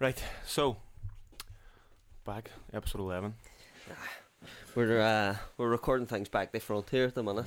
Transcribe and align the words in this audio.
Right, 0.00 0.22
so 0.46 0.76
back 2.24 2.52
episode 2.72 3.00
eleven. 3.00 3.34
We're 4.76 5.00
uh, 5.00 5.36
we're 5.56 5.68
recording 5.68 6.06
things 6.06 6.28
back 6.28 6.52
the 6.52 6.60
front 6.60 6.88
here 6.90 7.06
at 7.06 7.16
the 7.16 7.24
minute. 7.24 7.46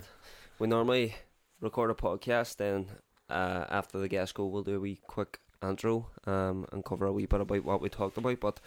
We 0.59 0.67
normally 0.67 1.15
record 1.61 1.91
a 1.91 1.93
podcast, 1.93 2.57
then 2.57 2.87
uh, 3.29 3.67
after 3.69 3.99
the 3.99 4.09
guests 4.09 4.33
go, 4.33 4.47
we'll 4.47 4.63
do 4.63 4.75
a 4.75 4.79
wee 4.81 4.99
quick 5.07 5.39
intro 5.63 6.09
um, 6.27 6.65
and 6.73 6.83
cover 6.83 7.05
a 7.05 7.13
wee 7.13 7.25
bit 7.25 7.39
about 7.39 7.63
what 7.63 7.79
we 7.79 7.87
talked 7.87 8.17
about. 8.17 8.41
But 8.41 8.59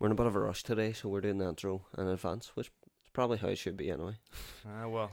we're 0.00 0.08
in 0.08 0.12
a 0.12 0.16
bit 0.16 0.26
of 0.26 0.34
a 0.34 0.40
rush 0.40 0.64
today, 0.64 0.92
so 0.92 1.08
we're 1.08 1.20
doing 1.20 1.38
the 1.38 1.48
intro 1.48 1.82
in 1.96 2.08
advance, 2.08 2.50
which 2.56 2.66
is 2.66 2.72
probably 3.12 3.38
how 3.38 3.46
it 3.46 3.58
should 3.58 3.76
be 3.76 3.92
anyway. 3.92 4.16
Uh, 4.66 4.88
well, 4.88 5.12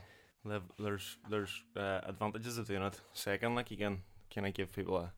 there's 0.79 1.17
there's 1.29 1.63
uh, 1.77 2.01
advantages 2.03 2.57
of 2.57 2.65
doing 2.65 2.81
it. 2.81 2.99
Second, 3.13 3.53
like 3.53 3.69
you 3.69 3.77
can 3.77 4.01
kind 4.33 4.47
of 4.47 4.55
give 4.55 4.73
people 4.73 4.97
a 4.97 5.11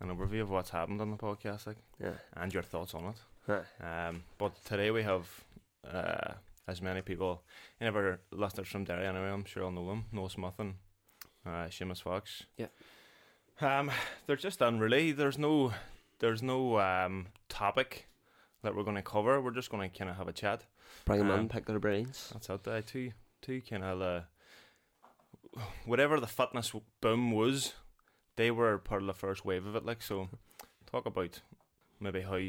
an 0.00 0.08
overview 0.08 0.42
of 0.42 0.50
what's 0.50 0.70
happened 0.70 1.00
on 1.00 1.10
the 1.10 1.16
podcast, 1.16 1.66
like 1.66 1.78
Yeah. 2.00 2.14
and 2.34 2.52
your 2.52 2.62
thoughts 2.62 2.94
on 2.94 3.04
it. 3.06 3.16
Huh. 3.46 3.60
Um, 3.80 4.24
but 4.38 4.52
today 4.64 4.90
we 4.90 5.02
have 5.02 5.26
uh, 5.90 6.32
as 6.68 6.82
many 6.82 7.00
people. 7.02 7.42
Of 7.80 7.96
our 7.96 8.18
listeners 8.30 8.68
from 8.68 8.84
Derry, 8.84 9.06
anyway, 9.06 9.30
I'm 9.30 9.44
sure 9.44 9.64
I'll 9.64 9.70
know 9.70 9.88
them. 9.88 10.04
Noel 10.12 10.28
Smith 10.28 10.54
and 10.58 10.74
uh, 11.46 11.68
Seamus 11.68 12.02
Fox. 12.02 12.44
Yeah. 12.56 12.66
Um, 13.60 13.90
they're 14.26 14.36
just 14.36 14.60
unreally. 14.60 15.16
There's 15.16 15.38
no, 15.38 15.72
there's 16.18 16.42
no 16.42 16.78
um 16.80 17.28
topic 17.48 18.08
that 18.62 18.74
we're 18.74 18.82
going 18.82 18.96
to 18.96 19.02
cover. 19.02 19.40
We're 19.40 19.52
just 19.54 19.70
going 19.70 19.88
to 19.88 19.96
kind 19.98 20.10
of 20.10 20.16
have 20.16 20.28
a 20.28 20.32
chat. 20.32 20.64
Bring 21.04 21.20
them 21.20 21.30
Um, 21.30 21.40
in, 21.40 21.48
pick 21.48 21.66
their 21.66 21.78
brains. 21.78 22.30
That's 22.32 22.50
out 22.50 22.64
there. 22.64 22.82
Two, 22.82 23.12
two 23.42 23.62
kind 23.62 23.84
of 23.84 24.02
uh, 24.02 24.20
whatever 25.84 26.18
the 26.20 26.26
fitness 26.26 26.72
boom 27.00 27.30
was, 27.32 27.74
they 28.36 28.50
were 28.50 28.78
part 28.78 29.00
of 29.02 29.06
the 29.06 29.14
first 29.14 29.44
wave 29.44 29.66
of 29.66 29.76
it. 29.76 29.84
Like 29.84 30.02
so, 30.02 30.28
talk 30.90 31.06
about 31.06 31.40
maybe 32.00 32.20
how 32.22 32.40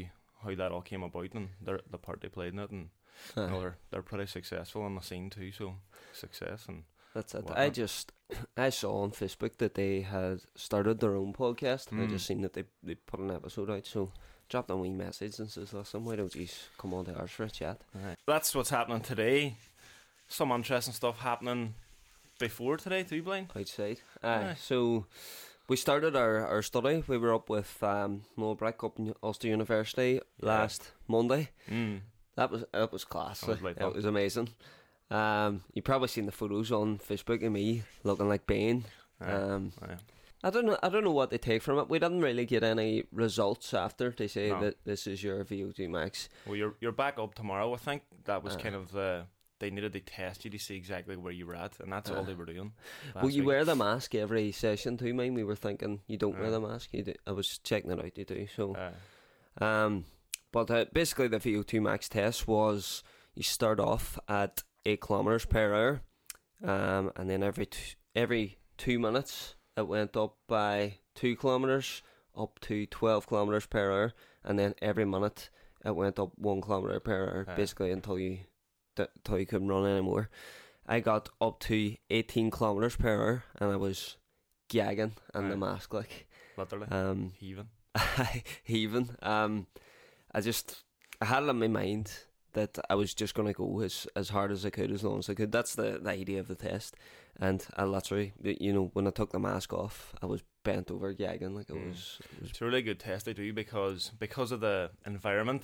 how 0.48 0.54
that 0.54 0.72
all 0.72 0.82
came 0.82 1.02
about 1.02 1.32
and 1.34 1.48
their, 1.60 1.80
the 1.90 1.98
part 1.98 2.20
they 2.20 2.28
played 2.28 2.52
in 2.52 2.58
it, 2.60 2.70
and 2.70 2.90
you 3.36 3.42
know, 3.46 3.60
they're 3.60 3.76
they're 3.90 4.02
pretty 4.02 4.26
successful 4.26 4.82
on 4.82 4.94
the 4.94 5.00
scene 5.02 5.30
too. 5.30 5.50
So 5.52 5.74
success 6.12 6.66
and 6.68 6.84
That's 7.14 7.34
it. 7.34 7.44
I 7.54 7.70
just 7.70 8.12
I 8.56 8.70
saw 8.70 9.02
on 9.02 9.10
Facebook 9.12 9.56
that 9.58 9.74
they 9.74 10.02
had 10.02 10.40
started 10.54 11.00
their 11.00 11.16
own 11.16 11.32
podcast. 11.32 11.90
and 11.90 12.00
I 12.00 12.04
Mm. 12.06 12.10
just 12.10 12.26
seen 12.26 12.42
that 12.42 12.52
they 12.52 12.64
they 12.82 12.94
put 12.94 13.20
an 13.20 13.30
episode 13.30 13.70
out, 13.70 13.86
so 13.86 14.12
dropped 14.48 14.68
them 14.68 14.78
a 14.78 14.80
wee 14.82 14.90
message 14.90 15.38
and 15.40 15.50
says, 15.50 15.72
"Listen, 15.72 16.04
why 16.04 16.16
don't 16.16 16.34
you 16.34 16.46
come 16.78 16.94
on 16.94 17.04
to 17.06 17.14
ours 17.14 17.30
for 17.32 17.44
a 17.44 17.50
chat?" 17.50 17.80
that's 18.26 18.54
what's 18.54 18.70
happening 18.70 19.00
today. 19.00 19.56
Some 20.28 20.52
interesting 20.52 20.92
stuff 20.94 21.18
happening 21.20 21.74
before 22.38 22.76
today 22.76 23.02
too, 23.02 23.22
Blaine. 23.22 23.48
outside. 23.56 24.00
Aye. 24.22 24.28
Aye. 24.50 24.56
So 24.60 25.06
we 25.68 25.76
started 25.76 26.16
our, 26.16 26.46
our 26.46 26.62
study. 26.62 27.04
We 27.06 27.18
were 27.18 27.34
up 27.34 27.48
with 27.50 27.82
um, 27.82 28.22
Noel 28.36 28.54
Brick 28.54 28.82
up 28.82 28.98
in 28.98 29.14
Ulster 29.22 29.48
University 29.48 30.20
last 30.40 30.92
Monday. 31.06 31.50
Mm. 31.70 32.00
That 32.36 32.50
was 32.50 32.64
that 32.72 32.92
was 32.92 33.04
class. 33.04 33.40
That 33.40 33.60
was 33.62 33.76
it 33.76 33.94
was 33.94 34.04
amazing. 34.04 34.50
Um, 35.10 35.62
you 35.72 35.82
probably 35.82 36.08
seen 36.08 36.26
the 36.26 36.32
photos 36.32 36.70
on 36.70 36.98
Facebook 36.98 37.44
of 37.44 37.50
me 37.52 37.82
looking 38.04 38.28
like 38.28 38.46
Bane. 38.46 38.84
Aye. 39.20 39.32
Um, 39.32 39.72
Aye. 39.82 39.96
I 40.44 40.50
don't 40.50 40.66
know. 40.66 40.78
I 40.82 40.88
don't 40.88 41.02
know 41.02 41.10
what 41.10 41.30
they 41.30 41.38
take 41.38 41.62
from 41.62 41.78
it. 41.80 41.88
We 41.88 41.98
didn't 41.98 42.20
really 42.20 42.46
get 42.46 42.62
any 42.62 43.04
results 43.10 43.74
after 43.74 44.10
they 44.16 44.28
say 44.28 44.50
No. 44.50 44.60
that 44.60 44.76
this 44.84 45.06
is 45.08 45.24
your 45.24 45.44
VO2 45.44 45.88
max. 45.90 46.28
Well, 46.46 46.54
you're 46.56 46.74
you're 46.80 46.92
back 46.92 47.18
up 47.18 47.34
tomorrow. 47.34 47.74
I 47.74 47.78
think 47.78 48.02
that 48.24 48.44
was 48.44 48.54
Uh. 48.54 48.58
kind 48.58 48.74
of 48.76 48.92
the 48.92 49.24
they 49.60 49.70
needed 49.70 49.92
to 49.94 50.00
test 50.00 50.44
you 50.44 50.50
to 50.50 50.58
see 50.58 50.76
exactly 50.76 51.16
where 51.16 51.32
you 51.32 51.46
were 51.46 51.56
at, 51.56 51.78
and 51.80 51.92
that's 51.92 52.10
all 52.10 52.18
Uh. 52.18 52.22
they 52.22 52.34
were 52.34 52.44
doing. 52.46 52.72
Last 53.14 53.32
you 53.32 53.42
week. 53.42 53.46
wear 53.48 53.64
the 53.64 53.74
mask 53.76 54.14
every 54.14 54.52
session 54.52 54.96
too? 54.96 55.12
Mine. 55.14 55.34
We 55.34 55.44
were 55.44 55.56
thinking 55.56 56.00
you 56.06 56.16
don't 56.16 56.38
wear 56.38 56.48
Uh. 56.48 56.50
the 56.50 56.60
mask. 56.60 56.90
You 56.92 57.02
do. 57.02 57.14
I 57.26 57.32
was 57.32 57.58
checking 57.58 57.90
it 57.90 57.98
out. 57.98 58.16
You 58.16 58.24
do. 58.24 58.46
So. 58.54 58.74
Uh, 58.74 58.92
Um, 59.60 60.04
but 60.52 60.70
uh, 60.70 60.84
basically, 60.92 61.26
the 61.28 61.40
VO2 61.40 61.82
max 61.82 62.08
test 62.08 62.46
was 62.46 63.02
you 63.34 63.42
start 63.42 63.80
off 63.80 64.18
at 64.28 64.62
eight 64.86 65.00
kilometers 65.00 65.44
per 65.46 65.74
hour, 65.74 66.02
um, 66.62 67.10
and 67.16 67.28
then 67.28 67.42
every 67.42 67.66
t- 67.66 67.96
every 68.14 68.58
two 68.76 68.98
minutes 69.00 69.56
it 69.76 69.86
went 69.88 70.16
up 70.16 70.36
by 70.46 70.98
two 71.14 71.34
kilometers 71.36 72.02
up 72.36 72.60
to 72.60 72.86
twelve 72.86 73.26
kilometers 73.26 73.66
per 73.66 73.90
hour, 73.90 74.12
and 74.44 74.58
then 74.58 74.74
every 74.80 75.04
minute 75.04 75.50
it 75.84 75.94
went 75.96 76.18
up 76.20 76.30
one 76.38 76.60
kilometer 76.60 77.00
per 77.00 77.24
hour, 77.28 77.44
Ah. 77.48 77.56
basically 77.56 77.90
until 77.90 78.18
you 78.18 78.38
t- 79.04 79.12
until 79.16 79.38
you 79.38 79.46
couldn't 79.46 79.68
run 79.68 79.86
anymore. 79.86 80.28
I 80.86 81.00
got 81.00 81.28
up 81.40 81.60
to 81.60 81.96
eighteen 82.10 82.50
kilometers 82.50 82.96
per 82.96 83.08
hour, 83.14 83.44
and 83.60 83.70
I 83.72 83.76
was 83.76 84.16
gagging 84.68 85.12
in 85.34 85.48
the 85.48 85.56
mask 85.56 85.92
like. 85.94 86.26
literally 86.56 86.86
Um, 86.90 87.32
heaving. 87.38 87.68
heaving. 88.64 89.10
Um, 89.22 89.66
I 90.34 90.40
just 90.40 90.84
I 91.20 91.26
had 91.26 91.42
it 91.44 91.48
in 91.48 91.58
my 91.58 91.68
mind 91.68 92.12
that 92.54 92.78
I 92.90 92.94
was 92.94 93.14
just 93.14 93.34
gonna 93.34 93.52
go 93.52 93.80
as 93.80 94.06
as 94.16 94.30
hard 94.30 94.50
as 94.50 94.64
I 94.64 94.70
could, 94.70 94.90
as 94.90 95.04
long 95.04 95.18
as 95.18 95.28
I 95.30 95.34
could. 95.34 95.52
That's 95.52 95.74
the, 95.74 95.98
the 96.02 96.10
idea 96.10 96.40
of 96.40 96.48
the 96.48 96.54
test. 96.54 96.96
And 97.40 97.64
I 97.76 97.84
literally, 97.84 98.32
you 98.42 98.72
know, 98.72 98.90
when 98.94 99.06
I 99.06 99.10
took 99.10 99.30
the 99.30 99.38
mask 99.38 99.72
off, 99.72 100.12
I 100.22 100.26
was 100.26 100.42
bent 100.64 100.90
over 100.90 101.12
gagging 101.12 101.54
like 101.54 101.68
it 101.70 101.76
Mm. 101.76 101.88
was. 101.88 102.18
It 102.24 102.40
was 102.42 102.50
It's 102.50 102.60
a 102.60 102.64
really 102.64 102.82
good 102.82 102.98
test 102.98 103.26
they 103.26 103.32
do 103.34 103.52
because 103.52 104.10
because 104.18 104.50
of 104.52 104.60
the 104.60 104.90
environment 105.06 105.62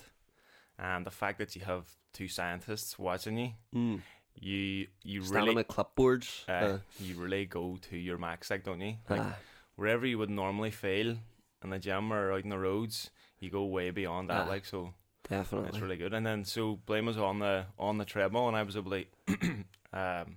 and 0.79 1.07
the 1.07 1.11
fact 1.11 1.39
that 1.39 1.55
you 1.55 1.63
have 1.63 1.85
two 2.13 2.29
scientists 2.29 2.99
watching 2.99 3.39
you, 3.39 3.51
mm, 3.75 4.01
you 4.35 4.87
you 5.03 5.23
standing 5.23 5.43
really 5.43 5.55
with 5.57 5.69
clipboards. 5.69 6.49
uh, 6.49 6.79
you 6.99 7.15
really 7.17 7.47
go 7.47 7.79
to 7.91 7.97
your 7.97 8.19
max, 8.19 8.51
like 8.51 8.65
don't 8.65 8.81
you? 8.81 8.97
Like 9.09 9.21
ah, 9.21 9.37
wherever 9.77 10.07
you 10.07 10.19
would 10.19 10.31
normally 10.31 10.71
fail 10.71 11.17
in 11.63 11.71
the 11.71 11.79
gym 11.79 12.13
or 12.13 12.33
out 12.33 12.45
in 12.45 12.51
the 12.51 12.59
roads, 12.59 13.11
you 13.39 13.51
go 13.51 13.65
way 13.65 13.91
beyond 13.91 14.31
that. 14.31 14.47
Ah, 14.47 14.51
like 14.51 14.65
so, 14.65 14.95
definitely. 15.29 15.69
it's 15.69 15.81
really 15.81 15.97
good. 15.97 16.15
And 16.15 16.27
then 16.27 16.45
so 16.45 16.79
Blaine 16.87 17.07
was 17.07 17.19
on 17.19 17.39
the 17.39 17.67
on 17.79 17.99
the 17.99 18.05
treadmill, 18.05 18.49
and 18.49 18.57
I 18.57 18.63
was 18.63 18.77
able 18.77 18.93
to 18.93 19.05
um, 19.93 20.37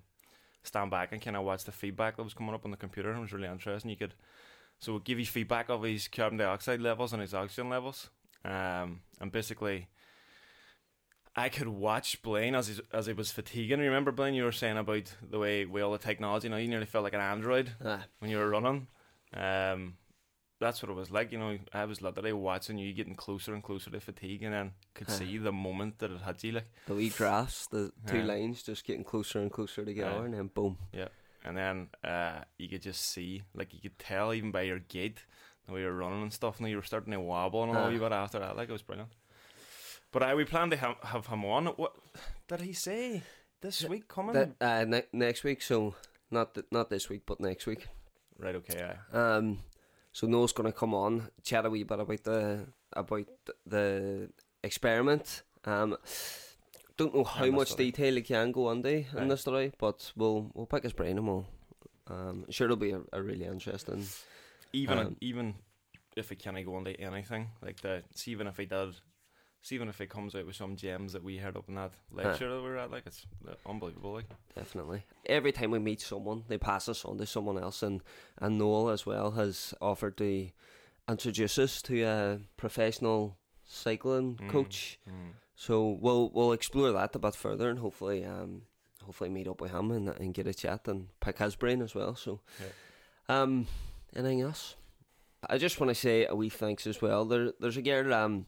stand 0.63 0.91
back 0.91 1.11
and 1.11 1.21
kind 1.21 1.37
of 1.37 1.43
watch 1.43 1.63
the 1.63 1.71
feedback 1.71 2.17
that 2.17 2.23
was 2.23 2.33
coming 2.33 2.53
up 2.53 2.65
on 2.65 2.71
the 2.71 2.77
computer. 2.77 3.09
And 3.09 3.19
it 3.19 3.21
was 3.21 3.33
really 3.33 3.47
interesting. 3.47 3.91
You 3.91 3.97
could 3.97 4.13
so 4.79 4.97
it 4.97 5.03
give 5.03 5.19
you 5.19 5.25
feedback 5.25 5.69
of 5.69 5.83
his 5.83 6.07
carbon 6.07 6.37
dioxide 6.37 6.81
levels 6.81 7.13
and 7.13 7.21
his 7.21 7.33
oxygen 7.33 7.69
levels, 7.69 8.09
um, 8.45 9.01
and 9.19 9.31
basically. 9.31 9.87
I 11.37 11.49
could 11.49 11.67
watch 11.67 12.21
Blaine 12.23 12.55
as 12.55 12.67
he, 12.67 12.81
as 12.91 13.05
he 13.05 13.13
was 13.13 13.31
fatiguing. 13.31 13.79
Remember, 13.79 14.11
Blaine, 14.11 14.33
you 14.33 14.43
were 14.43 14.51
saying 14.51 14.77
about 14.77 15.13
the 15.29 15.37
way 15.37 15.65
with 15.65 15.83
all 15.83 15.91
the 15.91 15.99
technology 15.99 16.49
now, 16.49 16.57
you 16.57 16.67
nearly 16.67 16.87
felt 16.87 17.03
like 17.03 17.13
an 17.13 17.21
android 17.21 17.71
Ah, 17.85 18.05
when 18.19 18.31
you 18.31 18.37
were 18.37 18.49
running. 18.49 18.87
Um, 19.33 19.97
that's 20.59 20.81
what 20.81 20.89
it 20.89 20.95
was 20.95 21.11
like. 21.11 21.31
You 21.31 21.37
know, 21.37 21.57
I 21.73 21.85
was 21.85 22.01
literally 22.01 22.33
watching 22.33 22.79
you 22.79 22.91
getting 22.91 23.13
closer 23.13 23.53
and 23.53 23.61
closer 23.61 23.91
to 23.91 23.99
fatigue, 23.99 24.41
and 24.41 24.51
then 24.53 24.71
could 24.95 25.09
Aye. 25.09 25.13
see 25.13 25.37
the 25.37 25.51
moment 25.51 25.99
that 25.99 26.09
it 26.09 26.21
had 26.21 26.43
you. 26.43 26.53
Like, 26.53 26.71
the 26.87 26.95
wee 26.95 27.09
graphs, 27.09 27.67
the 27.67 27.91
two 28.07 28.17
Yeah. 28.17 28.25
lines 28.25 28.63
just 28.63 28.83
getting 28.83 29.03
closer 29.03 29.39
and 29.39 29.51
closer 29.51 29.85
together, 29.85 30.21
Aye. 30.21 30.25
and 30.25 30.33
then 30.33 30.47
boom. 30.47 30.79
Yeah, 30.91 31.09
and 31.45 31.55
then 31.55 31.89
uh, 32.03 32.45
you 32.57 32.67
could 32.67 32.81
just 32.81 33.05
see, 33.11 33.43
like, 33.53 33.75
you 33.75 33.79
could 33.79 33.99
tell 33.99 34.33
even 34.33 34.51
by 34.51 34.63
your 34.63 34.79
gait, 34.79 35.23
the 35.67 35.73
way 35.73 35.81
you're 35.81 35.93
running 35.93 36.23
and 36.23 36.33
stuff. 36.33 36.59
And 36.59 36.67
you 36.67 36.77
were 36.77 36.81
starting 36.81 37.11
to 37.13 37.19
wobble 37.19 37.61
and 37.61 37.77
all 37.77 37.89
Aye. 37.89 37.93
you 37.93 37.99
got 37.99 38.11
after 38.13 38.39
that. 38.39 38.57
Like, 38.57 38.69
it 38.69 38.71
was 38.71 38.81
brilliant. 38.81 39.11
But 40.11 40.23
I 40.23 40.35
we 40.35 40.45
plan 40.45 40.69
to 40.71 40.77
ha- 40.77 40.97
have 41.03 41.27
him 41.27 41.45
on. 41.45 41.67
What 41.67 41.93
did 42.47 42.61
he 42.61 42.73
say 42.73 43.23
this 43.61 43.83
week 43.83 44.07
coming? 44.07 44.33
That 44.33 44.55
uh, 44.61 44.85
ne- 44.85 45.07
next 45.13 45.43
week, 45.43 45.61
so 45.61 45.95
not 46.31 46.53
th- 46.55 46.67
not 46.71 46.89
this 46.89 47.09
week, 47.09 47.23
but 47.25 47.39
next 47.39 47.67
week. 47.67 47.87
right. 48.39 48.55
Okay. 48.55 48.81
Aye. 49.13 49.17
Um, 49.17 49.59
so 50.13 50.25
Noel's 50.27 50.53
going 50.53 50.71
to 50.71 50.77
come 50.77 50.93
on, 50.95 51.29
chat 51.43 51.65
a 51.65 51.69
wee 51.69 51.83
bit 51.83 51.99
about 51.99 52.23
the 52.23 52.67
about 52.93 53.27
the 53.65 54.29
experiment. 54.63 55.43
Um, 55.65 55.97
don't 56.95 57.13
know 57.13 57.23
how 57.23 57.45
much 57.51 57.69
study. 57.69 57.91
detail 57.91 58.15
he 58.15 58.21
can 58.21 58.51
go 58.51 58.71
into 58.71 59.03
in 59.17 59.27
the 59.27 59.37
story, 59.37 59.71
but 59.77 60.11
we'll 60.15 60.49
we'll 60.53 60.65
pick 60.65 60.83
his 60.83 60.93
brain 60.93 61.17
and 61.17 61.27
we'll. 61.27 61.45
Um, 62.09 62.45
sure, 62.49 62.65
it'll 62.65 62.77
be 62.77 62.91
a, 62.91 63.01
a 63.11 63.21
really 63.21 63.45
interesting. 63.45 64.05
even 64.71 64.97
Um, 64.97 65.17
even 65.19 65.55
if 66.15 66.29
he 66.29 66.35
can't 66.35 66.65
go 66.65 66.77
into 66.77 66.99
anything 66.99 67.49
like 67.61 67.81
that, 67.81 68.05
even 68.25 68.47
if 68.47 68.57
he 68.57 68.65
did, 68.65 68.95
see 69.61 69.75
even 69.75 69.89
if 69.89 69.99
it 70.01 70.09
comes 70.09 70.35
out 70.35 70.45
with 70.45 70.55
some 70.55 70.75
gems 70.75 71.13
that 71.13 71.23
we 71.23 71.37
heard 71.37 71.57
up 71.57 71.67
in 71.67 71.75
that 71.75 71.91
lecture 72.11 72.49
that 72.49 72.61
we 72.63 72.69
were 72.69 72.77
at, 72.77 72.91
like 72.91 73.05
it's 73.05 73.25
uh, 73.47 73.53
unbelievable. 73.69 74.13
Like 74.13 74.25
Definitely. 74.55 75.03
Every 75.25 75.51
time 75.51 75.71
we 75.71 75.79
meet 75.79 76.01
someone, 76.01 76.43
they 76.47 76.57
pass 76.57 76.87
us 76.87 77.03
on 77.05 77.17
to 77.17 77.25
someone 77.25 77.57
else, 77.57 77.83
and 77.83 78.01
and 78.37 78.57
Noel 78.57 78.89
as 78.89 79.05
well 79.05 79.31
has 79.31 79.73
offered 79.81 80.17
to 80.17 80.49
introduce 81.09 81.57
us 81.57 81.81
to 81.83 82.01
a 82.03 82.39
professional 82.57 83.37
cycling 83.65 84.35
Mm, 84.35 84.49
coach. 84.49 84.99
mm. 85.09 85.31
So 85.55 85.97
we'll 86.01 86.29
we'll 86.33 86.51
explore 86.53 86.91
that 86.91 87.15
a 87.15 87.19
bit 87.19 87.35
further 87.35 87.69
and 87.69 87.79
hopefully 87.79 88.23
um 88.23 88.63
hopefully 89.03 89.29
meet 89.29 89.47
up 89.47 89.61
with 89.61 89.71
him 89.71 89.89
and, 89.91 90.09
and 90.09 90.33
get 90.33 90.47
a 90.47 90.53
chat 90.53 90.87
and 90.87 91.07
pick 91.19 91.37
his 91.39 91.55
brain 91.55 91.81
as 91.81 91.95
well. 91.95 92.15
So 92.15 92.41
um 93.29 93.67
anything 94.15 94.41
else? 94.41 94.75
I 95.49 95.57
just 95.57 95.79
want 95.79 95.89
to 95.89 95.95
say 95.95 96.25
a 96.25 96.35
wee 96.35 96.49
thanks 96.49 96.87
as 96.87 97.01
well. 97.01 97.25
There 97.25 97.53
there's 97.59 97.77
a 97.77 97.81
girl 97.81 98.13
um 98.13 98.45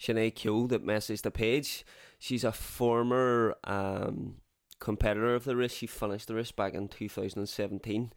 Sinead 0.00 0.34
Q 0.34 0.66
that 0.68 0.84
messaged 0.84 1.22
the 1.22 1.30
page. 1.30 1.84
She's 2.18 2.44
a 2.44 2.52
former 2.52 3.54
um 3.64 4.36
competitor 4.80 5.34
of 5.34 5.44
the 5.44 5.54
race. 5.54 5.72
She 5.72 5.86
finished 5.86 6.28
the 6.28 6.34
race 6.34 6.52
back 6.52 6.74
in 6.74 6.88
2017. 6.88 8.12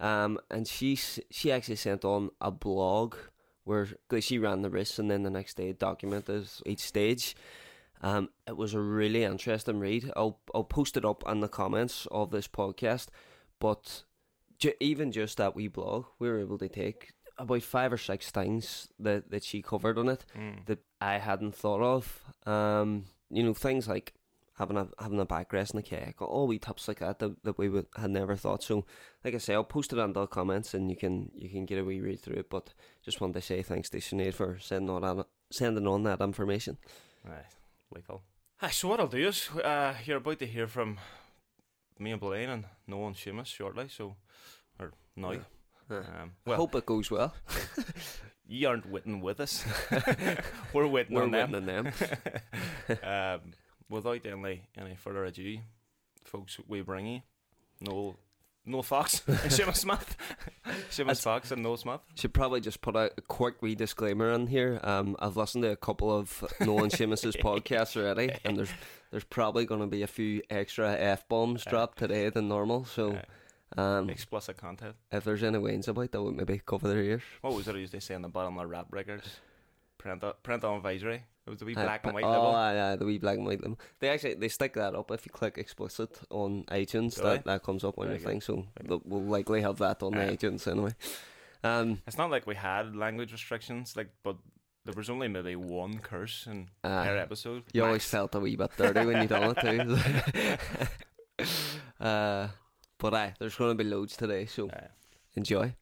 Um, 0.00 0.38
and 0.50 0.66
she 0.66 0.96
she 0.96 1.50
actually 1.50 1.76
sent 1.76 2.04
on 2.04 2.30
a 2.40 2.50
blog 2.50 3.16
where 3.64 3.86
she 4.20 4.38
ran 4.38 4.62
the 4.62 4.70
race 4.70 4.98
and 4.98 5.10
then 5.10 5.22
the 5.22 5.30
next 5.30 5.56
day 5.56 5.72
documented 5.72 6.48
each 6.66 6.80
stage. 6.80 7.36
Um, 8.00 8.28
it 8.46 8.56
was 8.56 8.74
a 8.74 8.80
really 8.80 9.24
interesting 9.24 9.80
read. 9.80 10.12
I'll 10.16 10.38
I'll 10.54 10.64
post 10.64 10.96
it 10.96 11.04
up 11.04 11.24
in 11.28 11.40
the 11.40 11.48
comments 11.48 12.06
of 12.10 12.30
this 12.30 12.46
podcast, 12.48 13.08
but 13.58 14.04
ju- 14.58 14.74
even 14.80 15.10
just 15.10 15.36
that 15.38 15.56
wee 15.56 15.68
blog, 15.68 16.06
we 16.18 16.28
were 16.28 16.38
able 16.38 16.58
to 16.58 16.68
take 16.68 17.12
about 17.38 17.62
five 17.62 17.92
or 17.92 17.96
six 17.98 18.30
things 18.30 18.88
that, 18.98 19.30
that 19.30 19.44
she 19.44 19.62
covered 19.62 19.98
on 19.98 20.08
it 20.08 20.24
Mm. 20.36 20.66
that 20.66 20.78
I 21.00 21.18
hadn't 21.18 21.54
thought 21.54 21.80
of. 21.82 22.22
Um, 22.46 23.04
you 23.30 23.42
know, 23.42 23.54
things 23.54 23.86
like 23.88 24.14
having 24.58 24.76
a 24.76 24.88
having 24.98 25.20
a 25.20 25.26
backrest 25.26 25.70
in 25.72 25.76
the 25.76 25.82
kayak, 25.82 26.20
all 26.20 26.46
wee 26.48 26.58
tips 26.58 26.88
like 26.88 26.98
that 26.98 27.18
that, 27.20 27.44
that 27.44 27.58
we 27.58 27.68
would, 27.68 27.86
had 27.96 28.10
never 28.10 28.34
thought. 28.36 28.62
So, 28.62 28.84
like 29.24 29.34
I 29.34 29.38
say, 29.38 29.54
I'll 29.54 29.64
post 29.64 29.92
it 29.92 29.98
under 29.98 30.20
the 30.20 30.26
comments 30.26 30.74
and 30.74 30.90
you 30.90 30.96
can 30.96 31.30
you 31.34 31.48
can 31.48 31.64
get 31.66 31.78
a 31.78 31.84
wee 31.84 32.00
read 32.00 32.20
through 32.20 32.38
it. 32.40 32.50
But 32.50 32.74
just 33.04 33.20
wanted 33.20 33.34
to 33.34 33.40
say 33.42 33.62
thanks 33.62 33.88
to 33.90 33.98
Sinead 33.98 34.34
for 34.34 34.58
sending 34.60 34.90
on 34.90 35.02
that, 35.02 35.26
sending 35.50 35.86
on 35.86 36.02
that 36.04 36.20
information. 36.20 36.78
Aye, 37.26 37.46
lethal. 37.94 38.22
Aye, 38.60 38.70
so 38.70 38.88
what 38.88 38.98
I'll 39.00 39.06
do 39.06 39.28
is, 39.28 39.48
uh, 39.50 39.94
you're 40.04 40.16
about 40.16 40.40
to 40.40 40.46
hear 40.46 40.66
from 40.66 40.98
me 41.98 42.10
and 42.10 42.20
Blaine 42.20 42.48
and 42.50 42.64
Noel 42.88 43.08
and 43.08 43.16
Seamus 43.16 43.46
shortly, 43.46 43.86
so, 43.88 44.16
or 44.80 44.92
now. 45.14 45.30
Yeah. 45.32 45.38
Um, 45.90 46.04
I 46.46 46.50
well, 46.50 46.58
hope 46.58 46.74
it 46.74 46.86
goes 46.86 47.10
well. 47.10 47.34
you 48.46 48.68
aren't 48.68 48.88
waiting 48.90 49.20
with 49.20 49.40
us. 49.40 49.64
We're 50.72 50.86
waiting 50.86 51.16
We're 51.16 51.24
on 51.24 51.30
them. 51.30 51.54
on 51.54 51.66
them. 51.66 51.86
um, 53.02 53.52
without 53.88 54.24
any, 54.26 54.62
any 54.76 54.94
further 54.96 55.24
ado, 55.24 55.58
folks, 56.24 56.58
we 56.66 56.80
bring 56.82 57.06
you 57.06 57.20
Noel, 57.80 58.16
Noel 58.66 58.82
Fox 58.82 59.22
and 59.26 59.36
Seamus 59.38 59.76
Smith. 59.76 60.16
Seamus 60.90 61.22
Fox 61.22 61.50
and 61.52 61.62
Noel 61.62 61.76
Smith. 61.78 62.00
Should 62.14 62.34
probably 62.34 62.60
just 62.60 62.80
put 62.82 62.96
a 62.96 63.10
quick 63.28 63.62
wee 63.62 63.74
disclaimer 63.74 64.30
in 64.30 64.46
here. 64.46 64.80
Um, 64.82 65.16
I've 65.20 65.36
listened 65.36 65.64
to 65.64 65.70
a 65.70 65.76
couple 65.76 66.14
of 66.14 66.44
Noel 66.60 66.84
and 66.84 66.92
Seamus's 66.92 67.36
podcasts 67.36 67.96
already, 67.96 68.30
and 68.44 68.58
there's 68.58 68.70
there's 69.10 69.24
probably 69.24 69.64
going 69.64 69.80
to 69.80 69.86
be 69.86 70.02
a 70.02 70.06
few 70.06 70.42
extra 70.50 70.92
f 70.92 71.26
bombs 71.28 71.66
Uh, 71.66 71.70
dropped 71.70 71.98
today 71.98 72.28
than 72.28 72.46
normal. 72.48 72.84
So, 72.84 73.12
Uh, 73.12 73.22
um, 73.76 74.08
explicit 74.10 74.56
content. 74.56 74.96
if 75.12 75.24
there's 75.24 75.42
any 75.42 75.58
wins 75.58 75.88
about 75.88 76.10
that, 76.12 76.22
would 76.22 76.36
maybe 76.36 76.60
cover 76.64 76.88
their 76.88 77.02
ears. 77.02 77.22
What 77.42 77.54
was 77.54 77.68
it 77.68 77.74
I 77.74 77.78
used 77.78 77.92
to 77.92 78.00
say 78.00 78.14
on 78.14 78.22
the 78.22 78.28
bottom 78.28 78.58
of 78.58 78.68
rap 78.68 78.86
records? 78.90 79.40
Parental, 79.98 80.34
parental 80.42 80.76
advisory. 80.76 81.24
It 81.46 81.50
was 81.50 81.58
the 81.58 81.64
wee 81.64 81.74
Uh, 81.74 81.82
black 81.82 82.04
and 82.04 82.14
white 82.14 82.24
oh, 82.24 82.30
label. 82.30 82.54
aye, 82.54 82.92
aye, 82.92 82.96
the 82.96 83.04
wee 83.04 83.18
black 83.18 83.36
and 83.36 83.46
white 83.46 83.60
label. 83.62 83.78
They 84.00 84.08
actually 84.10 84.34
they 84.34 84.48
stick 84.48 84.74
that 84.74 84.94
up 84.94 85.10
if 85.10 85.26
you 85.26 85.32
click 85.32 85.58
explicit 85.58 86.20
on 86.30 86.64
iTunes. 86.68 87.16
Do 87.16 87.22
that 87.22 87.44
they? 87.44 87.52
that 87.52 87.62
comes 87.62 87.84
up 87.84 87.98
on 87.98 88.08
your 88.08 88.18
thing. 88.18 88.40
So 88.40 88.66
we'll 88.86 89.22
likely 89.22 89.62
have 89.62 89.78
that 89.78 90.02
on 90.02 90.12
the 90.12 90.20
iTunes 90.20 90.66
anyway. 90.70 90.94
Um, 91.64 92.00
It's 92.06 92.18
not 92.18 92.30
like 92.30 92.46
we 92.46 92.54
had 92.54 92.94
language 92.94 93.32
restrictions, 93.32 93.96
like, 93.96 94.10
but 94.22 94.36
there 94.84 94.94
was 94.94 95.10
only 95.10 95.26
maybe 95.26 95.56
one 95.56 95.98
curse 95.98 96.46
in 96.46 96.68
aye. 96.84 97.06
per 97.06 97.16
episode. 97.16 97.64
You 97.72 97.84
always 97.84 98.02
max. 98.02 98.10
felt 98.10 98.34
a 98.36 98.40
wee 98.40 98.54
bit 98.56 98.70
dirty 98.76 99.04
when 99.06 99.22
you 99.22 99.28
done 99.28 99.54
it 99.56 99.60
too. 99.60 101.44
uh, 102.00 102.48
but 102.98 103.14
aye, 103.14 103.34
there's 103.38 103.54
going 103.54 103.76
to 103.76 103.82
be 103.84 103.88
loads 103.88 104.16
today, 104.16 104.46
so 104.46 104.68
Aye. 104.70 104.88
enjoy. 105.36 105.74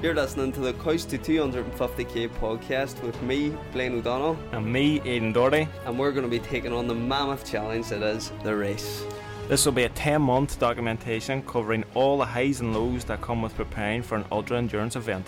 You're 0.00 0.14
listening 0.14 0.52
to 0.52 0.60
the 0.60 0.72
Couch 0.74 1.06
to 1.06 1.18
250k 1.18 2.28
podcast 2.38 3.02
with 3.02 3.20
me, 3.22 3.52
Blaine 3.72 3.98
O'Donnell, 3.98 4.38
And 4.52 4.64
me, 4.72 5.00
Aidan 5.04 5.32
Doherty. 5.32 5.66
and 5.86 5.98
we're 5.98 6.12
going 6.12 6.22
to 6.24 6.30
be 6.30 6.38
taking 6.38 6.72
on 6.72 6.86
the 6.86 6.94
mammoth 6.94 7.44
challenge 7.44 7.88
that 7.88 8.02
is 8.02 8.30
the 8.44 8.54
race. 8.54 9.04
This 9.48 9.64
will 9.64 9.72
be 9.72 9.84
a 9.84 9.88
10 9.88 10.22
month 10.22 10.60
documentation 10.60 11.42
covering 11.42 11.82
all 11.94 12.18
the 12.18 12.26
highs 12.26 12.60
and 12.60 12.72
lows 12.74 13.04
that 13.06 13.20
come 13.20 13.42
with 13.42 13.56
preparing 13.56 14.02
for 14.02 14.14
an 14.16 14.24
ultra 14.30 14.58
endurance 14.58 14.94
event. 14.94 15.26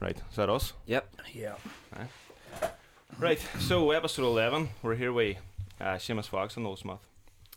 Right, 0.00 0.16
is 0.30 0.36
that 0.36 0.50
us? 0.50 0.72
Yep. 0.86 1.08
Yeah. 1.32 1.54
Right, 3.18 3.38
so 3.60 3.92
episode 3.92 4.24
11, 4.24 4.68
we're 4.82 4.96
here 4.96 5.12
with 5.12 5.36
uh, 5.82 5.96
Seamus 5.96 6.26
Fox 6.28 6.56
and 6.56 6.64
Noel 6.64 6.76
Smith. 6.76 7.08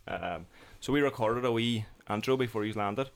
Um, 0.08 0.46
so 0.80 0.92
we 0.94 1.02
recorded 1.02 1.46
a 1.46 1.52
wee 1.52 1.86
intro 2.10 2.38
before 2.38 2.64
he's 2.64 2.76
landed. 2.76 3.10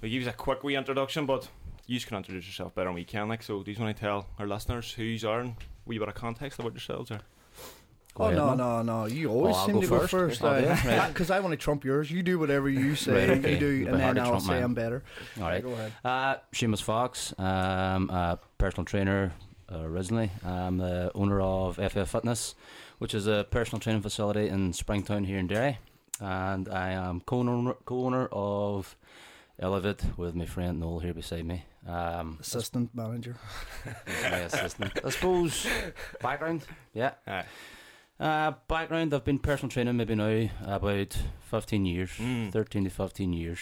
We 0.00 0.10
give 0.10 0.22
you 0.22 0.28
a 0.28 0.32
quick 0.32 0.62
wee 0.64 0.76
introduction, 0.76 1.26
but 1.26 1.48
you 1.86 1.98
can 2.00 2.16
introduce 2.16 2.46
yourself 2.46 2.74
better 2.74 2.88
than 2.88 2.94
we 2.94 3.04
can. 3.04 3.28
Like, 3.28 3.42
so 3.42 3.62
do 3.62 3.70
you 3.70 3.78
want 3.80 3.96
to 3.96 4.00
tell 4.00 4.26
our 4.38 4.46
listeners 4.46 4.92
who 4.92 5.02
you 5.04 5.28
are 5.28 5.40
and 5.40 5.54
wee 5.86 5.98
bit 5.98 6.08
of 6.08 6.14
context 6.14 6.58
about 6.58 6.72
yourselves? 6.72 7.10
Or? 7.10 7.20
Oh 8.14 8.24
ahead, 8.24 8.36
no, 8.36 8.46
man. 8.48 8.56
no, 8.58 8.82
no! 8.82 9.06
You 9.06 9.30
always 9.30 9.56
Oh, 9.56 9.64
seem 9.66 9.74
go 9.76 9.80
to 9.80 9.86
first. 9.88 10.12
go 10.12 10.18
first, 10.18 10.44
I'll 10.44 10.60
do 11.06 11.08
because 11.12 11.30
I 11.30 11.40
want 11.40 11.52
to 11.52 11.56
trump 11.56 11.82
yours. 11.82 12.10
You 12.10 12.22
do 12.22 12.38
whatever 12.38 12.68
you 12.68 12.94
say, 12.94 13.26
Right, 13.28 13.38
okay. 13.38 13.54
you 13.54 13.58
do, 13.58 13.88
and 13.90 13.98
then 13.98 14.18
I'll 14.18 14.26
trump 14.28 14.42
say 14.42 14.48
mine. 14.48 14.62
I'm 14.64 14.74
better. 14.74 15.02
All 15.38 15.44
right. 15.44 15.62
Go 15.62 15.70
ahead. 15.72 15.92
Uh, 16.04 16.34
Seamus 16.52 16.82
Fox, 16.82 17.32
um, 17.38 18.10
a 18.10 18.38
personal 18.58 18.84
trainer 18.84 19.32
uh, 19.72 19.78
originally. 19.78 20.30
I'm 20.44 20.76
the 20.76 21.10
owner 21.14 21.40
of 21.40 21.76
FF 21.76 22.06
Fitness, 22.10 22.54
which 23.02 23.14
is 23.14 23.26
a 23.26 23.44
personal 23.50 23.80
training 23.80 24.00
facility 24.00 24.46
in 24.48 24.72
Springtown 24.72 25.24
here 25.24 25.36
in 25.36 25.48
Derry. 25.48 25.76
And 26.20 26.68
I 26.68 26.90
am 26.90 27.20
co-owner, 27.20 27.74
co-owner 27.84 28.28
of 28.30 28.94
Elevate 29.58 30.04
with 30.16 30.36
my 30.36 30.46
friend 30.46 30.78
Noel 30.78 31.00
here 31.00 31.12
beside 31.12 31.44
me. 31.44 31.64
Um, 31.84 32.38
Assistant 32.40 32.94
manager. 32.94 33.34
my 34.30 34.36
assistant. 34.38 35.00
I 35.04 35.10
suppose 35.10 35.66
background, 36.20 36.64
yeah. 36.94 37.14
Aye. 37.26 37.44
Uh, 38.20 38.52
background, 38.68 39.12
I've 39.12 39.24
been 39.24 39.40
personal 39.40 39.68
training 39.72 39.96
maybe 39.96 40.14
now 40.14 40.48
about 40.64 41.18
15 41.50 41.84
years, 41.84 42.10
Mm. 42.20 42.52
13 42.52 42.84
to 42.84 42.90
15 42.90 43.32
years. 43.32 43.58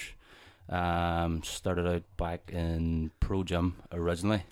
Um, 0.69 1.43
started 1.45 1.87
out 1.87 2.03
back 2.19 2.51
in 2.53 3.11
Pro 3.21 3.43
Gym 3.43 3.77
originally. 3.91 4.43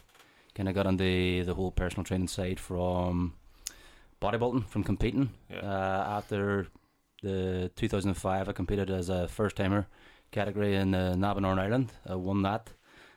Kind 0.54 0.66
of 0.70 0.74
got 0.74 0.86
on 0.86 0.96
the, 0.96 1.42
the 1.42 1.52
whole 1.52 1.72
personal 1.72 2.04
training 2.04 2.28
side 2.28 2.58
from 2.58 3.34
bodybuilding, 4.20 4.68
from 4.68 4.84
competing. 4.84 5.30
Yeah. 5.50 5.60
Uh, 5.60 6.04
after 6.18 6.66
the 7.22 7.70
2005, 7.76 8.48
I 8.48 8.52
competed 8.52 8.90
as 8.90 9.08
a 9.08 9.28
first 9.28 9.56
timer 9.56 9.86
category 10.30 10.74
in 10.74 10.94
uh, 10.94 11.14
Nabanor 11.16 11.58
Ireland. 11.58 11.92
I 12.06 12.14
won 12.14 12.42
that, 12.42 12.70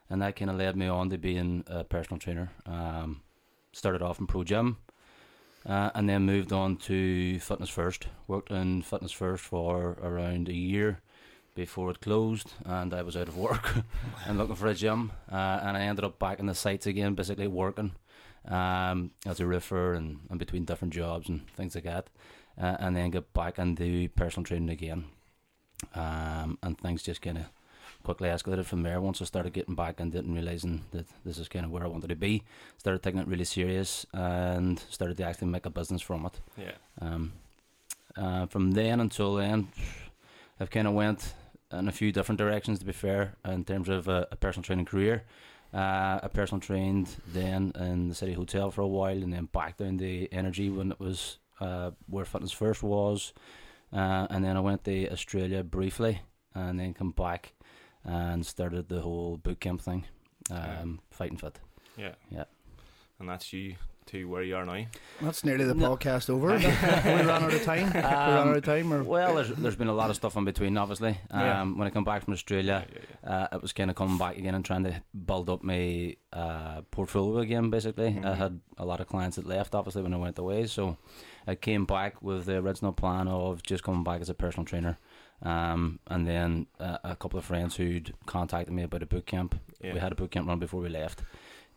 and 0.10 0.22
that 0.22 0.36
kind 0.36 0.52
of 0.52 0.58
led 0.58 0.76
me 0.76 0.88
on 0.88 1.10
to 1.10 1.18
being 1.18 1.64
a 1.68 1.84
personal 1.84 2.20
trainer. 2.20 2.52
Um, 2.66 3.22
started 3.74 4.02
off 4.02 4.20
in 4.20 4.28
Pro 4.28 4.44
Gym, 4.44 4.78
uh, 5.66 5.92
and 5.94 6.10
then 6.10 6.24
moved 6.24 6.52
on 6.52 6.78
to 6.78 7.40
Fitness 7.40 7.70
First. 7.70 8.08
Worked 8.28 8.52
in 8.52 8.82
Fitness 8.82 9.12
First 9.12 9.44
for 9.44 9.98
around 10.02 10.50
a 10.50 10.54
year 10.54 11.02
before 11.54 11.92
it 11.92 12.00
closed, 12.00 12.54
and 12.66 12.94
I 12.94 13.02
was 13.02 13.18
out 13.18 13.28
of 13.28 13.38
work 13.38 13.76
and 14.26 14.38
looking 14.38 14.56
for 14.56 14.68
a 14.68 14.74
gym. 14.74 15.12
Uh, 15.32 15.60
and 15.64 15.76
I 15.76 15.82
ended 15.82 16.06
up 16.06 16.18
back 16.18 16.40
in 16.40 16.46
the 16.46 16.56
sites 16.56 16.88
again, 16.88 17.14
basically 17.14 17.48
working 17.48 17.92
um, 18.48 19.12
as 19.26 19.40
a 19.40 19.46
roofer 19.46 19.94
and, 19.94 20.20
and 20.30 20.40
between 20.40 20.66
different 20.66 20.94
jobs 20.94 21.30
and 21.30 21.48
things 21.50 21.76
like 21.76 21.84
that. 21.86 22.08
Uh, 22.62 22.76
and 22.80 22.96
then 22.96 23.10
get 23.12 23.34
back 23.34 23.58
and 23.58 23.78
do 23.78 24.10
personal 24.10 24.44
training 24.44 24.70
again. 24.70 25.06
Um, 25.96 26.58
and 26.62 26.78
things 26.78 27.02
just 27.02 27.22
kind 27.22 27.38
of 27.38 27.46
quickly 28.04 28.30
escalated 28.30 28.66
from 28.66 28.84
there. 28.84 29.00
Once 29.00 29.22
I 29.22 29.26
started 29.26 29.54
getting 29.54 29.76
back 29.76 30.00
and 30.00 30.12
didn't 30.12 30.34
realizing 30.34 30.84
that 30.92 31.06
this 31.24 31.38
is 31.38 31.48
kind 31.48 31.66
of 31.66 31.72
where 31.72 31.84
I 31.84 31.88
wanted 31.88 32.10
to 32.10 32.16
be, 32.16 32.44
started 32.78 33.02
taking 33.02 33.20
it 33.20 33.28
really 33.28 33.46
serious 33.46 34.06
and 34.14 34.80
started 34.90 35.18
to 35.18 35.24
actually 35.24 35.48
make 35.48 35.66
a 35.66 35.70
business 35.70 36.02
from 36.02 36.26
it. 36.26 36.40
Yeah. 36.58 36.72
Um, 37.02 37.34
uh, 38.16 38.46
from 38.48 38.72
then 38.72 39.00
until 39.00 39.36
then, 39.36 39.70
I've 40.60 40.70
kind 40.70 40.88
of 40.88 40.94
went 40.94 41.34
in 41.72 41.88
a 41.88 41.92
few 41.92 42.12
different 42.12 42.38
directions. 42.38 42.80
To 42.80 42.86
be 42.86 42.92
fair, 42.92 43.36
in 43.46 43.64
terms 43.64 43.88
of 43.90 44.08
a, 44.08 44.28
a 44.32 44.36
personal 44.36 44.64
training 44.64 44.86
career, 44.86 45.24
uh, 45.74 46.20
I 46.24 46.30
personal 46.34 46.60
trained 46.60 47.16
then 47.28 47.72
in 47.80 48.10
the 48.10 48.16
City 48.16 48.34
Hotel 48.34 48.72
for 48.72 48.82
a 48.82 48.88
while, 48.88 49.24
and 49.24 49.32
then 49.32 49.46
back 49.46 49.78
down 49.78 49.98
to 50.00 50.28
Energy 50.32 50.70
when 50.70 50.92
it 50.92 51.00
was 51.00 51.40
uh, 51.60 51.92
where 52.08 52.26
Fitness 52.26 52.52
First 52.52 52.84
was, 52.84 53.34
uh, 53.94 54.28
and 54.30 54.44
then 54.44 54.58
I 54.58 54.60
went 54.60 54.84
to 54.86 55.10
Australia 55.12 55.64
briefly, 55.64 56.22
and 56.54 56.80
then 56.80 56.94
come 56.94 57.12
back 57.12 57.54
and 58.04 58.46
started 58.46 58.90
the 58.90 59.02
whole 59.02 59.38
boot 59.38 59.60
camp 59.60 59.82
thing, 59.82 60.06
um, 60.50 61.00
fighting 61.12 61.38
fit. 61.38 61.60
Yeah. 61.98 62.16
Yeah. 62.30 62.46
And 63.20 63.30
that's 63.30 63.54
you 63.54 63.76
to 64.12 64.26
where 64.26 64.44
you 64.44 64.56
are 64.56 64.66
now. 64.66 64.86
That's 65.22 65.44
nearly 65.44 65.66
the 65.66 65.74
No. 65.74 65.96
podcast 65.96 66.30
over. 66.30 66.48
we 66.58 66.66
ran 66.66 67.30
out 67.30 67.54
of 67.54 67.64
time. 67.64 67.88
we 67.94 68.00
ran 68.00 68.48
out 68.50 68.58
of 68.58 68.64
time. 68.64 68.94
Or 68.94 69.04
Well, 69.04 69.36
there's 69.36 69.50
there's 69.50 69.76
been 69.76 69.88
a 69.88 69.94
lot 69.94 70.10
of 70.10 70.16
stuff 70.16 70.36
in 70.38 70.46
between, 70.46 70.78
obviously. 70.78 71.18
Um, 71.30 71.42
Yeah. 71.42 71.64
When 71.64 71.88
I 71.88 71.90
come 71.92 72.04
back 72.04 72.24
from 72.24 72.34
Australia, 72.34 72.86
yeah, 72.92 73.00
yeah. 73.24 73.48
uh, 73.52 73.56
it 73.56 73.62
was 73.62 73.74
kind 73.74 73.90
of 73.90 73.96
coming 73.96 74.18
back 74.18 74.38
again 74.38 74.56
and 74.56 74.64
trying 74.66 74.84
to 74.84 74.94
build 75.26 75.50
up 75.50 75.64
my 75.64 76.16
uh, 76.34 76.82
portfolio 76.92 77.40
again. 77.40 77.70
Basically, 77.70 78.08
I 78.08 78.12
Mhm. 78.12 78.38
had 78.38 78.60
a 78.78 78.86
lot 78.86 79.00
of 79.02 79.08
clients 79.08 79.36
that 79.38 79.46
left, 79.46 79.76
obviously, 79.76 80.02
when 80.02 80.14
I 80.14 80.18
went 80.18 80.38
away. 80.40 80.68
So 80.68 80.98
I 81.48 81.56
came 81.56 81.86
back 81.86 82.22
with 82.22 82.46
the 82.46 82.58
original 82.58 82.94
plan 82.94 83.28
of 83.28 83.62
just 83.64 83.84
coming 83.84 84.04
back 84.04 84.22
as 84.22 84.30
a 84.30 84.34
personal 84.34 84.66
trainer 84.66 84.98
Um, 85.44 85.98
and 86.06 86.28
then 86.28 86.68
uh, 86.80 87.00
a 87.04 87.16
couple 87.16 87.40
of 87.40 87.46
friends 87.46 87.76
who'd 87.76 88.14
contacted 88.28 88.72
me 88.76 88.84
about 88.84 89.02
a 89.02 89.08
boot 89.08 89.26
camp. 89.26 89.56
Yeah. 89.82 89.94
We 89.94 90.00
had 90.00 90.12
a 90.12 90.16
boot 90.16 90.30
camp 90.30 90.48
run 90.48 90.60
before 90.60 90.82
we 90.82 90.90
left. 90.90 91.24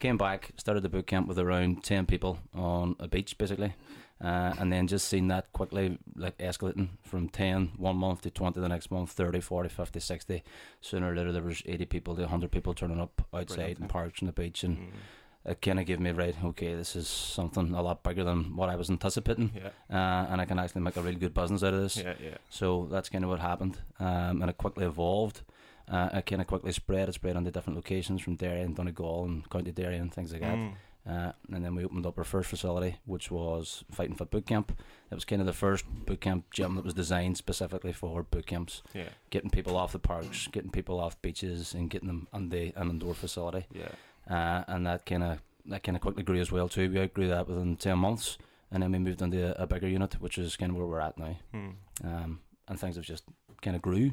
Came 0.00 0.18
back, 0.18 0.50
started 0.56 0.82
the 0.82 0.88
boot 0.88 1.06
camp 1.06 1.28
with 1.28 1.38
around 1.38 1.82
10 1.82 2.04
people 2.06 2.38
on 2.54 2.96
a 2.98 3.08
beach, 3.08 3.38
basically. 3.38 3.74
Uh, 4.22 4.54
and 4.58 4.72
then 4.72 4.86
just 4.86 5.08
seen 5.08 5.28
that 5.28 5.52
quickly 5.52 5.98
like 6.16 6.36
escalating 6.38 6.88
from 7.02 7.28
10 7.28 7.72
one 7.76 7.96
month 7.96 8.22
to 8.22 8.30
20 8.30 8.60
the 8.60 8.68
next 8.68 8.90
month 8.90 9.10
30 9.10 9.40
40 9.40 9.68
50 9.68 9.98
60 10.00 10.42
sooner 10.80 11.10
or 11.12 11.16
later 11.16 11.32
there 11.32 11.42
was 11.42 11.62
80 11.66 11.84
people 11.86 12.14
to 12.14 12.22
100 12.22 12.50
people 12.52 12.72
turning 12.74 13.00
up 13.00 13.22
outside 13.34 13.56
Brilliant, 13.56 13.78
and 13.80 13.88
parks 13.90 14.22
on 14.22 14.26
the 14.26 14.32
beach 14.32 14.62
and 14.62 14.78
Mm. 14.78 15.50
it 15.50 15.60
kind 15.60 15.80
of 15.80 15.84
gave 15.86 15.98
me 15.98 16.12
right 16.12 16.34
okay 16.44 16.74
this 16.74 16.94
is 16.94 17.08
something 17.08 17.74
a 17.74 17.82
lot 17.82 18.04
bigger 18.04 18.22
than 18.22 18.54
what 18.56 18.70
i 18.70 18.76
was 18.76 18.88
anticipating 18.88 19.50
Yeah. 19.54 19.70
uh, 19.90 20.26
and 20.30 20.40
i 20.40 20.44
can 20.44 20.60
actually 20.60 20.82
make 20.82 20.96
a 20.96 21.02
really 21.02 21.18
good 21.18 21.34
business 21.34 21.64
out 21.64 21.74
of 21.74 21.80
this 21.82 21.96
Yeah. 21.96 22.14
Yeah. 22.22 22.36
so 22.48 22.86
that's 22.90 23.08
kind 23.08 23.24
of 23.24 23.30
what 23.30 23.40
happened 23.40 23.78
um, 23.98 24.40
and 24.42 24.48
it 24.48 24.56
quickly 24.56 24.86
evolved 24.86 25.42
uh, 25.88 26.08
it 26.14 26.26
kind 26.26 26.40
of 26.40 26.46
quickly 26.48 26.72
spread 26.72 27.08
it 27.08 27.14
spread 27.14 27.36
onto 27.36 27.50
different 27.50 27.76
locations 27.76 28.20
from 28.22 28.36
derry 28.36 28.60
and 28.62 28.74
donegal 28.76 29.24
and 29.24 29.48
county 29.50 29.72
derry 29.72 29.96
and 29.96 30.12
things 30.12 30.32
like 30.32 30.40
that 30.42 30.56
Mm. 30.56 30.72
uh, 31.06 31.32
and 31.52 31.64
then 31.64 31.74
we 31.74 31.84
opened 31.84 32.06
up 32.06 32.16
our 32.16 32.24
first 32.24 32.48
facility, 32.48 32.96
which 33.04 33.30
was 33.30 33.84
Fighting 33.90 34.16
Fit 34.16 34.30
Boot 34.30 34.46
Camp. 34.46 34.72
It 35.10 35.14
was 35.14 35.26
kind 35.26 35.42
of 35.42 35.46
the 35.46 35.52
first 35.52 35.84
boot 36.06 36.20
camp 36.22 36.46
gym 36.50 36.76
that 36.76 36.84
was 36.84 36.94
designed 36.94 37.36
specifically 37.36 37.92
for 37.92 38.22
boot 38.22 38.46
camps, 38.46 38.82
Yeah. 38.94 39.10
getting 39.28 39.50
people 39.50 39.76
off 39.76 39.92
the 39.92 39.98
parks, 39.98 40.46
getting 40.48 40.70
people 40.70 40.98
off 40.98 41.20
beaches, 41.20 41.74
and 41.74 41.90
getting 41.90 42.08
them 42.08 42.26
on 42.32 42.48
the 42.48 42.72
an 42.76 42.88
indoor 42.88 43.12
facility. 43.14 43.66
Yeah. 43.72 43.90
Uh, 44.28 44.64
and 44.66 44.86
that 44.86 45.04
kind 45.04 45.22
of 45.22 45.42
that 45.66 45.82
kind 45.82 45.96
of 45.96 46.00
quickly 46.02 46.22
grew 46.22 46.40
as 46.40 46.50
well 46.50 46.68
too. 46.68 46.90
We 46.90 47.00
outgrew 47.00 47.28
that 47.28 47.48
within 47.48 47.76
ten 47.76 47.98
months, 47.98 48.38
and 48.70 48.82
then 48.82 48.90
we 48.92 48.98
moved 48.98 49.20
into 49.20 49.54
a, 49.60 49.64
a 49.64 49.66
bigger 49.66 49.88
unit, 49.88 50.14
which 50.22 50.38
is 50.38 50.56
kind 50.56 50.70
of 50.72 50.76
where 50.78 50.86
we're 50.86 51.00
at 51.00 51.18
now. 51.18 51.36
Mm. 51.52 51.74
Um, 52.02 52.40
and 52.68 52.80
things 52.80 52.96
have 52.96 53.04
just 53.04 53.24
kind 53.60 53.76
of 53.76 53.82
grew 53.82 54.12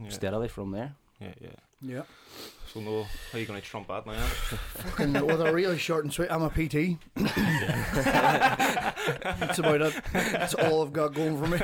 Yeah. 0.00 0.08
steadily 0.10 0.46
from 0.48 0.70
there. 0.70 0.94
Yeah. 1.20 1.34
Yeah. 1.40 1.50
Yeah. 1.82 2.02
So 2.72 2.80
no, 2.80 3.02
how 3.02 3.08
are 3.36 3.40
you 3.40 3.46
going 3.46 3.60
to 3.60 3.66
trump 3.66 3.88
that 3.88 4.06
now? 4.06 4.20
Fucking 4.20 5.26
with 5.26 5.40
a 5.40 5.52
really 5.52 5.76
short 5.76 6.04
and 6.04 6.12
sweet. 6.12 6.30
I'm 6.30 6.42
a 6.42 6.50
PT. 6.50 6.98
That's 9.24 9.58
about 9.58 9.80
it. 9.80 9.94
That's 10.12 10.54
all 10.54 10.82
I've 10.84 10.92
got 10.92 11.14
going 11.14 11.36
for 11.36 11.48
me. 11.48 11.58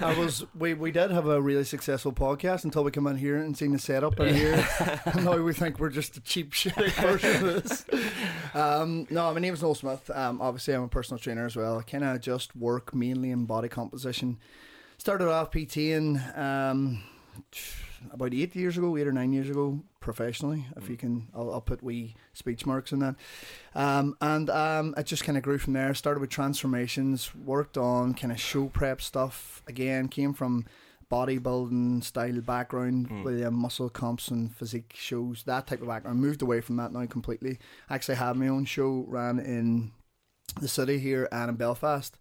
I 0.00 0.14
was 0.18 0.44
we 0.58 0.74
we 0.74 0.90
did 0.90 1.10
have 1.10 1.26
a 1.26 1.40
really 1.40 1.64
successful 1.64 2.12
podcast 2.12 2.64
until 2.64 2.84
we 2.84 2.90
come 2.90 3.06
in 3.06 3.16
here 3.16 3.38
and 3.38 3.56
seen 3.56 3.72
the 3.72 3.78
setup 3.78 4.20
in 4.20 4.34
here. 4.34 4.66
and 5.06 5.24
now 5.24 5.38
we 5.38 5.54
think 5.54 5.78
we're 5.78 5.88
just 5.88 6.16
a 6.18 6.20
cheap 6.20 6.52
shitty 6.52 6.90
version 7.00 7.46
of 7.46 7.62
this. 7.62 7.86
Um, 8.54 9.06
no, 9.10 9.32
my 9.32 9.40
name 9.40 9.54
is 9.54 9.62
Noel 9.62 9.74
Smith. 9.74 10.10
Um, 10.10 10.42
obviously 10.42 10.74
I'm 10.74 10.82
a 10.82 10.88
personal 10.88 11.18
trainer 11.18 11.46
as 11.46 11.56
well. 11.56 11.78
I 11.78 11.82
kind 11.82 12.04
of 12.04 12.20
just 12.20 12.54
work 12.54 12.94
mainly 12.94 13.30
in 13.30 13.46
body 13.46 13.68
composition. 13.68 14.38
Started 14.98 15.30
off 15.30 15.50
PTing 15.50 16.36
um, 16.36 17.02
about 18.12 18.34
eight 18.34 18.54
years 18.56 18.76
ago, 18.78 18.96
eight 18.96 19.06
or 19.06 19.12
nine 19.12 19.32
years 19.32 19.48
ago, 19.50 19.80
professionally. 20.00 20.66
If 20.76 20.88
you 20.88 20.96
can, 20.96 21.28
I'll, 21.34 21.52
I'll 21.54 21.60
put 21.60 21.82
wee 21.82 22.14
speech 22.32 22.66
marks 22.66 22.92
in 22.92 22.98
that. 23.00 23.14
Um, 23.74 24.16
and 24.20 24.50
um, 24.50 24.94
it 24.96 25.04
just 25.06 25.24
kind 25.24 25.36
of 25.38 25.44
grew 25.44 25.58
from 25.58 25.74
there. 25.74 25.94
Started 25.94 26.20
with 26.20 26.30
transformations, 26.30 27.34
worked 27.34 27.76
on 27.78 28.14
kind 28.14 28.32
of 28.32 28.40
show 28.40 28.66
prep 28.66 29.00
stuff. 29.00 29.62
Again, 29.68 30.08
came 30.08 30.32
from 30.34 30.66
bodybuilding 31.10 32.02
style 32.02 32.40
background 32.40 33.08
Mm. 33.10 33.22
with 33.24 33.42
um, 33.44 33.54
muscle 33.54 33.90
comps 33.90 34.28
and 34.28 34.54
physique 34.56 34.94
shows, 34.96 35.42
that 35.44 35.66
type 35.66 35.82
of 35.82 35.88
background. 35.88 36.20
Moved 36.20 36.42
away 36.42 36.60
from 36.62 36.76
that 36.76 36.92
now 36.92 37.04
completely. 37.06 37.58
Actually, 37.90 38.16
have 38.16 38.36
my 38.36 38.48
own 38.48 38.64
show 38.64 39.04
ran 39.08 39.38
in 39.38 39.92
the 40.60 40.68
city 40.68 40.98
here 40.98 41.28
and 41.30 41.50
in 41.50 41.56
Belfast 41.56 42.16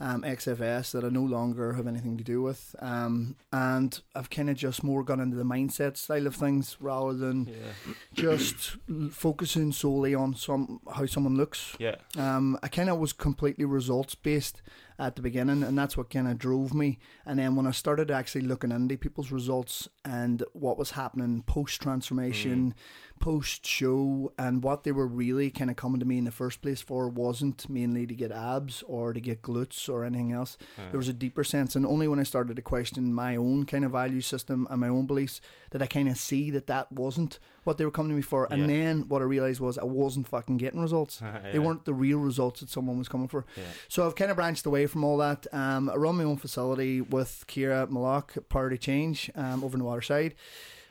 um, 0.00 0.22
XFS 0.22 0.92
that 0.92 1.04
I 1.04 1.08
no 1.08 1.22
longer 1.22 1.72
have 1.74 1.86
anything 1.86 2.16
to 2.18 2.24
do 2.24 2.42
with. 2.42 2.74
Um, 2.80 3.36
and 3.52 4.00
I've 4.14 4.30
kind 4.30 4.50
of 4.50 4.56
just 4.56 4.82
more 4.82 5.04
gone 5.04 5.20
into 5.20 5.36
the 5.36 5.44
mindset 5.44 5.96
style 5.96 6.26
of 6.26 6.34
things 6.34 6.76
rather 6.80 7.14
than 7.14 7.46
Yeah. 7.46 7.92
just 8.12 8.76
focusing 9.10 9.72
solely 9.72 10.14
on 10.14 10.34
some 10.34 10.80
how 10.94 11.06
someone 11.06 11.36
looks. 11.36 11.76
Yeah. 11.78 11.96
Um, 12.16 12.58
I 12.62 12.68
kind 12.68 12.90
of 12.90 12.98
was 12.98 13.12
completely 13.12 13.64
results 13.64 14.14
based 14.14 14.62
at 14.98 15.16
the 15.16 15.22
beginning, 15.22 15.62
and 15.64 15.76
that's 15.76 15.96
what 15.96 16.08
kind 16.10 16.28
of 16.28 16.38
drove 16.38 16.72
me. 16.72 16.98
And 17.26 17.38
then 17.38 17.56
when 17.56 17.66
I 17.66 17.72
started 17.72 18.10
actually 18.12 18.42
looking 18.42 18.70
into 18.70 18.96
people's 18.96 19.32
results 19.32 19.88
and 20.04 20.42
what 20.52 20.78
was 20.78 20.92
happening 20.92 21.42
post 21.42 21.80
transformation, 21.82 22.74
post 23.20 23.64
show, 23.66 24.32
and 24.38 24.62
what 24.62 24.84
they 24.84 24.92
were 24.92 25.06
really 25.06 25.50
kind 25.50 25.70
of 25.70 25.76
coming 25.76 25.98
to 26.00 26.04
me 26.06 26.18
in 26.18 26.24
the 26.24 26.30
first 26.30 26.60
place 26.60 26.82
for 26.82 27.08
wasn't 27.08 27.68
mainly 27.70 28.06
to 28.06 28.14
get 28.14 28.30
abs 28.30 28.82
or 28.86 29.12
to 29.14 29.20
get 29.20 29.40
glutes 29.40 29.88
or 29.88 30.04
anything 30.04 30.32
else. 30.32 30.58
Yeah. 30.76 30.90
There 30.90 30.98
was 30.98 31.08
a 31.08 31.12
deeper 31.14 31.42
sense, 31.44 31.74
and 31.74 31.86
only 31.86 32.06
when 32.06 32.18
I 32.18 32.24
started 32.24 32.56
to 32.56 32.62
question 32.62 33.14
my 33.14 33.36
own 33.36 33.64
kind 33.64 33.84
of 33.84 33.92
value 33.92 34.20
system 34.20 34.66
and 34.70 34.80
my 34.80 34.88
own 34.88 35.06
beliefs 35.06 35.40
did 35.70 35.80
I 35.80 35.86
kind 35.86 36.08
of 36.08 36.16
see 36.18 36.50
that 36.50 36.66
that 36.66 36.92
wasn't 36.92 37.38
what 37.64 37.78
they 37.78 37.84
were 37.86 37.90
coming 37.90 38.10
to 38.10 38.16
me 38.16 38.22
for. 38.22 38.46
And 38.52 38.62
Yeah. 38.62 38.66
then 38.66 39.08
what 39.08 39.22
I 39.22 39.24
realized 39.24 39.58
was 39.60 39.78
I 39.78 39.84
wasn't 39.84 40.28
fucking 40.28 40.58
getting 40.58 40.80
results. 40.80 41.22
They 41.52 41.58
weren't 41.58 41.84
the 41.86 41.94
real 41.94 42.18
results 42.18 42.60
that 42.60 42.68
someone 42.68 42.98
was 42.98 43.08
coming 43.08 43.28
for. 43.28 43.46
Yeah. 43.56 43.62
So 43.88 44.06
I've 44.06 44.14
kind 44.16 44.30
of 44.30 44.36
branched 44.36 44.66
away 44.66 44.86
from 44.86 45.02
all 45.04 45.16
that. 45.18 45.46
Um, 45.52 45.88
I 45.88 45.94
run 45.96 46.16
my 46.16 46.24
own 46.24 46.36
facility 46.36 47.00
with 47.00 47.44
Kira 47.48 47.88
Malak, 47.88 48.36
Party 48.50 48.76
Change, 48.76 49.30
um, 49.34 49.64
over 49.64 49.74
in 49.76 49.78
the 49.78 49.84
waterside. 49.86 50.34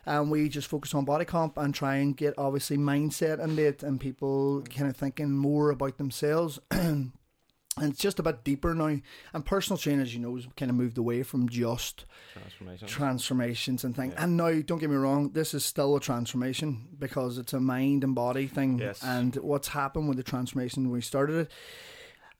And 0.06 0.30
we 0.30 0.50
just 0.50 0.68
focus 0.68 0.94
on 0.94 1.06
body 1.06 1.26
comp 1.26 1.58
and 1.58 1.74
try 1.74 1.96
and 1.96 2.16
get 2.16 2.34
obviously 2.38 2.78
mindset 2.78 3.42
into 3.42 3.66
it 3.66 3.84
and 3.84 4.00
people 4.00 4.64
kind 4.64 4.90
of 4.90 4.98
thinking 4.98 5.32
more 5.32 5.70
about 5.70 5.98
themselves. 5.98 6.60
and 6.72 7.92
it's 7.92 8.00
just 8.00 8.20
a 8.20 8.24
bit 8.24 8.44
deeper 8.44 8.74
now. 8.76 9.00
And 9.34 9.46
personal 9.46 9.78
training, 9.78 10.02
as 10.02 10.14
you 10.14 10.20
know, 10.20 10.36
has 10.36 10.48
kind 10.58 10.70
of 10.70 10.76
moved 10.76 10.98
away 10.98 11.24
from 11.24 11.50
just 11.50 12.06
Transformation. 12.34 12.88
transformations 12.88 13.84
and 13.84 13.96
things. 13.96 14.14
Yeah. 14.16 14.26
And 14.26 14.38
now, 14.38 14.62
don't 14.62 14.80
get 14.80 14.90
me 14.90 14.96
wrong, 14.96 15.30
this 15.30 15.54
is 15.54 15.66
still 15.66 15.96
a 15.96 16.00
transformation 16.00 16.88
because 17.00 17.38
it's 17.38 17.54
a 17.54 17.60
mind 17.60 18.04
and 18.04 18.14
body 18.14 18.48
thing. 18.48 18.80
Yes. 18.80 19.02
And 19.04 19.36
what's 19.38 19.70
happened 19.70 20.08
with 20.08 20.18
the 20.18 20.24
transformation 20.24 20.84
when 20.84 20.92
we 20.94 21.02
started 21.02 21.36
it. 21.48 21.52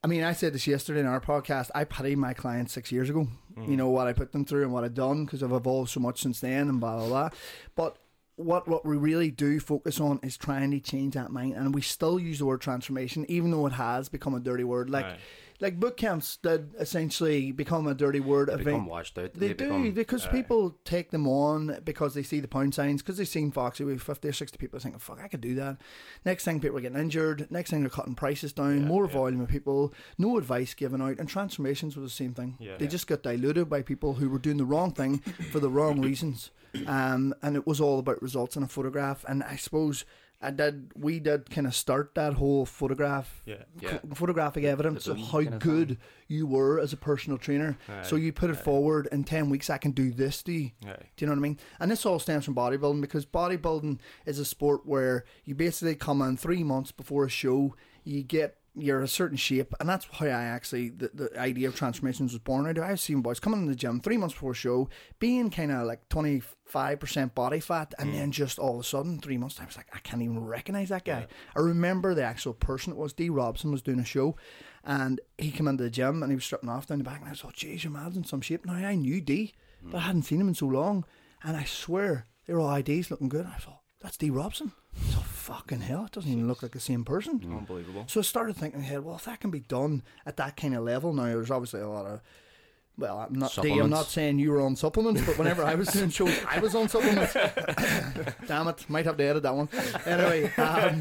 I 0.04 0.06
mean, 0.06 0.22
I 0.22 0.34
said 0.34 0.52
this 0.52 0.66
yesterday 0.66 1.00
in 1.00 1.06
our 1.06 1.18
podcast. 1.18 1.70
I 1.74 1.84
pitied 1.84 2.18
my 2.18 2.34
clients 2.34 2.74
six 2.74 2.92
years 2.92 3.08
ago. 3.08 3.26
Mm. 3.56 3.70
You 3.70 3.76
know 3.78 3.88
what 3.88 4.06
I 4.06 4.12
put 4.12 4.32
them 4.32 4.44
through 4.44 4.64
and 4.64 4.70
what 4.70 4.84
I've 4.84 4.92
done 4.92 5.24
because 5.24 5.42
I've 5.42 5.50
evolved 5.50 5.88
so 5.88 5.98
much 5.98 6.20
since 6.20 6.40
then 6.40 6.68
and 6.68 6.78
blah 6.78 6.98
blah 6.98 7.08
blah. 7.08 7.30
But 7.74 7.96
what 8.36 8.66
what 8.66 8.84
we 8.84 8.96
really 8.96 9.30
do 9.30 9.60
focus 9.60 10.00
on 10.00 10.18
is 10.22 10.36
trying 10.36 10.70
to 10.72 10.80
change 10.80 11.14
that 11.14 11.30
mind, 11.30 11.54
and 11.54 11.74
we 11.74 11.80
still 11.82 12.18
use 12.18 12.38
the 12.40 12.46
word 12.46 12.60
transformation, 12.60 13.24
even 13.28 13.50
though 13.50 13.66
it 13.66 13.72
has 13.74 14.08
become 14.08 14.34
a 14.34 14.40
dirty 14.40 14.64
word. 14.64 14.90
Like 14.90 15.04
Aye. 15.04 15.18
like 15.60 15.78
boot 15.78 15.96
camps 15.96 16.36
did 16.38 16.74
essentially 16.80 17.52
become 17.52 17.86
a 17.86 17.94
dirty 17.94 18.18
word. 18.18 18.48
They 18.48 18.54
event- 18.54 18.64
become 18.66 18.86
washed 18.86 19.16
out. 19.18 19.34
they, 19.34 19.48
do 19.48 19.54
become, 19.54 19.90
because 19.92 20.26
Aye. 20.26 20.30
people 20.32 20.76
take 20.84 21.12
them 21.12 21.28
on 21.28 21.78
because 21.84 22.14
they 22.14 22.24
see 22.24 22.40
the 22.40 22.48
pound 22.48 22.74
signs 22.74 23.02
because 23.02 23.18
they've 23.18 23.28
seen 23.28 23.52
Foxy 23.52 23.84
with 23.84 24.02
50 24.02 24.26
or 24.28 24.32
60 24.32 24.58
people 24.58 24.80
thinking, 24.80 24.98
fuck, 24.98 25.20
I 25.22 25.28
could 25.28 25.40
do 25.40 25.54
that. 25.54 25.76
Next 26.24 26.44
thing, 26.44 26.58
people 26.58 26.78
are 26.78 26.80
getting 26.80 26.98
injured. 26.98 27.46
Next 27.52 27.70
thing, 27.70 27.82
they're 27.82 27.88
cutting 27.90 28.16
prices 28.16 28.52
down. 28.52 28.80
Yeah, 28.80 28.86
more 28.86 29.06
yeah. 29.06 29.12
volume 29.12 29.40
of 29.42 29.48
people. 29.48 29.94
No 30.18 30.38
advice 30.38 30.74
given 30.74 31.00
out. 31.00 31.18
And 31.20 31.28
transformations 31.28 31.96
were 31.96 32.02
the 32.02 32.10
same 32.10 32.34
thing. 32.34 32.56
Yeah. 32.58 32.78
they 32.78 32.86
Yeah. 32.86 32.90
just 32.90 33.06
got 33.06 33.22
diluted 33.22 33.70
by 33.70 33.82
people 33.82 34.14
who 34.14 34.28
were 34.28 34.40
doing 34.40 34.56
the 34.56 34.64
wrong 34.64 34.90
thing 34.92 35.18
for 35.52 35.60
the 35.60 35.70
wrong 35.70 36.00
reasons. 36.00 36.50
Um, 36.86 37.34
and 37.42 37.56
it 37.56 37.66
was 37.66 37.80
all 37.80 37.98
about 37.98 38.22
results 38.22 38.56
in 38.56 38.62
a 38.62 38.68
photograph. 38.68 39.24
And 39.28 39.42
I 39.42 39.56
suppose 39.56 40.04
I 40.42 40.50
did. 40.50 40.92
We 40.94 41.20
did 41.20 41.48
kind 41.48 41.66
of 41.66 41.74
start 41.74 42.14
that 42.16 42.34
whole 42.34 42.66
photograph. 42.66 43.42
Yeah. 43.46 43.62
Yeah. 43.80 43.98
Photographic 44.14 44.64
evidence 44.64 45.06
of 45.06 45.18
how 45.18 45.42
kind 45.42 45.54
of 45.54 45.60
good 45.60 45.88
thing. 45.88 45.98
you 46.28 46.46
were 46.46 46.78
as 46.80 46.92
a 46.92 46.96
personal 46.96 47.38
trainer. 47.38 47.78
So 48.02 48.16
you 48.16 48.32
put 48.32 48.50
it 48.50 48.56
Aye. 48.58 48.62
forward 48.62 49.08
in 49.10 49.24
10 49.24 49.48
weeks, 49.48 49.70
I 49.70 49.78
can 49.78 49.92
do 49.92 50.10
this 50.10 50.42
to 50.42 50.52
you. 50.52 50.70
Aye. 50.86 50.96
Do 51.16 51.24
you 51.24 51.26
know 51.26 51.32
what 51.32 51.38
I 51.38 51.42
mean? 51.42 51.58
And 51.80 51.90
this 51.90 52.04
all 52.04 52.18
stems 52.18 52.44
from 52.44 52.54
bodybuilding 52.54 53.00
because 53.00 53.24
bodybuilding 53.24 54.00
is 54.26 54.38
a 54.38 54.44
sport 54.44 54.84
where 54.84 55.24
you 55.44 55.54
basically 55.54 55.94
come 55.94 56.20
in 56.20 56.36
three 56.36 56.62
months 56.64 56.92
before 56.92 57.24
a 57.24 57.30
show, 57.30 57.74
you 58.02 58.22
get 58.22 58.58
you're 58.76 59.02
a 59.02 59.08
certain 59.08 59.36
shape, 59.36 59.72
and 59.78 59.88
that's 59.88 60.06
how 60.10 60.26
I 60.26 60.30
actually 60.30 60.88
the, 60.88 61.10
the 61.14 61.40
idea 61.40 61.68
of 61.68 61.76
transformations 61.76 62.32
was 62.32 62.40
born 62.40 62.66
out 62.66 62.76
of. 62.76 62.84
I've 62.84 63.00
seen 63.00 63.20
boys 63.20 63.38
coming 63.38 63.60
in 63.60 63.66
the 63.66 63.74
gym 63.74 64.00
three 64.00 64.16
months 64.16 64.34
before 64.34 64.52
a 64.52 64.54
show, 64.54 64.88
being 65.20 65.50
kind 65.50 65.70
of 65.70 65.86
like 65.86 66.08
twenty 66.08 66.42
five 66.66 66.98
percent 66.98 67.34
body 67.34 67.60
fat, 67.60 67.94
and 67.98 68.10
mm. 68.10 68.14
then 68.14 68.32
just 68.32 68.58
all 68.58 68.74
of 68.74 68.80
a 68.80 68.84
sudden 68.84 69.20
three 69.20 69.38
months 69.38 69.56
time, 69.56 69.66
I 69.66 69.68
was 69.68 69.76
like, 69.76 69.88
I 69.92 69.98
can't 70.00 70.22
even 70.22 70.44
recognize 70.44 70.88
that 70.88 71.04
guy. 71.04 71.26
I 71.54 71.60
remember 71.60 72.14
the 72.14 72.24
actual 72.24 72.52
person 72.52 72.92
it 72.92 72.98
was. 72.98 73.12
D 73.12 73.30
Robson 73.30 73.70
was 73.70 73.82
doing 73.82 74.00
a 74.00 74.04
show, 74.04 74.36
and 74.82 75.20
he 75.38 75.52
came 75.52 75.68
into 75.68 75.84
the 75.84 75.90
gym 75.90 76.22
and 76.22 76.32
he 76.32 76.36
was 76.36 76.44
stripping 76.44 76.68
off 76.68 76.86
down 76.86 76.98
the 76.98 77.04
back, 77.04 77.20
and 77.20 77.28
I 77.28 77.30
was 77.30 77.40
thought, 77.40 77.54
geez, 77.54 77.84
your 77.84 77.92
man's 77.92 78.16
in 78.16 78.24
some 78.24 78.40
shape. 78.40 78.66
Now 78.66 78.74
I 78.74 78.96
knew 78.96 79.20
D, 79.20 79.54
mm. 79.84 79.92
but 79.92 79.98
I 79.98 80.02
hadn't 80.02 80.22
seen 80.22 80.40
him 80.40 80.48
in 80.48 80.54
so 80.54 80.66
long, 80.66 81.04
and 81.44 81.56
I 81.56 81.64
swear 81.64 82.26
they 82.46 82.54
were 82.54 82.60
all 82.60 82.70
oh, 82.70 82.74
IDs 82.74 83.10
looking 83.10 83.28
good. 83.28 83.46
I 83.46 83.58
thought, 83.58 83.82
that's 84.00 84.16
D 84.16 84.30
Robson. 84.30 84.72
Fucking 85.44 85.82
hell, 85.82 86.06
it 86.06 86.12
doesn't 86.12 86.32
even 86.32 86.48
look 86.48 86.62
like 86.62 86.72
the 86.72 86.80
same 86.80 87.04
person. 87.04 87.38
Unbelievable. 87.44 88.04
So 88.06 88.20
I 88.20 88.22
started 88.22 88.56
thinking 88.56 88.80
in 88.80 88.86
my 88.86 88.90
head, 88.90 89.04
well, 89.04 89.16
if 89.16 89.26
that 89.26 89.40
can 89.40 89.50
be 89.50 89.60
done 89.60 90.02
at 90.24 90.38
that 90.38 90.56
kind 90.56 90.74
of 90.74 90.84
level 90.84 91.12
now, 91.12 91.24
there's 91.24 91.50
obviously 91.50 91.82
a 91.82 91.86
lot 91.86 92.06
of 92.06 92.22
well, 92.96 93.18
I'm 93.18 93.34
not. 93.34 93.56
Dee, 93.60 93.78
I'm 93.78 93.90
not 93.90 94.06
saying 94.06 94.38
you 94.38 94.50
were 94.52 94.60
on 94.60 94.76
supplements, 94.76 95.22
but 95.26 95.36
whenever 95.36 95.64
I 95.64 95.74
was 95.74 95.88
doing 95.88 96.10
shows, 96.10 96.32
I 96.48 96.60
was 96.60 96.74
on 96.74 96.88
supplements. 96.88 97.34
Damn 98.46 98.68
it, 98.68 98.88
might 98.88 99.04
have 99.04 99.16
to 99.16 99.24
edit 99.24 99.42
that 99.42 99.54
one. 99.54 99.68
Anyway, 100.06 100.52
um, 100.58 101.00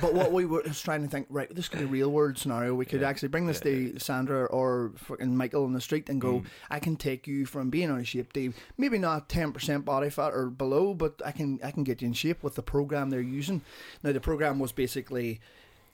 but 0.00 0.14
what 0.14 0.32
we 0.32 0.46
were 0.46 0.62
just 0.64 0.84
trying 0.84 1.02
to 1.02 1.08
think, 1.08 1.26
right? 1.30 1.52
This 1.54 1.68
could 1.68 1.78
be 1.80 1.84
a 1.84 1.88
real 1.88 2.10
world 2.10 2.38
scenario. 2.38 2.74
We 2.74 2.86
could 2.86 3.00
Yeah. 3.02 3.08
actually 3.08 3.28
bring 3.28 3.46
this 3.46 3.58
Yeah, 3.64 3.92
to 3.92 3.98
Sandra 4.00 4.44
or 4.46 4.92
fucking 4.96 5.36
Michael 5.36 5.64
on 5.64 5.72
the 5.72 5.80
street 5.80 6.08
and 6.08 6.20
go. 6.20 6.40
Mm. 6.40 6.46
I 6.70 6.80
can 6.80 6.96
take 6.96 7.26
you 7.26 7.46
from 7.46 7.70
being 7.70 7.90
out 7.90 8.00
of 8.00 8.08
shape, 8.08 8.32
Dave. 8.32 8.56
Maybe 8.76 8.98
not 8.98 9.28
ten 9.28 9.52
percent 9.52 9.84
body 9.84 10.10
fat 10.10 10.32
or 10.32 10.46
below, 10.50 10.94
but 10.94 11.20
I 11.24 11.30
can 11.32 11.60
I 11.62 11.70
can 11.70 11.84
get 11.84 12.02
you 12.02 12.08
in 12.08 12.14
shape 12.14 12.42
with 12.42 12.54
the 12.56 12.62
program 12.62 13.10
they're 13.10 13.20
using. 13.20 13.62
Now 14.02 14.12
the 14.12 14.20
program 14.20 14.58
was 14.58 14.72
basically 14.72 15.40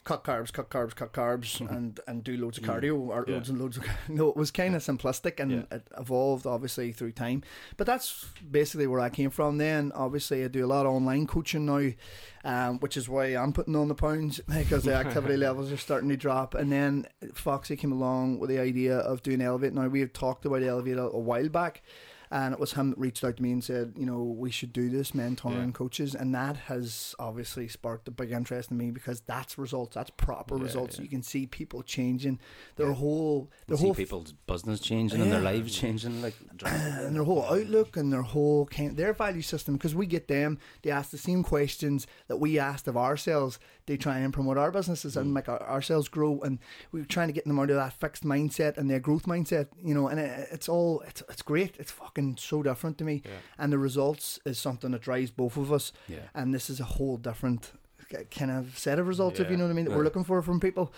cut 0.03 0.23
carbs, 0.23 0.51
cut 0.51 0.69
carbs, 0.69 0.93
cut 0.95 1.13
carbs, 1.13 1.59
and 1.69 1.99
and 2.07 2.23
do 2.23 2.35
loads 2.37 2.57
of 2.57 2.63
cardio 2.65 2.97
or 2.99 3.25
Yeah. 3.27 3.35
loads 3.35 3.49
and 3.49 3.59
loads 3.59 3.77
of. 3.77 3.85
No, 4.09 4.29
it 4.29 4.35
was 4.35 4.51
kind 4.51 4.75
of 4.75 4.81
simplistic 4.83 5.39
and 5.39 5.51
Yeah. 5.51 5.63
it 5.71 5.87
evolved 5.97 6.45
obviously 6.45 6.91
through 6.91 7.13
time. 7.13 7.43
But 7.77 7.87
that's 7.87 8.25
basically 8.51 8.87
where 8.87 8.99
I 8.99 9.09
came 9.09 9.29
from. 9.29 9.57
Then 9.57 9.91
obviously 9.95 10.43
I 10.43 10.47
do 10.49 10.65
a 10.65 10.67
lot 10.67 10.85
of 10.85 10.91
online 10.93 11.25
coaching 11.27 11.65
now, 11.65 11.91
um, 12.43 12.79
which 12.79 12.97
is 12.97 13.07
why 13.07 13.27
I'm 13.27 13.53
putting 13.53 13.75
on 13.75 13.87
the 13.87 13.95
pounds 13.95 14.39
because 14.47 14.83
the 14.83 14.93
activity 14.95 15.37
levels 15.45 15.71
are 15.71 15.77
starting 15.77 16.09
to 16.09 16.17
drop. 16.17 16.53
And 16.55 16.71
then 16.71 17.07
Foxy 17.33 17.75
came 17.75 17.91
along 17.91 18.39
with 18.39 18.49
the 18.49 18.59
idea 18.59 18.97
of 18.97 19.23
doing 19.23 19.41
Elevate. 19.41 19.73
Now 19.73 19.87
we 19.87 20.01
have 20.01 20.13
talked 20.13 20.45
about 20.45 20.63
Elevate 20.63 20.97
a, 20.97 21.03
a 21.03 21.19
while 21.19 21.49
back. 21.49 21.81
And 22.33 22.51
it 22.51 22.59
was 22.59 22.73
him 22.73 22.89
that 22.89 22.97
reached 22.97 23.23
out 23.23 23.37
to 23.37 23.43
me 23.43 23.51
and 23.51 23.63
said, 23.63 23.93
you 23.95 24.07
know, 24.07 24.23
we 24.23 24.49
should 24.49 24.73
do 24.73 24.89
this, 24.89 25.11
mentoring 25.11 25.67
Yeah. 25.67 25.71
coaches. 25.71 26.15
And 26.15 26.33
that 26.33 26.55
has 26.65 27.13
obviously 27.19 27.67
sparked 27.67 28.07
a 28.07 28.11
big 28.11 28.31
interest 28.31 28.71
in 28.71 28.77
me 28.77 28.89
because 28.89 29.21
that's 29.21 29.55
results. 29.59 29.93
That's 29.93 30.09
proper 30.09 30.57
Yeah, 30.57 30.63
results. 30.63 30.97
yeah. 30.97 31.03
You 31.03 31.09
can 31.09 31.21
see 31.21 31.45
people 31.45 31.83
changing 31.83 32.39
their 32.75 32.93
whole, 32.93 33.51
You 33.51 33.67
their 33.67 33.77
see 33.77 33.83
whole 33.83 33.93
people's 33.93 34.31
business 34.47 34.79
changing 34.79 35.21
and 35.21 35.31
their 35.31 35.41
lives 35.41 35.75
changing. 35.77 36.23
Like, 36.23 36.33
and 36.65 37.15
their 37.15 37.23
whole 37.23 37.43
outlook 37.43 37.97
and 37.97 38.11
their 38.11 38.23
whole 38.23 38.67
their 38.93 39.13
value 39.13 39.43
system 39.43 39.75
because 39.75 39.93
we 39.93 40.07
get 40.07 40.27
them 40.27 40.57
they 40.81 40.89
ask 40.89 41.11
the 41.11 41.17
same 41.19 41.43
questions 41.43 42.07
that 42.27 42.37
we 42.37 42.57
asked 42.57 42.87
of 42.87 42.97
ourselves 42.97 43.59
they 43.85 43.97
try 43.97 44.19
and 44.19 44.33
promote 44.33 44.57
our 44.57 44.71
businesses 44.71 45.17
and 45.17 45.27
mm. 45.27 45.33
make 45.33 45.49
our, 45.49 45.61
ourselves 45.63 46.07
grow 46.07 46.39
and 46.41 46.59
we're 46.91 47.05
trying 47.05 47.27
to 47.27 47.33
get 47.33 47.45
them 47.45 47.59
out 47.59 47.69
of 47.69 47.75
that 47.75 47.93
fixed 47.93 48.23
mindset 48.23 48.77
and 48.77 48.89
their 48.89 48.99
growth 48.99 49.25
mindset 49.25 49.67
you 49.83 49.93
know 49.93 50.07
and 50.07 50.19
it, 50.19 50.47
it's 50.51 50.69
all 50.69 51.01
it's, 51.07 51.21
it's 51.29 51.41
great 51.41 51.75
it's 51.79 51.91
fucking 51.91 52.37
so 52.37 52.63
different 52.63 52.97
to 52.97 53.03
me 53.03 53.21
Yeah. 53.25 53.31
and 53.57 53.71
the 53.71 53.77
results 53.77 54.39
is 54.45 54.57
something 54.57 54.91
that 54.91 55.01
drives 55.01 55.31
both 55.31 55.57
of 55.57 55.71
us 55.71 55.91
yeah. 56.07 56.19
and 56.33 56.53
this 56.53 56.69
is 56.69 56.79
a 56.79 56.85
whole 56.85 57.17
different 57.17 57.71
kind 58.29 58.51
of 58.51 58.77
set 58.77 58.99
of 58.99 59.07
results 59.07 59.39
if 59.39 59.49
you 59.49 59.57
know 59.57 59.63
what 59.63 59.71
I 59.71 59.73
mean 59.73 59.85
that 59.85 59.95
we're 59.95 60.03
looking 60.03 60.23
for 60.23 60.41
from 60.41 60.59
people 60.59 60.93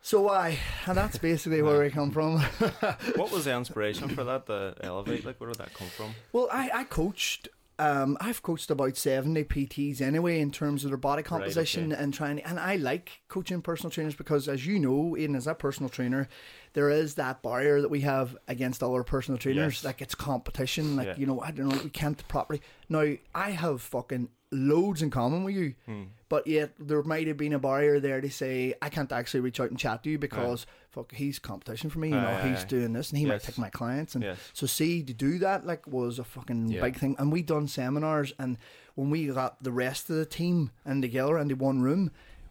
so 0.00 0.20
why? 0.20 0.58
and 0.86 0.98
that's 0.98 1.16
basically 1.16 1.62
where 1.62 1.80
we 1.80 1.90
come 1.90 2.10
from 2.10 2.38
what 3.16 3.32
was 3.32 3.46
the 3.46 3.56
inspiration 3.56 4.08
for 4.10 4.22
that? 4.24 4.44
The 4.44 4.74
elevate, 4.82 5.24
like 5.24 5.40
where 5.40 5.48
did 5.48 5.58
that 5.58 5.72
come 5.72 5.88
from? 5.88 6.14
Well, 6.32 6.48
I, 6.52 6.70
I 6.74 6.84
coached. 6.84 7.48
Um, 7.78 8.16
I've 8.20 8.42
coached 8.42 8.70
about 8.70 8.96
seventy 8.96 9.42
PTs 9.44 10.00
anyway 10.00 10.40
in 10.40 10.50
terms 10.52 10.84
of 10.84 10.90
their 10.90 10.96
body 10.96 11.22
composition 11.24 11.92
okay. 11.92 12.00
and 12.02 12.14
trying. 12.14 12.40
And 12.40 12.60
I 12.60 12.76
like 12.76 13.22
coaching 13.28 13.62
personal 13.62 13.90
trainers 13.90 14.14
because, 14.14 14.48
as 14.48 14.64
you 14.66 14.78
know, 14.78 15.16
Aiden, 15.18 15.36
as 15.36 15.46
a 15.46 15.54
personal 15.54 15.88
trainer, 15.88 16.28
there 16.74 16.88
is 16.88 17.14
that 17.16 17.42
barrier 17.42 17.80
that 17.80 17.90
we 17.90 18.02
have 18.02 18.36
against 18.46 18.82
other 18.82 19.02
personal 19.02 19.38
trainers. 19.38 19.74
Yes. 19.78 19.84
Like 19.84 20.00
it's 20.02 20.14
competition. 20.14 20.94
Like 20.96 21.06
Yeah. 21.08 21.16
you 21.16 21.26
know, 21.26 21.40
I 21.40 21.50
don't 21.50 21.68
know, 21.68 21.80
we 21.82 21.90
can't 21.90 22.26
properly. 22.28 22.62
Now 22.88 23.14
I 23.34 23.50
have 23.50 23.82
fucking 23.82 24.28
loads 24.52 25.02
in 25.02 25.10
common 25.10 25.42
with 25.42 25.56
you, 25.56 25.74
Hmm. 25.86 26.02
but 26.28 26.46
yet 26.46 26.74
there 26.78 27.02
might 27.02 27.26
have 27.26 27.36
been 27.36 27.52
a 27.52 27.58
barrier 27.58 27.98
there 27.98 28.20
to 28.20 28.30
say 28.30 28.74
I 28.80 28.88
can't 28.88 29.10
actually 29.10 29.40
reach 29.40 29.58
out 29.58 29.70
and 29.70 29.78
chat 29.78 30.04
to 30.04 30.10
you 30.10 30.18
because 30.18 30.64
fuck, 30.94 31.12
he's 31.12 31.38
competition 31.38 31.90
for 31.90 31.98
me. 31.98 32.08
You 32.10 32.16
Aye, 32.16 32.22
know, 32.22 32.28
aye, 32.38 32.48
he's 32.50 32.62
aye. 32.64 32.66
doing 32.68 32.92
this 32.92 33.10
and 33.10 33.18
he 33.18 33.26
might 33.26 33.34
Yes. 33.34 33.44
take 33.46 33.58
my 33.58 33.70
clients 33.70 34.14
and 34.14 34.22
Yes. 34.24 34.38
so 34.52 34.66
see 34.66 35.02
to 35.02 35.12
do 35.12 35.38
that 35.38 35.66
like 35.66 35.86
was 35.86 36.18
a 36.18 36.24
fucking 36.24 36.68
Yeah. 36.68 36.80
big 36.82 36.96
thing. 36.96 37.16
And 37.18 37.32
we 37.32 37.42
done 37.42 37.66
seminars 37.68 38.32
and 38.38 38.56
when 38.94 39.10
we 39.10 39.26
got 39.26 39.62
the 39.62 39.72
rest 39.72 40.08
of 40.10 40.16
the 40.16 40.24
team 40.26 40.70
and 40.84 41.02
together 41.02 41.36
into 41.38 41.56
one 41.56 41.82
room, 41.82 42.10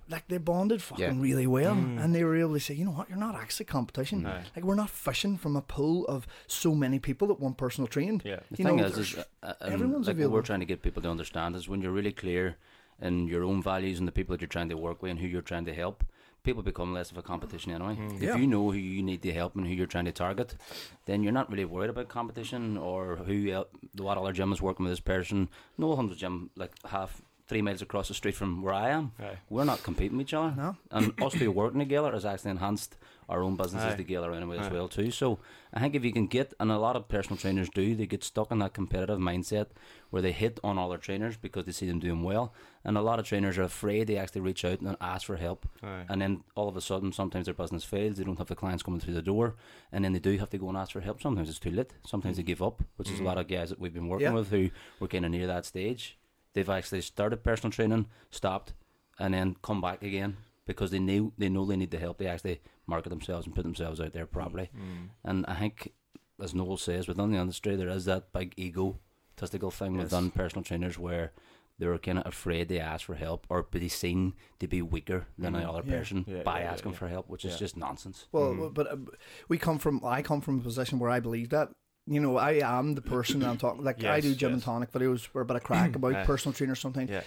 like 0.09 0.27
they 0.27 0.38
bonded 0.38 0.81
fucking 0.81 1.15
Yeah. 1.15 1.21
really 1.27 1.47
well. 1.47 1.75
Mm. 1.75 2.03
And 2.03 2.13
they 2.13 2.23
were 2.25 2.35
able 2.35 2.53
to 2.55 2.59
say, 2.59 2.73
you 2.73 2.83
know 2.85 2.91
what, 2.91 3.07
you're 3.09 3.17
not 3.17 3.35
actually 3.35 3.65
competition. 3.65 4.23
No. 4.23 4.41
Like 4.55 4.65
we're 4.65 4.75
not 4.75 4.89
fishing 4.89 5.38
from 5.38 5.55
a 5.55 5.62
pool 5.62 6.05
of 6.07 6.27
so 6.47 6.75
many 6.75 7.00
people 7.00 7.27
that 7.29 7.39
want 7.39 7.57
personal 7.57 7.88
trained. 7.88 8.21
Yeah. 8.25 8.41
The 8.51 8.57
You 8.57 8.65
thing 8.65 8.75
know, 8.77 8.83
is, 8.85 8.97
is 8.97 9.15
uh, 9.41 9.53
and 9.62 9.73
everyone's 9.73 10.07
like 10.07 10.15
what 10.15 10.19
available. 10.19 10.35
we're 10.35 10.41
trying 10.41 10.59
to 10.59 10.65
get 10.65 10.81
people 10.81 11.01
to 11.03 11.09
understand 11.09 11.55
is 11.55 11.69
when 11.69 11.81
you're 11.81 11.93
really 11.93 12.12
clear 12.12 12.57
in 13.01 13.27
your 13.27 13.43
own 13.43 13.62
values 13.63 13.97
and 14.00 14.07
the 14.07 14.12
people 14.12 14.33
that 14.33 14.41
you're 14.41 14.47
trying 14.57 14.69
to 14.69 14.75
work 14.77 15.01
with 15.01 15.12
and 15.12 15.19
who 15.21 15.27
you're 15.27 15.41
trying 15.41 15.65
to 15.65 15.73
help, 15.73 16.03
people 16.43 16.62
become 16.62 16.93
less 16.93 17.12
of 17.12 17.17
a 17.17 17.21
competition 17.21 17.71
anyway. 17.71 17.95
Mm. 17.95 18.21
If 18.21 18.38
you 18.38 18.47
know 18.47 18.71
who 18.71 18.77
you 18.77 19.01
need 19.01 19.21
to 19.23 19.33
help 19.33 19.55
and 19.55 19.65
who 19.65 19.73
you're 19.73 19.88
trying 19.88 20.05
to 20.05 20.12
target, 20.12 20.55
then 21.05 21.23
you're 21.23 21.31
not 21.31 21.50
really 21.50 21.65
worried 21.65 21.89
about 21.89 22.09
competition 22.09 22.77
or 22.77 23.17
who 23.17 23.50
el- 23.50 23.67
what 23.97 24.17
other 24.17 24.33
gym 24.33 24.51
is 24.51 24.62
working 24.62 24.83
with 24.85 24.91
this 24.91 25.00
person. 25.00 25.50
No 25.77 25.95
hundred 25.95 26.17
gym 26.17 26.50
like 26.55 26.71
half 26.85 27.21
three 27.47 27.62
miles 27.62 27.81
across 27.81 28.07
the 28.07 28.13
street 28.13 28.35
from 28.35 28.62
where 28.62 28.73
I 28.73 28.89
am. 28.89 29.12
Aye. 29.19 29.38
We're 29.50 29.65
not 29.65 29.83
competing 29.83 30.17
with 30.17 30.27
each 30.27 30.33
other. 30.33 30.53
No. 30.55 30.77
And 30.91 31.13
us 31.21 31.33
two 31.33 31.51
working 31.51 31.79
together 31.79 32.11
has 32.11 32.25
actually 32.25 32.51
enhanced 32.51 32.98
our 33.29 33.41
own 33.41 33.55
businesses 33.55 33.94
Aye. 33.94 33.98
together 33.98 34.31
anyway 34.33 34.57
as 34.59 34.72
well 34.72 34.87
too. 34.87 35.11
So 35.11 35.39
I 35.74 35.79
think 35.79 35.96
if 35.96 36.03
you 36.03 36.11
can 36.11 36.27
get, 36.27 36.53
and 36.59 36.72
a 36.72 36.77
lot 36.77 36.96
of 36.96 37.07
personal 37.07 37.37
trainers 37.37 37.70
do, 37.70 37.96
they 37.96 38.05
get 38.05 38.24
stuck 38.24 38.51
in 38.51 38.59
that 38.59 38.74
competitive 38.74 39.20
mindset 39.20 39.68
where 40.09 40.22
they 40.22 40.31
hit 40.31 40.59
on 40.63 40.77
other 40.77 40.98
trainers 40.98 41.37
because 41.37 41.65
they 41.65 41.72
see 41.72 41.87
them 41.87 42.00
doing 42.00 42.22
well, 42.24 42.53
and 42.83 42.98
a 42.98 43.01
lot 43.01 43.20
of 43.20 43.25
trainers 43.25 43.57
are 43.57 43.63
afraid 43.63 44.07
they 44.07 44.18
actually 44.18 44.41
reach 44.41 44.63
out 44.63 44.81
and 44.81 44.96
ask 45.01 45.25
for 45.25 45.37
help. 45.37 45.68
Aye. 45.81 46.05
And 46.09 46.22
then 46.22 46.44
all 46.55 46.70
of 46.70 46.77
a 46.77 46.81
sudden, 46.81 47.11
sometimes 47.11 47.46
their 47.46 47.53
business 47.53 47.83
fails. 47.83 48.18
They 48.18 48.24
don't 48.24 48.37
have 48.37 48.48
the 48.48 48.55
clients 48.55 48.83
coming 48.83 49.00
through 49.00 49.15
the 49.15 49.22
door, 49.22 49.55
and 49.91 50.05
then 50.05 50.13
they 50.13 50.20
do 50.20 50.37
have 50.37 50.50
to 50.51 50.57
go 50.57 50.70
and 50.70 50.77
ask 50.77 50.91
for 50.91 51.01
help. 51.01 51.22
Sometimes 51.22 51.50
it's 51.50 51.59
too 51.59 51.72
late. 51.72 51.94
Sometimes 52.05 52.37
they 52.37 52.44
mm. 52.44 52.48
give 52.48 52.61
up, 52.61 52.83
which 52.98 53.09
is 53.09 53.20
a 53.20 53.24
mm. 53.24 53.25
lot 53.25 53.37
of 53.37 53.48
guys 53.48 53.70
that 53.70 53.79
we've 53.79 53.94
been 53.94 54.07
working 54.07 54.27
Yeah. 54.27 54.33
with 54.33 54.50
who 54.50 54.70
were 55.00 55.07
kind 55.07 55.25
of 55.25 55.31
near 55.31 55.48
that 55.48 55.65
stage. 55.65 56.18
They've 56.53 56.70
actually 56.70 57.01
started 57.01 57.44
personal 57.44 57.72
training, 57.72 58.07
stopped, 58.31 58.74
and 59.20 59.33
then 59.33 59.55
come 59.61 59.81
back 59.81 60.03
again 60.03 60.37
because 60.66 60.92
they 60.92 61.00
knew 61.00 61.33
they 61.37 61.50
know 61.50 61.66
they 61.66 61.75
need 61.75 61.92
the 61.92 62.00
help. 62.00 62.18
They 62.18 62.27
actually 62.27 62.61
market 62.87 63.09
themselves 63.09 63.46
and 63.46 63.55
put 63.55 63.63
themselves 63.63 64.00
out 64.00 64.13
there 64.13 64.25
properly. 64.25 64.70
Mm. 64.75 65.09
And 65.24 65.46
I 65.48 65.55
think, 65.55 65.94
as 66.42 66.53
Noel 66.53 66.77
says, 66.77 67.07
within 67.07 67.31
the 67.31 67.37
industry, 67.39 67.75
there 67.75 67.89
is 67.89 68.05
that 68.05 68.31
big 68.33 68.53
egotistical 68.57 69.72
thing 69.72 69.96
Yes. 69.96 70.03
within 70.11 70.31
personal 70.31 70.63
trainers 70.63 70.98
where 71.00 71.31
they're 71.79 71.98
kind 71.98 72.20
of 72.20 72.27
afraid 72.27 72.70
to 72.70 72.77
ask 72.77 73.05
for 73.05 73.16
help 73.16 73.48
or 73.50 73.63
be 73.63 73.89
seen 73.89 74.33
to 74.59 74.68
be 74.68 74.81
weaker 74.81 75.25
than 75.39 75.53
Mhm. 75.53 75.61
the 75.61 75.70
other 75.70 75.81
Yeah. 75.85 75.98
person 75.98 76.25
Yeah, 76.27 76.44
by 76.44 76.59
yeah, 76.59 76.66
yeah, 76.66 76.72
asking 76.72 76.92
yeah. 76.92 76.98
for 76.98 77.07
help, 77.07 77.29
which 77.29 77.46
is 77.46 77.57
just 77.57 77.75
nonsense. 77.75 78.27
Well, 78.31 78.53
Mhm. 78.53 78.74
but 78.74 78.92
uh, 78.92 78.98
we 79.48 79.57
come 79.57 79.79
from 79.79 80.03
I 80.05 80.22
come 80.22 80.39
from 80.39 80.59
a 80.59 80.61
position 80.61 81.00
where 81.00 81.09
I 81.09 81.20
believe 81.20 81.50
that. 81.50 81.72
You 82.05 82.20
know, 82.20 82.37
I 82.37 82.53
am 82.53 82.96
the 82.96 83.01
person 83.01 83.39
that 83.39 83.50
I'm 83.50 83.57
talking. 83.57 83.83
Like 83.83 84.03
I 84.03 84.20
do 84.20 84.35
gym 84.35 84.53
and 84.53 84.61
tonic 84.61 84.92
videos 84.92 85.25
where 85.27 85.44
a 85.44 85.46
bit 85.46 85.55
of 85.57 85.63
crack 85.63 85.96
about 85.96 86.16
Aye. 86.16 86.25
personal 86.25 86.53
trainers 86.53 86.79
sometimes. 86.79 87.09
Yeah. 87.09 87.24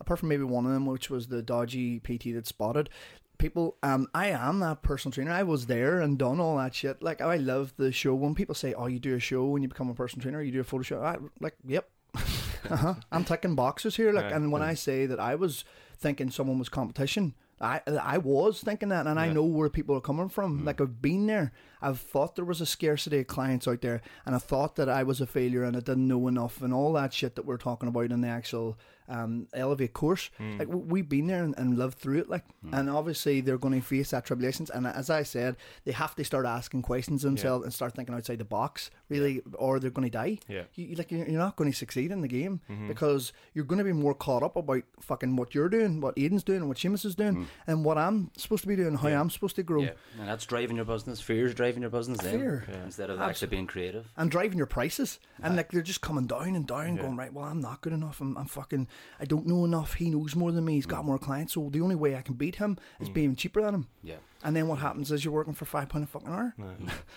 apart 0.00 0.20
from 0.20 0.28
maybe 0.28 0.44
one 0.44 0.66
of 0.66 0.72
them, 0.72 0.86
which 0.86 1.10
was 1.10 1.28
the 1.28 1.42
dodgy 1.42 2.00
PT 2.00 2.34
that 2.34 2.46
spotted 2.46 2.90
people. 3.38 3.76
Um, 3.82 4.08
I 4.14 4.28
am 4.28 4.58
that 4.60 4.82
personal 4.82 5.12
trainer. 5.12 5.30
I 5.30 5.44
was 5.44 5.66
there 5.66 6.00
and 6.00 6.18
done 6.18 6.40
all 6.40 6.56
that 6.58 6.74
shit. 6.74 7.02
Like 7.02 7.20
I 7.20 7.36
love 7.36 7.72
the 7.76 7.90
show. 7.92 8.14
When 8.14 8.34
people 8.34 8.54
say, 8.54 8.74
"Oh, 8.74 8.86
you 8.86 8.98
do 8.98 9.14
a 9.14 9.20
show 9.20 9.46
when 9.46 9.62
you 9.62 9.68
become 9.68 9.88
a 9.88 9.94
personal 9.94 10.22
trainer, 10.22 10.42
you 10.42 10.52
do 10.52 10.60
a 10.60 10.64
photo 10.64 10.82
show," 10.82 11.02
I 11.02 11.16
like, 11.40 11.54
yep. 11.66 11.88
uh-huh. 12.14 12.94
I'm 13.12 13.24
ticking 13.24 13.54
boxes 13.54 13.96
here. 13.96 14.12
Like, 14.12 14.32
and 14.32 14.52
when. 14.52 14.62
I 14.62 14.74
say 14.74 15.06
that 15.06 15.20
I 15.20 15.36
was 15.36 15.64
thinking 15.96 16.30
someone 16.30 16.58
was 16.58 16.68
competition. 16.68 17.34
I 17.60 17.80
I 17.86 18.18
was 18.18 18.60
thinking 18.60 18.90
that, 18.90 19.06
and 19.06 19.18
I 19.18 19.32
know 19.32 19.44
where 19.44 19.68
people 19.68 19.96
are 19.96 20.00
coming 20.00 20.28
from. 20.28 20.60
Mm. 20.60 20.66
Like 20.66 20.80
I've 20.80 21.02
been 21.02 21.26
there. 21.26 21.52
I've 21.82 22.00
thought 22.00 22.36
there 22.36 22.44
was 22.44 22.60
a 22.60 22.66
scarcity 22.66 23.20
of 23.20 23.26
clients 23.26 23.66
out 23.66 23.80
there, 23.80 24.00
and 24.24 24.34
I 24.34 24.38
thought 24.38 24.76
that 24.76 24.88
I 24.88 25.02
was 25.02 25.20
a 25.20 25.26
failure 25.26 25.64
and 25.64 25.76
I 25.76 25.80
didn't 25.80 26.08
know 26.08 26.28
enough, 26.28 26.62
and 26.62 26.72
all 26.72 26.92
that 26.94 27.12
shit 27.12 27.36
that 27.36 27.46
we're 27.46 27.56
talking 27.56 27.88
about 27.88 28.12
in 28.12 28.20
the 28.20 28.28
actual 28.28 28.78
um, 29.08 29.46
Elevate 29.54 29.92
course. 29.94 30.30
Mm. 30.38 30.58
Like 30.58 30.68
we've 30.70 31.08
been 31.08 31.26
there 31.26 31.42
and, 31.44 31.56
and 31.58 31.78
lived 31.78 31.98
through 31.98 32.18
it. 32.18 32.28
Like, 32.28 32.44
and 32.72 32.90
obviously 32.90 33.40
they're 33.40 33.58
going 33.58 33.80
to 33.80 33.86
face 33.86 34.10
that 34.10 34.24
tribulations. 34.24 34.70
And 34.70 34.86
as 34.86 35.10
I 35.10 35.22
said, 35.22 35.56
they 35.84 35.92
have 35.92 36.14
to 36.16 36.24
start 36.24 36.46
asking 36.46 36.82
questions 36.82 37.22
themselves 37.22 37.64
and 37.64 37.72
start 37.72 37.94
thinking 37.94 38.14
outside 38.14 38.38
the 38.38 38.44
box, 38.44 38.90
really, 39.08 39.40
or 39.54 39.78
they're 39.80 39.90
going 39.90 40.08
to 40.10 40.16
die. 40.18 40.38
Yeah. 40.48 40.62
You, 40.74 40.86
you- 40.86 40.96
like 40.96 41.10
you're 41.12 41.26
you're 41.28 41.38
not 41.38 41.56
going 41.56 41.70
to 41.70 41.76
succeed 41.76 42.10
in 42.10 42.20
the 42.20 42.28
game 42.28 42.60
Mhm. 42.70 42.88
because 42.88 43.32
you're 43.54 43.64
going 43.64 43.78
to 43.78 43.84
be 43.84 43.92
more 43.92 44.14
caught 44.14 44.42
up 44.42 44.56
about 44.56 44.82
fucking 45.00 45.36
what 45.36 45.54
you're 45.54 45.68
doing, 45.68 46.00
what 46.00 46.16
Aiden's 46.16 46.42
doing, 46.44 46.58
and 46.60 46.68
what 46.68 46.76
Seamus 46.78 47.04
is 47.04 47.14
doing, 47.14 47.36
Mm. 47.36 47.46
and 47.66 47.84
what 47.84 47.98
I'm 47.98 48.30
supposed 48.36 48.62
to 48.62 48.68
be 48.68 48.76
doing, 48.76 48.94
how 48.94 49.08
Yeah. 49.08 49.20
I'm 49.20 49.30
supposed 49.30 49.56
to 49.56 49.62
grow, 49.62 49.82
Yeah, 49.82 49.92
and 50.18 50.28
that's 50.28 50.44
driving 50.46 50.76
your 50.76 50.84
business. 50.84 51.20
Fear's 51.20 51.54
driving 51.54 51.82
your 51.82 51.90
business 51.90 52.18
then, 52.20 52.38
Fear. 52.38 52.64
Yeah. 52.68 52.84
instead 52.84 53.10
of 53.10 53.20
Abs- 53.20 53.30
actually 53.30 53.48
being 53.48 53.66
creative. 53.66 54.12
and 54.16 54.30
driving 54.30 54.58
your 54.58 54.66
prices. 54.66 55.18
And 55.42 55.56
like 55.56 55.70
they're 55.70 55.82
just 55.82 56.00
coming 56.00 56.26
down 56.26 56.56
and 56.56 56.66
down, 56.66 56.96
Yeah. 56.96 57.02
going 57.02 57.16
right. 57.16 57.32
Well, 57.32 57.44
I'm 57.44 57.60
not 57.60 57.80
good 57.80 57.92
enough. 57.92 58.20
I'm, 58.20 58.36
I'm 58.36 58.46
fucking. 58.46 58.88
I 59.20 59.24
don't 59.24 59.46
know 59.46 59.64
enough. 59.64 59.94
He 59.94 60.10
knows 60.10 60.34
more 60.36 60.52
than 60.52 60.64
me. 60.64 60.74
He's 60.74 60.86
got 60.86 61.04
more 61.04 61.18
clients. 61.18 61.54
So 61.54 61.68
the 61.70 61.80
only 61.80 61.94
way 61.96 62.16
I 62.16 62.22
can 62.22 62.34
beat 62.34 62.56
him 62.56 62.76
is 63.00 63.08
Mm. 63.08 63.14
being 63.14 63.36
cheaper 63.36 63.62
than 63.62 63.74
him. 63.74 63.86
Yeah, 64.02 64.16
And 64.44 64.54
then 64.56 64.68
what 64.68 64.78
happens 64.78 65.10
is 65.12 65.24
you're 65.24 65.34
working 65.34 65.54
for 65.54 65.64
five 65.64 65.88
pound 65.88 66.04
a 66.04 66.06
fucking 66.06 66.28
hour. 66.28 66.54
No. 66.56 66.74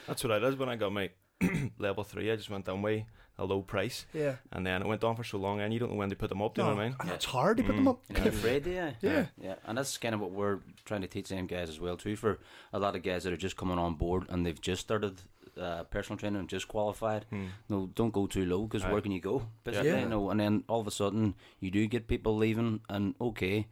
That's 0.08 0.24
what 0.24 0.32
I 0.32 0.40
did 0.40 0.58
when 0.60 0.70
I 0.70 0.76
got 0.76 0.92
my 0.92 1.10
level 1.80 2.04
three. 2.04 2.32
I 2.32 2.36
just 2.36 2.50
went 2.50 2.66
down 2.66 2.82
way 2.82 3.06
a 3.38 3.46
low 3.46 3.62
price, 3.64 4.06
Yeah. 4.14 4.36
and 4.52 4.68
then 4.68 4.82
it 4.84 4.88
went 4.88 5.04
on 5.04 5.16
for 5.16 5.24
so 5.24 5.38
long, 5.40 5.62
and 5.62 5.74
you 5.74 5.80
don't 5.80 5.90
know 5.92 5.96
when 5.98 6.10
they 6.10 6.16
put 6.16 6.30
them 6.30 6.42
up. 6.44 6.54
Do 6.54 6.62
you 6.62 6.68
know 6.68 6.76
what 6.76 6.82
I 6.82 6.88
mean? 6.90 6.96
And 7.00 7.10
it's 7.10 7.26
hard 7.26 7.58
to 7.58 7.64
put 7.64 7.76
them 7.76 7.86
Mm. 7.86 7.90
up. 7.92 8.00
you're 8.16 8.28
afraid, 8.28 8.68
yeah. 8.68 8.92
Yeah. 9.02 9.26
Yeah, 9.42 9.56
and 9.66 9.78
that's 9.78 9.98
kind 9.98 10.14
of 10.14 10.22
what 10.22 10.32
we're 10.32 10.60
trying 10.86 11.02
to 11.02 11.08
teach 11.08 11.30
them 11.30 11.48
guys 11.48 11.70
as 11.70 11.80
well 11.80 11.98
too. 11.98 12.16
For 12.16 12.40
a 12.72 12.78
lot 12.78 12.96
of 12.96 13.02
guys 13.02 13.24
that 13.24 13.34
are 13.34 13.38
just 13.38 13.58
coming 13.58 13.80
on 13.80 13.96
board 13.96 14.26
and 14.30 14.46
they've 14.46 14.62
just 14.62 14.82
started 14.82 15.22
uh, 15.58 15.84
personal 15.86 16.18
training 16.18 16.40
and 16.40 16.50
just 16.50 16.68
qualified. 16.68 17.26
Hmm. 17.30 17.48
No, 17.70 17.90
don't 17.96 18.12
go 18.14 18.28
too 18.28 18.46
low 18.46 18.64
because 18.64 18.84
Aye. 18.84 18.92
where 18.92 19.02
can 19.02 19.12
you 19.12 19.22
go? 19.22 19.48
Basically, 19.64 19.90
Yeah. 19.90 20.02
you 20.02 20.10
know, 20.10 20.30
and 20.30 20.40
then 20.40 20.64
all 20.68 20.80
of 20.82 20.88
a 20.88 20.92
sudden 20.92 21.36
you 21.60 21.72
do 21.72 21.88
get 21.88 22.08
people 22.08 22.36
leaving, 22.38 22.82
and 22.90 23.16
okay, 23.20 23.68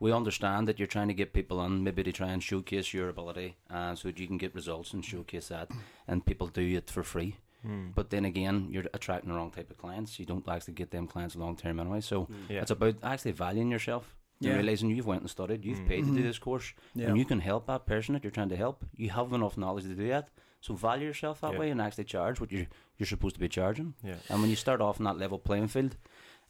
we 0.00 0.12
understand 0.12 0.66
that 0.68 0.78
you're 0.78 0.86
trying 0.86 1.08
to 1.08 1.14
get 1.14 1.32
people 1.32 1.60
on, 1.60 1.84
maybe 1.84 2.02
to 2.02 2.12
try 2.12 2.28
and 2.28 2.42
showcase 2.42 2.94
your 2.94 3.08
ability, 3.08 3.56
uh, 3.70 3.94
so 3.94 4.08
that 4.08 4.18
you 4.18 4.26
can 4.26 4.38
get 4.38 4.54
results 4.54 4.92
and 4.94 5.04
showcase 5.04 5.48
that, 5.48 5.70
and 6.08 6.24
people 6.24 6.46
do 6.48 6.62
it 6.76 6.90
for 6.90 7.02
free. 7.02 7.36
Hmm. 7.62 7.90
But 7.94 8.08
then 8.08 8.24
again, 8.24 8.68
you're 8.70 8.86
attracting 8.94 9.28
the 9.30 9.36
wrong 9.36 9.50
type 9.50 9.70
of 9.70 9.76
clients. 9.76 10.18
You 10.18 10.24
don't 10.24 10.48
actually 10.48 10.72
get 10.74 10.90
them 10.90 11.06
clients 11.06 11.36
long 11.36 11.56
term 11.56 11.78
anyway. 11.78 12.00
So 12.00 12.28
Yeah. 12.48 12.62
it's 12.62 12.70
about 12.70 12.96
actually 13.02 13.32
valuing 13.32 13.70
yourself. 13.70 14.16
Yeah. 14.42 14.52
And 14.52 14.60
realizing 14.60 14.88
you've 14.88 15.06
went 15.06 15.20
and 15.20 15.28
studied, 15.28 15.66
you've 15.66 15.84
paid 15.86 16.06
to 16.06 16.10
do 16.14 16.20
Mhm. 16.20 16.22
this 16.22 16.38
course, 16.38 16.72
Yeah. 16.94 17.08
and 17.08 17.18
you 17.18 17.26
can 17.26 17.40
help 17.40 17.66
that 17.66 17.84
person 17.84 18.14
that 18.14 18.24
you're 18.24 18.30
trying 18.30 18.48
to 18.48 18.56
help. 18.56 18.86
You 18.96 19.10
have 19.10 19.34
enough 19.34 19.58
knowledge 19.58 19.84
to 19.84 19.94
do 19.94 20.08
that. 20.08 20.30
So 20.60 20.74
value 20.74 21.06
yourself 21.06 21.40
that 21.40 21.52
Yeah. 21.54 21.58
way 21.58 21.70
and 21.70 21.80
actually 21.80 22.04
charge 22.04 22.40
what 22.40 22.52
you're 22.52 22.66
you're 22.98 23.06
supposed 23.06 23.34
to 23.34 23.40
be 23.40 23.48
charging. 23.48 23.94
Yeah. 24.04 24.16
And 24.28 24.40
when 24.42 24.50
you 24.50 24.56
start 24.56 24.80
off 24.82 24.98
in 24.98 25.04
that 25.04 25.16
level 25.16 25.38
playing 25.38 25.68
field, 25.68 25.96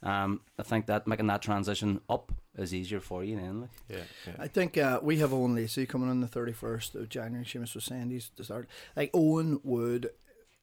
um, 0.03 0.41
I 0.59 0.63
think 0.63 0.85
that 0.87 1.07
making 1.07 1.27
that 1.27 1.41
transition 1.41 2.01
up 2.09 2.33
is 2.57 2.73
easier 2.73 2.99
for 2.99 3.23
you 3.23 3.37
then. 3.37 3.61
Like. 3.61 3.69
Yeah. 3.87 3.97
Yeah. 4.27 4.33
I 4.37 4.47
think 4.49 4.77
uh, 4.77 4.99
we 5.01 5.17
have 5.19 5.31
Owen 5.33 5.55
Lacey 5.55 5.85
coming 5.85 6.09
on 6.09 6.19
the 6.19 6.27
31st 6.27 6.95
of 6.95 7.07
January. 7.07 7.45
Seamus 7.45 7.73
was 7.75 7.85
saying 7.85 8.09
he's 8.09 8.29
to 8.35 8.43
start. 8.43 8.67
Like, 8.97 9.11
Owen 9.13 9.61
would, 9.63 10.09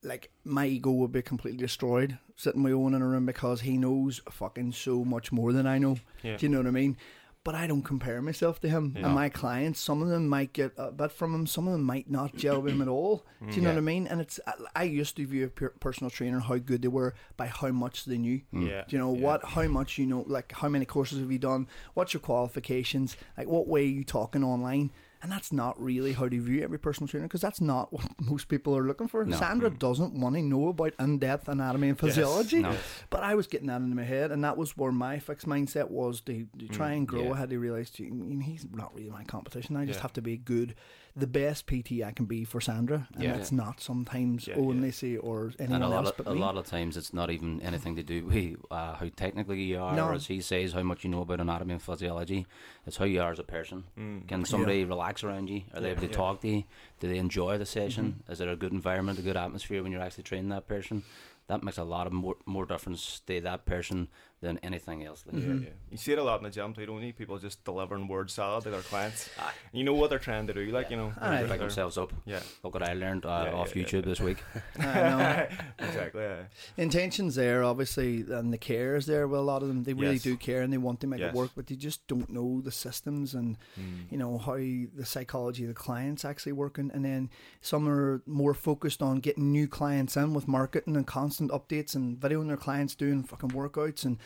like, 0.02 0.30
my 0.44 0.66
ego 0.66 0.90
would 0.90 1.12
be 1.12 1.22
completely 1.22 1.58
destroyed 1.60 2.18
sitting 2.36 2.62
with 2.62 2.74
Owen 2.74 2.92
in 2.94 3.00
a 3.00 3.06
room 3.06 3.24
because 3.24 3.62
he 3.62 3.78
knows 3.78 4.20
fucking 4.30 4.72
so 4.72 5.04
much 5.06 5.32
more 5.32 5.54
than 5.54 5.66
I 5.66 5.78
know. 5.78 5.96
Yeah. 6.22 6.36
Do 6.36 6.44
you 6.44 6.50
know 6.50 6.58
what 6.58 6.66
I 6.66 6.70
mean? 6.72 6.96
But 7.48 7.54
I 7.54 7.66
don't 7.66 7.80
compare 7.80 8.20
myself 8.20 8.60
to 8.60 8.68
him. 8.68 8.94
Yeah. 8.94 9.06
And 9.06 9.14
my 9.14 9.30
clients, 9.30 9.80
some 9.80 10.02
of 10.02 10.08
them 10.08 10.28
might 10.28 10.52
get 10.52 10.72
a 10.76 10.92
bit 10.92 11.12
from 11.12 11.34
him, 11.34 11.46
some 11.46 11.66
of 11.66 11.72
them 11.72 11.82
might 11.82 12.10
not 12.10 12.36
gel 12.36 12.60
with 12.60 12.74
him 12.74 12.82
at 12.82 12.88
all. 12.88 13.24
Do 13.48 13.56
you 13.56 13.62
know 13.62 13.70
what 13.70 13.78
I 13.78 13.80
mean? 13.80 14.06
And 14.06 14.20
it's, 14.20 14.38
I, 14.46 14.52
I 14.76 14.82
used 14.82 15.16
to 15.16 15.26
view 15.26 15.46
a 15.46 15.48
personal 15.48 16.10
trainer 16.10 16.40
how 16.40 16.58
good 16.58 16.82
they 16.82 16.88
were 16.88 17.14
by 17.38 17.46
how 17.46 17.68
much 17.68 18.04
they 18.04 18.18
knew. 18.18 18.42
Mm. 18.52 18.68
Yeah. 18.68 18.84
Do 18.86 18.94
you 18.94 18.98
know 18.98 19.14
yeah. 19.14 19.24
what? 19.24 19.44
How 19.46 19.66
much 19.66 19.96
you 19.96 20.04
know? 20.04 20.26
Like 20.26 20.52
how 20.52 20.68
many 20.68 20.84
courses 20.84 21.20
have 21.20 21.32
you 21.32 21.38
done? 21.38 21.68
What's 21.94 22.12
your 22.12 22.20
qualifications? 22.20 23.16
Like 23.38 23.48
what 23.48 23.66
way 23.66 23.80
are 23.80 23.86
you 23.86 24.04
talking 24.04 24.44
online? 24.44 24.90
And 25.20 25.32
that's 25.32 25.52
not 25.52 25.80
really 25.82 26.12
how 26.12 26.28
to 26.28 26.40
view 26.40 26.62
every 26.62 26.78
personal 26.78 27.08
trainer 27.08 27.26
because 27.26 27.40
that's 27.40 27.60
not 27.60 27.92
what 27.92 28.06
most 28.20 28.46
people 28.48 28.76
are 28.76 28.84
looking 28.86 29.08
for. 29.08 29.24
No. 29.24 29.36
Sandra 29.36 29.68
doesn't 29.68 30.14
want 30.14 30.36
to 30.36 30.42
know 30.42 30.68
about 30.68 30.92
in-depth 31.00 31.48
anatomy 31.48 31.88
and 31.88 31.98
Yes. 32.00 32.14
physiology. 32.14 32.60
No. 32.60 32.76
But 33.10 33.24
I 33.24 33.34
was 33.34 33.46
getting 33.48 33.66
that 33.66 33.80
into 33.80 33.96
my 33.96 34.04
head, 34.04 34.30
and 34.30 34.44
that 34.44 34.56
was 34.56 34.76
where 34.76 34.92
my 34.92 35.18
fixed 35.18 35.46
mindset 35.48 35.90
was 35.90 36.20
to, 36.22 36.46
to 36.58 36.68
try 36.68 36.90
Mm, 36.92 36.96
and 36.98 37.08
grow. 37.08 37.22
yeah. 37.24 37.32
I 37.32 37.36
had 37.38 37.50
to 37.50 37.58
realize 37.58 37.90
he's 37.94 38.66
not 38.72 38.94
really 38.94 39.10
my 39.10 39.24
competition. 39.24 39.76
I 39.76 39.86
just 39.86 39.98
Yeah. 39.98 40.02
have 40.02 40.12
to 40.12 40.22
be 40.22 40.36
good, 40.36 40.74
the 41.18 41.26
best 41.26 41.66
PT 41.66 42.02
I 42.04 42.12
can 42.12 42.26
be 42.26 42.44
for 42.44 42.60
Sandra, 42.60 43.08
and 43.14 43.22
Yeah. 43.24 43.34
it's 43.36 43.50
not 43.50 43.80
sometimes 43.80 44.46
Yeah, 44.46 44.54
Owen 44.56 44.76
yeah. 44.78 44.82
Lacey 44.84 45.16
or 45.18 45.52
anyone 45.58 45.82
And 45.82 45.84
a 45.84 45.88
lot, 45.88 45.96
else 46.06 46.10
of, 46.10 46.16
but 46.18 46.26
a 46.30 46.34
me. 46.34 46.40
lot 46.40 46.56
of 46.56 46.66
times 46.66 46.96
it's 46.96 47.12
not 47.12 47.30
even 47.30 47.60
anything 47.60 47.96
to 47.96 48.02
do 48.02 48.24
with 48.26 48.56
uh, 48.70 48.94
how 48.94 49.08
technically 49.16 49.62
you 49.62 49.80
are, 49.80 49.94
No. 49.96 50.06
or 50.08 50.12
as 50.14 50.26
he 50.28 50.40
says, 50.40 50.72
how 50.72 50.82
much 50.82 51.04
you 51.04 51.10
know 51.10 51.22
about 51.22 51.40
anatomy 51.40 51.72
and 51.72 51.82
physiology. 51.82 52.46
It's 52.86 52.96
how 52.98 53.04
you 53.04 53.20
are 53.20 53.32
as 53.32 53.38
a 53.38 53.44
person. 53.44 53.84
Mm. 53.98 54.28
Can 54.28 54.44
somebody 54.44 54.84
relax 54.84 55.24
around 55.24 55.50
you? 55.50 55.62
Are 55.74 55.80
they 55.80 55.90
able 55.90 56.02
to 56.02 56.06
yeah. 56.06 56.12
talk 56.12 56.40
to 56.42 56.48
you? 56.48 56.64
Do 57.00 57.08
they 57.08 57.18
enjoy 57.18 57.58
the 57.58 57.66
session? 57.66 58.20
Mm-hmm. 58.22 58.32
Is 58.32 58.38
there 58.38 58.48
a 58.48 58.56
good 58.56 58.72
environment, 58.72 59.18
a 59.18 59.22
good 59.22 59.36
atmosphere 59.36 59.82
when 59.82 59.90
you're 59.92 60.00
actually 60.02 60.24
training 60.24 60.50
that 60.50 60.68
person? 60.68 61.02
That 61.48 61.62
makes 61.62 61.78
a 61.78 61.84
lot 61.84 62.06
of 62.06 62.12
more, 62.12 62.36
more 62.44 62.66
difference 62.66 63.20
to 63.26 63.40
that 63.40 63.64
person 63.64 64.08
than 64.40 64.58
anything 64.62 65.04
else. 65.04 65.24
Like, 65.26 65.36
Mm-hmm. 65.36 65.58
Yeah, 65.58 65.68
yeah. 65.68 65.74
You 65.90 65.96
see 65.96 66.12
it 66.12 66.18
a 66.18 66.22
lot 66.22 66.38
in 66.38 66.44
the 66.44 66.50
gym 66.50 66.72
too, 66.72 66.86
don't 66.86 67.02
you? 67.02 67.12
People 67.12 67.38
just 67.38 67.64
delivering 67.64 68.06
word 68.06 68.30
salad 68.30 68.62
to 68.64 68.70
their 68.70 68.82
clients. 68.82 69.28
You 69.72 69.84
know 69.84 69.92
what 69.94 70.08
they're 70.10 70.18
trying 70.18 70.46
to 70.46 70.54
do, 70.54 70.64
like 70.70 70.90
you 70.90 70.96
know. 70.96 71.12
Aye. 71.20 71.38
Pick 71.40 71.48
they're- 71.48 71.58
themselves 71.58 71.98
up. 71.98 72.12
Yeah. 72.24 72.40
Look 72.64 72.72
what 72.74 72.82
I 72.88 72.94
learned 72.94 73.26
uh, 73.26 73.44
Yeah, 73.46 73.52
off 73.52 73.74
yeah, 73.76 73.82
yeah, 73.82 73.88
YouTube 73.88 73.92
yeah. 74.04 74.08
this 74.12 74.20
week. 74.20 74.38
I 74.78 74.82
know. 74.84 75.46
exactly. 75.86 76.22
Yeah. 76.22 76.42
intentions 76.76 77.34
there 77.34 77.62
obviously 77.64 78.24
and 78.30 78.52
the 78.52 78.58
care 78.58 78.96
is 78.96 79.06
there 79.06 79.26
with 79.28 79.40
a 79.40 79.42
lot 79.42 79.62
of 79.62 79.68
them 79.68 79.82
they 79.84 79.92
really 79.94 80.14
Yes. 80.14 80.22
do 80.22 80.36
care 80.36 80.62
and 80.62 80.72
they 80.72 80.78
want 80.78 81.00
to 81.00 81.06
make 81.06 81.20
Yes. 81.20 81.30
it 81.30 81.36
work 81.36 81.50
but 81.54 81.66
they 81.66 81.74
just 81.76 82.06
don't 82.06 82.30
know 82.30 82.60
the 82.62 82.70
systems 82.72 83.34
and 83.34 83.56
Mm. 83.78 84.10
you 84.10 84.18
know 84.18 84.38
how 84.38 84.56
the 84.56 85.04
psychology 85.04 85.64
of 85.64 85.68
the 85.68 85.74
clients 85.74 86.24
actually 86.24 86.52
working 86.52 86.90
and 86.94 87.04
then 87.04 87.30
some 87.60 87.88
are 87.88 88.22
more 88.26 88.54
focused 88.54 89.02
on 89.02 89.18
getting 89.20 89.50
new 89.52 89.66
clients 89.68 90.16
in 90.16 90.32
with 90.34 90.46
marketing 90.48 90.96
and 90.96 91.06
constant 91.06 91.50
updates 91.50 91.94
and 91.94 92.18
videoing 92.18 92.46
their 92.48 92.56
clients 92.56 92.94
doing 92.94 93.22
fucking 93.22 93.50
workouts 93.50 94.04
and 94.04 94.18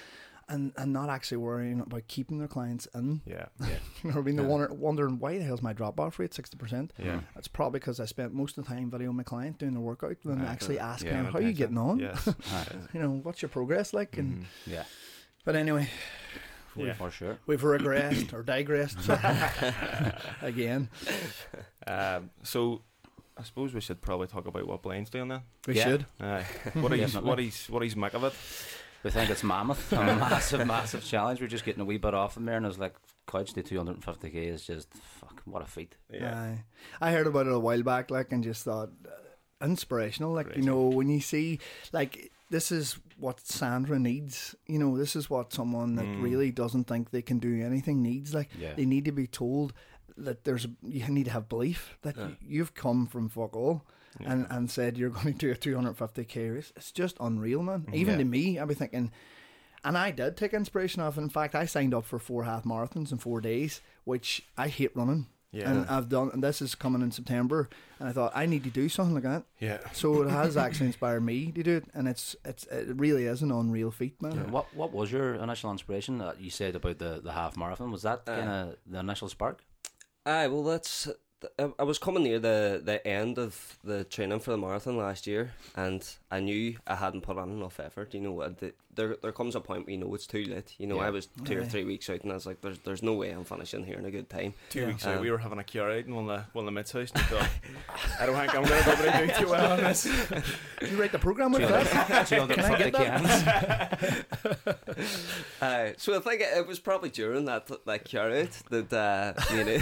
and, 0.53 0.73
and 0.77 0.93
not 0.93 1.09
actually 1.09 1.39
worrying 1.39 1.81
about 1.81 2.07
keeping 2.09 2.39
their 2.39 2.49
clients 2.49 2.87
in. 2.95 3.23
Yeah. 3.27 3.47
Yeah. 3.61 3.67
You 4.03 4.11
know, 4.11 4.17
what 4.17 4.23
I 4.23 4.25
mean, 4.25 4.37
they're 4.37 4.45
Yeah. 4.45 4.51
wonder, 4.51 4.75
wondering 4.75 5.19
why 5.19 5.39
the 5.39 5.45
hell's 5.45 5.63
my 5.63 5.73
drop 5.73 5.99
off 6.01 6.19
rate 6.19 6.35
sixty 6.35 6.57
percent. 6.57 6.93
Yeah. 6.99 7.21
That's 7.35 7.49
probably 7.49 7.79
because 7.81 8.01
I 8.01 8.05
spent 8.05 8.35
most 8.35 8.59
of 8.59 8.65
the 8.65 8.71
time 8.75 8.91
videoing 8.91 9.15
my 9.15 9.23
client 9.23 9.59
doing 9.59 9.73
their 9.73 9.81
workout 9.81 10.17
than 10.25 10.43
Aye. 10.43 10.47
actually 10.53 10.79
asking 10.79 11.13
Yeah, 11.13 11.25
how 11.31 11.39
are 11.39 11.43
you 11.43 11.53
getting 11.53 11.79
on. 11.79 11.99
Yes. 11.99 12.29
Aye. 12.29 12.67
You 12.93 13.01
know, 13.01 13.11
what's 13.23 13.43
your 13.43 13.49
progress 13.49 13.95
like? 13.95 14.19
And 14.19 14.43
Mhm. 14.43 14.47
Yeah, 14.67 14.85
but 15.45 15.55
anyway, 15.57 15.89
Yeah. 16.77 16.95
for 16.95 17.11
sure. 17.11 17.39
we've 17.47 17.61
regressed 17.63 18.33
or 18.33 18.43
digressed 18.43 18.99
again. 20.43 20.89
Um, 21.87 22.31
so, 22.43 22.83
I 23.37 23.43
suppose 23.45 23.73
we 23.75 23.81
should 23.81 24.01
probably 24.03 24.27
talk 24.27 24.47
about 24.47 24.67
what 24.67 24.83
Blaine's 24.83 25.11
doing 25.11 25.29
then. 25.29 25.43
We 25.67 25.75
Yeah. 25.75 25.85
should. 25.85 26.07
Aye. 26.21 26.45
What 26.75 26.93
he's 26.93 27.01
Definitely. 27.01 27.29
what 27.29 27.39
he's 27.39 27.71
what 27.71 27.83
he's 27.83 27.97
make 27.97 28.15
of 28.15 28.25
it. 28.25 28.35
We 29.05 29.11
think 29.11 29.31
it's 29.31 29.43
mammoth, 29.43 29.93
a 29.93 29.97
massive, 30.05 30.67
massive 30.67 31.05
challenge. 31.05 31.41
We're 31.41 31.49
just 31.49 31.65
getting 31.65 31.81
a 31.83 31.85
wee 31.85 31.97
bit 31.99 32.15
off 32.15 32.35
from 32.35 32.45
there, 32.45 32.57
and 32.57 32.65
I 32.65 32.69
was 32.69 32.79
like, 32.79 32.95
couch 33.27 33.53
to 33.55 33.63
250k 33.63 34.35
is 34.35 34.65
just 34.65 34.93
fuck, 34.95 35.43
what 35.45 35.63
a 35.63 35.67
feat. 35.67 35.97
Aye. 36.13 36.63
I 37.01 37.11
heard 37.11 37.27
about 37.27 37.47
it 37.47 37.53
a 37.53 37.59
while 37.59 37.83
back, 37.83 38.11
like, 38.11 38.31
and 38.33 38.45
just 38.45 38.65
thought 38.65 38.91
uh, 39.07 39.65
inspirational. 39.65 40.33
Like, 40.33 40.57
you 40.57 40.63
know, 40.63 40.83
when 40.83 41.09
you 41.09 41.21
see, 41.21 41.59
like, 41.93 42.31
this 42.51 42.71
is 42.71 42.99
what 43.19 43.41
Sandra 43.41 43.99
needs. 43.99 44.55
You 44.67 44.79
know, 44.79 44.97
this 44.97 45.17
is 45.17 45.29
what 45.31 45.53
someone 45.53 45.97
that 45.97 46.05
Mm. 46.05 46.23
really 46.23 46.51
doesn't 46.51 46.85
think 46.85 47.11
they 47.11 47.23
can 47.23 47.39
do 47.39 47.63
anything 47.65 48.03
needs. 48.03 48.35
Like, 48.35 48.51
Yeah. 48.59 48.75
they 48.75 48.85
need 48.85 49.05
to 49.07 49.13
be 49.13 49.27
told 49.27 49.73
that 50.17 50.45
there's, 50.45 50.67
you 50.83 51.09
need 51.09 51.25
to 51.25 51.31
have 51.31 51.49
belief 51.49 51.97
that 52.03 52.17
Yeah. 52.17 52.29
you've 52.41 52.75
come 52.75 53.07
from 53.07 53.29
fuck 53.29 53.57
all. 53.57 53.85
Yeah. 54.21 54.33
And, 54.33 54.47
and 54.51 54.71
said 54.71 54.99
you're 54.99 55.11
going 55.11 55.33
to 55.35 55.39
do 55.39 55.51
a 55.53 55.55
250k 55.55 56.55
race. 56.55 56.73
It's 56.77 56.93
just 56.93 57.17
unreal, 57.21 57.63
man. 57.63 57.87
Even 57.93 58.15
Yeah. 58.15 58.19
to 58.19 58.25
me, 58.25 58.59
I'd 58.59 58.69
be 58.69 58.75
thinking, 58.75 59.11
and 59.85 59.97
I 59.99 60.11
did 60.11 60.37
take 60.37 60.53
inspiration 60.55 61.03
off. 61.03 61.17
In 61.19 61.29
fact, 61.29 61.55
I 61.55 61.65
signed 61.67 61.95
up 61.95 62.05
for 62.05 62.19
four 62.19 62.45
half 62.45 62.65
marathons 62.65 63.11
in 63.13 63.19
four 63.19 63.41
days, 63.41 63.81
which 64.05 64.43
I 64.59 64.69
hate 64.69 64.95
running. 64.97 65.27
Yeah. 65.55 65.71
And 65.71 65.87
I've 65.87 66.09
done, 66.09 66.31
and 66.33 66.43
this 66.43 66.63
is 66.63 66.75
coming 66.75 67.03
in 67.03 67.11
September, 67.11 67.69
and 68.01 68.09
I 68.09 68.13
thought 68.13 68.33
I 68.35 68.47
need 68.47 68.65
to 68.65 68.71
do 68.71 68.89
something 68.89 69.13
like 69.15 69.25
that. 69.25 69.45
yeah. 69.61 69.79
So 69.93 70.23
it 70.23 70.31
has 70.31 70.57
actually 70.57 70.87
inspired 70.87 71.23
me 71.23 71.53
to 71.53 71.63
do 71.63 71.77
it, 71.77 71.85
and 71.93 72.09
it's 72.09 72.35
it's 72.43 72.65
it 72.69 72.97
really 72.97 73.25
is 73.27 73.43
an 73.43 73.51
unreal 73.51 73.91
feat, 73.91 74.21
man. 74.23 74.51
What 74.51 74.75
What 74.75 74.93
was 74.93 75.13
your 75.13 75.35
initial 75.35 75.71
inspiration 75.71 76.17
that 76.19 76.41
you 76.41 76.49
said 76.49 76.75
about 76.75 76.99
the, 76.99 77.21
the 77.23 77.33
half 77.33 77.57
marathon? 77.59 77.91
Was 77.91 78.01
that 78.03 78.23
Uh, 78.27 78.35
kind 78.35 78.49
of 78.49 78.77
the 78.87 78.99
initial 79.01 79.29
spark? 79.29 79.63
Aye, 80.25 80.47
well, 80.49 80.63
that's. 80.65 81.09
I 81.79 81.83
was 81.83 81.99
coming 81.99 82.23
near 82.25 82.39
the, 82.39 82.81
the 82.85 83.07
end 83.07 83.39
of 83.39 83.79
the 83.83 84.05
training 84.05 84.41
for 84.41 84.51
the 84.51 84.59
marathon 84.59 84.97
last 84.97 85.27
year, 85.27 85.53
and 85.75 86.07
I 86.31 86.41
knew 86.41 86.77
I 86.87 86.97
hadn't 86.97 87.23
put 87.23 87.39
on 87.39 87.51
enough 87.51 87.81
effort. 87.81 88.15
You 88.15 88.21
know, 88.21 88.49
the, 88.49 88.75
there 88.95 89.17
there 89.23 89.33
comes 89.33 89.55
a 89.57 89.61
point 89.61 89.87
where 89.87 89.93
you 89.93 89.99
know 89.99 90.15
it's 90.15 90.27
too 90.27 90.45
late. 90.45 90.75
You 90.79 90.87
know, 90.87 90.97
Yeah. 90.97 91.07
I 91.07 91.11
was 91.11 91.29
two 91.45 91.59
or 91.59 91.65
three 91.65 91.85
weeks 91.85 92.11
out, 92.11 92.23
and 92.23 92.31
I 92.31 92.35
was 92.35 92.47
like, 92.47 92.61
"There's 92.61 92.79
there's 92.81 93.03
no 93.03 93.15
way 93.15 93.31
I'm 93.31 93.45
finishing 93.45 93.85
here 93.85 93.99
in 93.99 94.05
a 94.05 94.11
good 94.11 94.29
time." 94.29 94.55
Two 94.71 94.81
Yeah. 94.81 94.87
weeks 94.89 95.03
ago, 95.05 95.15
Um, 95.15 95.21
we 95.21 95.31
were 95.31 95.39
having 95.39 95.59
a 95.59 95.65
cure 95.65 95.91
out 95.91 96.05
in 96.05 96.15
one 96.15 96.29
of 96.29 96.37
the 96.37 96.45
one 96.53 96.65
of 96.65 96.67
the 96.67 96.73
mid's 96.73 96.93
house, 96.93 97.11
and 97.15 97.23
I 97.23 97.27
thought, 97.27 97.49
I 98.21 98.27
don't 98.27 98.37
think 98.37 98.55
I'm 98.55 98.65
going 98.65 98.83
to 98.83 98.85
be 98.85 99.09
able 99.09 99.13
to 99.13 99.27
do 99.39 99.45
too 99.45 99.51
well 99.51 99.73
on 99.73 99.79
this. 99.79 100.03
Did 100.81 100.91
you 100.91 101.01
write 101.01 101.13
the 101.13 101.19
program 101.19 101.53
with 101.53 101.63
that? 101.69 102.27
Can 102.29 102.61
I 102.61 102.79
get 102.79 102.93
that? 102.93 104.27
Uh, 105.61 105.93
so 105.97 106.17
I 106.17 106.19
think 106.19 106.41
it, 106.41 106.49
it 106.57 106.67
was 106.67 106.81
probably 106.81 107.09
during 107.09 107.45
that 107.45 107.71
that 107.87 108.05
cure 108.05 108.31
out 108.37 108.51
that 108.71 108.93
uh, 108.93 109.33
you 109.55 109.65
know, 109.65 109.79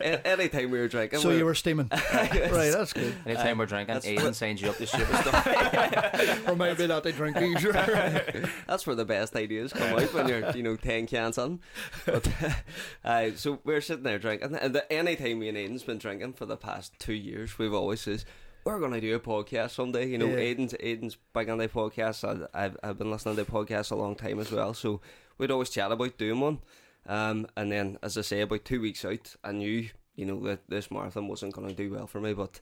a- 0.00 0.26
anytime 0.26 0.70
we 0.70 0.78
were 0.80 0.88
drinking, 0.88 1.20
So 1.20 1.28
we 1.28 1.38
you 1.38 1.44
were 1.44 1.54
steaming, 1.54 1.88
right? 1.90 2.50
That's 2.50 2.92
good. 2.92 3.14
Any 3.24 3.34
Anytime 3.36 3.58
we're 3.58 3.66
drinking, 3.66 3.94
that's 3.94 4.06
Aidan 4.06 4.34
signs 4.34 4.60
you 4.60 4.70
up 4.70 4.76
to 4.78 4.86
stupid 4.86 5.16
stuff. 5.18 6.48
or 6.48 6.56
maybe 6.56 6.86
not. 6.88 7.04
They 7.04 7.12
drink 7.12 7.36
either. 7.36 7.72
That's 8.66 8.86
where 8.86 8.96
the 8.96 9.04
best 9.04 9.34
ideas 9.36 9.72
come 9.72 9.98
out 9.98 10.12
when 10.12 10.28
you're, 10.28 10.50
you 10.50 10.62
know, 10.62 10.76
ten 10.76 11.06
cans 11.06 11.38
on. 11.38 11.60
But 12.06 12.28
uh, 13.04 13.30
so 13.36 13.60
we're 13.64 13.80
sitting 13.80 14.04
there 14.04 14.18
drinking, 14.18 14.56
and 14.56 14.74
the, 14.74 14.92
any 14.92 15.16
time 15.16 15.38
me 15.38 15.48
and 15.48 15.58
Aiden's 15.58 15.82
been 15.84 15.98
drinking 15.98 16.34
for 16.34 16.46
the 16.46 16.56
past 16.56 16.98
two 16.98 17.14
years, 17.14 17.58
we've 17.58 17.74
always 17.74 18.00
says 18.00 18.24
we're 18.64 18.80
gonna 18.80 19.00
do 19.00 19.14
a 19.14 19.20
podcast 19.20 19.70
someday. 19.72 20.06
You 20.08 20.18
know, 20.18 20.26
Yeah. 20.26 20.36
Aiden's 20.54 20.74
Aiden's 20.74 21.16
big 21.34 21.48
on 21.50 21.58
the 21.58 21.68
podcast. 21.68 22.48
I, 22.54 22.64
I've 22.64 22.76
I've 22.82 22.98
been 22.98 23.10
listening 23.10 23.36
to 23.36 23.44
the 23.44 23.50
podcast 23.50 23.90
a 23.90 23.94
long 23.96 24.14
time 24.16 24.40
as 24.40 24.50
well, 24.50 24.74
so 24.74 25.00
we'd 25.38 25.50
always 25.50 25.70
chat 25.70 25.92
about 25.92 26.18
doing 26.18 26.40
one. 26.40 26.58
Um, 27.06 27.46
and 27.56 27.70
then, 27.70 27.98
as 28.02 28.16
I 28.16 28.22
say, 28.22 28.40
about 28.40 28.64
two 28.64 28.80
weeks 28.80 29.04
out, 29.04 29.36
I 29.44 29.52
knew, 29.52 29.90
you 30.16 30.24
know, 30.24 30.40
that 30.46 30.60
this 30.70 30.90
marathon 30.90 31.28
wasn't 31.28 31.52
going 31.52 31.68
to 31.68 31.74
do 31.74 31.92
well 31.92 32.06
for 32.06 32.18
me, 32.18 32.32
but 32.32 32.58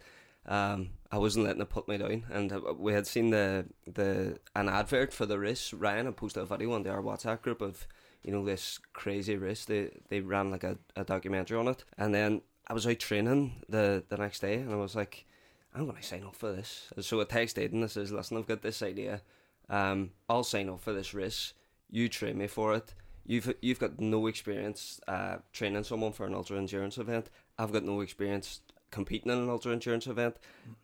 um, 0.47 0.91
I 1.13 1.19
wasn't 1.19 1.45
letting 1.45 1.61
it 1.61 1.69
put 1.69 1.87
me 1.87 1.99
down. 1.99 2.25
And 2.31 2.53
uh, 2.53 2.61
we 2.77 2.95
had 2.95 3.07
seen 3.07 3.31
the 3.31 3.67
the 3.87 4.41
an 4.57 4.69
advert 4.69 5.13
for 5.13 5.27
the 5.27 5.39
race. 5.39 5.73
Ryan 5.73 6.07
had 6.07 6.17
posted 6.17 6.43
a 6.43 6.47
video 6.47 6.73
on 6.73 6.87
our 6.89 7.03
WhatsApp 7.03 7.43
group 7.43 7.61
of, 7.61 7.87
you 8.25 8.33
know, 8.33 8.45
this 8.45 8.81
crazy 8.95 9.37
race. 9.37 9.67
They 9.67 9.91
they 10.09 10.21
ran 10.21 10.51
like 10.51 10.65
a, 10.65 10.79
a 10.97 11.05
documentary 11.05 11.59
on 11.59 11.69
it, 11.69 11.85
and 11.99 12.15
then 12.15 12.41
I 12.67 12.73
was 12.73 12.87
out 12.87 12.99
training 12.99 13.63
the 13.69 14.03
the 14.09 14.17
next 14.17 14.41
day, 14.41 14.55
and 14.55 14.73
I 14.73 14.77
was 14.77 14.97
like. 14.97 15.27
I'm 15.75 15.91
to 15.91 16.03
sign 16.03 16.25
up 16.25 16.37
for 16.37 16.53
this. 16.53 16.93
So 17.01 17.19
I 17.23 17.25
texted 17.25 17.73
and 17.73 17.83
I 17.83 17.87
says, 17.87 18.13
listen, 18.13 18.37
I've 18.37 18.47
got 18.47 18.61
this 18.61 18.83
idea. 18.83 19.23
Um, 19.71 20.11
I'll 20.29 20.45
sign 20.45 20.69
up 20.69 20.83
for 20.83 20.93
this 20.93 21.15
race. 21.15 21.55
You 21.91 22.11
train 22.11 22.37
me 22.37 22.47
for 22.47 22.75
it. 22.75 22.93
You've 23.25 23.55
you've 23.63 23.79
got 23.79 23.99
no 23.99 24.27
experience 24.27 25.01
uh, 25.09 25.37
training 25.53 25.85
someone 25.85 26.13
for 26.13 26.27
an 26.27 26.35
ultra 26.35 26.59
endurance 26.59 26.99
event. 26.99 27.31
I've 27.59 27.73
got 27.73 27.85
no 27.85 28.01
experience 28.01 28.61
competing 28.93 29.33
in 29.33 29.39
an 29.39 29.49
ultra 29.51 29.73
endurance 29.73 30.07
event. 30.07 30.37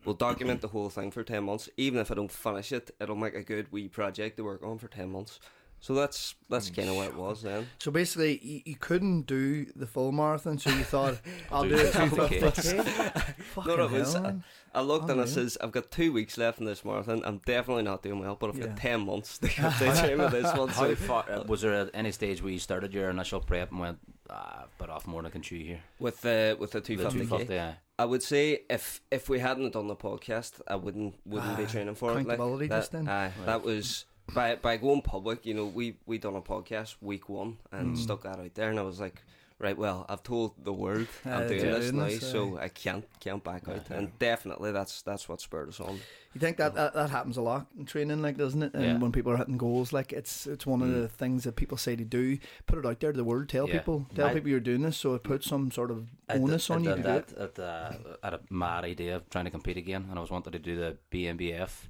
We'll 0.03 0.15
document 0.15 0.59
the 0.59 0.67
whole 0.67 0.89
thing 0.89 1.11
for 1.11 1.23
ten 1.23 1.45
months. 1.45 1.69
Even 1.77 1.99
if 2.01 2.11
I 2.11 2.15
don't 2.15 2.31
finish 2.31 2.73
it, 2.73 2.91
it'll 2.99 3.15
make 3.15 3.35
a 3.35 3.43
good 3.43 3.71
wee 3.71 3.87
project 3.87 4.35
to 4.37 4.43
work 4.43 4.61
on 4.63 4.77
for 4.77 4.89
ten 4.89 5.09
months. 5.11 5.39
So 5.81 5.93
that's 5.93 6.35
that's 6.49 6.69
kind 6.69 6.89
of 6.89 6.97
what 6.97 7.07
it 7.07 7.15
was 7.15 7.41
then. 7.41 7.65
So 7.77 7.89
basically, 7.89 8.37
you, 8.43 8.61
you 8.65 8.75
couldn't 8.75 9.21
do 9.27 9.65
the 9.77 9.87
full 9.87 10.11
marathon, 10.11 10.57
so 10.59 10.69
you 10.71 10.83
thought, 10.83 11.21
I'll 11.53 11.63
do 11.63 11.69
Do 11.69 11.75
it 11.77 11.93
the 11.93 11.99
250. 12.05 12.39
250. 12.71 13.33
Fucking 13.53 13.69
No, 13.69 13.75
no, 13.77 13.85
it 13.85 13.91
was- 13.99 14.13
hell, 14.13 14.23
man. 14.23 14.43
I 14.75 14.81
looked 14.81 15.03
and 15.09 15.19
I 15.19 15.23
Unreal. 15.23 15.27
says, 15.27 15.57
I've 15.61 15.71
got 15.71 15.89
two 15.89 16.11
weeks 16.13 16.37
left 16.37 16.59
in 16.59 16.65
this 16.65 16.83
marathon. 16.85 17.21
I'm 17.25 17.37
definitely 17.45 17.83
not 17.83 18.03
doing 18.03 18.19
well, 18.19 18.35
but 18.39 18.49
I've 18.49 18.57
Yeah. 18.57 18.67
got 18.67 18.77
ten 18.77 18.99
months 19.05 19.37
to 19.39 19.47
get 19.47 19.55
to 19.79 19.95
train 19.99 20.17
with 20.17 20.31
this 20.33 20.53
one. 20.53 20.67
How 20.67 20.83
So 20.89 20.95
far 20.95 21.25
uh, 21.31 21.43
was 21.47 21.61
there 21.61 21.73
at 21.73 21.89
any 21.93 22.11
stage 22.11 22.43
where 22.43 22.51
you 22.51 22.59
started 22.59 22.93
your 22.93 23.09
initial 23.09 23.39
prep 23.39 23.71
and 23.71 23.79
went, 23.79 23.99
ah, 24.29 24.63
I've 24.65 24.77
bit 24.77 24.89
off 24.89 25.07
more 25.07 25.21
than 25.21 25.31
I 25.31 25.31
can 25.31 25.41
chew 25.41 25.57
here? 25.59 25.79
with 25.97 26.19
the 26.21 26.57
with 26.59 26.71
the 26.71 26.81
The 26.81 26.87
250 26.87 27.25
250, 27.25 27.53
yeah. 27.53 27.73
I 27.99 28.05
would 28.05 28.23
say 28.23 28.61
if 28.69 29.01
if 29.11 29.27
we 29.29 29.39
hadn't 29.39 29.71
done 29.73 29.87
the 29.87 29.95
podcast, 29.95 30.61
I 30.67 30.75
wouldn't 30.77 31.15
wouldn't 31.25 31.57
be 31.57 31.65
Ah, 31.65 31.67
training 31.67 31.95
for 31.95 32.11
it. 32.17 32.25
Like, 32.25 32.37
that, 32.69 32.69
just 32.69 32.91
then. 32.93 33.07
aye, 33.09 33.25
Right. 33.37 33.45
that 33.45 33.61
was 33.63 34.05
by 34.33 34.55
by 34.55 34.77
going 34.77 35.01
public. 35.01 35.45
You 35.45 35.53
know, 35.53 35.65
we 35.65 35.97
we 36.05 36.17
done 36.17 36.35
a 36.35 36.41
podcast 36.41 36.95
week 37.01 37.27
one 37.29 37.57
and 37.71 37.95
Mm. 37.95 37.97
stuck 37.97 38.21
that 38.23 38.39
out 38.39 38.53
there, 38.55 38.69
and 38.69 38.79
I 38.79 38.83
was 38.83 38.99
like, 38.99 39.21
right, 39.59 39.77
well, 39.77 40.05
I've 40.09 40.23
told 40.23 40.53
the 40.63 40.73
world 40.73 41.07
Uh, 41.25 41.29
I'm 41.35 41.47
doing 41.47 41.65
yeah, 41.65 41.71
this 41.79 41.91
now, 41.91 42.05
this, 42.05 42.31
so. 42.31 42.57
I 42.57 42.69
can't 42.69 43.05
can't 43.19 43.43
back 43.43 43.67
out. 43.67 43.85
Yeah. 43.89 43.97
And 43.97 44.19
definitely, 44.19 44.71
that's 44.71 45.01
that's 45.01 45.27
what 45.29 45.41
spurred 45.41 45.69
us 45.69 45.79
on. 45.79 45.99
You 46.33 46.39
think 46.39 46.57
that, 46.57 46.75
that 46.75 46.93
that 46.93 47.09
happens 47.09 47.37
a 47.37 47.41
lot 47.41 47.65
in 47.77 47.85
training, 47.85 48.21
like 48.21 48.37
doesn't 48.37 48.61
it? 48.63 48.73
And 48.73 48.83
Yeah. 48.83 48.97
when 48.97 49.11
people 49.11 49.31
are 49.31 49.37
hitting 49.37 49.57
goals, 49.57 49.91
like 49.91 50.13
it's 50.13 50.45
it's 50.47 50.65
one 50.65 50.81
of 50.81 50.87
Mm. 50.89 51.01
the 51.01 51.07
things 51.07 51.43
that 51.43 51.55
people 51.55 51.77
say 51.77 51.95
to 51.95 52.03
do. 52.05 52.37
Put 52.67 52.79
it 52.79 52.85
out 52.85 52.99
there 52.99 53.11
to 53.11 53.17
the 53.17 53.23
world. 53.23 53.49
Tell 53.49 53.67
Yeah. 53.67 53.79
people, 53.79 54.05
tell 54.15 54.27
I- 54.27 54.33
people 54.33 54.49
you're 54.49 54.59
doing 54.59 54.81
this, 54.83 54.97
so 54.97 55.15
it 55.15 55.23
puts 55.23 55.47
some 55.47 55.71
sort 55.71 55.91
of 55.91 56.07
I 56.29 56.33
did- 56.33 56.43
onus 56.43 56.69
I 56.69 56.75
on 56.75 56.83
you 56.83 56.89
to 56.91 56.95
did 56.95 57.03
do 57.03 57.09
that 57.09 57.33
at, 57.37 57.59
uh, 57.59 57.93
at 58.23 58.33
a 58.33 58.39
mad 58.49 58.83
idea 58.85 59.15
of 59.15 59.29
trying 59.29 59.45
to 59.45 59.51
compete 59.51 59.77
again, 59.77 60.05
and 60.09 60.17
I 60.19 60.21
was 60.21 60.29
wanted 60.31 60.53
to 60.53 60.59
do 60.59 60.75
the 60.75 60.97
BNBF 61.11 61.89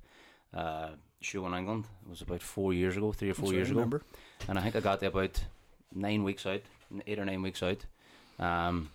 uh, 0.53 0.89
show 1.21 1.45
in 1.45 1.53
England. 1.53 1.85
It 2.05 2.09
was 2.09 2.21
about 2.21 2.41
four 2.41 2.73
years 2.73 2.95
ago, 2.97 3.11
three 3.11 3.29
or 3.29 3.33
four 3.35 3.47
That's 3.49 3.55
years 3.55 3.69
ago, 3.69 3.79
remember. 3.79 4.01
and 4.47 4.57
I 4.57 4.61
think 4.61 4.75
I 4.75 4.79
got 4.79 4.99
there 5.01 5.09
about 5.09 5.43
nine 5.93 6.23
weeks 6.23 6.45
out, 6.45 6.61
eight 7.05 7.19
or 7.19 7.25
nine 7.25 7.41
weeks 7.41 7.63
out. 7.63 7.85
Um, 8.39 8.89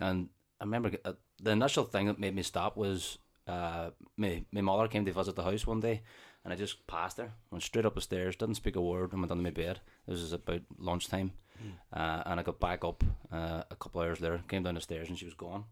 and 0.00 0.28
I 0.60 0.64
remember 0.64 0.92
uh, 1.04 1.12
the 1.42 1.50
initial 1.50 1.84
thing 1.84 2.06
that 2.06 2.18
made 2.18 2.34
me 2.34 2.42
stop 2.42 2.76
was 2.76 3.18
uh, 3.46 3.90
my 4.16 4.44
my 4.52 4.60
mother 4.60 4.88
came 4.88 5.04
to 5.04 5.12
visit 5.12 5.36
the 5.36 5.42
house 5.42 5.66
one 5.66 5.80
day, 5.80 6.02
and 6.44 6.52
I 6.52 6.56
just 6.56 6.86
passed 6.86 7.18
her, 7.18 7.32
went 7.50 7.64
straight 7.64 7.86
up 7.86 7.94
the 7.94 8.00
stairs, 8.00 8.36
didn't 8.36 8.56
speak 8.56 8.76
a 8.76 8.80
word, 8.80 9.12
and 9.12 9.20
went 9.20 9.30
into 9.32 9.42
my 9.42 9.50
bed. 9.50 9.80
This 10.06 10.20
was 10.20 10.32
about 10.32 10.62
lunchtime, 10.78 11.32
uh, 11.92 12.22
and 12.26 12.40
I 12.40 12.42
got 12.42 12.60
back 12.60 12.84
up 12.84 13.04
uh, 13.32 13.62
a 13.70 13.76
couple 13.76 14.00
hours 14.00 14.20
later, 14.20 14.42
came 14.48 14.62
down 14.62 14.74
the 14.74 14.80
stairs, 14.80 15.08
and 15.08 15.18
she 15.18 15.24
was 15.26 15.34
gone. 15.34 15.64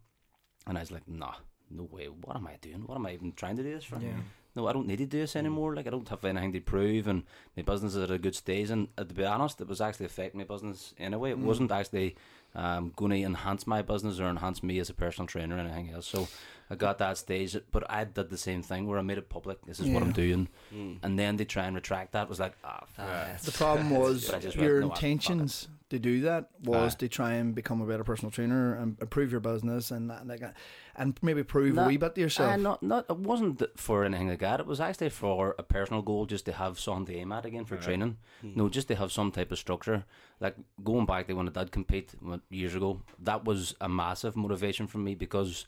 And 0.66 0.78
I 0.78 0.80
was 0.80 0.90
like, 0.92 1.08
nah, 1.08 1.34
no 1.70 1.84
way. 1.84 2.06
What 2.06 2.36
am 2.36 2.46
I 2.46 2.56
doing? 2.60 2.84
What 2.86 2.96
am 2.96 3.06
I 3.06 3.14
even 3.14 3.32
trying 3.32 3.56
to 3.56 3.62
do 3.62 3.74
this 3.74 3.84
for? 3.84 3.98
Yeah. 3.98 4.20
No, 4.54 4.66
I 4.66 4.72
don't 4.72 4.86
need 4.86 4.98
to 4.98 5.06
do 5.06 5.20
this 5.20 5.34
anymore. 5.34 5.74
Like, 5.74 5.86
I 5.86 5.90
don't 5.90 6.08
have 6.10 6.24
anything 6.24 6.52
to 6.52 6.60
prove, 6.60 7.06
and 7.08 7.22
my 7.56 7.62
business 7.62 7.94
is 7.94 8.02
at 8.02 8.10
a 8.10 8.18
good 8.18 8.34
stage. 8.34 8.68
And 8.70 8.88
uh, 8.98 9.04
to 9.04 9.14
be 9.14 9.24
honest, 9.24 9.60
it 9.62 9.66
was 9.68 9.80
actually 9.80 10.06
affecting 10.06 10.38
my 10.38 10.44
business 10.44 10.92
anyway. 10.98 11.30
It 11.30 11.38
Mm. 11.38 11.44
wasn't 11.44 11.72
actually 11.72 12.16
um, 12.54 12.92
going 12.96 13.10
to 13.12 13.22
enhance 13.22 13.66
my 13.66 13.80
business 13.80 14.20
or 14.20 14.24
enhance 14.28 14.62
me 14.62 14.78
as 14.78 14.90
a 14.90 14.92
personal 14.94 15.26
trainer 15.26 15.56
or 15.56 15.58
anything 15.58 15.88
else. 15.90 16.06
So 16.06 16.28
I 16.68 16.74
got 16.74 16.98
that 16.98 17.16
stage, 17.16 17.56
but 17.70 17.90
I 17.90 18.04
did 18.04 18.28
the 18.28 18.36
same 18.36 18.62
thing 18.62 18.86
where 18.86 18.98
I 18.98 19.02
made 19.02 19.16
it 19.16 19.30
public. 19.30 19.64
This 19.64 19.80
is 19.80 19.88
what 19.88 20.02
I'm 20.02 20.12
doing, 20.12 20.48
Mm. 20.74 20.98
and 21.02 21.18
then 21.18 21.36
they 21.38 21.46
try 21.46 21.64
and 21.64 21.74
retract 21.74 22.12
that. 22.12 22.28
Was 22.28 22.38
like, 22.40 22.52
ah, 22.62 22.84
fuck. 22.88 23.06
Aye. 23.08 23.36
The 23.42 23.52
problem 23.52 23.88
was 23.88 24.26
But 24.28 24.34
I 24.34 24.38
just 24.40 24.56
your 24.56 24.80
went, 24.80 24.80
"No, 24.80 24.86
I- 24.92 24.94
fuck 24.96 25.02
it." 25.02 25.06
intentions 25.06 25.68
to 25.88 25.98
do 25.98 26.20
that 26.22 26.50
was 26.62 26.94
Aye. 26.94 26.98
to 26.98 27.08
try 27.08 27.32
and 27.34 27.54
become 27.54 27.80
a 27.80 27.86
better 27.86 28.04
personal 28.04 28.30
trainer 28.30 28.74
and 28.74 29.00
improve 29.00 29.30
your 29.30 29.40
business 29.40 29.90
and 29.90 30.10
that, 30.10 30.26
like, 30.26 30.40
that, 30.40 30.54
and 30.96 31.18
maybe 31.22 31.42
prove 31.42 31.72
a 31.78 31.80
Nah, 31.82 31.86
wee 31.88 31.96
bit 31.96 32.14
to 32.14 32.20
yourself. 32.20 32.52
Uh, 32.52 32.56
not, 32.56 32.82
not, 32.82 33.06
it 33.08 33.16
wasn't 33.16 33.62
for 33.78 34.04
anything 34.04 34.28
like 34.28 34.40
that. 34.40 34.60
It 34.60 34.66
was 34.66 34.80
actually 34.80 35.08
for 35.10 35.54
a 35.58 35.62
personal 35.62 36.02
goal, 36.02 36.26
just 36.26 36.44
to 36.46 36.52
have 36.52 36.78
something 36.78 37.14
to 37.14 37.20
aim 37.20 37.32
at 37.32 37.46
again 37.46 37.64
for 37.64 37.76
Right. 37.76 37.84
training. 37.84 38.16
No, 38.42 38.68
just 38.68 38.88
to 38.88 38.96
have 38.96 39.10
some 39.12 39.30
type 39.30 39.52
of 39.52 39.58
structure. 39.58 40.04
Like 40.40 40.56
going 40.84 41.06
back 41.06 41.26
to 41.28 41.34
when 41.34 41.48
I 41.48 41.52
did 41.52 41.72
compete 41.72 42.12
years 42.50 42.74
ago, 42.74 43.00
that 43.20 43.44
was 43.44 43.74
a 43.80 43.88
massive 43.88 44.36
motivation 44.36 44.86
for 44.86 44.98
me 44.98 45.14
because 45.14 45.66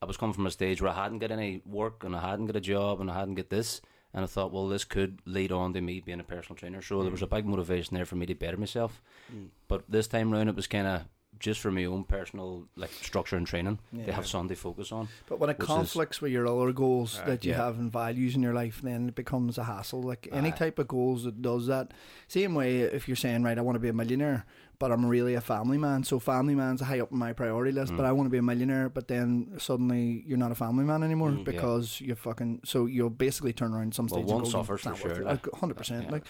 I 0.00 0.04
was 0.06 0.16
coming 0.16 0.32
from 0.34 0.46
a 0.46 0.50
stage 0.50 0.80
where 0.82 0.90
I 0.92 0.94
hadn't 1.02 1.18
got 1.20 1.30
any 1.30 1.62
work 1.64 2.04
and 2.04 2.14
I 2.14 2.20
hadn't 2.20 2.46
got 2.46 2.56
a 2.56 2.60
job 2.60 3.00
and 3.00 3.10
I 3.10 3.14
hadn't 3.18 3.34
got 3.36 3.50
this. 3.50 3.80
And 4.14 4.22
I 4.22 4.26
thought, 4.26 4.52
well, 4.52 4.68
this 4.68 4.84
could 4.84 5.20
lead 5.24 5.52
on 5.52 5.72
to 5.72 5.80
me 5.80 6.00
being 6.00 6.20
a 6.20 6.24
personal 6.24 6.54
trainer. 6.54 6.82
So 6.82 7.02
there 7.02 7.10
was 7.10 7.22
a 7.22 7.26
big 7.26 7.46
motivation 7.46 7.96
there 7.96 8.04
for 8.04 8.16
me 8.16 8.26
to 8.26 8.34
better 8.34 8.58
myself. 8.58 9.00
Mm. 9.34 9.48
But 9.68 9.84
this 9.88 10.06
time 10.06 10.30
round, 10.30 10.50
it 10.50 10.54
was 10.54 10.66
kind 10.66 10.86
of 10.86 11.02
just 11.38 11.60
for 11.60 11.70
my 11.72 11.84
own 11.84 12.04
personal 12.04 12.68
like 12.76 12.90
structure 12.90 13.36
and 13.36 13.46
training 13.46 13.78
to 13.92 13.98
Yeah. 14.06 14.12
have 14.12 14.26
something 14.28 14.54
to 14.54 14.60
focus 14.60 14.92
on. 14.92 15.08
But 15.26 15.40
when 15.40 15.50
it 15.50 15.58
Which 15.58 15.68
is- 15.68 15.74
conflicts 15.74 16.20
with 16.22 16.30
your 16.30 16.46
other 16.46 16.72
goals 16.72 17.18
Aye. 17.18 17.24
that 17.26 17.44
you 17.44 17.50
Yeah. 17.50 17.56
have 17.64 17.78
and 17.80 17.90
values 17.90 18.36
in 18.36 18.42
your 18.42 18.54
life, 18.54 18.80
then 18.82 19.08
it 19.08 19.14
becomes 19.16 19.58
a 19.58 19.64
hassle. 19.64 20.02
Like 20.02 20.28
any 20.30 20.48
Aye. 20.52 20.56
type 20.56 20.78
of 20.78 20.86
goals 20.86 21.24
that 21.24 21.42
does 21.42 21.66
that. 21.66 21.92
Same 22.28 22.54
way 22.54 22.80
if 22.82 23.08
you're 23.08 23.16
saying, 23.16 23.42
right, 23.42 23.58
I 23.58 23.60
want 23.60 23.74
to 23.74 23.80
be 23.80 23.88
a 23.88 23.92
millionaire, 23.92 24.44
but 24.78 24.92
I'm 24.92 25.04
really 25.04 25.34
a 25.34 25.40
family 25.40 25.78
man. 25.78 26.04
So 26.04 26.20
family 26.20 26.54
man's 26.54 26.80
high 26.80 27.00
up 27.00 27.12
on 27.12 27.18
my 27.18 27.32
priority 27.32 27.72
list, 27.72 27.92
but 27.96 28.02
Mm. 28.04 28.08
I 28.08 28.12
want 28.12 28.26
to 28.26 28.30
be 28.30 28.38
a 28.38 28.42
millionaire. 28.42 28.88
But 28.88 29.08
then 29.08 29.54
suddenly 29.58 30.22
you're 30.26 30.38
not 30.38 30.52
a 30.52 30.56
family 30.56 30.84
man 30.84 31.02
anymore 31.02 31.30
Mm, 31.30 31.38
yeah. 31.38 31.44
because 31.44 32.00
you 32.00 32.14
fucking. 32.14 32.60
So 32.64 32.86
you'll 32.86 33.10
basically 33.10 33.52
turn 33.52 33.74
around 33.74 33.94
some 33.94 34.06
Well, 34.06 34.20
stage. 34.20 34.30
one 34.32 34.42
and 34.42 34.48
suffers 34.50 34.82
for 34.82 34.94
sure, 34.94 35.10
it." 35.10 35.24
like. 35.24 35.44
Like, 35.46 35.54
hundred 35.60 35.76
percent. 35.76 36.04
Yeah. 36.04 36.10
Like, 36.12 36.26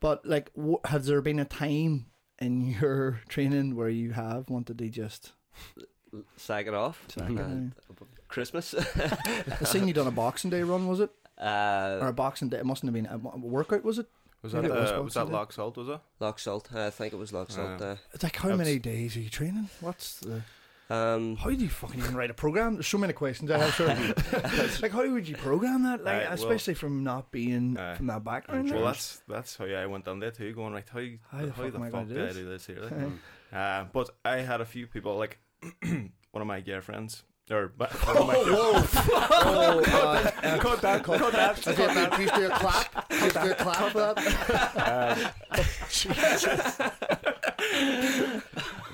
but 0.00 0.24
like, 0.24 0.50
wh- 0.56 0.86
has 0.88 1.06
there 1.06 1.20
been 1.20 1.38
a 1.38 1.44
time 1.44 2.06
in 2.40 2.68
your 2.80 3.20
training 3.28 3.76
where 3.76 3.88
you 3.88 4.12
have 4.12 4.48
wanted 4.48 4.78
to 4.78 4.88
just? 4.88 5.32
sag 6.36 6.66
it 6.66 6.74
off. 6.74 7.04
Sack 7.08 7.30
it, 7.30 7.38
And 7.38 7.72
Christmas. 8.28 8.74
I 8.74 9.64
seen 9.64 9.86
you 9.88 9.94
done 9.94 10.06
a 10.06 10.10
Boxing 10.10 10.50
Day 10.50 10.62
run, 10.62 10.86
was 10.88 11.00
it? 11.00 11.10
Or 11.40 11.44
uh, 11.46 12.08
a 12.08 12.12
Boxing 12.12 12.48
Day? 12.48 12.58
It 12.58 12.66
mustn't 12.66 12.86
have 12.88 12.94
been 12.94 13.06
a, 13.12 13.16
a 13.16 13.38
workout, 13.38 13.84
was 13.84 13.98
it? 13.98 14.06
Was 14.42 14.52
that 14.52 14.62
was 14.62 14.90
uh, 14.92 15.02
was 15.02 15.14
that 15.14 15.28
Lough 15.28 15.48
Salt? 15.50 15.76
Was 15.76 15.88
it? 15.88 16.00
Lough 16.20 16.34
Salt. 16.36 16.72
I 16.72 16.90
think 16.90 17.12
it 17.12 17.16
was 17.16 17.32
Lough 17.32 17.46
Salt. 17.48 17.82
Uh, 17.82 17.96
It's 18.14 18.22
like 18.22 18.36
how 18.36 18.54
many 18.54 18.78
days 18.78 19.16
are 19.16 19.20
you 19.20 19.28
training? 19.30 19.68
What's 19.80 20.20
the 20.20 20.36
uh, 20.36 20.40
um, 20.90 21.36
how 21.36 21.50
do 21.50 21.56
you 21.56 21.68
fucking 21.68 22.00
even 22.00 22.16
write 22.16 22.30
a 22.30 22.34
program? 22.34 22.74
There's 22.74 22.86
so 22.86 22.98
many 22.98 23.12
questions 23.12 23.50
I 23.50 23.58
have. 23.58 23.74
Sure. 23.74 23.88
like 24.82 24.92
how 24.92 25.06
would 25.08 25.28
you 25.28 25.36
program 25.36 25.82
that? 25.84 26.02
Like 26.04 26.24
well- 26.24 26.32
especially 26.32 26.74
from 26.74 27.04
not 27.04 27.30
being 27.30 27.76
Aye. 27.78 27.96
from 27.96 28.06
that 28.06 28.24
background. 28.24 28.70
Well, 28.70 28.84
that's 28.84 29.22
that's 29.28 29.56
how 29.56 29.66
I 29.66 29.86
went 29.86 30.04
down 30.06 30.20
there 30.20 30.30
too. 30.30 30.52
Going 30.54 30.72
right, 30.72 30.88
how 30.88 31.00
How 31.30 31.44
the 31.44 31.52
how 31.52 31.62
fuck 31.62 31.72
the 31.72 31.90
fuck 31.90 32.08
do 32.08 32.14
do 32.14 32.22
I 32.22 32.26
this? 32.26 32.36
do 32.36 32.48
this 32.48 32.66
here? 32.66 32.80
Like? 32.82 32.92
Uh, 33.50 33.84
but 33.94 34.10
I 34.26 34.40
had 34.40 34.60
a 34.60 34.66
few 34.66 34.86
people 34.86 35.16
like 35.16 35.38
one 35.82 36.10
of 36.34 36.46
my 36.46 36.60
girlfriends 36.60 37.24
or 37.50 37.68
but 37.68 37.90
one 38.06 38.16
of 38.18 38.26
my 38.26 38.34
oh, 38.36 39.82
uh, 39.86 40.30
uh, 40.42 40.58
cut 40.58 40.82
that, 40.82 41.02
cut 41.02 41.32
that. 41.32 41.56
please, 41.56 41.76
do- 41.76 42.08
please 42.10 42.30
do 42.32 42.46
a 42.46 42.50
clap. 42.50 43.08
Please 43.08 43.32
do 43.32 43.50
a 43.50 43.54
clap 43.54 43.92
for 43.92 44.14
that. 44.14 45.32
Um, 48.36 48.42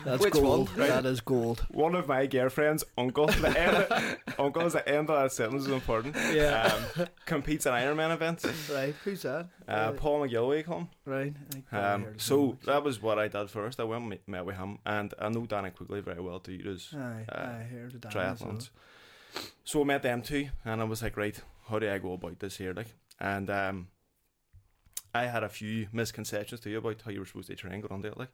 That's 0.04 0.22
Which 0.22 0.34
gold. 0.34 0.68
one? 0.76 0.88
That 0.88 1.06
is 1.06 1.20
gold. 1.20 1.64
one 1.70 1.94
of 1.94 2.06
my 2.08 2.26
girlfriend's 2.26 2.84
uncle. 2.98 3.26
The 3.26 3.58
end, 3.96 4.18
uncle 4.38 4.62
is 4.66 4.74
the 4.74 4.86
end 4.88 5.08
of 5.10 5.20
that 5.22 5.32
sentence 5.32 5.64
is 5.64 5.70
important. 5.70 6.14
Yeah. 6.32 6.72
Um, 6.96 7.06
competes 7.24 7.66
in 7.66 7.72
Ironman 7.72 8.12
events. 8.12 8.44
Right. 8.70 8.94
Who's 9.04 9.22
that? 9.22 9.48
Uh, 9.66 9.92
Paul 9.92 10.20
McGilway 10.26 10.64
come. 10.64 10.88
right. 11.06 11.34
I 11.54 11.60
probably 11.70 12.06
Um, 12.06 12.14
so 12.18 12.50
him. 12.50 12.58
that 12.66 12.82
was 12.84 13.00
what 13.00 13.18
I 13.18 13.28
did 13.28 13.48
first. 13.50 13.80
I 13.80 13.84
went 13.84 14.02
and 14.02 14.10
met- 14.10 14.28
met 14.28 14.44
with 14.44 14.56
him, 14.56 14.78
and 14.84 15.14
I 15.18 15.28
know 15.30 15.46
Danny 15.46 15.70
quickly 15.70 16.00
very 16.00 16.20
well 16.20 16.40
too. 16.40 16.58
Does 16.58 16.92
Aye, 16.94 17.24
uh, 17.30 17.38
I 17.38 17.62
heard 17.64 17.94
of 17.94 18.04
well. 18.04 18.12
triathlons. 18.12 18.70
So 19.64 19.80
I 19.80 19.84
met 19.84 20.02
them 20.02 20.22
two, 20.22 20.48
and 20.64 20.80
I 20.80 20.84
was 20.84 21.02
like, 21.02 21.16
right, 21.16 21.38
how 21.68 21.78
do 21.78 21.90
I 21.90 21.98
go 21.98 22.12
about 22.12 22.38
this 22.40 22.56
here? 22.58 22.72
Like, 22.74 22.94
and 23.18 23.48
um, 23.50 23.88
I 25.14 25.26
had 25.26 25.42
a 25.44 25.48
few 25.48 25.88
misconceptions 25.92 26.60
too 26.60 26.76
about 26.76 27.02
how 27.04 27.10
you 27.10 27.20
were 27.20 27.26
supposed 27.26 27.48
to 27.48 27.56
train 27.56 27.80
going 27.80 27.92
on 27.92 28.00
there. 28.02 28.12
Like, 28.16 28.30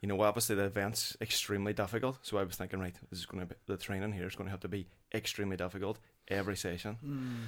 you 0.00 0.08
know, 0.08 0.20
obviously 0.20 0.56
the 0.56 0.64
event's 0.64 1.16
extremely 1.20 1.72
difficult, 1.72 2.18
so 2.22 2.38
I 2.38 2.44
was 2.44 2.56
thinking, 2.56 2.80
right, 2.80 2.94
this 3.10 3.18
is 3.18 3.26
going 3.26 3.40
to 3.40 3.54
be 3.54 3.60
the 3.66 3.76
training 3.76 4.12
here 4.12 4.26
is 4.26 4.36
going 4.36 4.46
to 4.46 4.50
have 4.50 4.60
to 4.60 4.68
be 4.68 4.86
extremely 5.14 5.56
difficult 5.56 5.98
every 6.28 6.56
session. 6.56 6.98
Mm. 7.04 7.46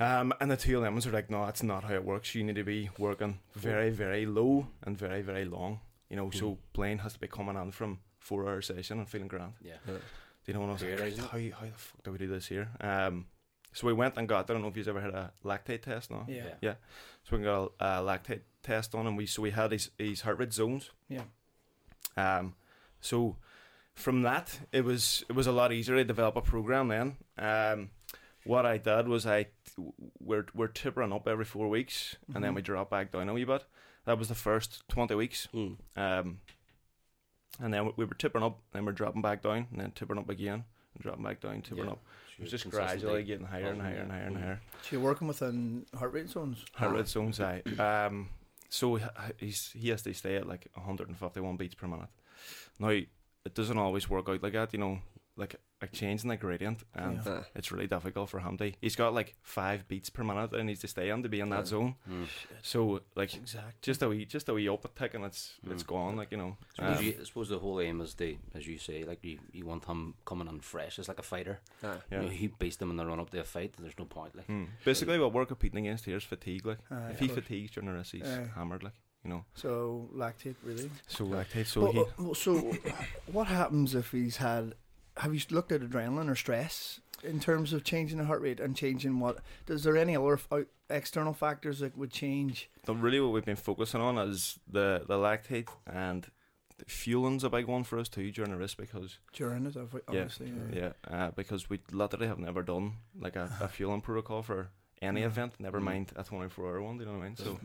Um, 0.00 0.34
and 0.40 0.50
the 0.50 0.56
two 0.56 0.76
of 0.76 0.82
them 0.82 0.94
was 0.94 1.06
like, 1.06 1.30
no, 1.30 1.44
that's 1.46 1.62
not 1.62 1.84
how 1.84 1.94
it 1.94 2.04
works. 2.04 2.34
You 2.34 2.42
need 2.42 2.56
to 2.56 2.64
be 2.64 2.90
working 2.98 3.38
very, 3.54 3.90
very 3.90 4.26
low 4.26 4.66
and 4.82 4.96
very, 4.98 5.22
very 5.22 5.44
long. 5.44 5.80
You 6.10 6.16
know, 6.16 6.30
so 6.30 6.58
Blaine 6.72 6.98
has 6.98 7.14
to 7.14 7.20
be 7.20 7.28
coming 7.28 7.56
on 7.56 7.70
from 7.70 8.00
four 8.18 8.48
hour 8.48 8.60
session 8.62 8.98
and 8.98 9.08
feeling 9.08 9.28
grand. 9.28 9.52
Yeah. 9.62 9.74
Do 9.86 10.00
you 10.46 10.54
know, 10.54 10.60
what 10.60 10.70
I 10.70 10.72
was 10.72 10.82
like, 10.82 10.88
Weird, 10.88 11.00
"Right, 11.00 11.12
isn't 11.12 11.24
it? 11.24 11.30
how, 11.30 11.60
how 11.60 11.66
the 11.66 11.72
fuck 11.72 12.02
do 12.02 12.12
we 12.12 12.18
do 12.18 12.26
this 12.28 12.46
here? 12.46 12.68
Um, 12.80 13.26
so 13.72 13.86
we 13.86 13.92
went 13.92 14.16
and 14.16 14.28
got, 14.28 14.48
I 14.48 14.52
don't 14.52 14.62
know 14.62 14.68
if 14.68 14.76
you've 14.76 14.88
ever 14.88 15.00
had 15.00 15.14
a 15.14 15.32
lactate 15.44 15.82
test, 15.82 16.10
no? 16.10 16.24
Yeah. 16.28 16.54
Yeah. 16.60 16.74
So 17.24 17.36
we 17.36 17.42
got 17.42 17.72
a, 17.80 17.84
a 17.84 18.02
lactate 18.02 18.42
test 18.62 18.94
on 18.94 19.06
him. 19.06 19.16
We 19.16 19.26
so 19.26 19.42
we 19.42 19.50
had 19.50 19.72
his, 19.72 19.90
his 19.98 20.20
heart 20.20 20.38
rate 20.38 20.52
zones. 20.52 20.90
Yeah. 21.08 21.22
Um, 22.16 22.54
so 23.00 23.36
from 23.94 24.22
that, 24.22 24.60
it 24.72 24.84
was 24.84 25.24
it 25.28 25.32
was 25.34 25.46
a 25.46 25.52
lot 25.52 25.72
easier 25.72 25.96
to 25.96 26.04
develop 26.04 26.36
a 26.36 26.42
program 26.42 26.88
then. 26.88 27.16
Um, 27.38 27.90
what 28.44 28.66
I 28.66 28.78
did 28.78 29.08
was 29.08 29.26
I 29.26 29.46
we're 30.20 30.46
we're 30.54 30.68
tippering 30.68 31.14
up 31.14 31.26
every 31.28 31.44
four 31.44 31.68
weeks, 31.68 32.16
and 32.34 32.42
then 32.44 32.52
Mhm. 32.52 32.56
we 32.56 32.62
drop 32.62 32.90
back 32.90 33.10
down 33.12 33.28
a 33.28 33.32
wee 33.34 33.44
bit. 33.44 33.64
That 34.04 34.18
was 34.18 34.28
the 34.28 34.34
first 34.34 34.86
twenty 34.88 35.14
weeks. 35.14 35.48
Mm. 35.54 35.76
Um, 35.96 36.40
and 37.60 37.72
then 37.72 37.90
we 37.96 38.04
were 38.04 38.14
tipping 38.14 38.42
up, 38.42 38.60
then 38.72 38.84
we're 38.84 38.92
dropping 38.92 39.22
back 39.22 39.42
down, 39.42 39.68
and 39.70 39.80
then 39.80 39.92
tipping 39.92 40.18
up 40.18 40.28
again, 40.28 40.64
and 40.94 41.02
dropping 41.02 41.22
back 41.24 41.40
down, 41.40 41.62
tipping 41.62 41.84
Yeah. 41.84 41.92
up. 41.92 42.02
It 42.36 42.42
was 42.42 42.50
just 42.50 42.68
gradually 42.68 43.22
getting 43.22 43.46
higher 43.46 43.66
and 43.70 43.80
Oh, 43.80 43.84
higher 43.84 43.94
and 43.98 44.10
higher 44.10 44.22
and 44.24 44.36
Mm. 44.36 44.40
higher. 44.40 44.60
So 44.82 44.88
you're 44.96 45.00
working 45.04 45.28
within 45.28 45.86
heart 45.96 46.12
rate 46.12 46.28
zones. 46.28 46.64
Heart 46.74 46.92
rate 46.94 47.06
zones, 47.08 47.40
I. 47.40 47.60
Um, 47.78 48.28
so 48.74 48.98
he's 49.38 49.70
he 49.72 49.88
has 49.90 50.02
to 50.02 50.12
stay 50.12 50.36
at 50.36 50.48
like 50.48 50.66
151 50.74 51.56
beats 51.56 51.74
per 51.74 51.86
minute. 51.86 52.08
Now 52.78 52.88
it 52.88 53.54
doesn't 53.54 53.78
always 53.78 54.10
work 54.10 54.28
out 54.28 54.42
like 54.42 54.54
that, 54.54 54.72
you 54.72 54.80
know. 54.80 54.98
Like 55.36 55.56
like 55.82 55.90
changing 55.92 56.30
the 56.30 56.36
gradient, 56.36 56.84
and 56.94 57.20
Yeah. 57.26 57.32
Uh, 57.32 57.42
it's 57.56 57.70
really 57.72 57.88
difficult 57.88 58.30
for 58.30 58.38
him 58.40 58.56
to. 58.58 58.72
He's 58.80 58.94
got 58.96 59.12
like 59.12 59.34
five 59.42 59.86
beats 59.88 60.08
per 60.08 60.22
minute, 60.22 60.52
and 60.52 60.66
needs 60.66 60.80
to 60.82 60.88
stay 60.88 61.10
on 61.10 61.22
to 61.24 61.28
be 61.28 61.40
in 61.40 61.48
that 61.50 61.58
Yeah. 61.58 61.64
zone. 61.64 61.94
Mm. 62.08 62.26
So 62.62 63.00
like 63.16 63.34
Exact. 63.34 63.82
just 63.82 64.00
a 64.02 64.08
wee, 64.08 64.24
just 64.26 64.48
a 64.48 64.54
wee 64.54 64.68
up 64.68 64.84
a 64.84 64.88
tick, 64.88 65.14
and 65.14 65.24
it's 65.24 65.58
it's 65.68 65.82
Mm. 65.82 65.86
gone. 65.88 66.16
Like 66.16 66.30
you 66.30 66.38
know. 66.38 66.56
Suppose 66.76 66.98
Um, 66.98 67.04
you, 67.04 67.16
I 67.20 67.24
suppose 67.24 67.48
the 67.48 67.58
whole 67.58 67.80
aim 67.80 68.00
is 68.00 68.14
the, 68.14 68.38
as 68.54 68.66
you 68.68 68.78
say, 68.78 69.02
like 69.04 69.24
you, 69.24 69.38
you 69.52 69.66
want 69.66 69.84
him 69.84 70.14
coming 70.24 70.46
in 70.48 70.60
fresh 70.60 70.98
as 71.00 71.08
like 71.08 71.18
a 71.18 71.22
fighter. 71.22 71.60
uh, 71.82 71.96
yeah. 72.10 72.20
You 72.20 72.26
know, 72.28 72.32
he 72.32 72.46
beats 72.46 72.76
them 72.76 72.90
in 72.90 72.96
the 72.96 73.04
run 73.04 73.18
up 73.20 73.30
to 73.30 73.40
a 73.40 73.44
fight. 73.44 73.74
There's 73.78 73.98
no 73.98 74.04
point. 74.04 74.36
Like, 74.36 74.46
Hmm. 74.46 74.64
Basically, 74.84 75.18
what 75.18 75.32
we're 75.32 75.46
competing 75.46 75.80
against 75.86 76.04
here 76.04 76.16
is 76.16 76.24
fatigue. 76.24 76.64
Like, 76.64 76.78
Aye, 76.92 77.10
if 77.10 77.14
of 77.14 77.18
he 77.20 77.28
fatigues 77.28 77.72
during 77.72 77.88
the 77.90 77.96
race, 77.96 78.12
he's 78.12 78.22
Aye. 78.22 78.50
hammered. 78.54 78.84
Like, 78.84 78.94
you 79.24 79.30
know. 79.30 79.44
So 79.54 80.08
lactate 80.14 80.54
really. 80.62 80.90
So 81.08 81.24
lactate. 81.26 81.66
So 81.66 81.80
Well, 81.82 81.92
he. 81.92 82.00
uh, 82.00 82.04
well, 82.18 82.34
so 82.34 82.52
what 83.32 83.48
happens 83.48 83.94
if 83.94 84.12
he's 84.12 84.36
had? 84.36 84.74
Have 85.18 85.34
you 85.34 85.40
looked 85.50 85.72
at 85.72 85.80
adrenaline 85.80 86.28
or 86.30 86.34
stress 86.34 87.00
in 87.22 87.38
terms 87.40 87.72
of 87.72 87.84
changing 87.84 88.18
the 88.18 88.24
heart 88.24 88.40
rate 88.42 88.60
and 88.60 88.76
changing 88.76 89.20
what? 89.20 89.38
Is 89.68 89.84
there 89.84 89.96
any 89.96 90.16
other 90.16 90.34
f- 90.34 90.64
external 90.90 91.32
factors 91.32 91.78
that 91.80 91.96
would 91.96 92.10
change? 92.10 92.68
The, 92.84 92.94
really, 92.94 93.20
what 93.20 93.32
we've 93.32 93.44
been 93.44 93.56
focusing 93.56 94.00
on 94.00 94.18
is 94.18 94.58
the 94.70 95.04
the 95.06 95.16
lactate 95.16 95.68
and 95.86 96.26
the 96.78 96.84
fueling's 96.86 97.44
a 97.44 97.50
big 97.50 97.66
one 97.68 97.84
for 97.84 97.98
us 98.00 98.08
too 98.08 98.32
during 98.32 98.50
the 98.50 98.56
race 98.56 98.74
because 98.74 99.18
During 99.32 99.64
it, 99.66 99.74
obvi- 99.74 100.00
Yeah, 100.12 100.22
obviously. 100.22 100.52
yeah, 100.72 100.92
uh, 101.08 101.30
because 101.30 101.70
we 101.70 101.78
literally 101.92 102.26
have 102.26 102.40
never 102.40 102.62
done 102.64 102.94
like 103.16 103.36
a, 103.36 103.48
a 103.60 103.68
fueling 103.68 104.00
protocol 104.00 104.42
for 104.42 104.70
any 105.00 105.20
Yeah. 105.20 105.26
event. 105.28 105.54
Never 105.60 105.78
Mm. 105.80 105.84
mind 105.84 106.12
a 106.16 106.24
twenty 106.24 106.48
four 106.50 106.66
hour 106.66 106.82
one. 106.82 106.98
Do 106.98 107.04
you 107.04 107.10
know 107.12 107.18
what 107.18 107.24
I 107.24 107.28
mean? 107.28 107.36
So 107.36 107.58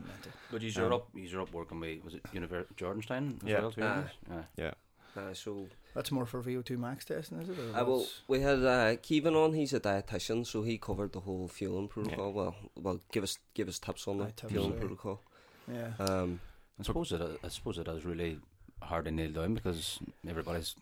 but 0.52 0.62
you're 0.62 0.86
Um, 0.86 0.92
up, 0.92 1.08
you're 1.14 1.40
up 1.40 1.52
working 1.52 1.80
with 1.80 2.04
was 2.04 2.14
it 2.14 2.22
University 2.32 2.72
Jordanstown 2.76 3.42
as 3.42 3.48
Yeah. 3.48 3.60
well 3.60 3.72
too? 3.72 3.82
Aye. 3.82 4.44
yeah. 4.56 4.74
uh, 5.16 5.34
so 5.34 5.66
That's 5.94 6.12
more 6.12 6.24
for 6.26 6.40
VO2 6.42 6.78
max 6.78 7.04
testing, 7.04 7.40
is 7.40 7.48
it? 7.48 7.56
Uh, 7.74 7.84
well, 7.84 8.06
we 8.28 8.40
had 8.40 8.64
uh, 8.64 8.96
Kevin 8.96 9.34
on. 9.34 9.54
He's 9.54 9.72
a 9.72 9.80
dietitian, 9.80 10.46
so 10.46 10.62
he 10.62 10.78
covered 10.78 11.12
the 11.12 11.20
whole 11.20 11.48
fueling 11.48 11.88
protocol. 11.88 12.32
Well, 12.32 12.54
well, 12.76 13.00
give 13.12 13.24
us 13.24 13.38
give 13.54 13.68
us 13.68 13.78
tips 13.78 14.06
on 14.06 14.18
the 14.18 14.26
Aye, 14.26 14.32
tips, 14.36 14.52
fueling 14.52 14.74
aye. 14.74 14.78
protocol. 14.78 15.20
yeah. 15.72 15.90
Um, 15.98 16.40
I 16.78 16.84
suppose 16.84 17.10
it. 17.12 17.20
I 17.42 17.48
suppose 17.48 17.76
it 17.78 17.88
is 17.88 18.04
really 18.04 18.38
hard 18.82 19.04
to 19.06 19.10
nail 19.10 19.32
down 19.32 19.54
because 19.54 19.98
everybody's 20.28 20.76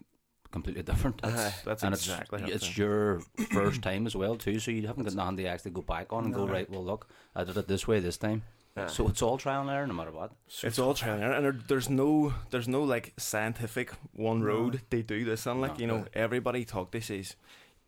completely 0.51 0.83
different. 0.93 1.21
Aye. 1.25 1.55
that's 1.65 1.83
and 1.83 1.95
exactly. 1.95 2.43
it's, 2.45 2.67
it's 2.67 2.77
your 2.79 3.21
first 3.51 3.81
time 3.83 4.07
as 4.07 4.15
well 4.15 4.37
too, 4.37 4.59
so 4.61 4.71
you 4.71 4.87
haven't 4.87 5.05
got 5.05 5.15
nothing 5.15 5.39
to 5.39 5.47
actually 5.47 5.71
go 5.73 5.83
back 5.83 6.13
on 6.13 6.27
and 6.27 6.35
go 6.35 6.47
right. 6.47 6.69
Well, 6.71 6.85
look, 6.85 7.09
I 7.35 7.45
did 7.45 7.57
it 7.57 7.67
this 7.67 7.89
way 7.89 7.99
this 8.01 8.17
time, 8.19 8.43
aye. 8.77 8.87
so 8.87 9.09
it's 9.09 9.23
all 9.23 9.39
trial 9.39 9.63
and 9.63 9.71
error, 9.71 9.87
no 9.87 9.95
matter 9.95 10.11
what. 10.13 10.33
It's 10.63 10.79
all 10.79 10.95
trial 10.95 11.15
and 11.15 11.25
error, 11.25 11.33
and 11.35 11.45
there, 11.45 11.59
there's 11.69 11.89
no 11.91 12.35
there's 12.51 12.69
no 12.69 12.83
like 12.83 13.13
scientific 13.17 13.93
one 14.13 14.41
No. 14.41 14.47
road 14.47 14.81
they 14.91 15.03
do 15.03 15.25
this 15.25 15.47
on. 15.47 15.61
Like 15.61 15.75
No. 15.75 15.81
you 15.81 15.87
know, 15.87 16.05
everybody 16.15 16.65
talk 16.65 16.91
this 16.93 17.11
is 17.11 17.37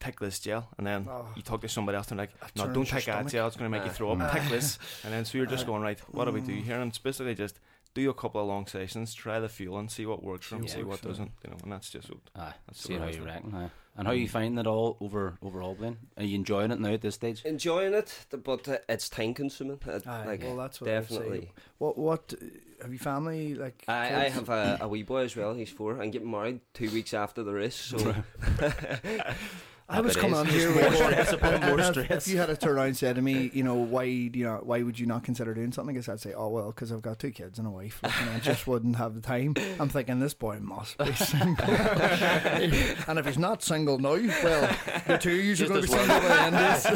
take 0.01 0.19
this 0.19 0.39
gel, 0.41 0.69
and 0.79 0.87
then 0.87 1.07
Oh. 1.11 1.27
you 1.37 1.43
talk 1.43 1.61
to 1.61 1.69
somebody 1.69 1.97
else 1.97 2.11
and 2.11 2.19
like, 2.19 2.31
no, 2.57 2.65
don't 2.67 2.77
your 2.77 2.85
take 2.87 3.05
that 3.07 3.27
gel. 3.29 3.47
It's 3.47 3.57
going 3.57 3.71
to 3.71 3.79
make 3.79 3.87
you 3.87 3.93
throw 3.93 4.13
up. 4.13 4.19
Mm. 4.19 4.33
Take 4.33 4.49
this, 4.49 4.79
and 5.05 5.13
then 5.13 5.25
so 5.27 5.37
you're 5.37 5.47
just 5.47 5.65
Aye. 5.65 5.67
going 5.67 5.83
right. 5.83 6.01
What 6.13 6.25
do 6.25 6.33
we 6.33 6.41
do 6.41 6.53
Mm. 6.57 6.63
here? 6.65 6.81
And 6.81 6.89
it's 6.91 6.99
basically 6.99 7.35
just 7.35 7.61
do 7.93 8.09
a 8.09 8.15
couple 8.15 8.41
of 8.41 8.47
long 8.47 8.67
sessions, 8.67 9.13
try 9.15 9.41
the 9.41 9.49
fuel, 9.49 9.77
and 9.79 9.91
see 9.91 10.07
what 10.07 10.23
works 10.23 10.47
for 10.47 10.55
them, 10.55 10.67
See 10.67 10.75
see 10.75 10.79
what 10.79 10.87
what 10.87 10.91
works 10.93 11.03
for 11.03 11.09
doesn't. 11.09 11.33
You 11.45 11.51
know, 11.51 11.57
and 11.65 11.73
that's 11.73 11.91
just 11.91 12.09
what 12.09 12.21
Aye, 12.37 12.55
That's 12.67 12.81
see 12.83 12.93
the 12.95 12.99
how 13.01 13.05
way 13.07 13.13
you 13.13 13.19
it's 13.19 13.27
reckon. 13.27 13.71
Aye. 14.01 14.03
And 14.03 14.07
how 14.07 14.13
are 14.15 14.17
you 14.17 14.29
find 14.29 14.59
it 14.59 14.67
all 14.67 14.97
over 15.01 15.37
overall, 15.43 15.75
Blaine? 15.75 15.99
Are 16.17 16.25
you 16.25 16.35
enjoying 16.35 16.71
it 16.71 16.81
now 16.81 16.93
at 16.95 17.03
this 17.03 17.17
stage? 17.17 17.45
enjoying 17.45 17.93
it, 17.93 18.27
but 18.43 18.67
uh, 18.67 18.79
it's 18.89 19.11
time 19.11 19.35
consuming. 19.35 19.79
It, 19.87 20.07
Aye, 20.07 20.25
like 20.27 20.43
well, 20.43 20.57
that's 20.57 20.81
what 20.81 20.91
I 20.91 20.99
would 21.01 21.09
say. 21.09 21.15
definitely. 21.17 21.53
What? 21.77 21.99
What? 21.99 22.33
uh, 22.41 22.47
Have 22.83 22.93
you 22.95 22.99
family 22.99 23.55
like? 23.57 23.85
I, 23.89 24.25
I 24.25 24.29
have 24.31 24.49
a, 24.49 24.79
a 24.81 24.89
wee 24.89 25.03
boy 25.03 25.25
as 25.25 25.37
well. 25.37 25.53
He's 25.53 25.69
four. 25.71 26.01
I'm 26.01 26.11
getting 26.11 26.31
married 26.31 26.61
two 26.73 26.91
weeks 26.91 27.13
after 27.13 27.43
the 27.43 27.53
race, 27.53 27.77
so 27.77 27.99
I 29.91 30.01
was 30.01 30.17
coming 30.17 30.33
days. 30.33 30.41
on 30.41 30.47
here 30.47 30.71
More 30.71 30.89
with 30.89 30.97
stress 30.97 31.33
upon 31.33 31.61
more 31.61 31.81
if, 31.81 31.87
stress. 31.87 32.27
If 32.27 32.33
you 32.33 32.39
had 32.39 32.47
to 32.47 32.57
turn 32.57 32.77
around 32.77 32.87
and 32.87 32.97
say 32.97 33.13
to 33.13 33.21
me, 33.21 33.51
you 33.55 33.63
know, 33.65 33.75
why 33.75 34.05
do 34.05 34.39
you 34.39 34.45
know, 34.45 34.61
why 34.63 34.83
would 34.83 34.99
you 34.99 35.07
not 35.07 35.25
consider 35.25 35.53
doing 35.53 35.73
something? 35.73 35.95
I 35.95 35.99
guess 35.99 36.09
I'd 36.09 36.21
say, 36.21 36.33
oh 36.33 36.49
well, 36.49 36.69
because 36.69 36.93
I've 36.93 37.03
got 37.03 37.19
two 37.19 37.31
kids 37.31 37.59
and 37.59 37.67
a 37.67 37.71
wife, 37.71 38.01
like, 38.03 38.21
and 38.21 38.31
I 38.31 38.39
just 38.39 38.67
wouldn't 38.69 38.97
have 38.97 39.15
the 39.15 39.21
time. 39.21 39.55
I'm 39.79 39.89
thinking 39.89 40.21
this 40.21 40.35
boy 40.35 40.59
must 40.61 40.97
be 40.99 41.13
single, 41.15 41.65
and 41.69 43.19
if 43.19 43.27
he's 43.27 43.39
not 43.39 43.63
single 43.63 43.99
now, 43.99 44.11
well, 44.11 44.77
the 45.07 45.19
two 45.19 45.31
of 45.31 45.45
you 45.45 45.53
are 45.65 45.69
going 45.69 45.83
to 45.83 45.89
be 45.89 45.89
single 45.89 46.07
by 46.07 46.21
the 46.21 46.41
end 46.43 46.55
of 46.57 46.83
this. 46.83 46.87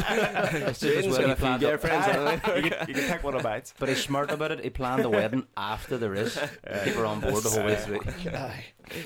It's 0.69 0.79
just 0.79 0.83
as 0.83 1.05
Jaden's 1.05 1.07
well 1.07 1.17
got 1.17 1.25
he 1.25 1.31
a 1.31 1.35
few 1.35 1.35
planned 1.35 1.61
girlfriends. 1.61 2.07
anyway. 2.07 2.63
you, 2.63 2.69
can, 2.69 2.87
you 2.87 2.93
can 2.93 3.07
take 3.09 3.23
one 3.23 3.35
of 3.35 3.43
bites. 3.43 3.73
But 3.77 3.89
he's 3.89 4.03
smart 4.03 4.31
about 4.31 4.51
it. 4.51 4.63
He 4.63 4.69
planned 4.69 5.03
the 5.03 5.09
wedding 5.09 5.45
after 5.57 5.97
the 5.97 6.09
race. 6.09 6.37
Keep 6.83 6.93
her 6.93 7.05
on 7.05 7.19
board 7.19 7.43
the 7.43 7.49
whole 7.49 7.65
way 7.65 7.75
through. 7.75 7.99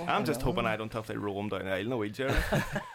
I'm 0.07 0.25
just 0.25 0.41
hoping 0.41 0.65
I 0.65 0.75
don't 0.75 0.91
have 0.93 1.07
to 1.07 1.19
roll 1.19 1.39
him 1.39 1.49
down 1.49 1.65
the 1.65 1.71
aisle 1.71 1.85
in 1.85 1.91
a 1.91 1.97
wheelchair. 1.97 2.43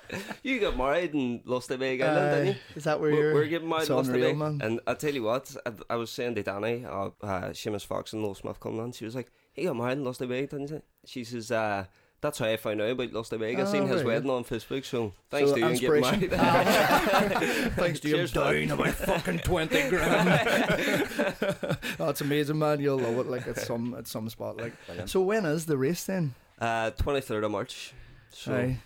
you 0.42 0.60
got 0.60 0.76
married 0.76 1.14
in 1.14 1.40
Lusty 1.44 1.76
Beg 1.76 2.00
Island, 2.00 2.30
didn't 2.34 2.46
you? 2.48 2.60
Is 2.76 2.84
that 2.84 3.00
where 3.00 3.10
We're, 3.12 3.18
you're? 3.20 3.34
we're 3.34 3.46
getting 3.46 3.68
married 3.68 3.88
in 3.88 3.96
unreal, 3.98 4.06
Lusty 4.06 4.20
Beg. 4.20 4.36
man. 4.36 4.60
And 4.62 4.80
I 4.86 4.94
tell 4.94 5.12
you 5.14 5.22
what, 5.22 5.54
I, 5.66 5.72
I 5.90 5.96
was 5.96 6.10
saying 6.10 6.34
to 6.36 6.42
Danny, 6.42 6.84
uh, 6.84 7.10
uh, 7.22 7.40
Seamus 7.50 7.84
Fox 7.86 8.12
and 8.12 8.22
Noel 8.22 8.34
Smith 8.34 8.60
coming 8.60 8.80
on, 8.80 8.92
she 8.92 9.04
was 9.04 9.14
like, 9.14 9.30
he 9.52 9.64
got 9.64 9.76
married 9.76 9.98
in 9.98 10.04
Lusty 10.04 10.26
Beg, 10.26 10.50
didn't 10.50 10.70
he? 10.70 10.80
She 11.06 11.24
says, 11.24 11.50
uh, 11.50 11.84
that's 12.20 12.38
how 12.38 12.46
I 12.46 12.56
found 12.56 12.80
out 12.80 12.90
about 12.90 13.12
Lusty 13.12 13.36
Beg. 13.36 13.58
I 13.58 13.62
Oh, 13.62 13.66
seen 13.66 13.82
his 13.86 14.00
very 14.02 14.14
wedding 14.14 14.30
on 14.30 14.44
Facebook, 14.44 14.84
so 14.84 15.12
thanks 15.30 15.50
So, 15.50 15.54
to 15.56 15.60
you 15.60 15.66
and 15.66 15.78
getting 15.80 16.00
married. 16.00 16.30
Thanks 17.74 18.00
to 18.00 18.08
you, 18.08 18.20
I'm 18.20 18.26
down 18.26 18.70
about 18.70 18.94
fucking 18.94 19.38
twenty 19.40 19.88
grand. 19.90 20.28
oh, 22.00 22.08
it's 22.08 22.20
amazing, 22.22 22.58
man. 22.58 22.80
You'll 22.80 22.98
love 22.98 23.18
it. 23.18 23.26
Like 23.26 23.46
it's 23.46 23.66
some, 23.66 23.94
at 23.94 24.06
some 24.06 24.28
spot. 24.30 24.56
Like, 24.56 24.72
Brilliant. 24.86 25.10
so 25.10 25.20
when 25.20 25.44
is 25.44 25.66
the 25.66 25.76
race 25.76 26.04
then? 26.04 26.34
Uh, 26.58 26.92
23rd 26.92 27.44
of 27.44 27.50
March. 27.50 27.92
So 28.30 28.54
Aye. 28.54 28.78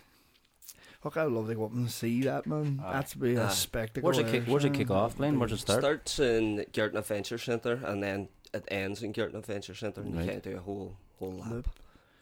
Fuck, 1.01 1.15
I 1.17 1.23
would 1.25 1.33
love 1.33 1.47
to 1.47 1.55
go 1.55 1.65
up 1.65 1.71
and 1.73 1.89
see 1.89 2.23
that, 2.23 2.45
man. 2.45 2.81
Aye. 2.83 2.93
That's 2.93 3.13
be 3.13 3.35
a 3.35 3.45
Aye. 3.45 3.49
spectacle. 3.49 4.05
Where's 4.05 4.17
it 4.17 4.27
kick, 4.27 4.43
where's 4.45 4.65
it 4.65 4.73
kick 4.73 4.91
off, 4.91 5.15
Blaine? 5.17 5.39
Where's 5.39 5.53
it 5.53 5.59
start? 5.59 5.79
starts 5.81 6.19
in 6.19 6.65
Gartan 6.73 6.95
Adventure 6.97 7.37
Centre 7.37 7.79
and 7.85 8.03
then 8.03 8.27
it 8.53 8.65
ends 8.69 9.01
in 9.01 9.13
Gartan 9.13 9.35
Adventure 9.35 9.73
Centre 9.75 10.01
and 10.01 10.13
Right. 10.15 10.25
you 10.25 10.31
can't 10.31 10.43
do 10.43 10.57
a 10.57 10.59
whole 10.59 10.97
whole 11.19 11.33
lap. 11.35 11.51
Loop. 11.51 11.69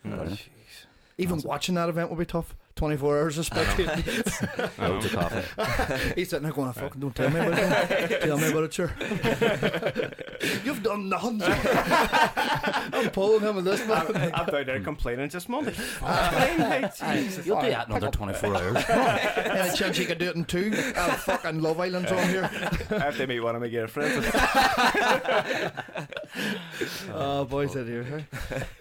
Mm. 0.05 0.29
Right. 0.29 0.49
Even 1.17 1.37
Awesome. 1.37 1.47
watching 1.49 1.75
that 1.75 1.89
event 1.89 2.09
will 2.11 2.17
be 2.17 2.25
tough. 2.25 2.55
24 2.77 3.17
hours 3.17 3.37
of 3.37 3.49
spectating. 3.49 4.69
I 4.79 4.87
know. 4.87 4.93
Loads 4.93 5.05
of 5.05 5.11
coffee. 5.13 6.13
He's 6.15 6.29
sitting 6.29 6.43
there 6.43 6.53
going, 6.53 6.71
fucking 6.71 7.01
don't 7.01 7.15
tell 7.15 7.29
me 7.29 7.39
about 7.39 7.59
it. 7.59 8.21
Tell 8.21 8.37
me 8.37 8.49
about 8.49 8.63
it, 8.63 8.73
sure. 8.73 8.93
You've 10.63 10.83
done 10.83 11.09
nothing. 11.09 11.41
I'm 12.93 13.09
pulling 13.09 13.41
him 13.41 13.55
with 13.57 13.65
this, 13.65 13.81
I'm, 13.81 14.13
man. 14.13 14.31
I'm 14.33 14.45
down 14.45 14.65
there 14.65 14.79
complaining. 14.79 15.29
Just 15.29 15.49
Monday. 15.49 15.73
You'll 17.43 17.61
do 17.61 17.69
that 17.69 17.87
in 17.87 17.93
under 17.93 18.11
24 18.11 18.55
hours. 18.55 18.85
Any 18.87 19.75
chance 19.75 19.97
you 19.97 20.05
could 20.05 20.19
do 20.19 20.29
it 20.29 20.35
in 20.35 20.45
two? 20.45 20.71
Oh, 20.95 21.11
fucking 21.11 21.61
Love 21.61 21.79
Island's 21.79 22.11
on 22.11 22.29
here. 22.29 22.49
I 22.91 22.99
have 22.99 23.17
to 23.17 23.27
meet 23.27 23.39
one 23.39 23.55
of 23.55 23.61
my 23.61 23.67
girlfriends. 23.67 24.25
Oh, 27.13 27.45
boys, 27.45 27.75
out 27.75 27.87
here. 27.87 28.27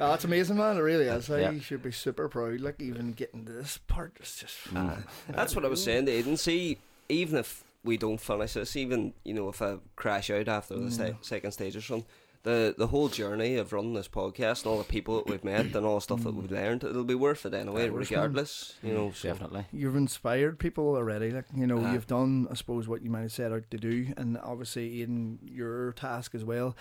Oh, 0.00 0.14
it's 0.14 0.24
amazing, 0.30 0.56
man. 0.56 0.76
It 0.76 0.80
really 0.80 1.06
is. 1.06 1.28
Yeah. 1.28 1.50
You 1.50 1.60
should 1.60 1.82
be 1.82 1.92
super 1.92 2.28
proud. 2.28 2.60
Like, 2.60 2.80
even 2.80 3.12
getting 3.12 3.44
to 3.46 3.52
this 3.52 3.78
part 3.78 4.12
is 4.20 4.36
just. 4.36 4.56
Uh, 4.74 4.96
that's 5.28 5.54
what 5.56 5.64
I 5.64 5.68
was 5.68 5.82
saying 5.82 6.06
to 6.06 6.12
Aidan. 6.12 6.36
See, 6.36 6.78
even 7.08 7.38
if 7.38 7.64
we 7.84 7.96
don't 7.96 8.20
finish 8.20 8.54
this, 8.54 8.76
even 8.76 9.14
you 9.24 9.32
know 9.34 9.48
if 9.48 9.62
I 9.62 9.76
crash 9.94 10.30
out 10.30 10.48
after 10.48 10.76
the 10.78 10.90
sta- 10.90 11.04
Mm. 11.12 11.24
second 11.24 11.52
stage 11.52 11.76
or 11.76 11.80
something, 11.80 12.06
the 12.42 12.74
the 12.76 12.88
whole 12.88 13.08
journey 13.08 13.56
of 13.56 13.72
running 13.72 13.94
this 13.94 14.08
podcast 14.08 14.64
and 14.64 14.72
all 14.72 14.78
the 14.78 14.84
people 14.84 15.16
that 15.16 15.28
we've 15.28 15.44
met 15.44 15.66
and 15.74 15.86
all 15.86 15.94
the 15.96 16.00
stuff 16.00 16.22
that 16.24 16.34
Mm. 16.34 16.42
we've 16.42 16.50
learned, 16.52 16.84
it'll 16.84 17.04
be 17.04 17.14
worth 17.14 17.46
it 17.46 17.54
anyway, 17.54 17.86
Aye, 17.86 17.90
worth 17.90 18.10
regardless. 18.10 18.74
You 18.82 18.92
know, 18.92 19.12
so 19.12 19.28
Definitely. 19.28 19.66
You've 19.72 19.96
inspired 19.96 20.58
people 20.58 20.96
already. 20.96 21.30
Like, 21.30 21.46
you 21.56 21.66
know, 21.66 21.80
Aye. 21.80 21.92
you've 21.92 22.06
done, 22.08 22.48
I 22.50 22.54
suppose, 22.54 22.88
what 22.88 23.02
you 23.02 23.10
might 23.10 23.22
have 23.22 23.32
set 23.32 23.52
out 23.52 23.70
to 23.70 23.76
do. 23.78 24.12
And 24.16 24.36
obviously, 24.38 25.02
in 25.02 25.38
your 25.44 25.92
task 25.92 26.34
as 26.34 26.44
well 26.44 26.76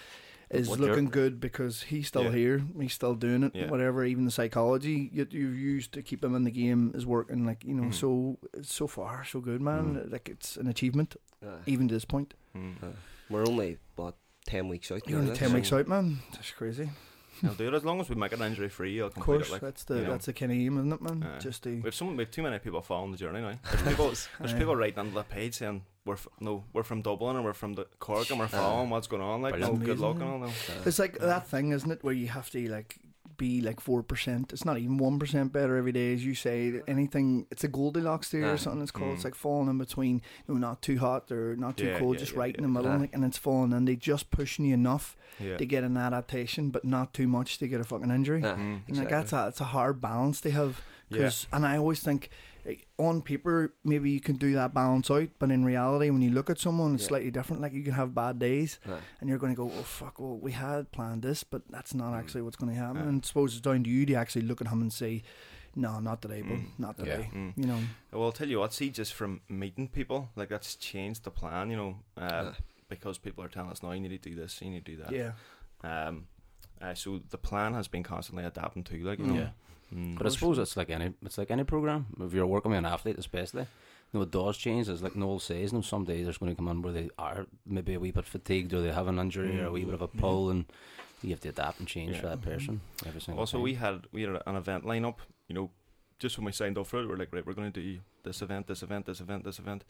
is 0.50 0.70
What 0.70 0.80
looking 0.80 1.06
good 1.10 1.40
because 1.40 1.84
he's 1.84 2.08
still 2.08 2.26
Yeah. 2.26 2.32
here. 2.32 2.64
He's 2.80 2.94
still 2.94 3.16
doing 3.16 3.44
it. 3.44 3.56
Yeah. 3.56 3.70
Whatever, 3.70 4.06
even 4.06 4.26
the 4.26 4.32
psychology 4.32 5.10
you, 5.12 5.28
you've 5.30 5.58
used 5.58 5.92
to 5.94 6.02
keep 6.02 6.24
him 6.24 6.36
in 6.36 6.44
the 6.44 6.52
game 6.52 6.92
is 6.94 7.06
working. 7.06 7.46
Like, 7.46 7.64
you 7.66 7.74
know, 7.74 7.90
Mhm. 7.90 7.94
so 7.94 8.38
so 8.62 8.88
far, 8.88 9.24
so 9.26 9.40
good, 9.42 9.62
man. 9.62 9.96
Mhm. 9.96 10.12
Like, 10.12 10.30
it's 10.30 10.56
an 10.58 10.68
achievement, 10.68 11.16
uh, 11.46 11.58
even 11.66 11.88
to 11.88 11.94
this 11.94 12.06
point. 12.06 12.34
Mm. 12.56 12.76
we're 13.30 13.46
only 13.48 13.80
what 13.96 14.16
ten 14.46 14.68
weeks 14.70 14.92
out. 14.92 15.02
You're 15.10 15.20
only 15.20 15.36
10 15.36 15.50
so- 15.50 15.56
weeks 15.56 15.74
out, 15.74 15.88
man. 15.88 16.20
That's 16.32 16.52
crazy. 16.52 16.90
I'll 17.44 17.54
do 17.54 17.68
it 17.68 17.74
as 17.74 17.84
long 17.84 18.00
as 18.00 18.08
we 18.08 18.16
make 18.16 18.32
it 18.32 18.40
injury 18.40 18.70
free. 18.70 19.02
I'll 19.02 19.08
Of 19.08 19.16
course, 19.16 19.50
it. 19.50 19.52
Like, 19.54 19.62
that's 19.62 19.84
the 19.84 19.96
you 19.96 20.02
know. 20.04 20.12
that's 20.12 20.28
the 20.28 20.32
kind 20.34 20.52
of 20.54 20.58
aim, 20.58 20.78
isn't 20.78 20.94
it, 20.94 21.02
man? 21.02 21.24
Aye. 21.24 21.40
Just 21.40 21.64
to. 21.64 21.70
we 21.76 21.82
have 21.82 21.96
some, 21.96 22.16
we 22.16 22.24
have 22.24 22.32
too 22.32 22.44
many 22.44 22.60
people 22.60 22.82
following 22.82 23.12
the 23.12 23.18
journey 23.18 23.42
now. 23.42 23.60
There's 23.72 23.82
people, 23.84 24.14
there's 24.40 24.54
people 24.54 24.76
writing 24.76 25.00
on 25.00 25.14
the 25.14 25.24
page 25.24 25.56
saying 25.56 25.82
we're 26.06 26.14
f- 26.14 26.28
no, 26.40 26.64
we're 26.74 26.84
from 26.84 27.02
Dublin 27.02 27.36
and 27.36 27.44
we're 27.46 27.54
from 27.54 27.74
the 27.74 27.86
Cork 28.00 28.30
and 28.30 28.40
we're 28.40 28.46
Uh, 28.46 28.50
following 28.50 28.90
what's 28.90 29.08
going 29.08 29.22
on. 29.24 29.42
Like, 29.42 29.54
no, 29.60 29.74
brilliant. 29.74 29.86
good 29.86 30.00
luck 30.00 30.16
and 30.16 30.24
all. 30.24 30.40
No. 30.40 30.50
It's 30.86 31.00
like 31.00 31.18
that 31.20 31.48
thing, 31.48 31.72
isn't 31.72 31.90
it, 31.92 32.04
where 32.04 32.14
you 32.14 32.28
have 32.28 32.50
to 32.52 32.68
like 32.70 33.00
be 33.38 33.60
like 33.60 33.82
four 33.82 34.02
percent. 34.02 34.54
It's 34.54 34.64
not 34.64 34.78
even 34.78 34.98
one 34.98 35.20
percent 35.20 35.52
better 35.52 35.76
every 35.76 35.92
day, 35.92 36.14
as 36.14 36.24
you 36.26 36.36
say. 36.36 36.82
Anything, 36.88 37.48
it's 37.52 37.64
a 37.66 37.68
Goldilocks 37.68 38.30
theory 38.30 38.50
or 38.50 38.58
something. 38.58 38.82
It's 38.84 38.92
called. 38.92 39.14
It's 39.14 39.22
Mm. 39.24 39.26
like 39.26 39.36
falling 39.36 39.68
in 39.70 39.78
between. 39.78 40.22
You 40.48 40.54
know, 40.54 40.60
not 40.60 40.82
too 40.82 41.00
hot 41.00 41.30
or 41.32 41.56
not 41.58 41.76
too 41.76 41.88
Yeah, 41.88 42.00
cold, 42.00 42.16
yeah, 42.16 42.20
just 42.20 42.32
yeah, 42.34 42.40
right 42.40 42.56
in 42.56 42.62
yeah. 42.64 42.68
the 42.68 42.74
middle, 42.74 42.92
Ah. 42.94 42.98
like, 42.98 43.14
and 43.14 43.26
it's 43.26 43.38
falling 43.38 43.74
in. 43.74 43.84
They 43.86 43.98
just 43.98 44.32
pushing 44.32 44.64
you 44.66 44.74
enough 44.76 45.18
Yeah. 45.40 45.58
to 45.58 45.66
get 45.66 45.84
an 45.84 45.98
adaptation, 45.98 46.70
but 46.70 46.86
not 46.86 47.14
too 47.14 47.28
much 47.28 47.58
to 47.58 47.68
get 47.68 47.82
a 47.82 47.84
fucking 47.84 48.10
injury. 48.12 48.42
Mm. 48.42 48.82
And 48.88 48.98
like 48.98 49.10
that's 49.10 49.34
a, 49.34 49.48
it's 49.50 49.60
a 49.60 49.66
hard 49.66 50.00
balance 50.00 50.40
to 50.42 50.52
have. 50.52 50.82
Yeah. 51.10 51.30
And 51.52 51.66
I 51.66 51.78
always 51.78 52.00
think 52.00 52.30
on 52.98 53.22
paper, 53.22 53.74
maybe 53.84 54.10
you 54.10 54.20
can 54.20 54.38
do 54.38 54.54
that 54.54 54.74
balance 54.74 55.12
out, 55.12 55.30
but 55.40 55.52
in 55.52 55.64
reality, 55.66 56.10
when 56.10 56.22
you 56.22 56.32
look 56.32 56.50
at 56.50 56.58
someone, 56.60 56.96
it's 56.96 57.04
Yeah. 57.04 57.08
slightly 57.10 57.32
different. 57.32 57.62
Like 57.62 57.74
you 57.74 57.84
can 57.84 57.94
have 57.94 58.16
bad 58.16 58.40
days 58.40 58.80
Ah. 58.88 59.00
and 59.20 59.30
you're 59.30 59.38
going 59.38 59.54
to 59.54 59.58
go, 59.58 59.66
oh, 59.72 59.84
fuck, 59.84 60.20
well, 60.20 60.38
we 60.38 60.52
had 60.54 60.92
planned 60.92 61.22
this, 61.22 61.44
but 61.44 61.62
that's 61.70 61.94
not 61.94 62.14
Mm. 62.14 62.18
actually 62.20 62.42
what's 62.42 62.56
going 62.56 62.74
to 62.74 62.80
happen. 62.80 63.02
Yeah. 63.04 63.08
And 63.10 63.24
I 63.24 63.28
suppose 63.28 63.54
it's 63.54 63.62
down 63.62 63.84
to 63.84 63.90
you 63.90 64.06
to 64.08 64.14
actually 64.16 64.44
look 64.46 64.62
at 64.62 64.68
him 64.70 64.82
and 64.82 64.92
say, 64.92 65.22
no, 65.76 66.00
not 66.00 66.22
today, 66.22 66.42
bro, 66.42 66.56
Mm. 66.56 66.68
not 66.80 66.96
Yeah. 66.98 67.04
today. 67.18 67.30
Mm. 67.34 67.54
You 67.58 67.66
know, 67.68 67.80
Well, 68.12 68.24
I'll 68.24 68.32
tell 68.32 68.50
you 68.50 68.60
what. 68.60 68.74
See, 68.74 68.90
just 68.90 69.14
from 69.14 69.42
meeting 69.50 69.88
people, 69.90 70.30
like 70.36 70.50
that's 70.50 70.76
changed 70.76 71.24
the 71.26 71.32
plan. 71.32 71.70
You 71.70 71.76
know, 71.78 71.96
uh, 72.18 72.54
because 72.90 73.18
people 73.18 73.44
are 73.44 73.50
telling 73.50 73.72
us 73.72 73.84
"No, 73.84 73.92
you 73.92 74.00
need 74.00 74.22
to 74.24 74.30
do 74.30 74.36
this, 74.36 74.62
you 74.62 74.70
need 74.72 74.86
to 74.86 74.92
do 74.96 75.04
that. 75.04 75.12
yeah. 75.12 75.34
Um. 75.84 76.28
Uh, 76.82 76.94
so 76.94 77.20
the 77.30 77.38
plan 77.38 77.74
has 77.74 77.88
been 77.88 78.04
constantly 78.04 78.44
adapting 78.46 78.84
to, 78.86 78.98
like 79.04 79.20
you 79.20 79.26
know. 79.28 79.34
Yeah. 79.36 79.50
Mm. 79.96 80.18
But 80.18 80.28
I 80.28 80.30
suppose 80.30 80.58
it's 80.58 80.76
like 80.78 80.90
any 80.90 81.14
it's 81.24 81.38
like 81.38 81.52
any 81.52 81.64
program. 81.64 82.06
If 82.20 82.34
you're 82.34 82.46
working 82.48 82.72
with 82.72 82.80
an 82.80 82.86
athlete, 82.86 83.18
especially, 83.18 83.62
you 83.62 84.20
know, 84.20 84.22
it 84.24 84.32
does 84.32 84.58
change. 84.58 84.90
It's 84.90 85.02
like 85.02 85.16
Noel 85.16 85.40
says, 85.40 85.72
you 85.72 85.78
know, 85.78 85.82
some 85.82 86.04
days 86.06 86.26
there's 86.26 86.38
going 86.38 86.52
to 86.52 86.56
come 86.56 86.68
on 86.68 86.82
where 86.82 86.94
they 86.94 87.10
are 87.18 87.46
maybe 87.66 87.94
a 87.94 88.00
wee 88.00 88.12
bit 88.12 88.26
fatigued 88.26 88.74
or 88.74 88.82
they 88.82 88.92
have 88.92 89.08
an 89.08 89.20
injury 89.20 89.60
or 89.62 89.68
a 89.68 89.72
wee 89.72 89.86
bit 89.86 89.94
of 89.94 90.02
a 90.02 90.08
Mm. 90.08 90.20
pull, 90.20 90.50
and 90.50 90.66
you 91.22 91.30
have 91.32 91.40
to 91.42 91.50
adapt 91.50 91.80
and 91.80 91.88
change 91.88 92.18
for 92.18 92.28
that 92.28 92.42
person 92.42 92.82
every 93.06 93.22
single 93.22 93.40
Also, 93.40 93.58
time. 93.58 93.64
we 93.64 93.74
had 93.76 94.08
we 94.12 94.24
had 94.24 94.42
an 94.46 94.56
event 94.56 94.84
lineup. 94.86 95.16
You 95.48 95.56
know, 95.56 95.72
just 96.20 96.38
when 96.38 96.46
we 96.46 96.52
signed 96.52 96.78
up 96.78 96.88
for 96.88 97.00
it, 97.02 97.08
we 97.08 97.14
are 97.14 97.18
like, 97.18 97.32
right, 97.34 97.46
we're 97.46 97.54
going 97.54 97.72
to 97.72 97.82
do 97.82 98.00
this 98.24 98.42
event, 98.42 98.68
this 98.68 98.82
event, 98.84 99.06
this 99.06 99.20
event, 99.22 99.44
this 99.44 99.60
event, 99.60 99.84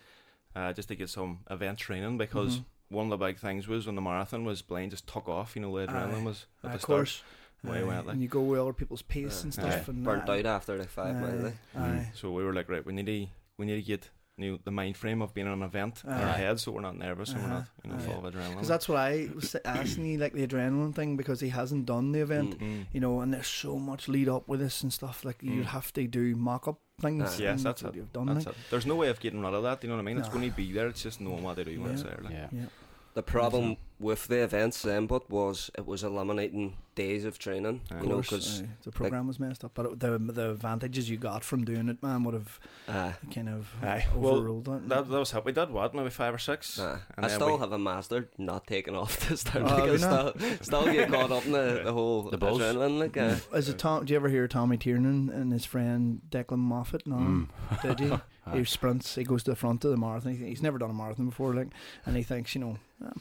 uh, 0.55 0.73
just 0.73 0.87
to 0.89 0.95
get 0.95 1.09
some 1.09 1.39
event 1.49 1.77
training 1.79 2.17
because 2.17 2.57
Mhm. 2.57 2.65
one 2.89 3.05
of 3.11 3.19
the 3.19 3.25
big 3.25 3.37
things 3.39 3.67
was 3.67 3.85
when 3.85 3.95
the 3.95 4.01
marathon 4.01 4.43
was 4.45 4.61
Blaine 4.61 4.89
just 4.89 5.07
took 5.07 5.27
off. 5.29 5.55
You 5.55 5.61
know, 5.63 5.77
the 5.77 5.87
adrenaline 5.87 6.23
was 6.25 6.45
at 6.63 6.69
the 6.71 6.75
of 6.75 6.81
start. 6.81 7.23
Course. 7.65 7.77
Way 7.77 7.83
Aye, 7.83 7.87
went, 7.87 8.05
like- 8.07 8.13
and 8.13 8.21
you 8.21 8.27
go 8.29 8.41
with 8.41 8.59
other 8.59 8.73
people's 8.73 9.01
pace 9.01 9.43
and 9.43 9.51
Aye. 9.59 9.69
stuff. 9.69 9.87
and 9.89 10.03
burnt 10.03 10.29
aye. 10.29 10.39
out 10.39 10.45
after 10.45 10.77
like 10.77 10.89
five 10.89 11.15
minutes. 11.15 11.55
Aye, 11.75 11.79
eh? 11.79 11.81
aye. 11.83 12.11
So 12.13 12.31
we 12.31 12.43
were 12.43 12.53
like, 12.53 12.69
right, 12.69 12.85
we 12.85 12.93
need 12.93 13.05
to 13.07 13.27
we 13.57 13.65
need 13.65 13.75
to 13.75 13.81
get 13.81 14.09
you 14.37 14.51
know, 14.51 14.59
the 14.65 14.71
mind 14.71 14.97
frame 14.97 15.21
of 15.21 15.33
being 15.33 15.47
on 15.47 15.53
an 15.53 15.63
event 15.63 16.03
in 16.03 16.11
our 16.11 16.19
Aye. 16.21 16.31
head, 16.33 16.59
so 16.59 16.73
we're 16.73 16.81
not 16.81 16.97
nervous 16.97 17.29
and 17.31 17.41
we're 17.41 17.47
Uh-huh. 17.51 17.55
not 17.59 17.67
you 17.85 17.89
know 17.89 17.95
Aye. 17.95 17.99
full 17.99 18.25
of 18.27 18.33
adrenaline. 18.33 18.49
Because 18.51 18.67
that's 18.67 18.89
what 18.89 18.97
I 18.97 19.29
was 19.33 19.55
asking 19.63 20.05
you, 20.07 20.17
like 20.17 20.33
the 20.33 20.45
adrenaline 20.45 20.93
thing, 20.93 21.15
because 21.15 21.39
he 21.39 21.47
hasn't 21.47 21.85
done 21.85 22.11
the 22.11 22.19
event. 22.19 22.59
Mm. 22.59 22.79
Mm. 22.79 22.85
you 22.91 22.99
know, 22.99 23.21
and 23.21 23.33
there's 23.33 23.47
so 23.47 23.79
much 23.79 24.09
lead 24.09 24.27
up 24.27 24.45
with 24.49 24.59
this 24.59 24.83
and 24.83 24.91
stuff. 24.91 25.23
Like 25.23 25.37
you'd 25.41 25.63
Mm. 25.63 25.69
have 25.69 25.93
to 25.93 26.05
do 26.05 26.35
mock 26.35 26.67
up 26.67 26.81
things. 26.99 27.23
Ah. 27.23 27.37
Yes, 27.39 27.57
and 27.59 27.59
that's 27.61 27.81
what 27.81 27.93
it. 27.93 27.97
you've 27.97 28.11
done. 28.11 28.25
That's 28.25 28.45
like. 28.45 28.55
it. 28.55 28.61
There's 28.69 28.85
no 28.85 28.95
way 28.95 29.07
of 29.07 29.21
getting 29.21 29.41
rid 29.41 29.53
of 29.53 29.63
that. 29.63 29.81
You 29.81 29.87
know 29.89 29.95
what 29.95 30.01
I 30.01 30.03
mean? 30.03 30.17
It's 30.17 30.27
No. 30.27 30.33
going 30.33 30.49
to 30.51 30.55
be 30.57 30.73
there. 30.73 30.87
It's 30.87 31.01
just 31.03 31.21
knowing 31.21 31.41
what 31.41 31.55
to 31.55 31.63
do 31.63 31.79
when 31.81 31.91
it's 31.91 32.01
Yeah. 32.03 32.09
there. 32.09 32.19
Like. 32.21 32.33
yeah. 32.33 32.47
Yeah. 32.51 32.65
The 33.13 33.23
problem 33.23 33.77
with 33.99 34.27
the 34.27 34.43
events 34.43 34.81
then, 34.81 35.07
but 35.07 35.29
was 35.29 35.71
it 35.77 35.85
was 35.85 36.03
eliminating 36.03 36.75
days 36.95 37.25
of 37.25 37.37
training. 37.37 37.81
Aye. 37.91 38.01
You 38.01 38.07
know, 38.07 38.21
because 38.21 38.61
aye, 38.61 38.67
the 38.83 38.91
program 38.91 39.27
was 39.27 39.37
messed 39.39 39.63
up, 39.65 39.71
but 39.73 39.85
it, 39.85 39.99
the 39.99 40.17
the 40.17 40.51
advantages 40.51 41.09
you 41.09 41.17
got 41.17 41.43
from 41.43 41.63
doing 41.65 41.87
it, 41.89 42.01
man, 42.03 42.23
would 42.23 42.33
have 42.33 42.59
uh, 42.87 43.11
kind 43.33 43.49
of 43.49 43.73
Aye. 43.83 44.05
Well, 44.15 44.35
overruled 44.35 44.65
that. 44.65 44.89
That, 44.89 45.09
that 45.09 45.19
was 45.19 45.31
help. 45.31 45.45
We 45.45 45.51
did 45.53 45.69
what? 45.71 45.93
Maybe 45.93 46.09
five 46.09 46.33
or 46.33 46.37
six. 46.37 46.77
uh, 46.79 46.99
And 47.17 47.25
I 47.25 47.29
still 47.29 47.53
we- 47.53 47.59
have 47.59 47.71
a 47.71 47.79
master 47.79 48.29
not 48.37 48.67
taking 48.67 48.95
off 48.95 49.17
this 49.29 49.43
time. 49.43 49.63
Oh, 49.65 49.67
like, 49.75 49.83
I 49.83 49.85
you 49.91 49.97
still, 49.97 50.33
still 50.61 50.85
get 50.91 51.09
caught 51.09 51.31
up 51.31 51.45
in 51.45 51.51
the, 51.53 51.81
the 51.85 51.93
whole 51.93 52.23
The 52.23 52.37
buzz. 52.37 52.57
adrenaline. 52.59 52.99
Like, 52.99 53.17
uh, 53.17 53.35
Is 53.57 53.69
it 53.69 53.77
Tom? 53.77 54.05
Do 54.05 54.11
you 54.13 54.17
ever 54.17 54.29
hear 54.29 54.47
Tommy 54.47 54.77
Tiernan 54.77 55.29
and 55.29 55.51
his 55.53 55.65
friend 55.65 56.21
Declan 56.29 56.59
Moffat? 56.59 57.05
No, 57.07 57.15
Mm. 57.15 57.47
did 57.81 57.99
you? 58.01 58.21
He 58.53 58.63
sprints. 58.63 59.15
He 59.15 59.23
goes 59.23 59.41
to 59.43 59.51
the 59.51 59.55
front 59.55 59.83
of 59.85 59.89
the 59.91 59.97
marathon. 59.97 60.35
He's 60.35 60.61
never 60.61 60.77
done 60.77 60.91
a 60.91 60.93
marathon 60.93 61.25
before, 61.25 61.53
like, 61.55 61.69
and 62.05 62.15
he 62.15 62.21
thinks, 62.21 62.53
you 62.53 62.61
know, 62.61 62.77
"Ah, 63.03 63.11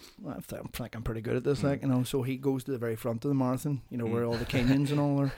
well, 0.64 0.70
I 0.72 0.76
th- 0.76 0.80
I 0.80 0.82
think 0.84 0.94
I'm 0.96 1.02
pretty 1.02 1.20
good 1.20 1.36
at 1.36 1.44
this, 1.44 1.60
Mm. 1.60 1.64
like, 1.64 1.82
you 1.82 1.88
know. 1.88 2.02
So 2.02 2.22
he 2.22 2.36
goes 2.36 2.64
to 2.64 2.70
the 2.72 2.78
very 2.78 2.96
front 2.96 3.24
of 3.24 3.28
the 3.28 3.34
marathon, 3.34 3.82
you 3.90 3.98
know, 3.98 4.06
where 4.06 4.22
Mm. 4.24 4.28
all 4.28 4.36
the 4.36 4.44
Kenyans 4.46 4.90
and 4.90 4.98
all 5.00 5.20
are, 5.20 5.32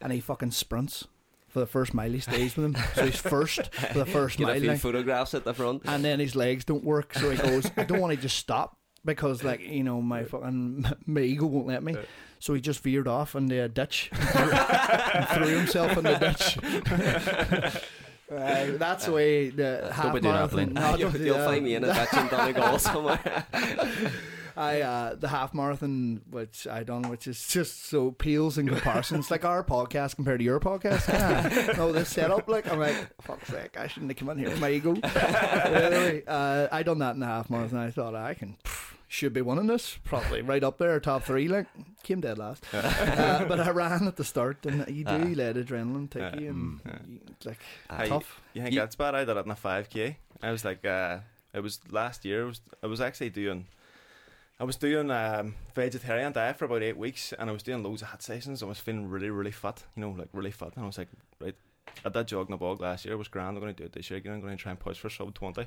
and 0.00 0.12
he 0.12 0.20
fucking 0.20 0.50
sprints 0.50 1.06
for 1.48 1.60
the 1.60 1.66
first 1.66 1.94
mile. 1.94 2.10
He 2.10 2.20
stays 2.20 2.56
with 2.56 2.66
him, 2.66 2.76
so 2.94 3.06
he's 3.06 3.16
first 3.20 3.74
for 3.74 3.98
the 3.98 4.06
first 4.06 4.36
get 4.38 4.44
a 4.44 4.46
mile, 4.48 4.60
few 4.60 4.68
like, 4.70 4.80
photographs 4.80 5.34
at 5.34 5.44
the 5.44 5.54
front. 5.54 5.82
and 5.86 6.04
then 6.04 6.18
his 6.20 6.34
legs 6.36 6.64
don't 6.64 6.84
work, 6.84 7.14
so 7.14 7.30
he 7.30 7.36
goes, 7.38 7.70
I 7.76 7.84
don't 7.84 8.00
want 8.00 8.14
to 8.14 8.20
just 8.20 8.36
stop 8.36 8.76
because, 9.04 9.42
like, 9.44 9.60
you 9.60 9.82
know, 9.84 10.02
my 10.02 10.24
fucking 10.24 10.84
my 11.06 11.20
ego 11.20 11.46
won't 11.46 11.68
let 11.68 11.82
me. 11.82 11.94
Yeah. 11.94 12.00
So 12.38 12.52
he 12.52 12.60
just 12.60 12.82
veered 12.82 13.08
off 13.08 13.34
into 13.34 13.54
the 13.54 13.68
ditch 13.68 14.10
and 14.34 15.28
threw 15.28 15.56
himself 15.56 15.96
in 15.96 16.04
the 16.04 16.16
ditch. 16.18 16.58
Aye, 18.30 18.74
that's 18.76 19.06
the 19.06 19.12
way 19.12 19.48
the 19.50 19.88
half 19.92 20.12
be 20.12 20.20
doing 20.20 20.34
that, 20.34 20.52
marathon. 20.52 20.56
Blaine. 20.56 20.72
No, 20.74 20.96
you'll 20.96 21.10
don't 21.12 21.18
do 21.20 21.24
you'll 21.24 21.38
that. 21.38 21.46
find 21.46 21.64
me 21.64 21.74
in 21.76 21.84
a 21.84 21.94
ditch 21.94 22.12
in 22.12 22.26
Donegal 22.28 22.78
somewhere. 22.78 23.46
I 24.56 24.80
uh, 24.80 25.14
the 25.14 25.28
half 25.28 25.52
marathon 25.54 26.22
which 26.30 26.66
I 26.66 26.82
done, 26.82 27.08
which 27.10 27.26
is 27.26 27.46
just 27.48 27.86
so 27.86 28.10
peels 28.12 28.58
in 28.58 28.66
comparison. 28.68 29.18
It's 29.20 29.30
like 29.30 29.44
our 29.44 29.62
podcast 29.64 30.16
compared 30.16 30.40
to 30.40 30.44
your 30.44 30.60
podcast. 30.60 31.06
Yeah. 31.12 31.74
no, 31.76 31.92
this 31.92 32.08
setup, 32.08 32.48
like 32.48 32.70
I'm 32.70 32.78
like, 32.78 32.96
fuck's 33.22 33.48
sake, 33.48 33.76
I 33.78 33.86
shouldn't 33.86 34.10
have 34.12 34.18
come 34.18 34.30
in 34.30 34.38
here 34.38 34.50
with 34.50 34.60
my 34.60 34.70
ego. 34.70 34.94
Anyway, 35.04 36.22
uh, 36.26 36.68
I 36.72 36.82
done 36.82 36.98
that 37.00 37.14
in 37.14 37.20
the 37.20 37.26
half 37.26 37.50
marathon. 37.50 37.78
I 37.78 37.90
thought 37.90 38.14
I 38.14 38.34
can. 38.34 38.56
pff, 38.64 38.94
Should 39.08 39.32
be 39.32 39.40
winning 39.42 39.66
this, 39.68 39.98
probably 40.04 40.42
right 40.42 40.62
up 40.64 40.78
there, 40.78 40.98
top 41.00 41.22
three. 41.24 41.48
Like 41.48 41.66
came 42.02 42.20
dead 42.20 42.38
last, 42.38 42.64
uh, 42.72 43.44
but 43.48 43.60
I 43.60 43.70
ran 43.70 44.06
at 44.06 44.16
the 44.16 44.24
start, 44.24 44.64
and 44.66 44.86
you 44.88 45.04
do 45.04 45.10
Ah. 45.12 45.34
let 45.34 45.56
adrenaline 45.56 46.08
take 46.10 46.22
Uh, 46.34 46.40
you, 46.40 46.48
and 46.50 46.80
mm. 46.82 47.08
you, 47.08 47.20
like 47.44 47.58
tough. 48.08 48.40
You 48.54 48.62
think 48.62 48.74
Ye- 48.74 48.78
that's 48.80 48.96
bad? 48.96 49.14
I 49.14 49.24
did 49.24 49.36
it 49.36 49.44
in 49.44 49.50
a 49.50 49.56
5k. 49.56 50.16
I 50.42 50.50
was 50.50 50.64
like, 50.64 50.84
uh, 50.84 51.18
it 51.54 51.60
was 51.60 51.80
last 51.90 52.24
year. 52.24 52.42
It 52.42 52.46
was, 52.46 52.60
I 52.82 52.86
was 52.86 53.00
actually 53.00 53.30
doing, 53.30 53.66
I 54.58 54.64
was 54.64 54.76
doing 54.76 55.10
um, 55.10 55.54
vegetarian 55.74 56.32
diet 56.32 56.56
for 56.56 56.64
about 56.64 56.82
eight 56.82 56.96
weeks, 56.96 57.34
and 57.38 57.50
I 57.50 57.52
was 57.52 57.62
doing 57.62 57.82
loads 57.82 58.00
of 58.02 58.08
hot 58.08 58.22
sessions. 58.22 58.62
I 58.62 58.66
was 58.66 58.78
feeling 58.78 59.08
really, 59.08 59.28
really 59.28 59.50
fat. 59.50 59.82
You 59.94 60.00
know, 60.02 60.10
like 60.10 60.28
really 60.32 60.50
fat. 60.50 60.72
And 60.76 60.84
I 60.84 60.86
was 60.86 60.96
like, 60.96 61.08
right, 61.40 61.54
I 62.04 62.08
did 62.08 62.28
jog 62.28 62.46
in 62.48 62.52
the 62.52 62.56
bog 62.56 62.80
last 62.80 63.04
year. 63.04 63.14
It 63.14 63.18
was 63.18 63.28
grand. 63.28 63.56
I'm 63.56 63.62
going 63.62 63.74
to 63.74 63.82
do 63.82 63.84
it 63.84 63.92
this 63.92 64.08
year 64.08 64.16
again. 64.16 64.32
I'm 64.32 64.40
going 64.40 64.56
to 64.56 64.62
try 64.62 64.70
and 64.70 64.80
push 64.80 64.98
for 64.98 65.10
sub 65.10 65.34
20. 65.34 65.66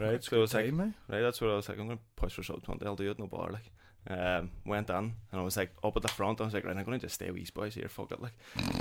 right. 0.00 0.24
So 0.24 0.42
it's 0.42 0.54
like, 0.54 0.66
Time, 0.66 0.80
eh? 0.80 1.14
right. 1.14 1.20
That's 1.20 1.40
what 1.40 1.50
I 1.50 1.54
was 1.54 1.68
like. 1.68 1.78
I'm 1.78 1.86
going 1.86 1.98
to 1.98 2.04
push 2.16 2.32
for 2.32 2.42
sub 2.42 2.62
20. 2.64 2.84
I'll 2.84 2.96
do 2.96 3.10
it. 3.10 3.18
No 3.18 3.26
bar. 3.26 3.50
Like. 3.50 3.70
Um, 4.06 4.50
went 4.66 4.90
on 4.90 5.14
and 5.32 5.40
I 5.40 5.42
was 5.42 5.56
like 5.56 5.70
up 5.82 5.96
at 5.96 6.02
the 6.02 6.08
front. 6.08 6.38
I 6.38 6.44
was 6.44 6.52
like, 6.52 6.66
right, 6.66 6.76
I'm 6.76 6.84
going 6.84 7.00
to 7.00 7.06
just 7.06 7.14
stay 7.14 7.28
with 7.28 7.36
these 7.36 7.50
boys 7.50 7.74
here. 7.74 7.88
Fuck 7.88 8.12
it. 8.12 8.20
Like, 8.20 8.34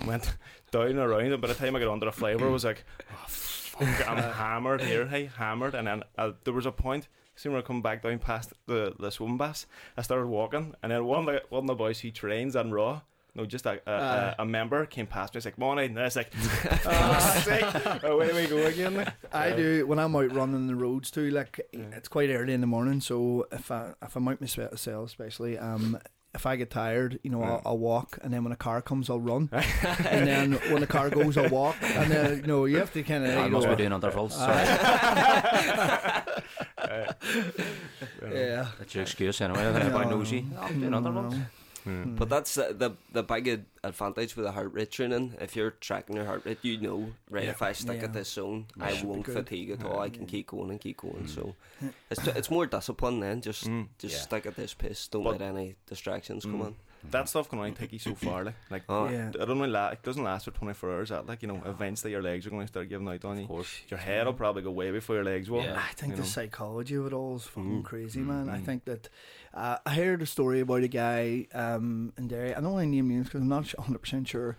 went 0.05 0.30
down 0.72 0.88
and 0.88 0.99
around. 0.99 1.32
And 1.32 1.41
by 1.41 1.47
the 1.47 1.53
time 1.53 1.78
I 1.78 1.80
got 1.80 1.93
under 1.93 2.07
the 2.07 2.11
flavour, 2.11 2.45
I 2.45 2.51
was 2.51 2.66
like, 2.66 2.84
oh, 3.09 3.26
fuck, 3.28 4.09
I'm 4.09 4.18
hammered 4.18 4.82
here. 4.82 5.07
Hey, 5.07 5.30
hammered. 5.38 5.76
And 5.76 5.88
then 5.88 6.03
uh, 6.18 6.32
there 6.43 6.53
was 6.53 6.66
a 6.66 6.74
point. 6.74 7.07
See 7.36 7.49
when 7.49 7.57
I 7.57 7.61
come 7.61 7.81
back 7.81 8.03
down 8.03 8.19
past 8.19 8.53
the 8.67 8.93
the 8.99 9.09
swim 9.11 9.38
baths, 9.38 9.65
I 9.97 10.01
started 10.03 10.27
walking, 10.27 10.75
and 10.84 10.91
then 10.91 11.03
one 11.05 11.19
of 11.21 11.25
the, 11.34 11.41
one 11.49 11.63
of 11.63 11.67
the 11.67 11.75
boys 11.75 11.99
who 11.99 12.11
trains 12.11 12.55
on 12.55 12.71
Raw. 12.71 13.01
No, 13.36 13.47
just 13.47 13.65
a 13.65 13.81
a, 13.88 13.91
Aye. 13.91 14.36
a, 14.38 14.43
a 14.43 14.45
member 14.45 14.86
came 14.86 15.07
past 15.07 15.34
me. 15.34 15.39
He's 15.39 15.45
like, 15.45 15.57
"Morning," 15.57 15.89
and 15.89 15.99
I 15.99 16.03
was 16.03 16.15
like, 16.15 16.31
"Oh, 16.86 17.41
sick! 17.43 18.03
Away 18.03 18.31
we 18.34 18.45
go 18.47 18.57
again." 18.67 18.95
Like. 18.95 19.07
I 19.34 19.49
Uh, 19.49 19.55
do 19.55 19.88
when 19.88 19.97
I'm 19.97 20.15
out 20.15 20.31
running 20.36 20.67
the 20.67 20.75
roads 20.75 21.09
too. 21.09 21.31
Like 21.31 21.59
Yeah. 21.71 21.79
it's 21.93 22.07
quite 22.07 22.29
early 22.29 22.53
in 22.53 22.61
the 22.61 22.67
morning, 22.67 23.01
so 23.01 23.47
if 23.51 23.71
I 23.71 23.93
if 24.03 24.15
I'm 24.15 24.27
out 24.27 24.39
myself, 24.39 24.71
especially, 24.71 25.57
um, 25.57 25.97
if 26.36 26.45
I 26.45 26.55
get 26.57 26.69
tired, 26.69 27.19
you 27.23 27.31
know, 27.31 27.41
I'll, 27.41 27.61
I'll 27.65 27.77
walk, 27.79 28.19
and 28.21 28.31
then 28.31 28.43
when 28.43 28.53
a 28.53 28.55
car 28.55 28.81
comes, 28.84 29.09
I'll 29.09 29.19
run, 29.19 29.49
and 30.07 30.27
then 30.27 30.53
when 30.71 30.81
the 30.81 30.88
car 30.88 31.09
goes, 31.09 31.36
I'll 31.36 31.49
walk, 31.49 31.75
and 31.81 32.11
then 32.11 32.38
you 32.41 32.43
know 32.47 32.65
you 32.65 32.77
have 32.77 32.93
to 32.93 33.01
kind 33.01 33.25
of. 33.25 33.36
I 33.36 33.45
you 33.45 33.51
must 33.51 33.65
know, 33.65 33.75
be 33.75 33.81
doing 33.84 33.93
intervals. 33.93 34.38
yeah. 38.31 38.67
That's 38.79 38.93
your 38.95 39.01
excuse 39.03 39.41
anyway. 39.41 39.65
If 39.65 39.75
anybody 39.75 40.09
knows 40.09 40.31
you, 40.31 40.41
No, 40.43 40.59
I'm 40.61 40.79
doing 40.79 40.91
no, 40.91 40.97
intervals. 40.99 41.33
no. 41.35 41.41
Hmm. 41.83 42.15
But 42.15 42.29
that's 42.29 42.57
uh, 42.57 42.71
the 42.71 42.91
the 43.11 43.23
big 43.23 43.65
advantage 43.83 44.37
with 44.37 44.45
the 44.45 44.53
heart 44.53 44.71
rate 44.73 44.89
training. 44.89 45.35
If 45.41 45.53
you're 45.57 45.71
tracking 45.71 46.15
your 46.15 46.23
heart 46.25 46.45
rate, 46.45 46.59
you 46.61 46.77
know, 46.79 47.11
right? 47.29 47.43
Yeah. 47.43 47.49
If 47.51 47.61
I 47.61 47.73
stick 47.73 47.97
Yeah. 47.97 48.05
at 48.05 48.13
this 48.13 48.29
zone, 48.31 48.67
Yeah. 48.77 48.85
I 48.85 49.03
won't 49.03 49.25
fatigue 49.25 49.71
at 49.71 49.83
all. 49.83 49.99
I 49.99 50.09
can 50.09 50.21
Yeah. 50.21 50.29
keep 50.29 50.47
going 50.47 50.69
and 50.71 50.79
keep 50.79 50.97
going. 50.97 51.25
Mm. 51.25 51.29
So 51.35 51.55
it's 52.09 52.25
it's 52.39 52.49
more 52.49 52.65
discipline 52.67 53.19
then. 53.19 53.41
Just 53.41 53.65
Mm. 53.67 53.87
just 53.99 54.13
Yeah. 54.15 54.21
stick 54.21 54.45
at 54.45 54.55
this 54.55 54.73
pace. 54.73 55.09
Don't 55.09 55.23
But- 55.25 55.39
let 55.39 55.41
any 55.41 55.75
distractions 55.85 56.45
come 56.45 56.59
Mm. 56.61 56.67
in. 56.67 56.75
That 57.11 57.27
stuff 57.27 57.49
can 57.49 57.59
only 57.59 57.71
take 57.71 57.91
you 57.91 57.99
so 57.99 58.15
far. 58.15 58.43
Like, 58.45 58.55
like 58.69 58.83
Oh, 58.87 59.09
Yeah. 59.09 59.29
it 59.29 59.49
only 59.49 59.67
la- 59.69 59.89
it 59.89 60.01
doesn't 60.03 60.23
last 60.23 60.45
for 60.45 60.51
24 60.51 60.91
hours. 60.91 61.09
That 61.09 61.27
like 61.27 61.41
you 61.41 61.47
know, 61.49 61.61
eventually 61.65 62.11
your 62.11 62.21
legs 62.21 62.47
are 62.47 62.49
going 62.49 62.61
to 62.61 62.67
start 62.67 62.87
giving 62.89 63.07
out 63.09 63.23
on 63.25 63.33
Of 63.33 63.39
you. 63.41 63.47
course. 63.47 63.81
Your 63.89 63.99
head 63.99 64.25
will 64.25 64.33
probably 64.33 64.61
go 64.61 64.71
way 64.71 64.89
before 64.91 65.15
your 65.15 65.25
legs 65.25 65.49
will. 65.49 65.63
Yeah. 65.63 65.77
I 65.77 65.93
think 65.93 66.11
you 66.11 66.15
the 66.15 66.21
know. 66.23 66.27
psychology 66.27 66.95
of 66.95 67.07
it 67.07 67.13
all 67.13 67.35
is 67.35 67.43
fucking 67.43 67.81
Mm. 67.81 67.83
crazy, 67.83 68.21
man. 68.21 68.49
I 68.49 68.59
Mm. 68.59 68.65
think 68.65 68.85
that 68.85 69.09
uh, 69.53 69.77
I 69.85 69.93
heard 69.95 70.21
a 70.21 70.25
story 70.25 70.61
about 70.61 70.83
a 70.83 70.87
guy 70.87 71.45
um, 71.53 72.13
in 72.17 72.27
Derry. 72.29 72.55
I 72.55 72.61
don't 72.61 72.71
want 72.71 72.83
to 72.85 72.89
name 72.89 73.09
names 73.09 73.27
because 73.27 73.41
I'm 73.41 73.49
not 73.49 73.67
100 73.77 73.99
percent 73.99 74.27
sure, 74.27 74.55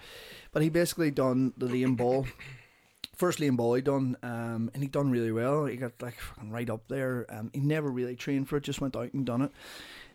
but 0.52 0.62
he 0.62 0.68
basically 0.68 1.10
done 1.10 1.52
the 1.56 1.66
Liam 1.66 1.96
Ball 1.96 2.26
first 3.16 3.38
Liam 3.38 3.56
Ball 3.56 3.74
he 3.74 3.82
done, 3.82 4.16
um, 4.22 4.70
and 4.74 4.82
he 4.82 4.88
done 4.88 5.10
really 5.10 5.32
well. 5.32 5.66
He 5.66 5.76
got 5.76 5.92
like 6.02 6.18
fucking 6.20 6.50
right 6.50 6.68
up 6.68 6.88
there. 6.88 7.26
Um, 7.28 7.50
he 7.54 7.60
never 7.60 7.88
really 7.88 8.16
trained 8.16 8.48
for 8.48 8.56
it, 8.58 8.64
just 8.64 8.80
went 8.80 8.96
out 8.96 9.12
and 9.14 9.24
done 9.24 9.42
it. 9.42 9.52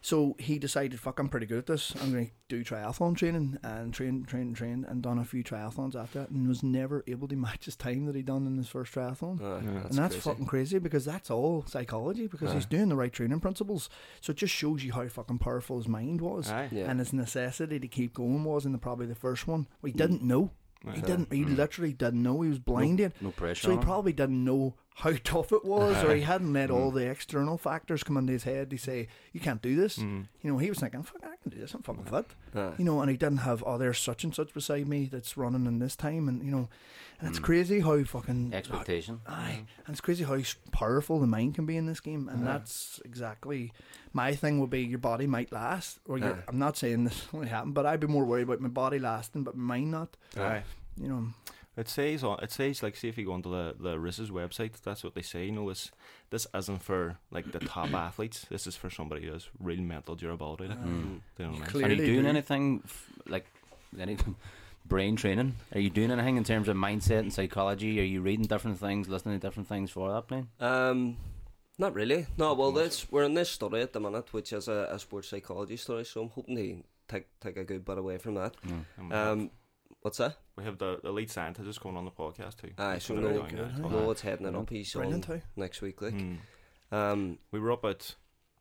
So 0.01 0.35
he 0.39 0.59
decided, 0.59 0.99
fuck, 0.99 1.19
I'm 1.19 1.27
pretty 1.27 1.45
good 1.45 1.57
at 1.59 1.65
this. 1.65 1.93
I'm 2.01 2.11
going 2.11 2.27
to 2.27 2.31
do 2.47 2.63
triathlon 2.63 3.17
training 3.17 3.57
and 3.63 3.93
train, 3.93 4.23
train, 4.23 4.53
train, 4.53 4.85
and 4.87 5.01
done 5.01 5.19
a 5.19 5.25
few 5.25 5.43
triathlons 5.43 5.93
after 5.95 6.19
that, 6.19 6.29
and 6.29 6.47
was 6.47 6.63
never 6.63 7.03
able 7.07 7.27
to 7.27 7.35
match 7.47 7.65
his 7.65 7.75
time 7.75 8.05
that 8.05 8.15
he 8.15 8.21
done 8.21 8.47
in 8.47 8.57
his 8.57 8.69
first 8.69 8.93
triathlon. 8.93 9.41
Aye, 9.41 9.61
Yeah. 9.65 9.69
and 9.87 9.93
that's 9.93 10.15
crazy. 10.15 10.19
fucking 10.21 10.45
crazy 10.45 10.79
because 10.79 11.03
that's 11.05 11.29
all 11.29 11.65
psychology 11.67 12.27
because 12.27 12.53
he's 12.53 12.65
doing 12.65 12.87
the 12.89 12.95
right 12.95 13.11
training 13.11 13.41
principles. 13.41 13.89
So 14.21 14.31
it 14.31 14.37
just 14.37 14.53
shows 14.53 14.83
you 14.83 14.93
how 14.93 15.07
fucking 15.07 15.39
powerful 15.39 15.77
his 15.77 15.87
mind 15.87 16.21
was. 16.21 16.49
Aye. 16.49 16.69
Yeah. 16.71 16.89
And 16.89 16.99
his 16.99 17.11
necessity 17.11 17.79
to 17.79 17.87
keep 17.87 18.13
going 18.13 18.43
was 18.45 18.65
in 18.65 18.71
the, 18.71 18.77
probably 18.77 19.05
the 19.05 19.15
first 19.15 19.47
one. 19.47 19.67
Well, 19.81 19.91
he 19.91 19.97
didn't 19.97 20.23
know. 20.23 20.51
He 20.93 21.01
didn't. 21.01 21.33
He 21.33 21.43
Mm. 21.43 21.57
literally 21.57 21.91
didn't 21.91 22.23
know. 22.23 22.39
He 22.39 22.47
was 22.47 22.57
blinded. 22.59 23.11
No 23.19 23.31
pressure. 23.31 23.63
So 23.67 23.71
he 23.71 23.77
probably 23.79 24.13
didn't 24.13 24.41
know 24.45 24.75
how 24.99 25.13
tough 25.23 25.51
it 25.53 25.63
was, 25.63 26.03
or 26.03 26.13
he 26.13 26.21
uh-huh. 26.23 26.33
hadn't 26.33 26.53
let 26.53 26.69
all 26.69 26.91
Mm. 26.91 26.95
the 26.95 27.09
external 27.09 27.57
factors 27.57 28.03
come 28.03 28.17
into 28.17 28.33
his 28.33 28.43
head 28.43 28.69
to 28.69 28.77
say, 28.77 29.07
"You 29.33 29.39
can't 29.39 29.61
do 29.61 29.75
this." 29.75 29.97
Mm. 29.97 30.27
You 30.41 30.51
know, 30.51 30.57
he 30.57 30.69
was 30.69 30.79
thinking, 30.79 31.03
"Fuck, 31.03 31.23
I 31.23 31.35
can 31.41 31.51
do 31.51 31.57
this. 31.57 31.73
I'm 31.73 31.81
fucking 31.83 32.07
uh-huh. 32.07 32.23
fit." 32.23 32.35
Aye. 32.59 32.73
You 32.77 32.85
know, 32.85 32.99
and 33.01 33.09
he 33.09 33.15
didn't 33.17 33.39
have, 33.39 33.63
"Oh, 33.65 33.77
there's 33.77 33.97
such 33.99 34.23
and 34.23 34.35
such 34.35 34.53
beside 34.53 34.87
me 34.87 35.05
that's 35.05 35.37
running 35.37 35.65
in 35.65 35.79
this 35.79 35.95
time," 35.95 36.27
and 36.27 36.43
you 36.43 36.51
know, 36.51 36.67
and 37.19 37.29
it's 37.29 37.39
Mm. 37.39 37.43
crazy 37.43 37.79
how 37.79 38.03
fucking 38.03 38.53
uh, 38.53 38.57
expectation. 38.57 39.21
Aye, 39.25 39.51
mm-hmm. 39.61 39.81
and 39.85 39.89
it's 39.89 40.01
crazy 40.01 40.25
how 40.25 40.39
powerful 40.71 41.19
the 41.19 41.27
mind 41.27 41.55
can 41.55 41.65
be 41.65 41.77
in 41.77 41.85
this 41.85 41.99
game, 42.01 42.27
and 42.27 42.43
Aye. 42.47 42.51
that's 42.53 42.99
exactly 43.05 43.71
my 44.11 44.35
thing. 44.35 44.59
Would 44.59 44.69
be 44.69 44.83
your 44.83 44.99
body 44.99 45.27
might 45.27 45.51
last, 45.53 45.99
or 46.07 46.17
your, 46.17 46.33
Aye. 46.33 46.43
I'm 46.49 46.59
not 46.59 46.75
saying 46.77 47.05
this 47.05 47.31
will 47.33 47.43
happen, 47.43 47.71
but 47.71 47.85
I'd 47.85 47.99
be 48.01 48.07
more 48.07 48.25
worried 48.25 48.43
about 48.43 48.59
my 48.59 48.67
body 48.69 48.99
lasting, 48.99 49.43
but 49.43 49.55
my 49.55 49.77
mind 49.77 49.91
not. 49.91 50.17
Aye. 50.37 50.63
You 50.97 51.07
know, 51.07 51.27
It 51.77 51.87
says 51.87 52.23
on 52.23 52.39
it 52.43 52.51
says 52.51 52.83
like 52.83 52.95
see 52.97 53.07
if 53.07 53.17
you 53.17 53.25
go 53.25 53.33
onto 53.33 53.49
the 53.51 53.75
the 53.79 53.97
RIS's 53.99 54.31
website, 54.31 54.73
that's 54.83 55.03
what 55.03 55.13
they 55.15 55.21
say. 55.21 55.45
You 55.45 55.51
know 55.53 55.69
this 55.69 55.91
this 56.29 56.45
isn't 56.53 56.81
for 56.81 57.17
like 57.31 57.51
the 57.51 57.59
top 57.59 57.93
athletes. 58.07 58.45
This 58.49 58.67
is 58.67 58.75
for 58.75 58.89
somebody 58.89 59.25
who 59.27 59.33
has 59.33 59.47
real 59.59 59.81
mental 59.81 60.15
durability. 60.15 60.67
Like, 60.67 60.83
Mm. 60.83 61.21
they 61.37 61.43
don't 61.45 61.59
know. 61.59 61.85
Are 61.87 61.89
you 61.91 61.95
doing 61.97 62.23
do. 62.23 62.27
anything 62.27 62.81
f- 62.83 63.09
like 63.27 63.45
any 63.97 64.17
brain 64.85 65.15
training? 65.15 65.55
Are 65.73 65.79
you 65.79 65.89
doing 65.89 66.11
anything 66.11 66.37
in 66.37 66.43
terms 66.43 66.67
of 66.67 66.75
mindset 66.75 67.19
and 67.19 67.33
psychology? 67.33 67.99
Are 68.01 68.03
you 68.03 68.21
reading 68.21 68.45
different 68.47 68.77
things, 68.79 69.07
listening 69.07 69.39
to 69.39 69.47
different 69.47 69.69
things 69.69 69.89
for 69.91 70.11
that 70.11 70.27
Blaine? 70.27 70.47
Um, 70.59 71.15
not 71.77 71.93
really. 71.93 72.25
No, 72.37 72.55
well, 72.55 72.73
this 72.73 73.09
we're 73.09 73.23
in 73.23 73.35
this 73.35 73.49
study 73.49 73.79
at 73.79 73.93
the 73.93 73.99
minute, 74.01 74.33
which 74.33 74.51
is 74.51 74.67
a, 74.67 74.89
a 74.91 74.99
sports 74.99 75.29
psychology 75.29 75.77
study. 75.77 76.03
So 76.03 76.23
I'm 76.23 76.29
hoping 76.29 76.55
to 76.57 76.83
take 77.07 77.27
take 77.39 77.55
a 77.57 77.63
good 77.63 77.85
bit 77.85 77.97
away 77.97 78.17
from 78.17 78.33
that. 78.35 78.53
Mm. 78.67 78.85
And 78.97 79.09
we 79.09 79.15
Um, 79.15 79.51
what's 80.01 80.17
that? 80.17 80.37
we 80.55 80.63
have 80.65 80.77
the, 80.77 80.99
the 81.03 81.11
lead 81.11 81.31
scientist 81.31 81.79
going 81.81 81.95
on 81.97 82.05
the 82.05 82.11
podcast 82.11 82.57
too. 82.57 82.71
Aye, 82.77 82.95
He's 82.95 83.03
so 83.05 83.15
put 83.15 83.23
it 83.23 83.27
no, 83.31 83.39
down, 83.39 83.49
good, 83.49 83.57
yeah, 83.59 83.63
huh? 83.65 83.69
it's 83.71 83.79
no, 83.79 83.89
fine. 84.01 84.09
it's 84.11 84.21
heading 84.21 84.45
it 84.47 84.55
up. 84.55 84.69
He's 84.69 84.93
brilliant. 84.93 85.29
on 85.29 85.37
How? 85.37 85.43
next 85.55 85.81
week. 85.81 86.01
Like, 86.01 86.13
Mm. 86.13 86.37
um, 86.91 87.37
we 87.51 87.59
were 87.59 87.71
up 87.71 87.85
at 87.85 88.15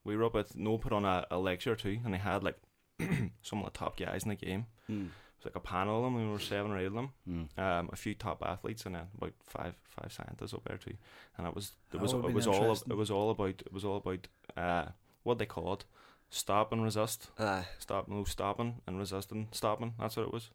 we 0.04 0.16
were 0.16 0.24
up 0.24 0.36
at 0.36 0.54
no 0.56 0.78
put 0.78 0.92
on 0.92 1.04
a, 1.04 1.26
a 1.30 1.38
lecture 1.38 1.74
too, 1.76 1.98
and 2.04 2.14
they 2.14 2.18
had 2.18 2.42
like 2.44 2.56
some 3.42 3.58
of 3.60 3.64
the 3.64 3.70
top 3.78 3.98
guys 3.98 4.22
in 4.22 4.28
the 4.30 4.34
game. 4.36 4.66
mm, 4.90 5.06
It 5.06 5.10
was 5.38 5.44
like 5.46 5.56
a 5.56 5.60
panel 5.60 5.98
of 5.98 6.04
them, 6.04 6.16
and 6.16 6.24
there 6.26 6.32
were 6.32 6.38
seven 6.38 6.70
or 6.72 6.78
eight 6.78 6.86
of 6.86 6.94
them. 6.94 7.10
Mm. 7.28 7.58
Um, 7.58 7.90
a 7.92 7.96
few 7.96 8.14
top 8.14 8.42
athletes, 8.46 8.86
and 8.86 8.94
then 8.94 9.06
about 9.16 9.32
five 9.44 9.74
five 9.84 10.12
scientists 10.12 10.54
up 10.54 10.64
there 10.64 10.78
too. 10.78 10.94
And 11.36 11.46
it 11.46 11.54
was 11.54 11.72
it 11.92 12.00
was 12.00 12.12
it 12.12 12.32
was 12.32 12.46
all 12.46 12.54
interesting. 12.54 12.92
it 12.92 12.96
was 12.96 13.10
all 13.10 13.30
about 13.30 13.48
it 13.66 13.72
was 13.72 13.84
all 13.84 13.96
about 13.98 14.28
uh 14.56 14.86
what 15.24 15.38
they 15.38 15.46
called 15.46 15.84
stop 16.30 16.72
and 16.72 16.82
resist, 16.84 17.30
aye, 17.38 17.66
stop 17.78 18.06
no 18.08 18.22
stopping 18.24 18.80
and 18.86 18.98
resisting 18.98 19.48
stopping. 19.52 19.94
That's 19.98 20.16
what 20.16 20.26
it 20.26 20.32
was. 20.32 20.50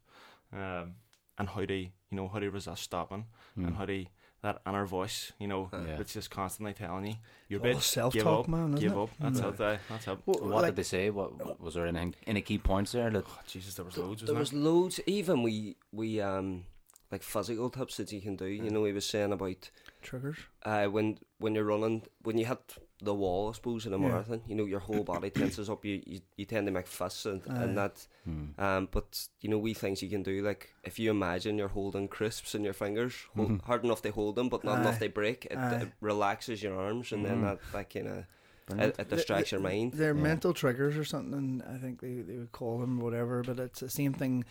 Um, 0.54 0.94
and 1.38 1.48
how 1.48 1.66
they 1.66 1.90
you 2.10 2.16
know 2.16 2.28
how 2.28 2.38
they 2.38 2.48
resist 2.48 2.82
stopping 2.84 3.24
and 3.56 3.70
Mm. 3.70 3.76
how 3.76 3.86
they 3.86 4.08
that 4.42 4.60
inner 4.66 4.84
voice 4.86 5.32
you 5.40 5.48
know 5.48 5.68
Aye. 5.72 5.84
Yeah. 5.88 6.00
it's 6.00 6.12
just 6.12 6.30
constantly 6.30 6.74
telling 6.74 7.06
you 7.06 7.14
you're 7.48 7.60
all 7.60 7.64
bit 7.72 7.82
self 7.82 8.12
give 8.14 8.22
talk, 8.24 8.40
up, 8.44 8.48
man. 8.48 8.72
Give 8.72 8.92
it? 8.92 8.98
up. 8.98 9.10
That's 9.18 9.40
Mm. 9.40 9.54
it. 9.54 9.60
aye, 9.60 9.78
That's 9.88 10.06
it. 10.06 10.18
Well, 10.26 10.38
What 10.40 10.50
like, 10.62 10.66
did 10.66 10.76
they 10.76 10.82
say? 10.84 11.10
What 11.10 11.60
was 11.60 11.74
there 11.74 11.86
anything, 11.86 12.14
any 12.26 12.42
key 12.42 12.58
points 12.58 12.92
there? 12.92 13.10
That 13.10 13.24
Oh, 13.26 13.40
Jesus, 13.48 13.74
there 13.74 13.84
was 13.84 13.96
loads. 13.98 14.22
there 14.22 14.34
Wasn't 14.34 14.38
was 14.38 14.50
there? 14.50 14.60
loads. 14.60 15.00
Even 15.06 15.42
we 15.42 15.76
we 15.92 16.20
um 16.20 16.66
like 17.10 17.22
physical 17.24 17.68
tips 17.70 17.96
that 17.96 18.12
you 18.12 18.20
can 18.20 18.36
do. 18.36 18.46
You 18.46 18.70
know, 18.70 18.84
he 18.84 18.92
was 18.92 19.06
saying 19.08 19.32
about 19.32 19.70
triggers. 20.02 20.38
uh 20.62 20.86
when 20.86 21.18
when 21.38 21.54
you're 21.56 21.64
running 21.64 22.02
when 22.22 22.38
you 22.38 22.46
hit 22.46 22.78
the 23.04 23.14
wall, 23.14 23.50
I 23.50 23.52
suppose, 23.52 23.86
in 23.86 23.92
a 23.92 23.98
Yeah. 23.98 24.08
marathon. 24.08 24.42
You 24.46 24.54
know, 24.54 24.64
your 24.64 24.80
whole 24.80 25.04
body 25.04 25.30
tenses 25.40 25.68
up. 25.70 25.84
You 25.84 26.02
you, 26.06 26.20
you 26.36 26.44
tend 26.44 26.66
to 26.66 26.72
make 26.72 26.86
fists 26.86 27.26
and, 27.26 27.42
Aye. 27.48 27.62
and 27.62 27.76
that. 27.78 28.06
mm. 28.28 28.58
Um, 28.58 28.88
but 28.90 29.28
you 29.40 29.48
know, 29.50 29.58
wee 29.58 29.74
things 29.74 30.02
you 30.02 30.08
can 30.10 30.22
do, 30.22 30.42
like 30.42 30.72
if 30.82 30.98
you 30.98 31.10
imagine 31.10 31.58
you're 31.58 31.68
holding 31.68 32.08
crisps 32.08 32.54
in 32.54 32.64
your 32.64 32.72
fingers, 32.74 33.14
hold, 33.36 33.50
Mhm. 33.50 33.62
hard 33.64 33.84
enough 33.84 34.02
they 34.02 34.10
hold 34.10 34.36
them, 34.36 34.48
but 34.48 34.64
not 34.64 34.78
Aye. 34.78 34.80
enough 34.82 34.98
they 34.98 35.08
break. 35.08 35.46
It, 35.50 35.56
Aye. 35.58 35.82
it 35.82 35.88
relaxes 36.00 36.62
your 36.62 36.76
arms, 36.78 37.12
and 37.12 37.24
then 37.24 37.38
Mhm. 37.38 37.42
that, 37.42 37.58
that 37.72 37.90
kind 37.90 38.08
of 38.08 38.16
it, 38.18 38.26
Brilliant. 38.66 38.98
it 38.98 39.08
distracts 39.10 39.52
your 39.52 39.60
mind. 39.60 39.92
They're 39.92 40.14
Yeah. 40.16 40.22
mental 40.22 40.54
triggers 40.54 40.96
or 40.96 41.04
something. 41.04 41.62
I 41.68 41.76
think 41.76 42.00
they, 42.00 42.22
they 42.22 42.38
would 42.38 42.52
call 42.52 42.78
them 42.78 42.98
whatever, 42.98 43.42
but 43.42 43.58
it's 43.60 43.80
the 43.80 43.90
same 43.90 44.14
thing. 44.14 44.44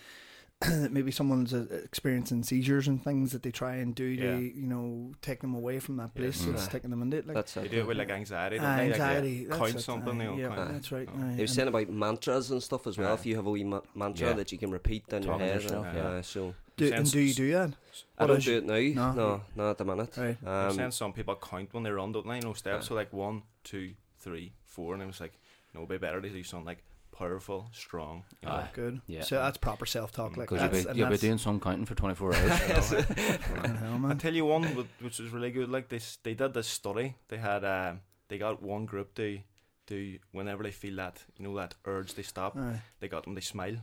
that 0.82 0.92
Maybe 0.92 1.12
someone's 1.12 1.54
uh, 1.54 1.66
experiencing 1.84 2.44
seizures 2.44 2.88
and 2.88 3.04
things 3.04 3.32
that 3.32 3.44
they 3.44 3.52
try 3.52 3.76
and 3.76 3.94
do 3.94 4.16
to, 4.16 4.24
Yeah. 4.24 4.38
you 4.38 4.68
know, 4.68 5.12
take 5.22 5.42
them 5.42 5.54
away 5.56 5.80
from 5.80 5.98
that 5.98 6.16
place 6.16 6.46
Yeah. 6.46 6.52
that's 6.54 6.68
Aye. 6.68 6.72
taking 6.72 6.90
them 6.90 7.02
into 7.02 7.18
it. 7.18 7.28
Like 7.28 7.36
That's 7.36 7.54
They 7.54 7.66
it. 7.66 7.72
do 7.72 7.80
it 7.80 7.88
with 7.88 7.98
like 7.98 8.10
anxiety. 8.10 8.58
Don't 8.58 8.66
Ah, 8.66 8.78
they? 8.78 8.90
Like, 8.90 8.98
they 8.98 9.04
anxiety. 9.04 9.46
count 9.50 9.76
it, 9.76 9.80
something. 9.82 10.22
aye, 10.22 10.36
yeah, 10.38 10.48
count. 10.56 10.72
that's 10.74 10.92
right. 10.92 11.10
Oh. 11.14 11.24
aye, 11.24 11.34
He 11.36 11.42
was 11.42 11.52
saying 11.54 11.68
about 11.68 11.90
mantras 11.90 12.52
and 12.52 12.62
stuff 12.64 12.88
as 12.88 12.98
well. 12.98 13.12
Aye. 13.12 13.14
If 13.16 13.26
you 13.26 13.36
have 13.36 13.46
a 13.46 13.52
wee 13.52 13.64
ma- 13.64 13.82
mantra 13.96 14.28
Yeah. 14.30 14.34
that 14.34 14.52
you 14.52 14.58
can 14.58 14.72
repeat 14.72 15.04
in 15.10 15.24
your 15.24 15.34
Talking 15.34 15.48
to 15.48 15.54
head, 15.54 15.62
yourself, 15.64 15.86
and, 15.88 15.98
yeah. 15.98 16.04
uh, 16.04 16.22
so 16.22 16.56
do, 16.78 16.92
and 16.92 17.12
do 17.12 17.20
you 17.20 17.34
do 17.34 17.52
that? 17.52 17.72
I 18.18 18.26
don't 18.28 18.42
do 18.44 18.58
it 18.58 18.66
now. 18.66 19.12
No. 19.14 19.14
No, 19.14 19.42
no, 19.56 19.70
at 19.72 19.78
the 19.78 19.86
minute. 19.86 20.18
Right. 20.18 20.38
I've 20.46 20.80
Um, 20.80 20.92
some 20.92 21.14
people 21.14 21.36
count 21.36 21.74
when 21.74 21.84
they 21.84 21.92
run, 21.92 22.12
don't 22.12 22.28
they? 22.28 22.40
No 22.40 22.54
steps. 22.54 22.86
Aye. 22.86 22.88
So 22.88 22.96
like 22.96 23.14
one, 23.14 23.44
two, 23.64 23.94
three, 24.20 24.54
four, 24.66 24.94
and 24.94 25.04
it 25.04 25.08
was 25.08 25.20
like, 25.22 25.34
no, 25.74 25.82
it'd 25.82 25.90
be 25.90 25.98
better 25.98 26.22
to 26.22 26.30
do 26.30 26.44
something 26.44 26.66
like 26.66 26.84
powerful, 27.14 27.70
strong. 27.72 28.24
You 28.42 28.50
know? 28.50 28.56
Aye. 28.56 28.70
Good. 28.74 29.02
Yeah. 29.08 29.22
So 29.22 29.36
that's 29.36 29.58
proper 29.58 29.86
self 29.86 30.12
talk. 30.12 30.36
Like 30.36 30.50
that's, 30.50 30.62
you'll, 30.62 30.88
and 30.88 30.94
be, 30.96 31.00
you'll 31.00 31.10
be 31.10 31.18
doing 31.18 31.38
some 31.38 31.60
counting 31.60 31.86
for 31.86 31.96
24 31.96 32.36
hours. 32.36 32.52
Fucking 32.94 33.76
hell, 33.76 33.94
I 33.94 33.98
man. 33.98 34.18
tell 34.18 34.34
you 34.34 34.46
one 34.46 34.64
which 35.00 35.20
was 35.20 35.30
really 35.30 35.52
good. 35.52 35.70
Like 35.70 35.90
this, 35.90 36.18
they 36.24 36.34
did 36.34 36.54
this 36.54 36.68
study. 36.68 37.16
They 37.30 37.38
had 37.38 37.64
um, 37.64 38.02
they 38.28 38.38
got 38.38 38.62
one 38.62 38.86
group 38.86 39.14
to 39.16 39.40
do 39.86 40.18
whenever 40.32 40.64
they 40.64 40.72
feel 40.72 40.96
that 40.98 41.24
you 41.38 41.46
know 41.46 41.56
that 41.58 41.76
urge, 41.86 42.16
they 42.16 42.24
stop. 42.24 42.58
Aye. 42.58 42.82
They 43.00 43.08
got 43.08 43.24
them 43.24 43.36
they 43.36 43.42
smile. 43.42 43.78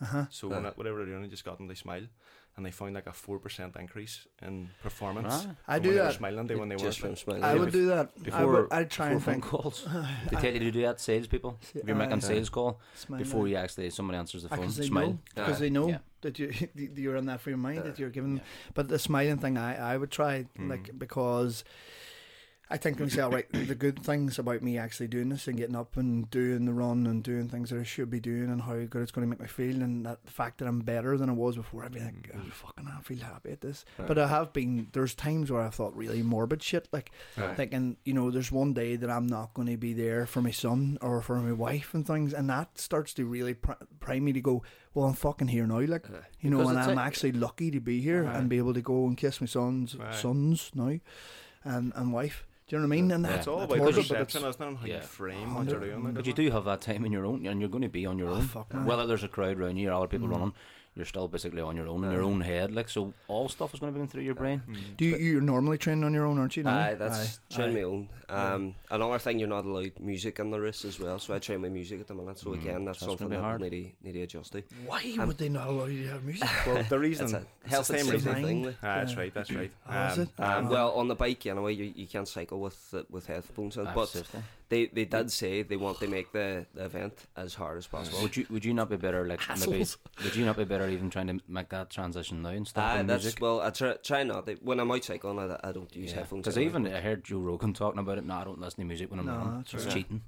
Uh-huh. 0.00 0.26
So 0.30 0.48
Aye. 0.48 0.54
when 0.54 0.62
that, 0.64 0.76
whatever 0.76 0.98
they're 0.98 1.06
doing, 1.06 1.22
they 1.22 1.28
just 1.28 1.44
got 1.44 1.58
them 1.58 1.68
they 1.68 1.74
smile, 1.74 2.06
and 2.56 2.66
they 2.66 2.70
found 2.70 2.94
like 2.94 3.06
a 3.06 3.12
four 3.12 3.38
percent 3.38 3.76
increase 3.76 4.26
in 4.42 4.68
performance. 4.82 5.46
Ah, 5.48 5.54
I 5.66 5.78
do 5.78 5.88
when 5.88 5.96
They 5.96 6.00
were 6.02 6.06
that. 6.08 6.14
smiling 6.14 6.48
to 6.48 6.56
when 6.56 6.68
they 6.68 6.76
just 6.76 7.02
weren't. 7.02 7.18
from 7.18 7.24
smiling. 7.24 7.44
I 7.44 7.54
would 7.54 7.72
do 7.72 7.86
that. 7.86 8.10
I 8.18 8.24
before- 8.24 8.52
would. 8.52 8.72
I'd 8.72 8.90
try 8.90 9.08
and 9.10 9.22
phone 9.22 9.34
think. 9.34 9.44
calls. 9.44 9.86
They 10.30 10.36
tell 10.36 10.52
you 10.52 10.58
to 10.60 10.70
do 10.70 10.82
that, 10.82 11.00
salespeople. 11.00 11.58
If 11.74 11.86
you're 11.86 11.96
making 11.96 12.18
a 12.18 12.20
sales 12.20 12.50
call, 12.50 12.80
Smile 12.94 13.18
before 13.20 13.48
you 13.48 13.56
actually, 13.56 13.90
somebody 13.90 14.18
answers 14.18 14.42
the 14.42 14.48
phone, 14.50 14.60
because 14.60 14.76
they 14.76 14.86
smile. 14.86 15.06
know 15.08 15.18
because 15.34 15.56
Aye. 15.56 15.60
they 15.64 15.70
know 15.70 15.88
Yeah. 15.88 15.98
that 16.20 16.38
you 16.38 16.52
you're 17.02 17.16
in 17.16 17.26
that 17.26 17.40
frame 17.40 17.54
of 17.54 17.60
mind 17.60 17.78
Uh, 17.80 17.82
that 17.84 17.98
you're 17.98 18.10
giving. 18.18 18.36
Yeah. 18.36 18.42
But 18.74 18.88
the 18.88 18.98
smiling 18.98 19.38
thing, 19.38 19.56
I 19.56 19.70
I 19.92 19.96
would 19.96 20.10
try 20.10 20.34
Mm. 20.58 20.68
like 20.72 20.86
because. 20.98 21.64
I 22.72 22.78
think 22.78 22.96
to 22.96 23.02
myself, 23.04 23.34
right, 23.34 23.46
the 23.52 23.74
good 23.74 24.02
things 24.02 24.38
about 24.38 24.62
me 24.62 24.78
actually 24.78 25.08
doing 25.08 25.28
this 25.28 25.46
and 25.46 25.56
getting 25.58 25.76
up 25.76 25.96
and 25.96 26.30
doing 26.30 26.64
the 26.64 26.72
run 26.72 27.06
and 27.06 27.22
doing 27.22 27.48
things 27.48 27.68
that 27.70 27.78
I 27.78 27.82
should 27.82 28.08
be 28.10 28.18
doing 28.18 28.44
and 28.50 28.62
how 28.62 28.74
good 28.84 29.02
it's 29.02 29.10
going 29.12 29.26
to 29.26 29.30
make 29.30 29.40
me 29.40 29.46
feel 29.46 29.82
and 29.82 30.06
that 30.06 30.24
the 30.24 30.32
fact 30.32 30.58
that 30.58 30.66
I'm 30.66 30.80
better 30.80 31.16
than 31.18 31.28
I 31.28 31.32
was 31.34 31.56
before, 31.56 31.84
I'd 31.84 31.92
be 31.92 32.00
like, 32.00 32.32
Mm. 32.32 32.40
oh, 32.46 32.50
fucking, 32.50 32.88
I 32.88 33.02
feel 33.02 33.18
happy 33.18 33.50
at 33.52 33.60
this. 33.60 33.84
But 33.98 34.18
I 34.18 34.26
have 34.26 34.52
been, 34.54 34.88
there's 34.92 35.14
times 35.14 35.50
where 35.52 35.60
I've 35.60 35.74
thought 35.74 35.94
really 35.94 36.22
morbid 36.22 36.62
shit, 36.62 36.88
like 36.92 37.12
thinking, 37.56 37.98
you 38.04 38.14
know, 38.14 38.30
there's 38.30 38.50
one 38.50 38.72
day 38.72 38.96
that 38.96 39.10
I'm 39.10 39.26
not 39.26 39.52
going 39.54 39.68
to 39.68 39.76
be 39.76 39.92
there 39.92 40.24
for 40.26 40.40
my 40.40 40.50
son 40.50 40.96
or 41.02 41.20
for 41.20 41.36
my 41.36 41.52
wife 41.52 41.92
and 41.94 42.06
things, 42.06 42.32
and 42.32 42.48
that 42.50 42.78
starts 42.78 43.12
to 43.14 43.26
really 43.26 43.54
pr- 43.54 43.72
prime 44.00 44.24
me 44.24 44.32
to 44.32 44.40
go, 44.40 44.62
well, 44.94 45.06
I'm 45.06 45.14
fucking 45.14 45.48
here 45.48 45.66
now, 45.66 45.80
like, 45.80 46.06
you 46.40 46.48
know, 46.50 46.58
Because 46.58 46.70
and 46.70 46.78
I'm 46.78 46.96
like- 46.96 47.06
actually 47.06 47.32
lucky 47.32 47.70
to 47.70 47.80
be 47.80 48.00
here 48.00 48.24
and 48.24 48.48
be 48.48 48.56
able 48.58 48.72
to 48.74 48.82
go 48.82 49.06
and 49.06 49.16
kiss 49.16 49.40
my 49.42 49.46
son's 49.46 49.94
sons 50.12 50.70
now, 50.74 50.98
and 51.64 51.92
and 51.94 52.12
wife. 52.14 52.46
Do 52.72 52.76
you 52.78 52.82
know 52.84 52.88
what 52.88 52.94
I 52.94 53.00
mean? 53.02 53.10
And 53.10 53.22
Yeah. 53.22 53.28
that's 53.32 53.38
It's 53.40 53.48
all 53.48 53.58
that's 53.58 53.66
about 53.74 53.78
morbid, 53.80 53.94
but 53.96 54.00
perception, 54.02 54.38
it's- 54.40 54.54
isn't 54.54 54.62
it? 54.62 54.68
and 54.68 54.78
How 54.78 54.86
Yeah. 54.86 54.94
you 54.96 55.02
frame 55.02 55.54
what 55.54 55.68
you're 55.68 55.78
doing. 55.78 56.12
But 56.14 56.24
you 56.26 56.32
do 56.32 56.50
have 56.50 56.64
that 56.64 56.80
time 56.80 57.04
in 57.04 57.12
your 57.12 57.26
own, 57.26 57.44
and 57.44 57.60
you're 57.60 57.68
going 57.68 57.82
to 57.82 57.90
be 57.90 58.06
on 58.06 58.18
your 58.18 58.30
Oh, 58.30 58.36
own. 58.36 58.40
fuck, 58.44 58.72
man. 58.72 58.86
Whether 58.86 59.06
there's 59.06 59.22
a 59.22 59.28
crowd 59.28 59.58
around 59.60 59.76
you 59.76 59.90
or 59.90 59.92
other 59.92 60.06
people 60.06 60.28
Mm. 60.28 60.30
running, 60.30 60.52
you're 60.94 61.06
still 61.06 61.26
basically 61.28 61.62
on 61.62 61.74
your 61.76 61.88
own 61.88 62.04
in 62.04 62.12
your 62.12 62.22
own 62.22 62.40
head. 62.40 62.70
Like 62.74 62.88
so, 62.88 63.12
all 63.28 63.48
stuff 63.48 63.72
is 63.74 63.80
going 63.80 63.92
to 63.92 63.94
be 63.94 63.98
going 64.00 64.08
through 64.08 64.22
your 64.22 64.34
brain. 64.34 64.62
Mm. 64.68 64.96
Do 64.96 65.04
you, 65.06 65.16
you're 65.16 65.40
normally 65.40 65.78
training 65.78 66.04
on 66.04 66.12
your 66.12 66.26
own, 66.26 66.38
aren't 66.38 66.56
you? 66.56 66.62
no? 66.64 66.70
Aye, 66.70 66.94
that's 66.98 67.38
Aye. 67.50 67.54
train 67.54 67.70
Aye. 67.70 67.74
my 67.74 67.82
own. 67.82 68.08
Um, 68.28 68.74
another 68.90 69.18
thing, 69.18 69.38
you're 69.38 69.48
not 69.48 69.64
allowed 69.64 69.92
music 70.00 70.38
in 70.38 70.50
the 70.50 70.58
race 70.60 70.84
as 70.86 70.98
well, 70.98 71.18
so 71.18 71.34
I 71.34 71.38
train 71.38 71.60
my 71.62 71.68
music 71.68 72.00
at 72.00 72.06
the 72.08 72.14
minute. 72.14 72.38
So 72.38 72.50
Mm, 72.50 72.60
again, 72.60 72.84
that's 72.84 72.98
so 73.00 73.06
that's 73.06 73.20
something 73.20 73.28
gonna 73.28 73.28
be 73.28 73.36
that 73.36 73.42
hard. 73.42 73.60
we 73.60 73.70
need 73.70 73.94
to, 74.00 74.06
need 74.06 74.12
to 74.14 74.20
adjust 74.22 74.52
to. 74.52 74.62
Why 74.86 75.16
Um, 75.18 75.28
would 75.28 75.38
they 75.38 75.48
not 75.50 75.66
allow 75.68 75.84
you 75.86 76.04
to 76.04 76.08
have 76.10 76.24
music? 76.24 76.48
Well, 76.66 76.82
the 76.88 76.98
reason 76.98 77.24
It's 77.26 77.34
a 77.34 77.36
it's 77.38 77.46
the 77.64 77.68
health 77.70 77.90
and 77.90 77.98
same 77.98 78.06
safety 78.06 78.28
reason. 78.28 78.42
Thing. 78.44 78.62
like. 78.64 78.74
Ah, 78.82 78.94
that's 78.96 79.16
right. 79.16 79.34
That's 79.34 79.50
right. 79.52 79.70
Oh, 79.88 79.92
Um, 79.92 80.20
it? 80.20 80.20
Um, 80.20 80.28
Ah. 80.38 80.68
well, 80.70 80.90
on 80.92 81.08
the 81.08 81.14
bike 81.14 81.44
anyway, 81.46 81.74
you, 81.74 81.92
you 81.94 82.06
can't 82.06 82.28
cycle 82.28 82.60
with 82.60 82.78
uh, 82.94 83.02
with 83.10 83.26
headphones 83.26 83.76
in. 83.76 83.86
Ah, 83.86 83.92
but 83.94 84.08
safety. 84.08 84.38
They 84.72 84.86
they 84.86 85.04
did 85.04 85.30
say 85.30 85.62
they 85.62 85.76
want 85.76 86.00
to 86.00 86.08
make 86.08 86.32
the, 86.32 86.66
the 86.74 86.84
event 86.90 87.14
as 87.36 87.54
hard 87.54 87.76
as 87.78 87.86
possible. 87.86 88.22
Would 88.22 88.36
you 88.38 88.46
would 88.50 88.64
you 88.64 88.72
not 88.74 88.88
be 88.88 88.96
better 88.96 89.26
like 89.26 89.40
maybe 89.60 89.84
would 90.24 90.34
you 90.34 90.44
not 90.46 90.56
be 90.56 90.64
better 90.64 90.88
even 90.88 91.10
trying 91.10 91.26
to 91.32 91.36
make 91.46 91.68
that 91.68 91.90
transition 91.90 92.42
now 92.42 92.50
and 92.50 92.66
stop 92.66 92.84
Ah, 92.84 92.98
in 93.00 93.06
that's 93.06 93.24
music? 93.24 93.40
well. 93.42 93.60
I 93.60 93.70
try, 93.70 93.92
try 94.02 94.22
not 94.24 94.46
to. 94.46 94.54
when 94.62 94.80
I'm 94.80 94.90
out 94.90 95.04
cycling. 95.04 95.38
I, 95.38 95.58
I 95.68 95.72
don't 95.72 95.94
use 95.94 96.12
headphones. 96.12 96.44
Because 96.44 96.58
even 96.58 96.86
I 96.86 97.00
heard 97.00 97.22
Joe 97.24 97.38
Rogan 97.38 97.72
talking 97.74 98.00
about 98.00 98.18
it. 98.18 98.24
No, 98.24 98.34
I 98.34 98.44
don't 98.44 98.60
listen 98.60 98.80
to 98.80 98.86
music 98.86 99.10
when 99.10 99.20
I'm 99.20 99.26
No, 99.26 99.32
running. 99.36 99.56
that's 99.58 99.74
It's 99.74 99.84
right. 99.86 99.94
cheating. 99.94 100.22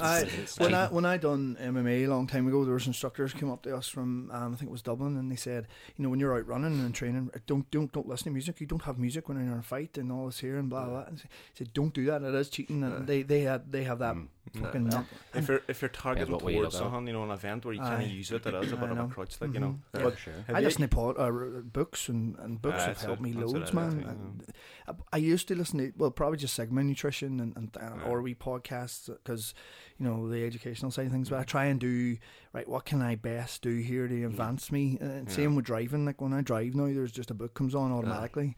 I, 0.00 0.18
It's 0.42 0.58
when 0.58 0.74
I 0.74 0.86
when 0.88 1.04
I 1.06 1.16
done 1.16 1.56
MMA 1.60 2.04
a 2.04 2.06
long 2.08 2.26
time 2.26 2.46
ago, 2.48 2.64
there 2.64 2.74
was 2.74 2.86
instructors 2.86 3.32
came 3.32 3.50
up 3.50 3.62
to 3.62 3.76
us 3.76 3.88
from 3.88 4.30
um, 4.32 4.54
I 4.54 4.56
think 4.56 4.68
it 4.70 4.72
was 4.72 4.82
Dublin, 4.82 5.16
and 5.16 5.30
they 5.30 5.36
said, 5.36 5.66
you 5.96 6.02
know, 6.02 6.10
when 6.10 6.20
you're 6.20 6.36
out 6.36 6.46
running 6.46 6.80
and 6.80 6.94
training, 6.94 7.30
uh, 7.34 7.38
don't 7.46 7.70
don't 7.70 7.92
don't 7.92 8.08
listen 8.08 8.24
to 8.26 8.30
music. 8.30 8.60
You 8.60 8.66
don't 8.66 8.82
have 8.82 8.98
music 8.98 9.28
when 9.28 9.38
you're 9.38 9.52
in 9.52 9.58
a 9.58 9.62
fight 9.62 9.96
and 9.98 10.10
all 10.10 10.26
this 10.26 10.40
here 10.40 10.56
and 10.58 10.68
blah 10.68 10.84
blah. 10.84 10.90
blah. 11.00 11.04
And 11.08 11.20
he 11.20 11.28
said, 11.54 11.72
don't 11.72 11.94
do 11.94 12.04
that. 12.06 12.22
It 12.22 12.34
is 12.34 12.48
cheating. 12.48 12.82
And 12.82 13.06
they 13.06 13.22
they 13.22 13.42
had 13.42 13.67
they 13.70 13.84
have 13.84 13.98
that 14.00 14.16
Mm. 14.16 14.28
fucking. 14.62 14.90
Yeah. 14.90 15.04
If 15.34 15.48
you're 15.48 15.60
if 15.68 15.82
you're 15.82 15.90
targeting 15.90 16.32
what 16.32 16.40
towards 16.40 16.56
look 16.56 16.66
at 16.68 16.72
it. 16.74 16.76
something, 16.78 17.06
you 17.06 17.12
know, 17.12 17.24
an 17.24 17.30
event 17.30 17.64
where 17.66 17.74
you 17.74 17.82
Aye. 17.82 17.96
can't 17.98 18.10
use 18.10 18.30
it, 18.32 18.46
it 18.46 18.54
is 18.54 18.72
a 18.72 18.76
I 18.76 18.80
bit 18.80 18.90
of 18.90 18.98
a 18.98 19.06
crutch, 19.08 19.38
like 19.42 19.52
you 19.52 19.60
know. 19.60 19.78
Yeah, 19.94 20.02
But 20.04 20.18
sure. 20.18 20.32
I 20.48 20.58
you- 20.60 20.64
listen 20.64 20.80
to 20.82 20.88
pod, 20.88 21.16
uh, 21.18 21.30
books 21.64 22.08
and, 22.08 22.34
and 22.38 22.60
books 22.62 22.78
Ah, 22.80 22.86
have 22.86 23.00
helped 23.02 23.20
it. 23.20 23.24
me 23.24 23.32
That's 23.32 23.52
what 23.52 23.60
loads, 23.60 23.70
I 23.70 23.74
man. 23.74 23.98
do, 23.98 24.44
yeah. 24.86 24.92
I, 25.12 25.16
I 25.16 25.16
used 25.18 25.48
to 25.48 25.54
listen 25.54 25.78
to 25.80 25.92
well, 25.98 26.10
probably 26.10 26.38
just 26.38 26.54
segment 26.54 26.88
Nutrition 26.88 27.40
and, 27.40 27.54
and 27.58 27.76
uh, 27.76 27.80
Yeah. 27.98 28.04
or 28.10 28.22
we 28.22 28.34
podcasts 28.34 29.06
because 29.08 29.52
you 29.98 30.06
know 30.06 30.28
the 30.30 30.42
educational 30.46 30.90
side 30.90 31.06
of 31.06 31.12
things. 31.12 31.28
But 31.28 31.40
I 31.40 31.44
try 31.44 31.66
and 31.66 31.78
do 31.78 32.16
right. 32.54 32.66
What 32.66 32.86
can 32.86 33.02
I 33.02 33.16
best 33.16 33.60
do 33.60 33.76
here 33.76 34.08
to 34.08 34.24
advance 34.24 34.72
me? 34.72 34.96
And 35.00 35.28
Yeah. 35.28 35.34
same 35.34 35.56
with 35.56 35.66
driving. 35.66 36.06
Like 36.06 36.22
when 36.22 36.32
I 36.32 36.40
drive 36.40 36.74
now, 36.74 36.86
there's 36.86 37.12
just 37.12 37.30
a 37.30 37.34
book 37.34 37.52
comes 37.52 37.74
on 37.74 37.92
automatically, 37.92 38.56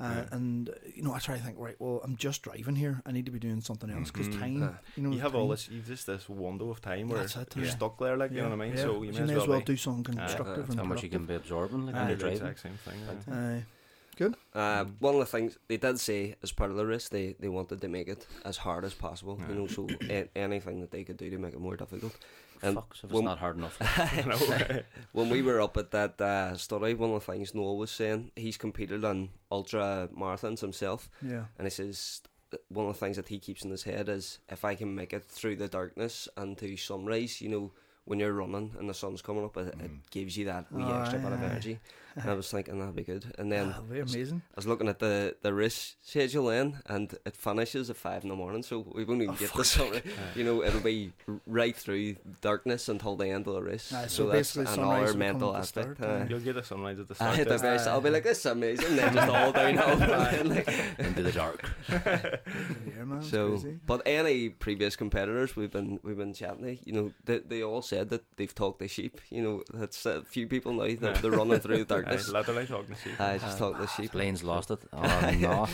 uh, 0.00 0.04
Yeah. 0.04 0.36
and 0.36 0.68
uh, 0.68 0.72
you 0.94 1.02
know 1.02 1.12
I 1.14 1.18
try 1.18 1.36
to 1.36 1.42
think 1.42 1.56
right. 1.58 1.76
Well, 1.78 2.00
I'm 2.04 2.16
just 2.16 2.42
driving 2.42 2.76
here. 2.76 3.02
I 3.06 3.12
need 3.12 3.26
to 3.26 3.32
be 3.32 3.38
doing 3.38 3.60
something 3.60 3.90
else 3.90 4.10
because 4.10 4.28
Mhm. 4.28 4.38
time. 4.40 4.60
Yeah. 4.60 4.74
You 4.96 5.02
know, 5.04 5.10
you 5.12 5.20
have 5.20 5.32
time, 5.32 5.40
all 5.40 5.48
this, 5.48 5.68
you've 5.68 5.86
just 5.86 6.06
this 6.06 6.28
window 6.28 6.70
of 6.70 6.80
time 6.80 7.08
where 7.08 7.20
That's 7.20 7.36
it, 7.36 7.54
you're 7.56 7.64
yeah. 7.66 7.70
stuck 7.72 7.98
there, 7.98 8.16
like 8.16 8.30
you 8.32 8.38
know 8.42 8.48
what 8.50 8.60
I 8.60 8.64
mean. 8.68 8.76
Yeah. 8.76 8.82
So 8.82 9.02
you 9.02 9.12
may 9.12 9.34
as 9.36 9.46
well, 9.48 9.58
be. 9.60 9.64
do 9.64 9.76
something 9.76 10.04
constructive 10.16 10.68
Uh, 10.68 10.72
and 10.72 10.80
How 10.80 10.84
much 10.86 11.02
you 11.02 11.08
can 11.08 11.26
be 11.26 11.34
absorbing 11.34 11.86
like 11.86 11.94
Aye. 11.94 11.98
when 11.98 12.06
do 12.06 12.10
you're 12.12 12.18
driving. 12.18 12.38
exact 12.48 12.60
same 12.60 12.78
thing. 12.84 12.98
Right. 13.06 13.18
yeah. 13.28 13.56
Aye. 13.58 13.64
Uh, 14.54 14.84
one 15.00 15.14
of 15.14 15.20
the 15.20 15.26
things 15.26 15.58
they 15.68 15.78
did 15.78 15.98
say 15.98 16.36
as 16.42 16.52
part 16.52 16.70
of 16.70 16.76
the 16.76 16.86
race, 16.86 17.08
they, 17.08 17.34
they 17.40 17.48
wanted 17.48 17.80
to 17.80 17.88
make 17.88 18.06
it 18.08 18.26
as 18.44 18.58
hard 18.58 18.84
as 18.84 18.94
possible. 18.94 19.40
You 19.48 19.54
know, 19.54 19.66
so 19.66 19.88
a- 20.02 20.28
anything 20.36 20.80
that 20.80 20.90
they 20.92 21.02
could 21.02 21.16
do 21.16 21.28
to 21.30 21.38
make 21.38 21.54
it 21.54 21.60
more 21.60 21.76
difficult. 21.76 22.14
And 22.62 22.76
Fuck, 22.76 22.94
so 22.94 23.06
if 23.08 23.12
it's 23.12 23.22
not 23.22 23.38
hard 23.38 23.56
enough. 23.56 23.76
I 23.80 24.22
know, 24.26 24.36
right? 24.48 24.84
when 25.12 25.28
we 25.30 25.42
were 25.42 25.60
up 25.60 25.76
at 25.76 25.90
that 25.90 26.20
uh, 26.20 26.56
study, 26.56 26.94
one 26.94 27.10
of 27.12 27.24
the 27.26 27.32
things 27.32 27.54
Noel 27.54 27.76
was 27.76 27.90
saying, 27.90 28.30
he's 28.36 28.56
competed 28.56 29.04
on 29.04 29.30
ultra 29.50 30.08
marathons 30.16 30.60
himself, 30.60 31.10
Yeah. 31.20 31.46
and 31.58 31.66
he 31.66 31.70
says 31.70 32.22
one 32.68 32.86
of 32.86 32.92
the 32.94 33.00
things 33.00 33.16
that 33.16 33.28
he 33.28 33.38
keeps 33.38 33.64
in 33.64 33.70
his 33.70 33.82
head 33.82 34.08
is 34.08 34.38
if 34.48 34.64
I 34.64 34.74
can 34.74 34.94
make 34.94 35.12
it 35.12 35.24
through 35.24 35.56
the 35.56 35.68
darkness 35.68 36.28
and 36.36 36.56
to 36.58 36.76
sunrise, 36.76 37.40
you 37.40 37.48
know, 37.48 37.72
when 38.04 38.18
you're 38.18 38.32
running 38.32 38.74
and 38.78 38.88
the 38.88 38.94
sun's 38.94 39.22
coming 39.22 39.44
up, 39.44 39.56
it, 39.56 39.68
it 39.68 39.78
Mm. 39.78 39.98
gives 40.10 40.36
you 40.36 40.46
that 40.46 40.70
wee 40.72 40.82
Oh, 40.84 41.00
extra 41.00 41.18
aye, 41.18 41.22
bit 41.22 41.32
of 41.32 41.42
aye. 41.42 41.46
energy. 41.46 41.78
And 42.14 42.28
I 42.28 42.34
was 42.34 42.50
thinking 42.50 42.78
that'd 42.78 42.94
be 42.94 43.04
good. 43.04 43.24
And 43.38 43.50
then 43.50 43.68
Ah, 43.70 43.80
that'd 43.88 43.88
be 43.90 44.00
amazing. 44.00 44.42
I 44.50 44.56
was 44.56 44.66
looking 44.66 44.86
at 44.86 44.98
the, 44.98 45.34
the 45.40 45.54
race 45.54 45.96
schedule 46.02 46.46
then, 46.48 46.80
and 46.84 47.10
it 47.24 47.34
finishes 47.34 47.88
at 47.88 47.96
five 47.96 48.22
in 48.22 48.28
the 48.28 48.36
morning, 48.36 48.62
so 48.62 48.84
we 48.94 49.04
won't 49.04 49.22
even 49.22 49.34
Oh, 49.34 49.38
get 49.38 49.54
the 49.54 49.64
sun. 49.64 50.02
You 50.36 50.44
know, 50.44 50.62
it'll 50.62 50.80
be 50.82 51.12
right 51.46 51.74
through 51.74 52.16
darkness 52.42 52.90
until 52.90 53.16
the 53.16 53.28
end 53.28 53.46
of 53.46 53.54
the 53.54 53.62
race. 53.62 53.90
Aye, 53.94 54.08
so, 54.08 54.08
so 54.08 54.26
that's 54.26 54.54
basically 54.54 54.66
sunrise 54.66 54.78
another 54.88 55.00
will 55.04 55.08
come 55.12 55.18
mental 55.20 55.56
aspect. 55.56 55.96
start, 55.96 56.10
aye. 56.10 56.18
yeah. 56.18 56.28
You'll 56.28 56.40
get 56.40 56.56
a 56.58 56.64
sunrise 56.64 56.98
at 57.00 57.08
the 57.08 57.14
Aye, 57.14 57.16
start. 57.16 57.38
at 57.38 57.48
the 57.48 57.54
yeah. 57.54 57.60
very 57.62 57.78
start, 57.78 57.94
I'll 57.94 58.00
be 58.02 58.10
like, 58.10 58.24
this 58.24 58.40
is 58.40 58.46
amazing. 58.46 58.96
Then 58.96 59.14
just 59.14 59.28
all 59.30 59.52
downhill. 59.52 59.96
from 59.96 60.00
then, 60.00 60.48
like. 60.50 60.68
Into 60.98 61.22
the 61.22 61.32
dark. 61.32 61.70
Yeah, 61.88 63.04
man. 63.04 63.22
So, 63.22 63.50
crazy. 63.50 63.78
but 63.86 64.02
any 64.06 64.48
previous 64.50 64.96
competitors 64.96 65.56
we've 65.56 65.70
been 65.70 65.98
we've 66.02 66.16
been 66.16 66.34
chatting 66.34 66.64
to, 66.64 66.76
you 66.84 66.92
know, 66.92 67.12
they, 67.24 67.38
they 67.38 67.62
all 67.62 67.80
said 67.92 68.08
that 68.10 68.22
they've 68.36 68.54
talked 68.54 68.78
to 68.80 68.88
sheep. 68.88 69.20
You 69.30 69.42
know, 69.42 69.62
that's 69.74 70.06
a 70.06 70.22
few 70.24 70.46
people 70.46 70.72
now 70.72 70.84
that 70.84 71.00
Yeah. 71.00 71.12
they're 71.20 71.30
running 71.40 71.60
through 71.60 71.84
the 71.84 71.94
Aye, 71.94 72.00
darkness. 72.02 72.28
literally 72.28 72.66
talking 72.66 72.94
to 72.94 73.00
sheep. 73.02 73.20
I 73.20 73.38
just 73.38 73.58
talk 73.58 73.78
to 73.78 73.86
sheep. 73.86 74.14
Lane's 74.14 74.42
lost 74.42 74.70
it. 74.70 74.80
Oh 74.92 75.30
no. 75.38 75.68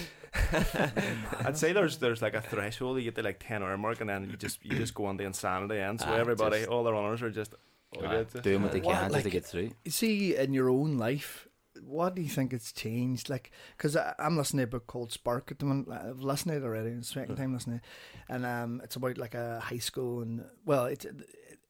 I'd 1.45 1.57
say 1.57 1.73
there's 1.73 1.99
there's 1.99 2.23
like 2.23 2.35
a 2.35 2.41
threshold. 2.41 2.99
You 2.99 3.05
get 3.05 3.14
to 3.16 3.23
like 3.23 3.39
ten 3.41 3.62
hour 3.62 3.77
mark, 3.79 4.01
and 4.01 4.11
then 4.11 4.29
you 4.31 4.37
just 4.37 4.64
you 4.64 4.77
just 4.77 4.95
go 4.95 5.07
on 5.07 5.16
the 5.16 5.25
insanity 5.25 5.79
end. 5.81 6.01
So 6.01 6.07
Ah, 6.09 6.16
everybody, 6.16 6.59
just- 6.59 6.69
all 6.71 6.85
the 6.85 6.93
runners 6.93 7.23
are 7.23 7.31
just. 7.31 7.55
Aye, 7.55 8.03
yeah, 8.03 8.23
just- 8.25 8.43
doing 8.43 8.62
what 8.62 8.73
they 8.73 8.81
What, 8.81 8.97
can 8.97 9.11
just 9.12 9.25
to 9.25 9.31
get 9.31 9.45
through. 9.47 9.71
You 9.85 9.91
see, 9.91 10.37
in 10.37 10.53
your 10.53 10.69
own 10.69 10.99
life, 10.99 11.49
what 11.83 12.14
do 12.14 12.21
you 12.23 12.29
think 12.29 12.53
it's 12.53 12.73
changed? 12.73 13.31
Like, 13.31 13.51
because 13.77 13.97
I'm 14.19 14.37
listening 14.37 14.61
to 14.64 14.69
a 14.69 14.71
book 14.79 14.87
called 14.87 15.11
Spark 15.12 15.51
at 15.51 15.59
the 15.59 15.64
moment. 15.64 15.89
I've 15.91 16.21
listened 16.21 16.53
to 16.53 16.59
it 16.59 16.64
already. 16.64 16.91
It's 16.91 17.09
the 17.09 17.21
second 17.21 17.37
time 17.37 17.55
listening, 17.55 17.81
and 18.29 18.45
um, 18.45 18.81
it's 18.85 18.97
about 18.97 19.16
like 19.16 19.35
a 19.35 19.61
high 19.61 19.79
school 19.79 20.21
and 20.21 20.45
well, 20.66 20.85
it 20.87 21.07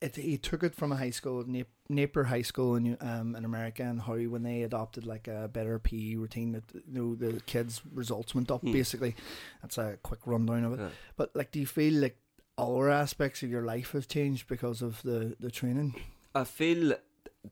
it 0.00 0.16
he 0.16 0.38
took 0.38 0.62
it 0.62 0.74
from 0.74 0.92
a 0.92 0.96
high 0.96 1.10
school, 1.10 1.44
Nap- 1.46 1.66
Napier 1.88 2.24
High 2.24 2.42
School 2.42 2.76
in 2.76 2.96
um 3.00 3.34
in 3.34 3.44
America, 3.44 3.82
and 3.82 4.00
how 4.02 4.16
when 4.16 4.42
they 4.42 4.62
adopted 4.62 5.06
like 5.06 5.28
a 5.28 5.48
better 5.48 5.78
PE 5.78 6.14
routine, 6.14 6.52
that 6.52 6.64
you 6.74 6.82
know 6.86 7.14
the 7.14 7.40
kids' 7.46 7.82
results 7.92 8.34
went 8.34 8.50
up. 8.50 8.60
Hmm. 8.60 8.72
Basically, 8.72 9.16
that's 9.62 9.78
a 9.78 9.98
quick 10.02 10.20
rundown 10.26 10.64
of 10.64 10.72
it. 10.74 10.80
Yeah. 10.80 10.88
But 11.16 11.34
like, 11.34 11.50
do 11.50 11.60
you 11.60 11.66
feel 11.66 11.94
like 11.94 12.18
other 12.56 12.90
aspects 12.90 13.42
of 13.42 13.50
your 13.50 13.62
life 13.62 13.92
have 13.92 14.08
changed 14.08 14.48
because 14.48 14.82
of 14.82 15.02
the 15.02 15.36
the 15.40 15.50
training? 15.50 15.94
I 16.34 16.44
feel 16.44 16.94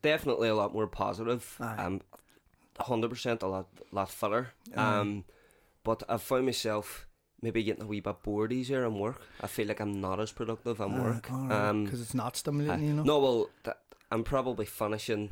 definitely 0.02 0.48
a 0.48 0.54
lot 0.54 0.72
more 0.72 0.86
positive. 0.86 1.56
Aye. 1.60 1.84
Um, 1.84 2.00
hundred 2.78 3.08
percent 3.08 3.42
a 3.42 3.46
lot 3.46 3.68
lot 3.90 4.10
fitter. 4.10 4.52
Aye. 4.76 4.98
Um, 4.98 5.24
but 5.82 6.02
I 6.08 6.16
found 6.16 6.44
myself 6.46 7.06
maybe 7.42 7.62
getting 7.62 7.84
a 7.84 7.86
wee 7.86 8.00
bit 8.00 8.22
bored 8.22 8.52
easier 8.52 8.84
in 8.84 8.98
work. 8.98 9.20
I 9.40 9.46
feel 9.46 9.68
like 9.68 9.80
I'm 9.80 10.00
not 10.00 10.20
as 10.20 10.32
productive 10.32 10.80
in 10.80 11.02
work. 11.02 11.30
Um, 11.30 11.84
because 11.84 12.00
it's 12.00 12.14
not 12.14 12.36
stimulating, 12.36 12.84
aye. 12.84 12.88
you 12.88 12.94
know. 12.94 13.02
no, 13.02 13.18
well, 13.18 13.50
th- 13.64 13.76
I'm 14.10 14.24
probably 14.24 14.66
finishing 14.66 15.30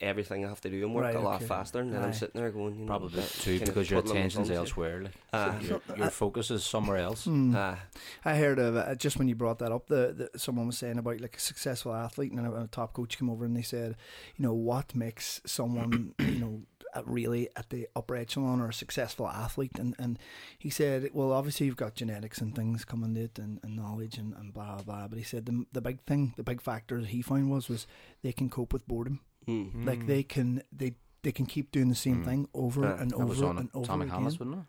everything 0.00 0.44
I 0.44 0.48
have 0.48 0.60
to 0.62 0.68
do 0.70 0.84
in 0.84 0.92
work 0.92 1.04
Right, 1.04 1.14
a 1.14 1.20
lot 1.20 1.36
okay. 1.36 1.46
faster, 1.46 1.80
and 1.80 1.92
then 1.92 2.02
I'm 2.02 2.12
sitting 2.12 2.40
there 2.40 2.50
going, 2.50 2.74
you 2.74 2.80
know, 2.80 2.86
Probably 2.86 3.20
that 3.20 3.28
too 3.28 3.60
because 3.60 3.90
your 3.90 4.00
twiddling 4.00 4.14
my 4.22 4.26
attention's 4.26 4.50
elsewhere. 4.50 5.02
Like. 5.02 5.12
Aye. 5.32 5.60
your, 5.62 5.80
your 5.96 6.10
focus 6.10 6.50
is 6.50 6.64
somewhere 6.64 6.98
else. 6.98 7.24
Hmm. 7.24 7.54
Aye. 7.54 7.78
I 8.24 8.34
heard 8.36 8.58
of 8.58 8.76
uh, 8.76 8.94
just 8.96 9.18
when 9.18 9.28
you 9.28 9.34
brought 9.34 9.60
that 9.60 9.72
up. 9.72 9.86
The, 9.86 10.28
the 10.32 10.38
someone 10.38 10.66
was 10.66 10.78
saying 10.78 10.98
about 10.98 11.20
like 11.20 11.36
a 11.36 11.40
successful 11.40 11.94
athlete, 11.94 12.32
and 12.32 12.46
a, 12.46 12.62
a 12.62 12.66
top 12.66 12.92
coach 12.92 13.18
came 13.18 13.30
over 13.30 13.44
and 13.44 13.56
they 13.56 13.62
said, 13.62 13.96
you 14.36 14.42
know, 14.44 14.52
what 14.54 14.94
makes 14.94 15.40
someone, 15.46 16.14
you 16.18 16.38
know, 16.40 16.62
at 16.94 17.06
really 17.06 17.48
at 17.56 17.70
the 17.70 17.88
upper 17.96 18.16
echelon 18.16 18.60
or 18.60 18.68
a 18.68 18.72
successful 18.74 19.28
athlete, 19.28 19.78
and 19.78 19.94
and 19.98 20.18
he 20.58 20.70
said, 20.70 21.10
well, 21.12 21.32
obviously 21.32 21.66
you've 21.66 21.76
got 21.76 21.94
genetics 21.94 22.40
and 22.40 22.54
things 22.54 22.84
coming 22.84 23.14
to 23.14 23.22
it, 23.22 23.38
and, 23.38 23.60
and 23.62 23.76
knowledge 23.76 24.18
and, 24.18 24.34
and 24.34 24.52
blah 24.54 24.74
blah 24.76 24.82
blah. 24.84 25.08
But 25.08 25.18
he 25.18 25.24
said 25.24 25.46
the 25.46 25.64
the 25.72 25.80
big 25.80 26.00
thing, 26.02 26.34
the 26.36 26.42
big 26.44 26.60
factor 26.60 27.00
that 27.00 27.08
he 27.10 27.22
found 27.22 27.50
was 27.50 27.68
was 27.68 27.86
they 28.22 28.32
can 28.32 28.48
cope 28.50 28.72
with 28.72 28.86
boredom. 28.86 29.20
Mm. 29.46 29.84
Like 29.86 30.06
they 30.06 30.22
can 30.22 30.62
they 30.72 30.94
they 31.22 31.32
can 31.32 31.46
keep 31.46 31.70
doing 31.72 31.88
the 31.88 31.94
same 31.94 32.22
Mm. 32.22 32.24
thing 32.24 32.48
over 32.54 32.82
Yeah, 32.82 33.00
and 33.00 33.12
over 33.14 33.46
and 33.46 33.70
over 33.74 33.84
Atomic 33.84 34.08
again. 34.08 34.26
It? 34.26 34.64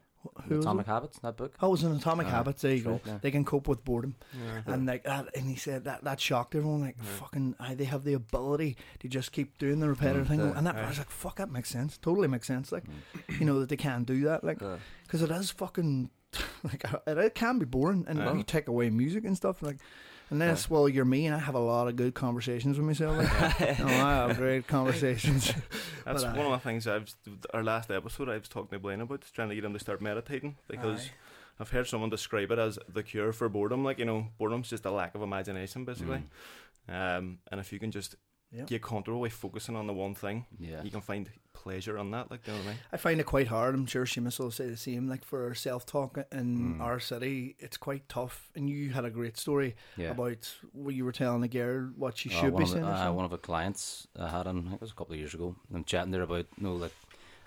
Who? 0.47 0.59
Atomic 0.59 0.85
Habits, 0.87 1.19
that 1.19 1.37
book. 1.37 1.53
Oh, 1.61 1.67
it 1.67 1.71
was 1.71 1.83
an 1.83 1.95
Atomic 1.95 2.27
Aye, 2.27 2.31
Habits. 2.31 2.61
There 2.61 2.73
you 2.73 2.83
go. 2.83 3.01
yeah. 3.05 3.17
They 3.21 3.31
can 3.31 3.43
cope 3.45 3.67
with 3.67 3.83
boredom. 3.83 4.15
Yeah. 4.33 4.61
and 4.73 4.85
like 4.85 5.03
that, 5.03 5.27
and 5.35 5.45
he 5.47 5.55
said 5.55 5.83
that 5.85 6.03
that 6.03 6.19
shocked 6.19 6.55
everyone. 6.55 6.81
Like 6.81 6.97
Yeah. 6.97 7.09
fucking, 7.19 7.55
they 7.75 7.85
have 7.85 8.03
the 8.03 8.13
ability 8.13 8.77
to 8.99 9.07
just 9.07 9.31
keep 9.31 9.57
doing 9.57 9.79
the 9.79 9.89
repetitive 9.89 10.25
Mm. 10.25 10.29
thing, 10.29 10.41
and 10.41 10.67
that. 10.67 10.75
I 10.75 10.87
was 10.87 10.97
like, 10.97 11.09
fuck, 11.09 11.37
that 11.37 11.51
makes 11.51 11.69
sense. 11.69 11.97
Totally 11.97 12.27
makes 12.27 12.47
sense. 12.47 12.71
Like, 12.71 12.83
Mm. 12.85 13.39
you 13.39 13.45
know 13.45 13.59
that 13.59 13.69
they 13.69 13.77
can 13.77 14.03
do 14.03 14.23
that. 14.25 14.43
Like, 14.43 14.59
because 15.03 15.21
it 15.21 15.31
is 15.31 15.51
fucking 15.51 16.09
like 16.63 16.83
it, 17.07 17.17
it 17.17 17.35
can 17.35 17.59
be 17.59 17.65
boring, 17.65 18.05
and 18.07 18.19
Yeah. 18.19 18.33
you 18.33 18.43
take 18.43 18.67
away 18.67 18.89
music 18.89 19.25
and 19.25 19.35
stuff 19.37 19.61
like. 19.61 19.77
Unless, 20.29 20.69
well, 20.69 20.89
you're 20.89 21.05
me, 21.05 21.27
and 21.27 21.35
I 21.35 21.39
have 21.39 21.55
a 21.55 21.59
lot 21.59 21.87
of 21.87 21.95
good 21.95 22.15
conversations 22.15 22.77
with 22.77 22.85
myself. 22.85 23.17
Like, 23.17 23.61
oh, 23.79 23.85
I 23.85 24.27
have 24.27 24.37
great 24.37 24.67
conversations. 24.77 25.53
That's 26.03 26.23
But, 26.23 26.33
uh, 26.33 26.35
one 26.35 26.45
of 26.47 26.51
the 26.51 26.67
things 26.67 26.87
I've 26.87 27.13
our 27.53 27.63
last 27.63 27.91
episode 27.91 28.29
I 28.29 28.37
was 28.37 28.47
talking 28.47 28.69
to 28.69 28.79
Blaine 28.79 29.01
about, 29.01 29.23
trying 29.33 29.49
to 29.49 29.55
get 29.55 29.63
him 29.63 29.73
to 29.73 29.79
start 29.79 30.01
meditating 30.01 30.57
because 30.67 31.05
Aye. 31.05 31.11
I've 31.59 31.69
heard 31.69 31.87
someone 31.87 32.09
describe 32.09 32.51
it 32.51 32.59
as 32.59 32.79
the 32.91 33.03
cure 33.03 33.33
for 33.33 33.49
boredom. 33.49 33.83
Like 33.83 33.99
you 33.99 34.05
know, 34.05 34.27
boredom's 34.39 34.69
just 34.69 34.85
a 34.85 34.91
lack 34.91 35.13
of 35.13 35.21
imagination, 35.21 35.85
basically. 35.85 36.23
Um, 36.89 37.39
and 37.51 37.59
if 37.59 37.71
you 37.71 37.79
can 37.79 37.91
just 37.91 38.15
Yep. 38.51 38.67
get 38.67 38.81
comfortable 38.81 39.19
with 39.19 39.33
focusing 39.33 39.75
on 39.75 39.85
the 39.87 39.93
one 39.93 40.15
thing, 40.15 40.45
Yeah. 40.59 40.81
you 40.83 40.89
can 40.91 41.01
find 41.01 41.29
pleasure 41.53 41.97
on 41.97 42.11
that. 42.11 42.29
Like, 42.31 42.43
do 42.43 42.51
you 42.51 42.57
know 42.57 42.63
what 42.63 42.69
I 42.69 42.71
mean? 42.73 42.79
I 42.93 42.97
find 42.97 43.19
it 43.19 43.25
quite 43.25 43.47
hard. 43.47 43.73
I'm 43.75 43.85
sure 43.85 44.05
Seamus 44.05 44.39
will 44.39 44.51
say 44.51 44.69
the 44.69 44.77
same. 44.77 45.09
Like 45.09 45.25
for 45.25 45.53
self 45.55 45.85
talk 45.85 46.17
in 46.31 46.75
Mm. 46.77 46.81
our 46.81 46.99
city, 46.99 47.55
it's 47.59 47.75
quite 47.75 48.07
tough. 48.07 48.49
And 48.55 48.69
you 48.69 48.91
had 48.91 49.03
a 49.03 49.09
great 49.09 49.37
story 49.37 49.75
Yeah. 49.97 50.11
about 50.11 50.55
what 50.73 50.93
you 50.95 51.03
were 51.05 51.11
telling 51.11 51.41
the 51.41 51.47
girl 51.49 51.91
what 51.97 52.17
she 52.17 52.29
Uh, 52.29 52.33
should 52.33 52.55
be 52.55 52.63
of 52.63 52.69
the- 52.69 52.75
saying. 52.75 52.85
uh, 52.85 53.11
one 53.11 53.25
of 53.25 53.31
the 53.31 53.37
clients 53.37 54.07
I 54.17 54.29
had 54.29 54.47
on, 54.47 54.59
I 54.59 54.61
think 54.61 54.73
it 54.75 54.81
was 54.81 54.91
a 54.91 54.95
couple 54.95 55.13
of 55.13 55.19
years 55.19 55.33
ago. 55.33 55.55
I'm 55.73 55.83
chatting 55.83 56.11
there 56.11 56.21
about, 56.23 56.45
you 56.57 56.63
know, 56.63 56.75
like, 56.75 56.93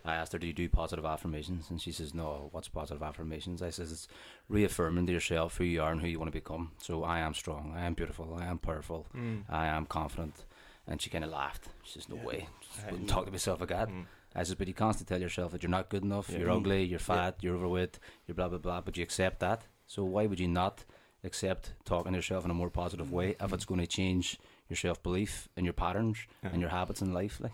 I 0.04 0.14
asked 0.14 0.32
her, 0.32 0.38
do 0.38 0.46
you 0.46 0.52
do 0.54 0.68
positive 0.68 1.04
affirmations? 1.04 1.70
And 1.70 1.80
she 1.80 1.92
says, 1.92 2.12
no, 2.14 2.48
what's 2.52 2.68
positive 2.68 3.02
affirmations? 3.02 3.62
I 3.62 3.70
says, 3.70 3.92
it's 3.92 4.08
reaffirming 4.48 5.06
to 5.06 5.12
yourself 5.12 5.58
who 5.58 5.64
you 5.64 5.82
are 5.82 5.92
and 5.92 6.00
who 6.00 6.06
you 6.06 6.18
want 6.18 6.28
to 6.32 6.38
become. 6.38 6.72
So 6.78 7.04
I 7.04 7.18
am 7.20 7.34
strong, 7.34 7.72
I 7.76 7.84
am 7.84 7.94
beautiful, 7.94 8.34
I 8.34 8.46
am 8.46 8.58
powerful, 8.58 9.06
I 9.48 9.66
am 9.66 9.86
confident. 9.86 10.44
And 10.88 11.00
she 11.02 11.10
kind 11.10 11.22
of 11.24 11.30
laughed. 11.30 11.68
She 11.84 11.92
says, 11.92 12.08
no 12.08 12.16
Yeah. 12.16 12.24
way. 12.24 12.48
Just 12.62 12.80
Aye. 12.86 12.90
wouldn't 12.92 13.08
talk 13.10 13.26
to 13.26 13.30
myself 13.30 13.60
like 13.60 13.68
that. 13.68 13.88
Mm. 13.88 14.06
I 14.34 14.42
says, 14.42 14.54
but 14.54 14.68
you 14.68 14.74
constantly 14.74 15.14
tell 15.14 15.20
yourself 15.22 15.52
that 15.52 15.62
you're 15.62 15.70
not 15.70 15.88
good 15.90 16.02
enough, 16.02 16.28
Yeah. 16.30 16.38
you're 16.38 16.48
Mm. 16.48 16.56
ugly, 16.56 16.82
you're 16.84 16.98
fat, 16.98 17.36
you're 17.42 17.56
overweight, 17.56 17.98
you're 18.26 18.34
blah, 18.34 18.48
blah, 18.48 18.58
blah, 18.58 18.80
but 18.80 18.96
you 18.96 19.02
accept 19.02 19.40
that. 19.40 19.66
So 19.86 20.02
why 20.04 20.26
would 20.26 20.40
you 20.40 20.48
not 20.48 20.84
accept 21.24 21.72
talking 21.84 22.12
to 22.12 22.18
yourself 22.18 22.44
in 22.44 22.50
a 22.50 22.54
more 22.54 22.70
positive 22.70 23.10
way 23.12 23.36
if 23.40 23.52
it's 23.52 23.64
going 23.64 23.80
to 23.80 23.86
change 23.86 24.38
your 24.68 24.76
self 24.76 25.02
belief 25.02 25.48
and 25.56 25.64
your 25.66 25.72
patterns 25.72 26.18
Yeah. 26.42 26.50
and 26.52 26.60
your 26.60 26.70
habits 26.70 27.00
in 27.02 27.12
life. 27.12 27.40
Like, 27.40 27.52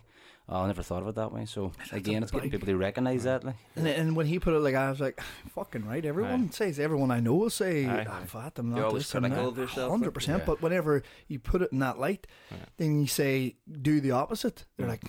oh, 0.48 0.62
I 0.62 0.66
never 0.66 0.82
thought 0.82 1.02
of 1.02 1.08
it 1.08 1.14
that 1.14 1.32
way. 1.32 1.46
So 1.46 1.72
again, 1.92 2.22
it's 2.22 2.32
getting 2.32 2.50
big- 2.50 2.60
people 2.60 2.72
to 2.72 2.76
recognise 2.76 3.22
that. 3.24 3.44
Like, 3.44 3.54
And, 3.76 3.86
and 3.86 4.16
when 4.16 4.26
he 4.26 4.38
put 4.38 4.52
it 4.54 4.58
like 4.58 4.74
I 4.74 4.90
was 4.90 5.00
like, 5.00 5.20
fucking 5.54 5.86
right. 5.86 6.04
Everyone 6.04 6.50
says 6.50 6.78
everyone 6.80 7.10
I 7.10 7.20
know 7.20 7.34
will 7.34 7.50
say 7.50 7.86
Aye. 7.86 8.06
I'm 8.10 8.26
fat. 8.26 8.54
I'm 8.58 8.68
You're 8.70 8.76
not 8.80 8.86
always 8.88 9.04
this. 9.04 9.14
I'm 9.14 9.22
critical 9.22 9.44
that. 9.44 9.48
of 9.50 9.58
yourself, 9.58 9.90
Hundred 9.90 10.06
like, 10.06 10.14
percent. 10.14 10.44
But 10.46 10.60
whenever 10.60 11.02
you 11.28 11.38
put 11.38 11.62
it 11.62 11.70
in 11.72 11.78
that 11.78 11.98
light, 11.98 12.26
Yeah. 12.50 12.56
then 12.76 13.00
you 13.00 13.06
say 13.06 13.56
do 13.80 14.00
the 14.00 14.10
opposite. 14.10 14.64
They're 14.76 14.86
Mm. 14.86 14.90
like, 14.90 15.02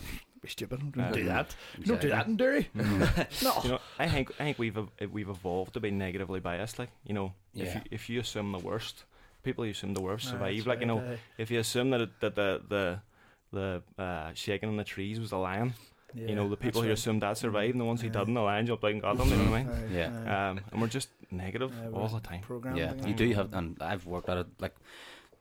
be 0.45 0.51
stupid. 0.51 0.79
Don't 0.91 1.03
Aye. 1.05 1.11
do 1.11 1.23
that. 1.25 1.55
You 1.77 1.85
Don't 1.85 2.01
do 2.01 2.09
that 2.09 2.27
in 2.27 2.37
Derry. 2.37 2.69
Mm. 2.75 3.43
no. 3.43 3.61
You 3.63 3.69
know, 3.71 3.79
I 3.99 4.07
think 4.07 4.31
I 4.39 4.43
think 4.45 4.59
we've 4.59 4.77
we've 5.11 5.29
evolved 5.29 5.73
to 5.73 5.79
be 5.79 5.91
negatively 5.91 6.39
biased. 6.39 6.79
Like, 6.79 6.89
you 7.05 7.13
know, 7.13 7.33
if 7.53 7.75
you 7.75 7.81
if 7.91 8.09
you 8.09 8.19
assume 8.19 8.51
the 8.51 8.59
worst, 8.59 9.03
people 9.43 9.63
who 9.63 9.71
assume 9.71 9.93
the 9.93 10.01
worst 10.01 10.27
Aye, 10.27 10.31
survive. 10.31 10.55
that's 10.55 10.67
like, 10.67 10.79
you 10.81 10.85
know, 10.85 10.99
right, 10.99 11.11
aye. 11.13 11.19
if 11.37 11.51
you 11.51 11.59
assume 11.59 11.89
that 11.91 12.01
it, 12.01 12.19
that 12.21 12.35
the 12.35 12.61
the 12.69 12.99
the 13.51 13.81
uh, 14.01 14.31
shaking 14.33 14.69
in 14.69 14.77
the 14.77 14.83
trees 14.83 15.19
was 15.19 15.31
a 15.31 15.37
lion, 15.37 15.73
you 16.13 16.35
know, 16.35 16.47
the 16.49 16.57
people 16.57 16.81
who 16.81 16.87
right. 16.87 16.97
assumed 16.97 17.21
that 17.23 17.37
survived, 17.37 17.73
and 17.73 17.81
the 17.81 17.85
ones 17.85 18.01
who 18.01 18.07
Aye. 18.07 18.11
didn't, 18.11 18.33
the 18.33 18.41
lion 18.41 18.65
jumped 18.65 18.83
out 18.83 18.91
and 18.91 19.01
got 19.01 19.17
them. 19.17 19.29
You 19.29 19.37
know 19.37 19.51
what 19.51 19.59
I 19.59 19.63
mean? 19.63 19.69
Aye, 19.69 19.93
Yeah. 19.93 20.49
Um, 20.49 20.61
and 20.71 20.81
we're 20.81 20.87
just 20.87 21.09
negative 21.31 21.71
Aye, 21.81 21.87
all 21.93 22.03
we're 22.03 22.19
the 22.19 22.27
time. 22.27 22.41
programmed 22.41 22.77
yeah, 22.77 22.93
you 23.05 23.13
do 23.13 23.31
have, 23.33 23.53
and 23.53 23.77
I've 23.81 24.05
worked 24.05 24.29
at 24.29 24.37
it 24.37 24.47
like. 24.59 24.75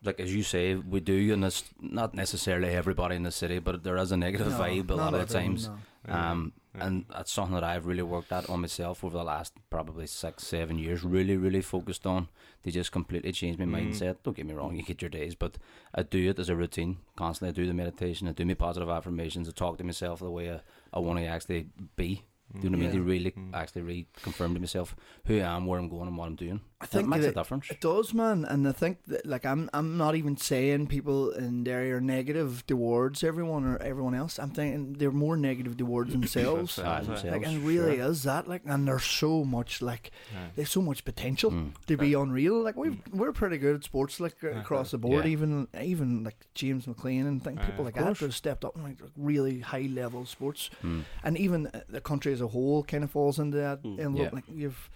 Like 0.05 0.21
as 0.21 0.35
you 0.35 0.43
say, 0.43 0.75
we 0.75 1.01
do, 1.01 1.33
and 1.33 1.45
it's 1.45 1.65
not 1.81 2.15
necessarily 2.15 2.71
everybody 2.71 3.17
in 3.17 3.23
the 3.23 3.31
city, 3.33 3.59
but 3.59 3.83
there 3.85 3.97
is 3.97 4.13
a 4.13 4.17
negative 4.17 4.49
No, 4.49 4.59
vibe 4.59 4.91
a 4.91 4.95
lot 4.95 5.15
of 5.15 5.27
the 5.27 5.33
times. 5.35 5.69
no. 6.07 6.15
Um, 6.15 6.53
Yeah. 6.77 6.87
and 6.87 7.05
that's 7.09 7.33
something 7.33 7.55
that 7.55 7.65
I've 7.65 7.87
really 7.87 8.03
worked 8.03 8.33
at 8.33 8.51
on 8.51 8.61
myself 8.61 9.03
over 9.05 9.17
the 9.17 9.25
last 9.25 9.55
probably 9.71 10.07
six, 10.07 10.45
seven 10.47 10.77
years. 10.79 11.05
Really, 11.05 11.37
really 11.37 11.63
focused 11.63 12.05
on. 12.07 12.29
They 12.63 12.71
just 12.73 12.91
completely 12.93 13.33
changed 13.33 13.59
my 13.61 13.65
Mm. 13.67 13.75
mindset. 13.93 14.17
Don't 14.25 14.37
get 14.37 14.45
me 14.45 14.55
wrong, 14.55 14.77
you 14.77 14.83
get 14.83 15.01
your 15.01 15.09
days, 15.09 15.35
but 15.37 15.57
I 15.95 16.03
do 16.03 16.29
it 16.31 16.39
as 16.39 16.49
a 16.49 16.57
routine. 16.57 16.99
Constantly, 17.17 17.51
I 17.51 17.53
do 17.63 17.67
the 17.67 17.75
meditation. 17.75 18.29
I 18.29 18.33
do 18.33 18.45
my 18.45 18.55
positive 18.55 18.89
affirmations. 18.91 19.49
I 19.49 19.53
talk 19.53 19.79
to 19.79 19.85
myself 19.85 20.19
the 20.21 20.31
way 20.31 20.51
I, 20.53 20.61
I 20.93 20.99
want 20.99 21.21
to 21.21 21.25
actually 21.27 21.69
be. 21.97 22.25
Do 22.55 22.61
you 22.63 22.71
know 22.71 22.79
what 22.79 22.85
I 22.85 22.87
mean? 22.87 22.91
Yeah. 22.91 22.99
To 22.99 23.03
really 23.03 23.31
Mm. 23.33 23.55
actually 23.55 23.83
reconfirm 24.23 24.55
to 24.55 24.61
myself 24.61 24.95
who 25.27 25.39
I 25.39 25.57
am, 25.57 25.67
where 25.67 25.79
I'm 25.81 25.89
going, 25.89 26.07
and 26.09 26.17
what 26.17 26.27
I'm 26.29 26.37
doing. 26.37 26.61
I 26.81 26.85
It 26.85 26.91
think 26.91 27.09
makes 27.09 27.25
a 27.25 27.33
difference. 27.33 27.71
It 27.71 27.81
does, 27.81 28.13
man, 28.15 28.45
and 28.45 28.69
I 28.69 28.73
think 28.73 28.99
that 29.07 29.25
like 29.27 29.45
I'm 29.47 29.71
I'm 29.73 29.97
not 29.97 30.15
even 30.15 30.37
saying 30.37 30.87
people 30.89 31.31
in 31.31 31.65
Derry 31.65 31.91
are 31.93 32.01
negative 32.01 32.65
towards 32.67 33.25
everyone 33.25 33.65
or 33.65 33.79
everyone 33.79 34.15
else. 34.15 34.39
I'm 34.39 34.51
thinking 34.51 34.93
they're 34.95 35.11
more 35.11 35.37
negative 35.37 35.77
towards 35.77 36.13
themselves. 36.17 36.77
That's 36.77 36.87
Ah, 36.89 36.99
it, 36.99 37.07
that's 37.07 37.25
it. 37.25 37.31
themselves. 37.31 37.47
like, 37.47 37.47
and 37.55 37.67
really 37.67 37.97
sure. 37.97 38.11
is 38.11 38.23
that 38.25 38.47
like, 38.49 38.63
and 38.67 38.87
there's 38.87 39.05
so 39.05 39.45
much 39.45 39.81
like 39.83 40.11
Yeah. 40.33 40.49
there's 40.57 40.71
so 40.71 40.83
much 40.83 41.05
potential 41.05 41.51
Mm. 41.51 41.73
to 41.87 41.97
be 41.97 42.13
unreal. 42.15 42.63
Like 42.63 42.77
we 42.77 43.01
we're 43.13 43.33
pretty 43.33 43.59
good 43.59 43.77
at 43.77 43.85
sports, 43.85 44.21
like 44.21 44.37
across 44.43 44.91
the 44.93 44.99
board. 44.99 45.25
Yeah. 45.25 45.31
Even 45.33 45.69
even 45.83 46.23
like 46.23 46.37
James 46.55 46.87
McClean 46.87 47.27
and 47.27 47.43
think 47.43 47.59
Aye, 47.61 47.65
people 47.67 47.81
of 47.81 47.87
like 47.87 47.95
that 47.95 48.05
course. 48.05 48.21
that 48.21 48.27
have 48.27 48.35
stepped 48.35 48.65
up 48.65 48.77
in 48.77 48.83
like 48.83 48.99
really 49.17 49.61
high 49.61 49.89
level 49.91 50.27
sports, 50.27 50.71
Mm. 50.83 51.05
and 51.25 51.39
even 51.39 51.71
the 51.89 52.01
country 52.01 52.33
as 52.33 52.43
a 52.45 52.49
whole 52.49 52.83
kind 52.85 53.03
of 53.05 53.11
falls 53.11 53.39
into 53.39 53.57
that. 53.57 53.83
Mm. 53.83 53.99
And 54.05 54.17
Yeah. 54.19 54.31
like 54.33 54.45
you've 54.49 54.91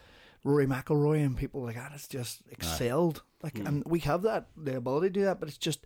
Rory 0.45 0.67
McIlroy 0.67 1.25
and 1.27 1.37
people 1.37 1.63
like 1.63 1.75
that. 1.75 1.91
It's 1.95 2.07
just 2.09 2.43
excelled. 2.51 3.23
Like, 3.43 3.55
Mm. 3.55 3.67
and 3.67 3.83
we 3.87 3.99
have 4.01 4.23
that 4.23 4.49
the 4.57 4.77
ability 4.77 5.09
to 5.09 5.13
do 5.13 5.25
that, 5.25 5.41
but 5.41 5.49
it's 5.49 5.59
just 5.59 5.85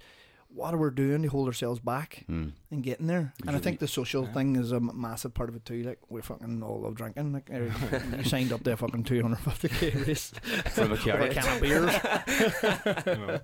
what 0.54 0.74
are 0.74 0.76
we 0.76 0.90
doing 0.90 1.22
to 1.22 1.28
hold 1.28 1.46
ourselves 1.48 1.80
back 1.80 2.24
Mm. 2.28 2.52
and 2.70 2.82
getting 2.82 3.06
there? 3.06 3.32
And 3.46 3.56
I 3.56 3.58
think 3.58 3.80
the 3.80 3.88
social 3.88 4.24
Yeah. 4.24 4.32
thing 4.34 4.56
is 4.56 4.70
a 4.72 4.80
massive 4.80 5.32
part 5.34 5.48
of 5.48 5.56
it 5.56 5.64
too. 5.64 5.82
Like 5.82 5.98
we 6.10 6.20
fucking 6.20 6.62
all 6.62 6.80
love 6.82 6.94
drinking. 6.94 7.32
Like 7.32 7.50
er, 7.50 7.72
you 8.18 8.24
signed 8.24 8.52
up 8.52 8.62
to 8.64 8.72
a 8.72 8.76
fucking 8.76 9.04
two 9.04 9.22
hundred 9.22 9.38
fifty 9.38 9.68
k 9.68 9.90
race 10.06 10.30
From 10.70 10.92
a 10.92 10.96
for 10.96 11.10
a 11.18 11.28
can 11.30 11.56
of 11.56 11.62
beers. 11.62 11.94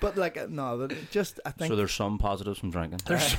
But 0.00 0.16
like 0.16 0.36
uh, 0.36 0.46
no, 0.48 0.86
just 1.10 1.40
I 1.44 1.50
think 1.50 1.70
So 1.70 1.76
there's 1.76 1.92
some 1.94 2.18
positives 2.18 2.58
from 2.58 2.70
drinking. 2.70 3.00
there's 3.06 3.36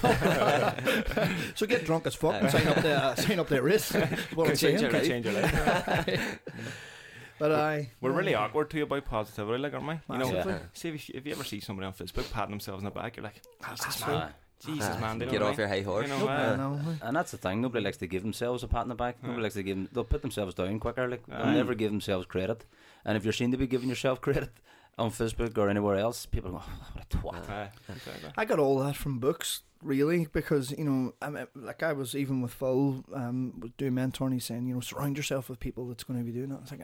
so 1.55 1.65
get 1.67 1.85
drunk 1.85 2.07
as 2.07 2.15
fuck 2.15 2.35
and 2.41 2.49
sign 2.51 2.67
up 2.67 2.81
to 2.81 2.89
uh, 2.91 3.15
sign 3.15 3.39
up 3.39 3.47
to 3.49 3.59
a 3.59 3.61
race. 3.61 3.93
is 3.93 4.01
What 4.35 4.49
I'm 4.49 4.55
change 4.55 4.59
saying. 4.59 4.79
your 4.81 4.89
Could 4.89 5.03
change 5.05 5.25
your 5.25 5.35
life. 5.35 6.39
But 7.39 7.51
I 7.53 7.89
We're 8.01 8.11
really 8.11 8.35
awkward 8.35 8.69
too 8.69 8.83
about 8.83 9.05
positivity, 9.05 9.57
like, 9.61 9.73
aren't 9.73 9.87
we? 9.87 9.99
You 10.15 10.19
know, 10.19 10.33
Yeah. 10.33 10.59
see 10.73 10.89
if 10.89 11.09
you, 11.09 11.15
if 11.17 11.25
you 11.25 11.31
ever 11.31 11.43
see 11.43 11.59
somebody 11.59 11.87
on 11.87 11.93
Facebook 11.93 12.31
patting 12.31 12.51
themselves 12.51 12.81
in 12.81 12.85
the 12.85 12.91
back, 12.91 13.15
you're 13.17 13.23
like, 13.23 13.41
Jesus, 13.69 14.03
Ah, 14.03 14.07
man, 14.07 14.33
Jesus, 14.59 14.95
Ah, 14.97 14.99
man, 14.99 15.19
they 15.19 15.25
Get 15.25 15.33
don't 15.39 15.43
off 15.43 15.47
like- 15.49 15.57
your 15.57 15.67
high 15.69 15.81
horse. 15.81 16.03
You 16.07 16.13
know, 16.13 16.19
Nope, 16.19 16.29
uh, 16.29 16.55
no. 16.57 16.81
And 17.01 17.15
that's 17.15 17.31
the 17.31 17.37
thing. 17.37 17.61
Nobody 17.61 17.83
likes 17.85 17.97
to 17.97 18.07
give 18.07 18.21
themselves 18.23 18.61
a 18.63 18.67
pat 18.67 18.83
in 18.83 18.89
the 18.89 18.95
back. 18.95 19.23
Nobody 19.23 19.39
Aye. 19.39 19.43
likes 19.43 19.55
to 19.55 19.63
give. 19.63 19.77
Them, 19.77 19.89
they'll 19.93 20.03
put 20.03 20.21
themselves 20.21 20.53
down 20.53 20.79
quicker. 20.79 21.07
Like 21.07 21.25
they'll 21.27 21.37
Aye. 21.37 21.53
never 21.53 21.73
give 21.75 21.91
themselves 21.91 22.25
credit. 22.25 22.65
And 23.05 23.15
if 23.15 23.23
you're 23.23 23.31
seen 23.33 23.51
to 23.51 23.57
be 23.57 23.67
giving 23.67 23.87
yourself 23.89 24.19
credit 24.27 24.49
on 24.97 25.11
Facebook 25.11 25.57
or 25.57 25.69
anywhere 25.69 25.95
else, 25.95 26.25
people 26.25 26.51
go, 26.51 26.61
oh, 26.61 26.91
"What 26.93 27.05
a 27.05 27.17
twat." 27.17 27.49
Aye. 27.49 27.71
I 28.37 28.43
got 28.45 28.59
all 28.59 28.79
that 28.79 28.97
from 28.97 29.19
books, 29.19 29.63
really, 29.81 30.27
because 30.33 30.71
you 30.71 30.83
know, 30.83 31.13
I 31.21 31.29
mean, 31.29 31.47
like 31.55 31.81
I 31.83 31.93
was 31.93 32.13
even 32.15 32.41
with 32.41 32.51
Phil, 32.51 33.05
um, 33.13 33.71
doing 33.77 33.93
mentoring. 33.93 34.33
He's 34.33 34.43
saying, 34.43 34.67
you 34.67 34.73
know, 34.75 34.81
surround 34.81 35.15
yourself 35.15 35.49
with 35.49 35.61
people 35.61 35.87
that's 35.87 36.03
going 36.03 36.19
to 36.19 36.25
be 36.25 36.33
doing 36.33 36.49
that. 36.49 36.57
I 36.57 36.61
was 36.61 36.71
like, 36.71 36.81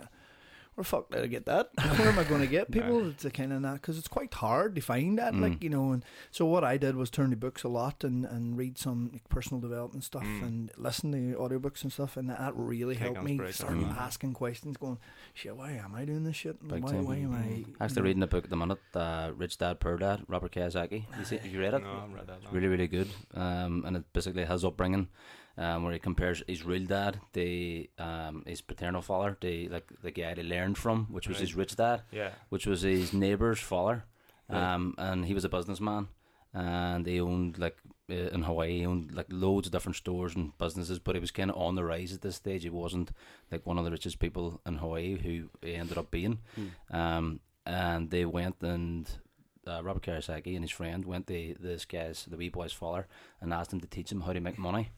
where 0.75 0.83
the 0.83 0.87
fuck 0.89 1.09
did 1.09 1.23
I 1.23 1.27
get 1.27 1.45
that? 1.45 1.69
Where 1.97 2.09
am 2.09 2.19
I 2.19 2.23
going 2.25 2.41
to 2.41 2.47
get 2.47 2.69
people 2.69 2.99
Aye. 3.07 3.13
that's 3.17 3.25
kind 3.35 3.53
of 3.53 3.61
that? 3.61 3.73
Because 3.75 3.97
it's 3.97 4.07
quite 4.09 4.33
hard 4.33 4.75
to 4.75 4.81
find 4.81 5.17
that, 5.17 5.33
Mm. 5.33 5.41
like 5.41 5.63
you 5.63 5.69
know. 5.69 5.91
And 5.93 6.03
so 6.31 6.45
what 6.45 6.63
I 6.65 6.75
did 6.77 6.95
was 6.97 7.09
turn 7.09 7.29
to 7.31 7.37
books 7.37 7.63
a 7.63 7.69
lot 7.69 8.03
and, 8.03 8.25
and 8.25 8.57
read 8.57 8.77
some 8.77 9.09
like, 9.13 9.27
personal 9.29 9.61
development 9.61 10.03
stuff 10.03 10.23
Mm. 10.23 10.43
and 10.43 10.71
listen 10.77 11.11
to 11.13 11.37
audiobooks 11.37 11.83
and 11.83 11.91
stuff, 11.93 12.17
and 12.17 12.29
that, 12.29 12.39
that 12.39 12.55
really 12.55 12.95
Take 12.95 13.03
helped 13.03 13.23
me. 13.23 13.31
inspiration 13.31 13.55
Start 13.65 13.71
from 13.71 13.81
that. 13.89 13.97
asking 13.97 14.33
questions, 14.33 14.77
going, 14.77 14.97
shit, 15.33 15.55
why 15.55 15.71
am 15.71 15.95
I 15.95 16.03
doing 16.05 16.23
this 16.25 16.35
shit? 16.35 16.61
Big 16.67 16.83
Why, 16.83 16.91
time. 16.91 17.05
why 17.05 17.15
am 17.17 17.33
I? 17.33 17.37
Mm. 17.37 17.75
Actually, 17.79 18.01
reading 18.03 18.23
a 18.23 18.27
book 18.27 18.43
at 18.43 18.49
the 18.49 18.57
minute, 18.57 18.79
uh, 18.93 19.31
Rich 19.35 19.57
Dad 19.59 19.79
Poor 19.79 19.97
Dad, 19.97 20.23
Robert 20.27 20.51
Kiyosaki. 20.51 21.05
You 21.17 21.25
see, 21.25 21.37
have 21.37 21.45
you 21.45 21.59
read 21.61 21.73
it? 21.73 21.81
No, 21.85 21.89
I 21.91 21.95
haven't 22.01 22.15
read 22.15 22.27
that. 22.27 22.43
no. 22.43 22.49
really 22.51 22.67
really 22.67 22.87
good 22.87 23.07
um, 23.33 23.83
and 23.85 23.95
it 23.97 24.03
basically 24.11 24.43
his 24.45 24.65
upbringing 24.65 25.07
um, 25.57 25.83
where 25.83 25.93
he 25.93 25.99
compares 25.99 26.43
his 26.47 26.63
real 26.65 26.85
dad 26.85 27.19
the 27.33 27.89
um, 27.97 28.43
his 28.45 28.61
paternal 28.61 29.01
father 29.01 29.37
the 29.41 29.67
like 29.69 29.87
the 30.01 30.11
guy 30.11 30.33
he 30.35 30.43
learned 30.43 30.77
from 30.77 31.05
which 31.11 31.27
was 31.27 31.37
Right. 31.37 31.41
his 31.41 31.55
rich 31.55 31.75
dad 31.75 32.01
Yeah. 32.11 32.31
which 32.49 32.65
was 32.67 32.81
his 32.81 33.13
neighbor's 33.13 33.59
father 33.59 34.03
Right. 34.49 34.73
um, 34.73 34.93
and 34.97 35.25
he 35.25 35.33
was 35.33 35.45
a 35.45 35.49
businessman 35.49 36.07
and 36.53 37.05
he 37.05 37.19
owned 37.19 37.57
like 37.57 37.77
uh, 38.09 38.13
in 38.35 38.43
Hawaii 38.43 38.79
he 38.79 38.85
owned 38.85 39.11
like 39.13 39.25
loads 39.29 39.67
of 39.67 39.71
different 39.71 39.95
stores 39.95 40.35
and 40.35 40.57
businesses 40.57 40.99
but 40.99 41.15
he 41.15 41.21
was 41.21 41.31
kind 41.31 41.49
of 41.51 41.57
on 41.57 41.75
the 41.75 41.83
rise 41.83 42.13
at 42.13 42.21
this 42.21 42.35
stage 42.35 42.63
he 42.63 42.69
wasn't 42.69 43.11
like 43.51 43.65
one 43.65 43.77
of 43.77 43.85
the 43.85 43.91
richest 43.91 44.19
people 44.19 44.61
in 44.65 44.75
Hawaii 44.75 45.17
who 45.17 45.49
he 45.61 45.75
ended 45.75 45.97
up 45.97 46.11
being 46.11 46.39
Hmm. 46.55 46.95
um, 46.95 47.39
and 47.65 48.11
they 48.11 48.25
went 48.25 48.61
and 48.61 49.09
uh, 49.67 49.81
Robert 49.83 50.03
Kiyosaki 50.03 50.53
and 50.55 50.63
his 50.63 50.69
friend 50.71 51.03
went 51.05 51.25
to 51.25 51.55
this 51.59 51.85
guy's, 51.85 52.25
the 52.25 52.37
wee 52.37 52.49
boy's 52.49 52.71
father, 52.71 53.07
and 53.41 53.51
asked 53.51 53.73
him 53.73 53.79
to 53.81 53.87
teach 53.87 54.11
him 54.11 54.21
how 54.21 54.31
to 54.31 54.39
make 54.39 54.59
money. 54.59 54.91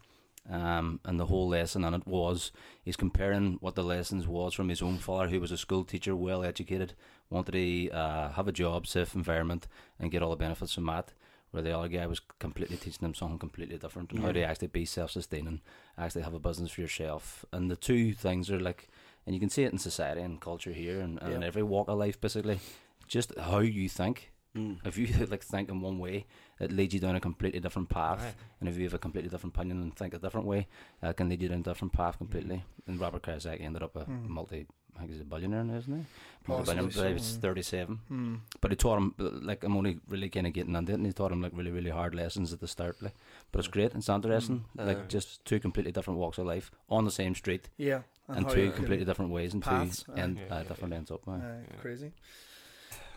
Um, 0.49 0.99
and 1.03 1.19
the 1.19 1.25
whole 1.25 1.49
lesson 1.49 1.83
in 1.83 1.93
it 1.93 2.07
was 2.07 2.51
he's 2.81 2.95
comparing 2.95 3.57
what 3.59 3.75
the 3.75 3.83
lessons 3.83 4.27
was 4.27 4.53
from 4.53 4.69
his 4.69 4.81
own 4.81 4.97
father, 4.97 5.27
who 5.27 5.41
was 5.41 5.51
a 5.51 5.57
school 5.57 5.83
teacher, 5.83 6.15
well 6.15 6.43
educated, 6.43 6.93
wanted 7.29 7.51
to 7.51 7.89
uh, 7.91 8.31
have 8.31 8.47
a 8.47 8.53
job, 8.53 8.87
safe 8.87 9.13
environment, 9.13 9.67
and 9.99 10.11
get 10.11 10.21
all 10.21 10.29
the 10.29 10.35
benefits 10.37 10.73
from 10.73 10.85
that. 10.85 11.13
Where 11.51 11.63
the 11.63 11.77
other 11.77 11.87
guy 11.87 12.05
was 12.07 12.19
completely 12.39 12.75
teaching 12.75 12.99
them 13.01 13.13
something 13.13 13.39
completely 13.39 13.77
different 13.77 14.11
and 14.11 14.19
how 14.19 14.33
to 14.33 14.43
actually 14.43 14.67
be 14.67 14.83
self-sustaining, 14.83 15.61
actually 15.97 16.23
have 16.23 16.33
a 16.33 16.39
business 16.39 16.71
for 16.71 16.81
yourself. 16.81 17.45
And 17.53 17.71
the 17.71 17.77
two 17.77 18.11
things 18.11 18.51
are 18.51 18.59
like, 18.59 18.89
and 19.25 19.33
you 19.33 19.39
can 19.39 19.49
see 19.49 19.63
it 19.63 19.71
in 19.71 19.77
society 19.79 20.21
and 20.21 20.41
culture 20.41 20.73
here, 20.73 20.99
and, 20.99 21.17
and 21.21 21.33
in 21.33 21.41
Yeah. 21.41 21.47
every 21.47 21.63
walk 21.63 21.87
of 21.87 21.97
life, 21.97 22.19
basically, 22.19 22.59
just 23.07 23.31
how 23.39 23.59
you 23.59 23.87
think. 23.87 24.31
Mm. 24.57 24.77
If 24.85 24.97
you 24.97 25.07
like 25.31 25.43
think 25.43 25.69
in 25.69 25.81
one 25.81 25.99
way, 25.99 26.25
it 26.59 26.71
leads 26.71 26.93
you 26.93 26.99
down 26.99 27.15
a 27.15 27.19
completely 27.19 27.59
different 27.59 27.89
path. 27.89 28.21
Aye. 28.23 28.33
And 28.59 28.69
if 28.69 28.77
you 28.77 28.83
have 28.83 28.93
a 28.93 28.99
completely 28.99 29.29
different 29.29 29.55
opinion 29.55 29.81
and 29.81 29.95
think 29.95 30.13
a 30.13 30.19
different 30.19 30.47
way, 30.47 30.67
uh, 31.03 31.13
can 31.13 31.29
lead 31.29 31.41
you 31.41 31.49
down 31.49 31.59
a 31.59 31.63
different 31.63 31.93
path 31.93 32.17
completely. 32.17 32.63
And 32.87 32.99
Robert 32.99 33.21
Kiyosaki 33.23 33.61
ended 33.61 33.83
up 33.83 33.95
a 33.95 34.05
Mm. 34.05 34.27
multi, 34.27 34.65
I 34.95 34.99
think 34.99 35.11
he's 35.11 35.21
a 35.21 35.25
billionaire 35.25 35.63
now, 35.63 35.75
isn't 35.77 35.95
he? 35.99 36.05
Possibly 36.43 36.75
Multi-billionaire, 36.75 37.03
but 37.03 37.07
he 37.09 37.13
was 37.13 37.37
37. 37.37 37.95
Hmm. 38.07 38.35
But 38.61 38.71
he 38.71 38.77
taught 38.77 38.97
him, 38.97 39.13
uh, 39.19 39.29
like, 39.43 39.63
I'm 39.63 39.77
only 39.77 39.99
really 40.07 40.29
kind 40.29 40.47
of 40.47 40.53
getting 40.53 40.73
into 40.75 40.91
it, 40.93 40.95
and 40.95 41.05
he 41.05 41.11
taught 41.13 41.31
him, 41.31 41.41
like, 41.41 41.51
really, 41.55 41.69
really 41.71 41.91
hard 41.91 42.15
lessons 42.15 42.51
at 42.53 42.59
the 42.61 42.67
start. 42.67 42.99
Like. 43.01 43.13
But 43.51 43.59
it's 43.59 43.67
great, 43.67 43.93
it's 43.93 44.09
interesting. 44.09 44.65
Mm. 44.75 44.87
like, 44.87 44.97
Uh, 44.97 45.07
just 45.07 45.45
two 45.45 45.59
completely 45.59 45.91
different 45.91 46.19
walks 46.19 46.39
of 46.39 46.47
life 46.47 46.71
on 46.89 47.05
the 47.05 47.11
same 47.11 47.35
street 47.35 47.69
Yeah. 47.77 48.01
and, 48.27 48.45
how 48.47 48.53
two 48.53 48.71
completely 48.71 49.05
different 49.05 49.29
ways 49.31 49.53
and 49.53 49.61
paths, 49.61 50.01
two 50.03 50.13
aye. 50.13 50.19
end, 50.21 50.37
Yeah, 50.39 50.55
uh, 50.55 50.57
yeah, 50.61 50.67
different 50.67 50.93
ends 50.95 51.11
up. 51.11 51.27
aye. 51.27 51.31
Aye, 51.35 51.65
Yeah. 51.69 51.79
crazy. 51.81 52.11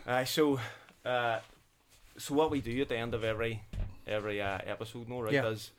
Uh, 0.05 0.25
so, 0.25 0.59
uh, 1.05 1.39
so 2.17 2.33
what 2.35 2.51
we 2.51 2.61
do 2.61 2.81
at 2.81 2.89
the 2.89 2.97
end 2.97 3.13
of 3.13 3.23
every 3.23 3.61
every 4.07 4.41
uh, 4.41 4.57
episode, 4.65 5.07
no, 5.07 5.21
right, 5.21 5.33
Yeah. 5.33 5.47
is 5.47 5.71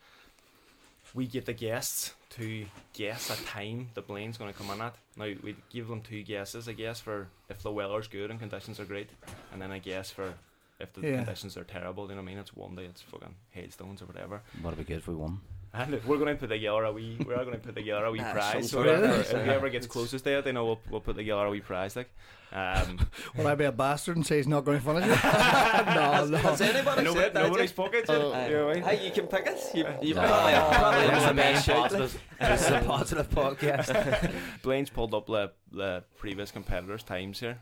we 1.14 1.26
get 1.26 1.44
the 1.46 1.52
guests 1.52 2.14
to 2.30 2.64
guess 2.94 3.28
a 3.28 3.44
time 3.44 3.90
the 3.94 4.00
Blaine's 4.00 4.38
going 4.38 4.50
to 4.52 4.58
come 4.58 4.70
in 4.70 4.80
at. 4.80 4.94
Now 5.16 5.26
we 5.42 5.54
give 5.70 5.88
them 5.88 6.00
two 6.00 6.22
guesses. 6.22 6.68
A 6.68 6.72
guess 6.72 7.00
for 7.00 7.28
if 7.50 7.62
the 7.62 7.70
weather's 7.70 8.08
good 8.08 8.30
and 8.30 8.40
conditions 8.40 8.80
are 8.80 8.84
great, 8.86 9.10
and 9.52 9.60
then 9.60 9.70
a 9.72 9.78
guess 9.78 10.10
for 10.10 10.32
if 10.80 10.92
the 10.94 11.02
Yeah. 11.02 11.16
conditions 11.16 11.56
are 11.56 11.64
terrible. 11.64 12.04
You 12.04 12.10
know 12.14 12.22
what 12.22 12.22
I 12.22 12.32
mean? 12.32 12.38
It's 12.38 12.54
one 12.56 12.74
day 12.74 12.84
it's 12.86 13.02
fucking 13.02 13.34
hailstones 13.50 14.00
or 14.00 14.06
whatever. 14.06 14.40
What'd 14.62 14.78
be 14.78 14.84
good 14.84 14.98
if 14.98 15.08
we 15.08 15.14
won? 15.14 15.40
And 15.74 15.92
we're 16.04 16.18
going 16.18 16.34
to 16.34 16.38
put 16.38 16.50
together 16.50 16.84
a 16.84 16.92
wee. 16.92 17.16
We're 17.26 17.36
going 17.36 17.52
to 17.52 17.58
put 17.58 17.74
together 17.74 18.04
a 18.04 18.10
wee 18.10 18.18
prize. 18.32 18.52
some 18.52 18.62
So 18.62 18.68
sort 18.84 18.86
whoever, 18.88 19.20
if 19.20 19.30
whoever 19.30 19.68
gets 19.70 19.86
closest 19.86 20.24
to 20.24 20.38
it, 20.38 20.44
they 20.44 20.52
know 20.52 20.66
we'll, 20.66 20.80
we'll 20.90 21.00
put 21.00 21.16
together 21.16 21.46
a 21.46 21.50
wee 21.50 21.60
prize. 21.60 21.96
Like, 21.96 22.10
um, 22.52 22.98
Will 23.36 23.46
I 23.46 23.54
be 23.54 23.64
a 23.64 23.72
bastard 23.72 24.16
and 24.16 24.26
say 24.26 24.36
he's 24.36 24.46
not 24.46 24.66
going 24.66 24.78
to 24.78 24.84
finish 24.84 25.04
it? 25.04 25.24
no, 25.24 26.26
no. 26.26 26.36
Has 26.36 26.60
anybody 26.60 27.04
nobody, 27.04 27.24
said 27.24 27.32
that? 27.34 27.42
nobody's 27.44 27.72
pockets. 27.72 28.10
it. 28.10 28.14
Uh, 28.14 28.46
you 28.46 28.52
know 28.54 28.66
what 28.66 28.70
I 28.72 28.74
mean? 28.74 28.82
Hey, 28.82 29.06
you 29.06 29.10
can 29.12 29.26
pick 29.26 29.46
it. 29.46 29.58
You, 29.74 29.86
you 30.02 30.14
No. 30.14 30.20
probably, 30.20 30.52
probably 30.76 31.06
This 31.06 31.08
is 31.08 31.12
one 31.12 31.16
a 31.16 31.16
of 31.16 31.24
the 31.28 31.34
main 31.34 31.54
best 31.54 31.64
shout, 31.66 31.76
like. 31.78 31.90
positive. 31.92 32.22
This 32.40 32.60
is 32.60 32.68
a 32.70 32.80
positive 32.86 33.30
podcast. 33.30 34.32
Blaine's 34.62 34.90
pulled 34.90 35.14
up 35.14 35.26
the, 35.26 35.52
the 35.72 36.04
previous 36.18 36.50
competitors' 36.50 37.02
times 37.02 37.40
here. 37.40 37.58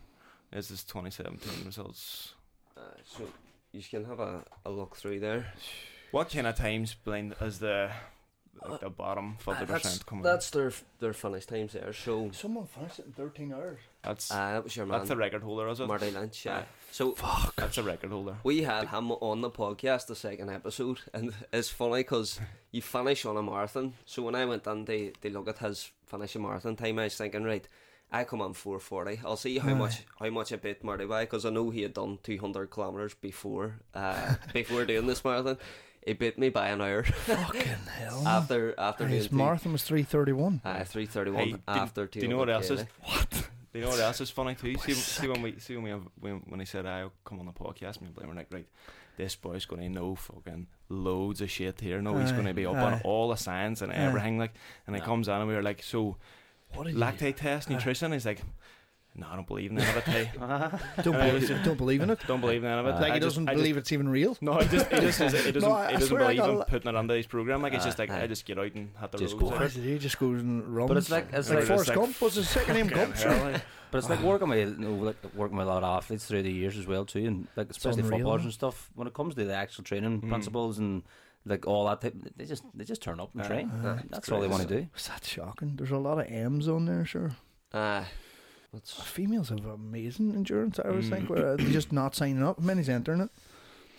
This 0.53 0.73
is 0.73 0.83
2017 0.83 1.65
results. 1.65 2.35
Uh, 2.77 2.81
so 3.05 3.23
you 3.71 3.83
can 3.89 4.05
have 4.07 4.19
a, 4.19 4.43
a 4.67 4.71
look 4.71 4.97
through 4.97 5.21
there. 5.21 5.53
What 6.11 6.31
kind 6.31 6.47
of 6.47 6.57
times 6.57 6.95
Blaine 6.95 7.35
is 7.41 7.59
the 7.59 7.91
like 8.69 8.81
the 8.81 8.91
bottom 8.91 9.39
50% 9.43 9.63
Uh, 9.63 9.65
that's 9.65 9.99
coming? 10.03 10.23
that's 10.23 10.51
their 10.51 10.73
their 10.99 11.13
finish 11.15 11.47
times 11.47 11.73
there. 11.73 11.93
So 11.93 12.31
Someone 12.33 12.67
finished 12.67 12.99
it 12.99 13.07
in 13.07 13.13
13 13.13 13.53
hours. 13.55 13.79
that's 14.03 14.31
uh, 14.31 14.53
that 14.53 14.65
was 14.65 14.77
your 14.77 14.85
man, 14.87 14.99
that's 14.99 15.09
the 15.09 15.17
record 15.17 15.43
holder, 15.43 15.69
is 15.69 15.81
it? 15.81 15.87
Marty 15.87 16.11
Lynch. 16.11 16.45
Yeah. 16.45 16.59
Aye. 16.59 16.65
So 16.91 17.15
That's 17.57 17.79
a 17.79 17.83
record 17.83 18.11
holder. 18.11 18.37
we 18.43 18.63
had 18.63 18.89
him 18.89 19.13
on 19.13 19.41
the 19.41 19.51
podcast 19.51 20.09
the 20.09 20.17
second 20.17 20.51
episode, 20.51 20.99
and 21.15 21.33
it's 21.53 21.69
funny 21.71 22.01
because 22.01 22.41
you 22.73 22.83
finish 22.83 23.25
on 23.25 23.37
a 23.37 23.43
marathon. 23.43 23.95
So 24.05 24.23
when 24.25 24.35
I 24.35 24.45
went 24.45 24.67
in, 24.67 24.85
they 24.85 25.13
they 25.21 25.31
look 25.31 25.49
at 25.49 25.59
his 25.59 25.91
finishing 26.07 26.43
marathon 26.43 26.77
time. 26.77 26.99
I 26.99 27.05
was 27.05 27.17
thinking, 27.17 27.45
right, 27.45 27.67
I 28.13 28.25
come 28.25 28.43
on 28.43 28.53
four 28.55 28.79
forty. 28.81 29.21
I'll 29.25 29.37
see 29.37 29.59
how 29.59 29.71
Aye. 29.71 29.75
much 29.75 30.03
how 30.19 30.29
much 30.31 30.53
I 30.53 30.57
beat 30.57 30.83
Marty 30.85 31.07
by 31.07 31.23
because 31.25 31.47
I 31.47 31.51
know 31.51 31.71
he 31.71 31.83
had 31.83 31.95
done 31.95 32.19
two 32.23 32.37
hundred 32.39 32.71
kilometers 32.71 33.15
before 33.15 33.77
uh 33.95 34.35
before 34.53 34.85
doing 34.85 35.07
this 35.07 35.25
marathon. 35.25 35.57
He 36.05 36.15
beat 36.15 36.39
me 36.39 36.49
by 36.49 36.69
an 36.69 36.81
hour 36.81 37.03
Fucking 37.27 37.63
hell. 37.99 38.27
after 38.27 38.75
after 38.79 39.07
His 39.07 39.29
doing 39.29 39.39
marathon 39.45 39.73
was 39.73 39.83
331. 39.85 40.63
uh, 40.65 40.85
three 40.85 41.07
thirty 41.07 41.31
Hey, 41.31 41.37
one 41.37 41.51
do- 41.51 41.61
after 41.69 42.07
do 42.07 42.21
you 42.21 42.29
know 42.29 42.39
what 42.39 42.47
200 42.47 42.53
else 42.55 42.71
is- 42.71 42.87
What? 43.05 43.49
Do 43.73 43.79
you 43.79 43.85
know 43.85 43.91
what 43.93 44.01
else 44.01 44.21
is 44.21 44.31
funny 44.31 44.55
too? 44.57 44.75
See, 44.79 44.95
see 44.95 45.29
when 45.29 45.43
we 45.43 45.59
see 45.61 45.75
when 45.77 45.85
we 45.85 45.91
have 45.91 46.03
when, 46.19 46.37
when 46.49 46.59
he 46.59 46.67
said 46.67 46.87
I'll 46.87 47.13
come 47.25 47.39
on 47.39 47.47
the 47.47 47.53
podcast, 47.53 48.01
me 48.01 48.07
and 48.07 48.15
Blaine 48.17 48.29
were 48.29 48.35
like, 48.35 48.49
right, 48.53 48.67
this 49.17 49.37
boy's 49.37 49.65
gonna 49.67 49.89
know 49.89 50.15
fucking 50.17 50.67
loads 50.89 51.41
of 51.41 51.51
shit 51.51 51.81
here. 51.81 52.01
No, 52.03 52.17
he's 52.19 52.33
gonna 52.33 52.55
be 52.55 52.67
up 52.67 52.75
on 52.77 53.01
all 53.05 53.29
the 53.29 53.37
science 53.37 53.81
and 53.83 53.93
Aye. 53.93 53.97
everything. 53.97 54.39
Like, 54.39 54.55
and 54.87 54.97
he 54.97 55.01
No. 55.01 55.07
comes 55.07 55.29
on 55.29 55.41
and 55.43 55.49
we 55.49 55.55
were 55.55 55.63
like, 55.63 55.83
so 55.85 56.17
What 56.75 56.87
did 56.89 56.97
lactate 56.97 57.37
test, 57.37 57.71
Aye. 57.71 57.75
nutrition. 57.75 58.11
He's 58.11 58.27
like, 58.27 58.41
no, 59.17 59.27
I 59.31 59.35
don't 59.35 59.47
believe 59.47 59.71
in 59.71 59.77
none 59.77 59.87
uh-huh. 59.97 59.99
uh, 59.99 59.99
of 59.99 60.75
it. 60.75 60.81
Hey. 60.97 61.03
don't, 61.03 61.17
Aye, 61.17 61.27
it 61.27 61.29
believe, 61.29 61.35
was 61.35 61.49
just- 61.49 61.65
don't 61.65 61.77
believe 61.77 62.01
in 62.03 62.11
it? 62.11 62.19
Don't 62.27 62.41
believe 62.41 62.63
in 62.65 62.71
none 62.71 62.79
of 62.79 62.87
it. 62.87 62.91
Aye. 62.95 63.01
Like 63.01 63.11
I 63.11 63.15
he 63.15 63.21
doesn't 63.21 63.47
just- 63.47 63.57
believe 63.57 63.77
it's 63.77 63.93
even 63.93 64.09
real? 64.09 64.37
No, 64.41 64.59
he 64.59 64.69
just 64.69 64.87
he 64.91 65.01
just 65.01 65.19
he 65.19 65.25
doesn't 65.53 65.61
No, 65.69 65.73
I- 65.75 65.89
he 65.89 65.89
I 65.89 65.93
doesn't 65.95 66.09
swear 66.09 66.23
I 66.23 66.35
believe 66.37 66.51
in 66.55 66.61
a- 66.61 66.65
putting 66.65 66.89
it 66.89 66.97
under 66.97 67.17
his 67.17 67.27
program. 67.27 67.63
Like 67.63 67.75
it's 67.75 67.85
just 67.85 67.99
ah, 67.99 68.03
like 68.05 68.11
aye. 68.11 68.23
I 68.23 68.27
just 68.27 68.45
get 68.47 68.59
out 68.59 68.73
and 68.75 68.91
hit 69.01 69.13
the 69.13 69.19
Just 69.19 69.35
roads. 69.35 69.51
go 69.51 69.57
like. 69.59 69.71
he 69.73 69.99
just 69.99 70.19
goes 70.19 70.41
and 70.41 70.65
runs. 70.75 70.89
But 70.89 70.97
it's 70.97 71.11
like 71.11 71.27
it's 71.33 71.49
like 71.51 71.57
like, 71.59 71.65
Or 71.65 71.67
Forrest 71.67 71.89
like- 71.89 71.97
Gump. 71.99 72.21
Was 72.21 72.35
his 72.35 72.49
second 72.49 72.75
name 72.75 72.89
Fucking 72.89 73.03
Gump? 73.05 73.17
hell, 73.17 73.49
eh? 73.55 73.59
but 73.91 73.99
it's 73.99 74.09
like 74.09 74.21
ah. 74.21 74.27
working 74.27 74.49
with 74.49 74.79
you 74.79 74.85
know, 74.85 74.95
like 74.95 75.17
working 75.35 75.57
with 75.57 75.67
a 75.67 75.71
lot 75.71 75.83
of 75.83 75.97
athletes 76.03 76.27
through 76.27 76.43
the 76.43 76.53
years 76.53 76.79
as 76.79 76.87
well 76.87 77.05
too, 77.05 77.25
and 77.27 77.49
like 77.57 77.71
especially 77.71 78.03
unreal, 78.03 78.19
footballers 78.19 78.45
and 78.45 78.53
stuff. 78.53 78.91
When 78.95 79.09
it 79.09 79.15
comes 79.15 79.35
to 79.35 79.45
the 79.45 79.55
actual 79.55 79.83
training 79.85 80.21
Mm. 80.23 80.29
principles 80.29 80.79
and 80.79 81.03
like 81.47 81.67
all 81.67 81.87
that, 81.87 82.01
type, 82.03 82.15
they 82.37 82.45
just 82.45 82.63
they 82.75 82.85
just 82.85 83.03
turn 83.03 83.19
up 83.19 83.31
and 83.35 83.43
Aye. 83.43 83.47
train. 83.47 83.71
Aye. 83.85 84.03
That's 84.11 84.31
all 84.31 84.41
they 84.41 84.47
want 84.47 84.63
to 84.63 84.69
do. 84.69 84.87
Was 84.95 85.09
that 85.09 85.25
shocking? 85.25 85.75
There's 85.77 85.91
a 85.91 85.97
lot 85.99 86.19
of 86.21 86.31
M's 86.31 86.69
on 86.69 86.85
there, 86.87 87.05
sure. 87.05 87.33
Uh, 87.73 88.05
what's 88.71 88.93
Females 88.93 89.49
have 89.51 89.65
amazing 89.67 90.35
endurance, 90.35 90.79
I 90.79 90.89
always 90.89 91.07
Mm. 91.07 91.11
think. 91.11 91.31
Where 91.31 91.57
they're 91.57 91.67
just 91.71 91.93
not 91.93 92.15
signing 92.15 92.43
up. 92.43 92.59
Many's 92.59 92.89
entering 92.89 93.23
it. 93.23 93.31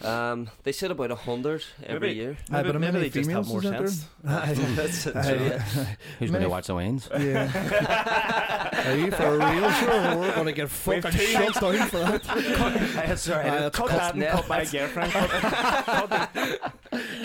um 0.04 0.50
they 0.64 0.72
said 0.72 0.90
about 0.90 1.12
a 1.12 1.16
hundred 1.16 1.64
every 1.86 2.08
Maybe- 2.08 2.20
year. 2.20 2.38
Aye, 2.50 2.54
Maybe, 2.64 2.72
but 2.72 2.82
maybe 2.82 2.94
many 2.94 3.10
they 3.10 3.22
just 3.22 3.30
have 3.30 3.46
females 3.46 3.50
more 3.50 3.60
is 3.60 3.66
entering. 3.66 3.88
sense. 3.88 4.08
Aye. 4.26 4.54
That's 4.76 5.06
it. 5.08 5.16
Aye. 5.16 5.34
yeah. 5.36 5.60
Who's 6.20 6.32
Many- 6.32 6.32
going 6.32 6.44
to 6.44 6.50
watch 6.50 6.68
the 6.68 6.76
wins? 6.76 7.08
Yeah. 7.20 8.88
Are 8.88 8.96
you 8.98 9.12
for 9.12 9.38
real 9.38 9.72
sure? 9.72 10.18
We're 10.18 10.34
going 10.34 10.46
to 10.48 10.54
get 10.54 10.70
fucking 10.70 11.12
two 11.12 11.18
shut 11.20 11.54
down 11.54 11.88
for 11.90 12.00
that. 12.00 13.20
Sorry, 13.20 13.46
Aye, 13.48 13.60
that's 13.60 13.78
Cut 13.78 13.90
cut 13.90 13.98
that 13.98 14.16
and 14.16 14.24
cut 14.26 14.50
my 14.50 14.66
girlfriend. 14.66 15.12
Cut, 15.12 16.74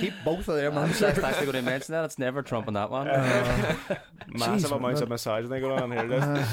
Keep 0.00 0.14
both 0.24 0.46
of 0.48 0.56
them. 0.56 0.78
I'm 0.78 0.84
I'm 0.84 0.92
just 0.92 1.02
actually 1.18 1.46
going 1.46 1.56
to 1.56 1.62
mention 1.62 1.92
that. 1.92 2.04
It's 2.04 2.18
never 2.18 2.42
trumping 2.42 2.74
that 2.74 2.90
one. 2.90 3.08
Uh, 4.28 4.38
massive 4.38 4.70
Jeez, 4.70 4.76
amounts 4.76 5.00
man. 5.00 5.02
of 5.04 5.08
massage 5.08 5.46
they 5.48 5.60
going 5.60 5.80
on 5.80 5.92
here. 5.92 6.06
This. 6.06 6.22
uh, 6.24 6.46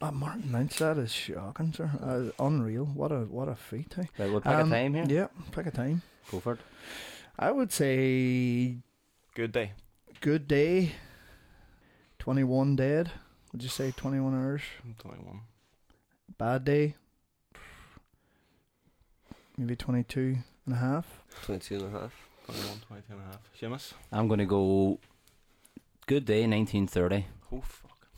uh, 0.00 0.10
Martin 0.12 0.52
Lynch, 0.52 0.76
that 0.78 0.96
is 0.96 1.12
shocking, 1.12 1.72
sir. 1.72 1.90
Uh, 2.00 2.44
unreal. 2.44 2.84
What 2.86 3.10
a 3.12 3.20
what 3.22 3.48
a 3.48 3.56
feat. 3.56 3.92
Hey? 3.96 4.08
Right, 4.18 4.30
we'll 4.30 4.40
pick 4.40 4.52
Um, 4.52 4.72
a 4.72 4.74
time 4.76 4.94
here. 4.94 5.06
Yeah, 5.08 5.26
pick 5.50 5.66
a 5.66 5.70
time. 5.72 6.02
Go 6.30 6.38
for 6.40 6.52
it. 6.54 6.60
I 7.38 7.50
would 7.50 7.72
say 7.72 8.76
Good 9.34 9.50
day. 9.52 9.72
good 10.20 10.46
day. 10.46 10.92
Twenty 12.20 12.44
one 12.44 12.76
dead. 12.76 13.10
Would 13.52 13.62
you 13.62 13.68
say 13.68 13.90
twenty 13.96 14.20
one 14.20 14.34
hours? 14.34 14.62
21. 14.98 15.40
Bad 16.38 16.64
day. 16.64 16.94
Maybe 19.58 19.76
22 19.76 20.36
and 20.66 20.74
a 20.74 20.78
half. 20.78 21.06
22 21.44 21.74
and 21.76 21.84
a 21.96 22.00
half. 22.00 22.12
21, 22.50 22.80
22 22.88 23.12
and 23.12 23.20
a 23.20 23.24
half. 23.24 23.40
Seamus? 23.60 23.92
I'm 24.12 24.28
going 24.28 24.38
to 24.40 24.46
go. 24.46 24.98
Good 26.06 26.24
day, 26.24 26.46
1930. 26.46 27.26
Oh, 27.52 27.60
fuck. 27.60 28.08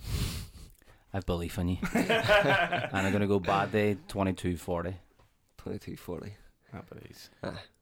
I 1.12 1.18
have 1.18 1.26
belief 1.26 1.58
in 1.58 1.68
you. 1.68 1.76
and 1.94 2.90
I'm 2.96 3.12
going 3.12 3.20
to 3.20 3.26
go 3.26 3.38
bad 3.38 3.72
day, 3.72 3.94
2240. 4.08 4.90
2240. 5.58 6.32
Happy 6.72 7.00
days. 7.06 7.30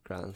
Grand. 0.05 0.34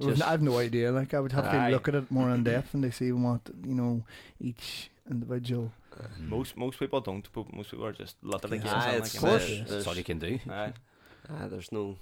Just- 0.00 0.22
I've 0.22 0.42
no 0.42 0.58
idea. 0.58 0.90
Like 0.92 1.14
I 1.14 1.20
would 1.20 1.32
have 1.32 1.46
Aye. 1.46 1.66
to 1.68 1.72
look 1.72 1.88
at 1.88 1.94
it 1.94 2.10
more 2.10 2.30
in 2.30 2.42
depth 2.44 2.74
and 2.74 2.82
to 2.82 2.92
see 2.92 3.12
what 3.12 3.40
you 3.64 3.74
know 3.74 4.04
each 4.40 4.90
individual. 5.10 5.72
Most 6.20 6.54
most 6.58 6.78
people 6.78 7.00
don't, 7.00 7.26
but 7.32 7.50
most 7.54 7.70
people 7.70 7.86
are 7.86 7.92
just 7.94 8.16
lottery 8.22 8.58
Yeah. 8.58 8.64
games. 8.64 8.74
Aye, 8.74 8.96
it's, 8.96 9.14
like, 9.22 9.30
course. 9.30 9.48
you 9.48 9.64
That's 9.64 9.86
all 9.86 9.96
you 9.96 10.04
can 10.04 10.18
do. 10.18 10.38
Aye. 10.50 10.74
Ah, 11.30 11.46
there's 11.48 11.72
no. 11.72 11.96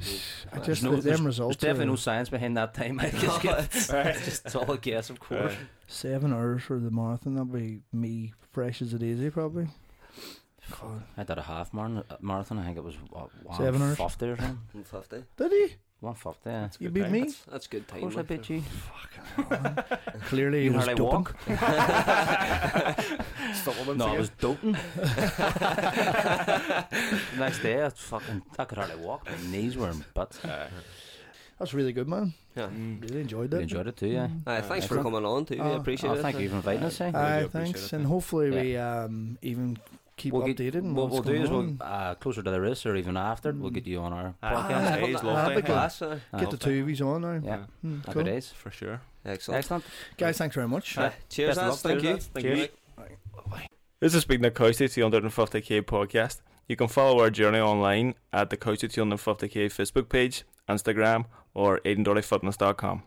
I 0.52 0.56
There's 0.56 0.66
just 0.66 0.82
no- 0.82 0.96
the, 0.96 1.02
there's- 1.02 1.20
results. 1.20 1.56
There's 1.56 1.70
definitely 1.72 1.92
no 1.92 1.96
science 1.96 2.28
behind 2.28 2.56
that 2.56 2.74
time. 2.74 3.00
I 3.00 3.10
just 3.18 3.42
get, 3.42 3.70
just 3.70 4.46
it's 4.46 4.54
all 4.54 4.70
a 4.70 4.78
guess, 4.78 5.10
of 5.10 5.20
course. 5.20 5.52
Aye. 5.52 5.56
seven 5.86 6.32
hours 6.32 6.62
for 6.62 6.78
the 6.78 6.90
marathon. 6.90 7.34
That'd 7.34 7.52
be 7.52 7.80
me 7.92 8.32
fresh 8.52 8.82
as 8.82 8.92
a 8.94 8.98
daisy, 8.98 9.26
eh, 9.26 9.30
probably. 9.30 9.68
God. 10.80 11.02
I 11.16 11.24
did 11.24 11.36
a 11.38 11.42
half 11.42 11.72
mar- 11.72 12.04
uh, 12.08 12.16
marathon. 12.20 12.58
I 12.58 12.64
think 12.64 12.76
it 12.76 12.84
was 12.84 12.94
what, 13.10 13.30
Seven 13.56 13.82
hours. 13.82 13.98
150 13.98 14.26
or 14.26 14.36
something. 14.36 14.58
150. 14.72 15.24
Did 15.36 15.52
he? 15.52 15.74
150, 16.00 16.48
yeah. 16.48 16.60
That's 16.62 16.80
You 16.80 16.88
good 16.88 16.94
beat 16.94 17.02
time. 17.02 17.12
me. 17.12 17.20
That's, 17.22 17.42
that's 17.50 17.66
good 17.66 17.88
time. 17.88 17.96
Of 17.96 18.02
course 18.02 18.14
I 18.14 18.18
like, 18.18 18.28
bet 18.28 18.50
you. 18.50 18.62
Clearly, 20.28 20.58
he 20.60 20.64
You 20.66 20.72
was 20.74 20.86
hardly 20.86 20.94
doping. 20.94 21.26
walk. 21.26 21.36
Supplements 23.54 23.98
No, 23.98 24.06
I 24.14 24.18
was 24.18 24.30
doting. 24.40 24.72
Next 27.38 27.58
day, 27.62 27.84
I 27.84 27.88
fucking 27.90 28.42
I 28.58 28.64
could 28.64 28.78
hardly 28.78 28.96
walk. 28.96 29.26
My 29.30 29.50
knees 29.50 29.76
were 29.76 29.90
in 29.90 30.04
butts. 30.14 30.44
Aye. 30.44 30.68
That's 31.58 31.74
really 31.74 31.92
good, 31.92 32.08
man. 32.08 32.32
Yeah. 32.56 32.68
Mm. 32.68 33.02
Really 33.02 33.20
enjoyed 33.20 33.42
You 33.52 33.58
that. 33.58 33.60
enjoyed 33.62 33.86
it 33.86 33.96
too, 33.96 34.08
yeah. 34.08 34.28
Aye, 34.46 34.62
thanks 34.62 34.86
for 34.86 34.96
coming 35.02 35.24
on 35.24 35.44
too. 35.44 35.60
I 35.60 35.64
Oh, 35.72 35.76
appreciate 35.76 36.10
Oh, 36.10 36.14
it. 36.14 36.22
thank 36.22 36.38
you 36.38 36.48
for 36.48 36.56
inviting 36.56 36.84
us. 36.84 37.00
eh? 37.00 37.10
Aye, 37.14 37.40
do 37.40 37.46
appreciate 37.46 37.50
thanks, 37.74 37.92
and 37.92 38.02
yeah. 38.02 38.08
hopefully 38.08 38.48
Yeah. 38.54 38.62
we 38.62 38.76
um 38.76 39.38
even 39.42 39.78
keep 40.16 40.32
We'll 40.32 40.46
get- 40.46 40.56
updated. 40.56 40.74
and 40.78 40.96
What 40.96 41.10
we'll 41.10 41.22
do 41.22 41.32
is 41.34 41.50
we'll 41.50 41.76
uh, 41.80 42.14
closer 42.16 42.42
to 42.42 42.50
the 42.50 42.60
race 42.60 42.84
or 42.86 42.96
even 42.96 43.16
after, 43.16 43.52
we'll 43.52 43.70
Mm. 43.70 43.74
get 43.74 43.86
you 43.86 44.00
on 44.00 44.12
our 44.12 44.34
Aye. 44.42 44.52
podcast. 44.54 44.70
Aye, 44.70 44.80
Happy 44.80 45.00
days, 45.06 45.14
that'd 45.16 45.26
lovely. 45.26 45.62
Class. 45.62 46.02
uh, 46.02 46.18
Get 46.32 46.40
hope 46.40 46.50
the 46.50 46.56
two 46.56 46.80
of 46.80 46.86
these 46.86 47.00
on 47.02 47.20
now. 47.22 47.40
Yeah, 47.44 47.64
Hmm, 47.82 47.98
happy 48.00 48.12
cool. 48.12 48.22
days. 48.24 48.50
For 48.52 48.70
sure. 48.70 49.00
excellent. 49.24 49.58
Excellent. 49.58 49.84
Guys, 50.16 50.38
thanks 50.38 50.54
very 50.54 50.68
much. 50.68 50.96
Aye, 50.98 51.12
cheers, 51.28 51.56
Best 51.56 51.60
lads. 51.60 51.82
Thank 51.82 52.02
you. 52.02 52.16
Thank 52.16 52.46
Cheers. 52.46 52.68
This 54.00 54.14
has 54.14 54.24
been 54.24 54.40
the 54.40 54.50
Couch 54.50 54.76
to 54.78 54.84
250k 54.84 55.82
podcast. 55.82 56.40
You 56.68 56.76
can 56.76 56.88
follow 56.88 57.20
our 57.20 57.30
journey 57.30 57.58
online 57.58 58.14
at 58.32 58.48
the 58.48 58.56
Couch 58.56 58.80
to 58.80 58.88
250k 58.88 59.66
Facebook 59.66 60.08
page, 60.08 60.44
Instagram, 60.68 61.26
or 61.52 61.80
aidendollifitness.com. 61.80 63.02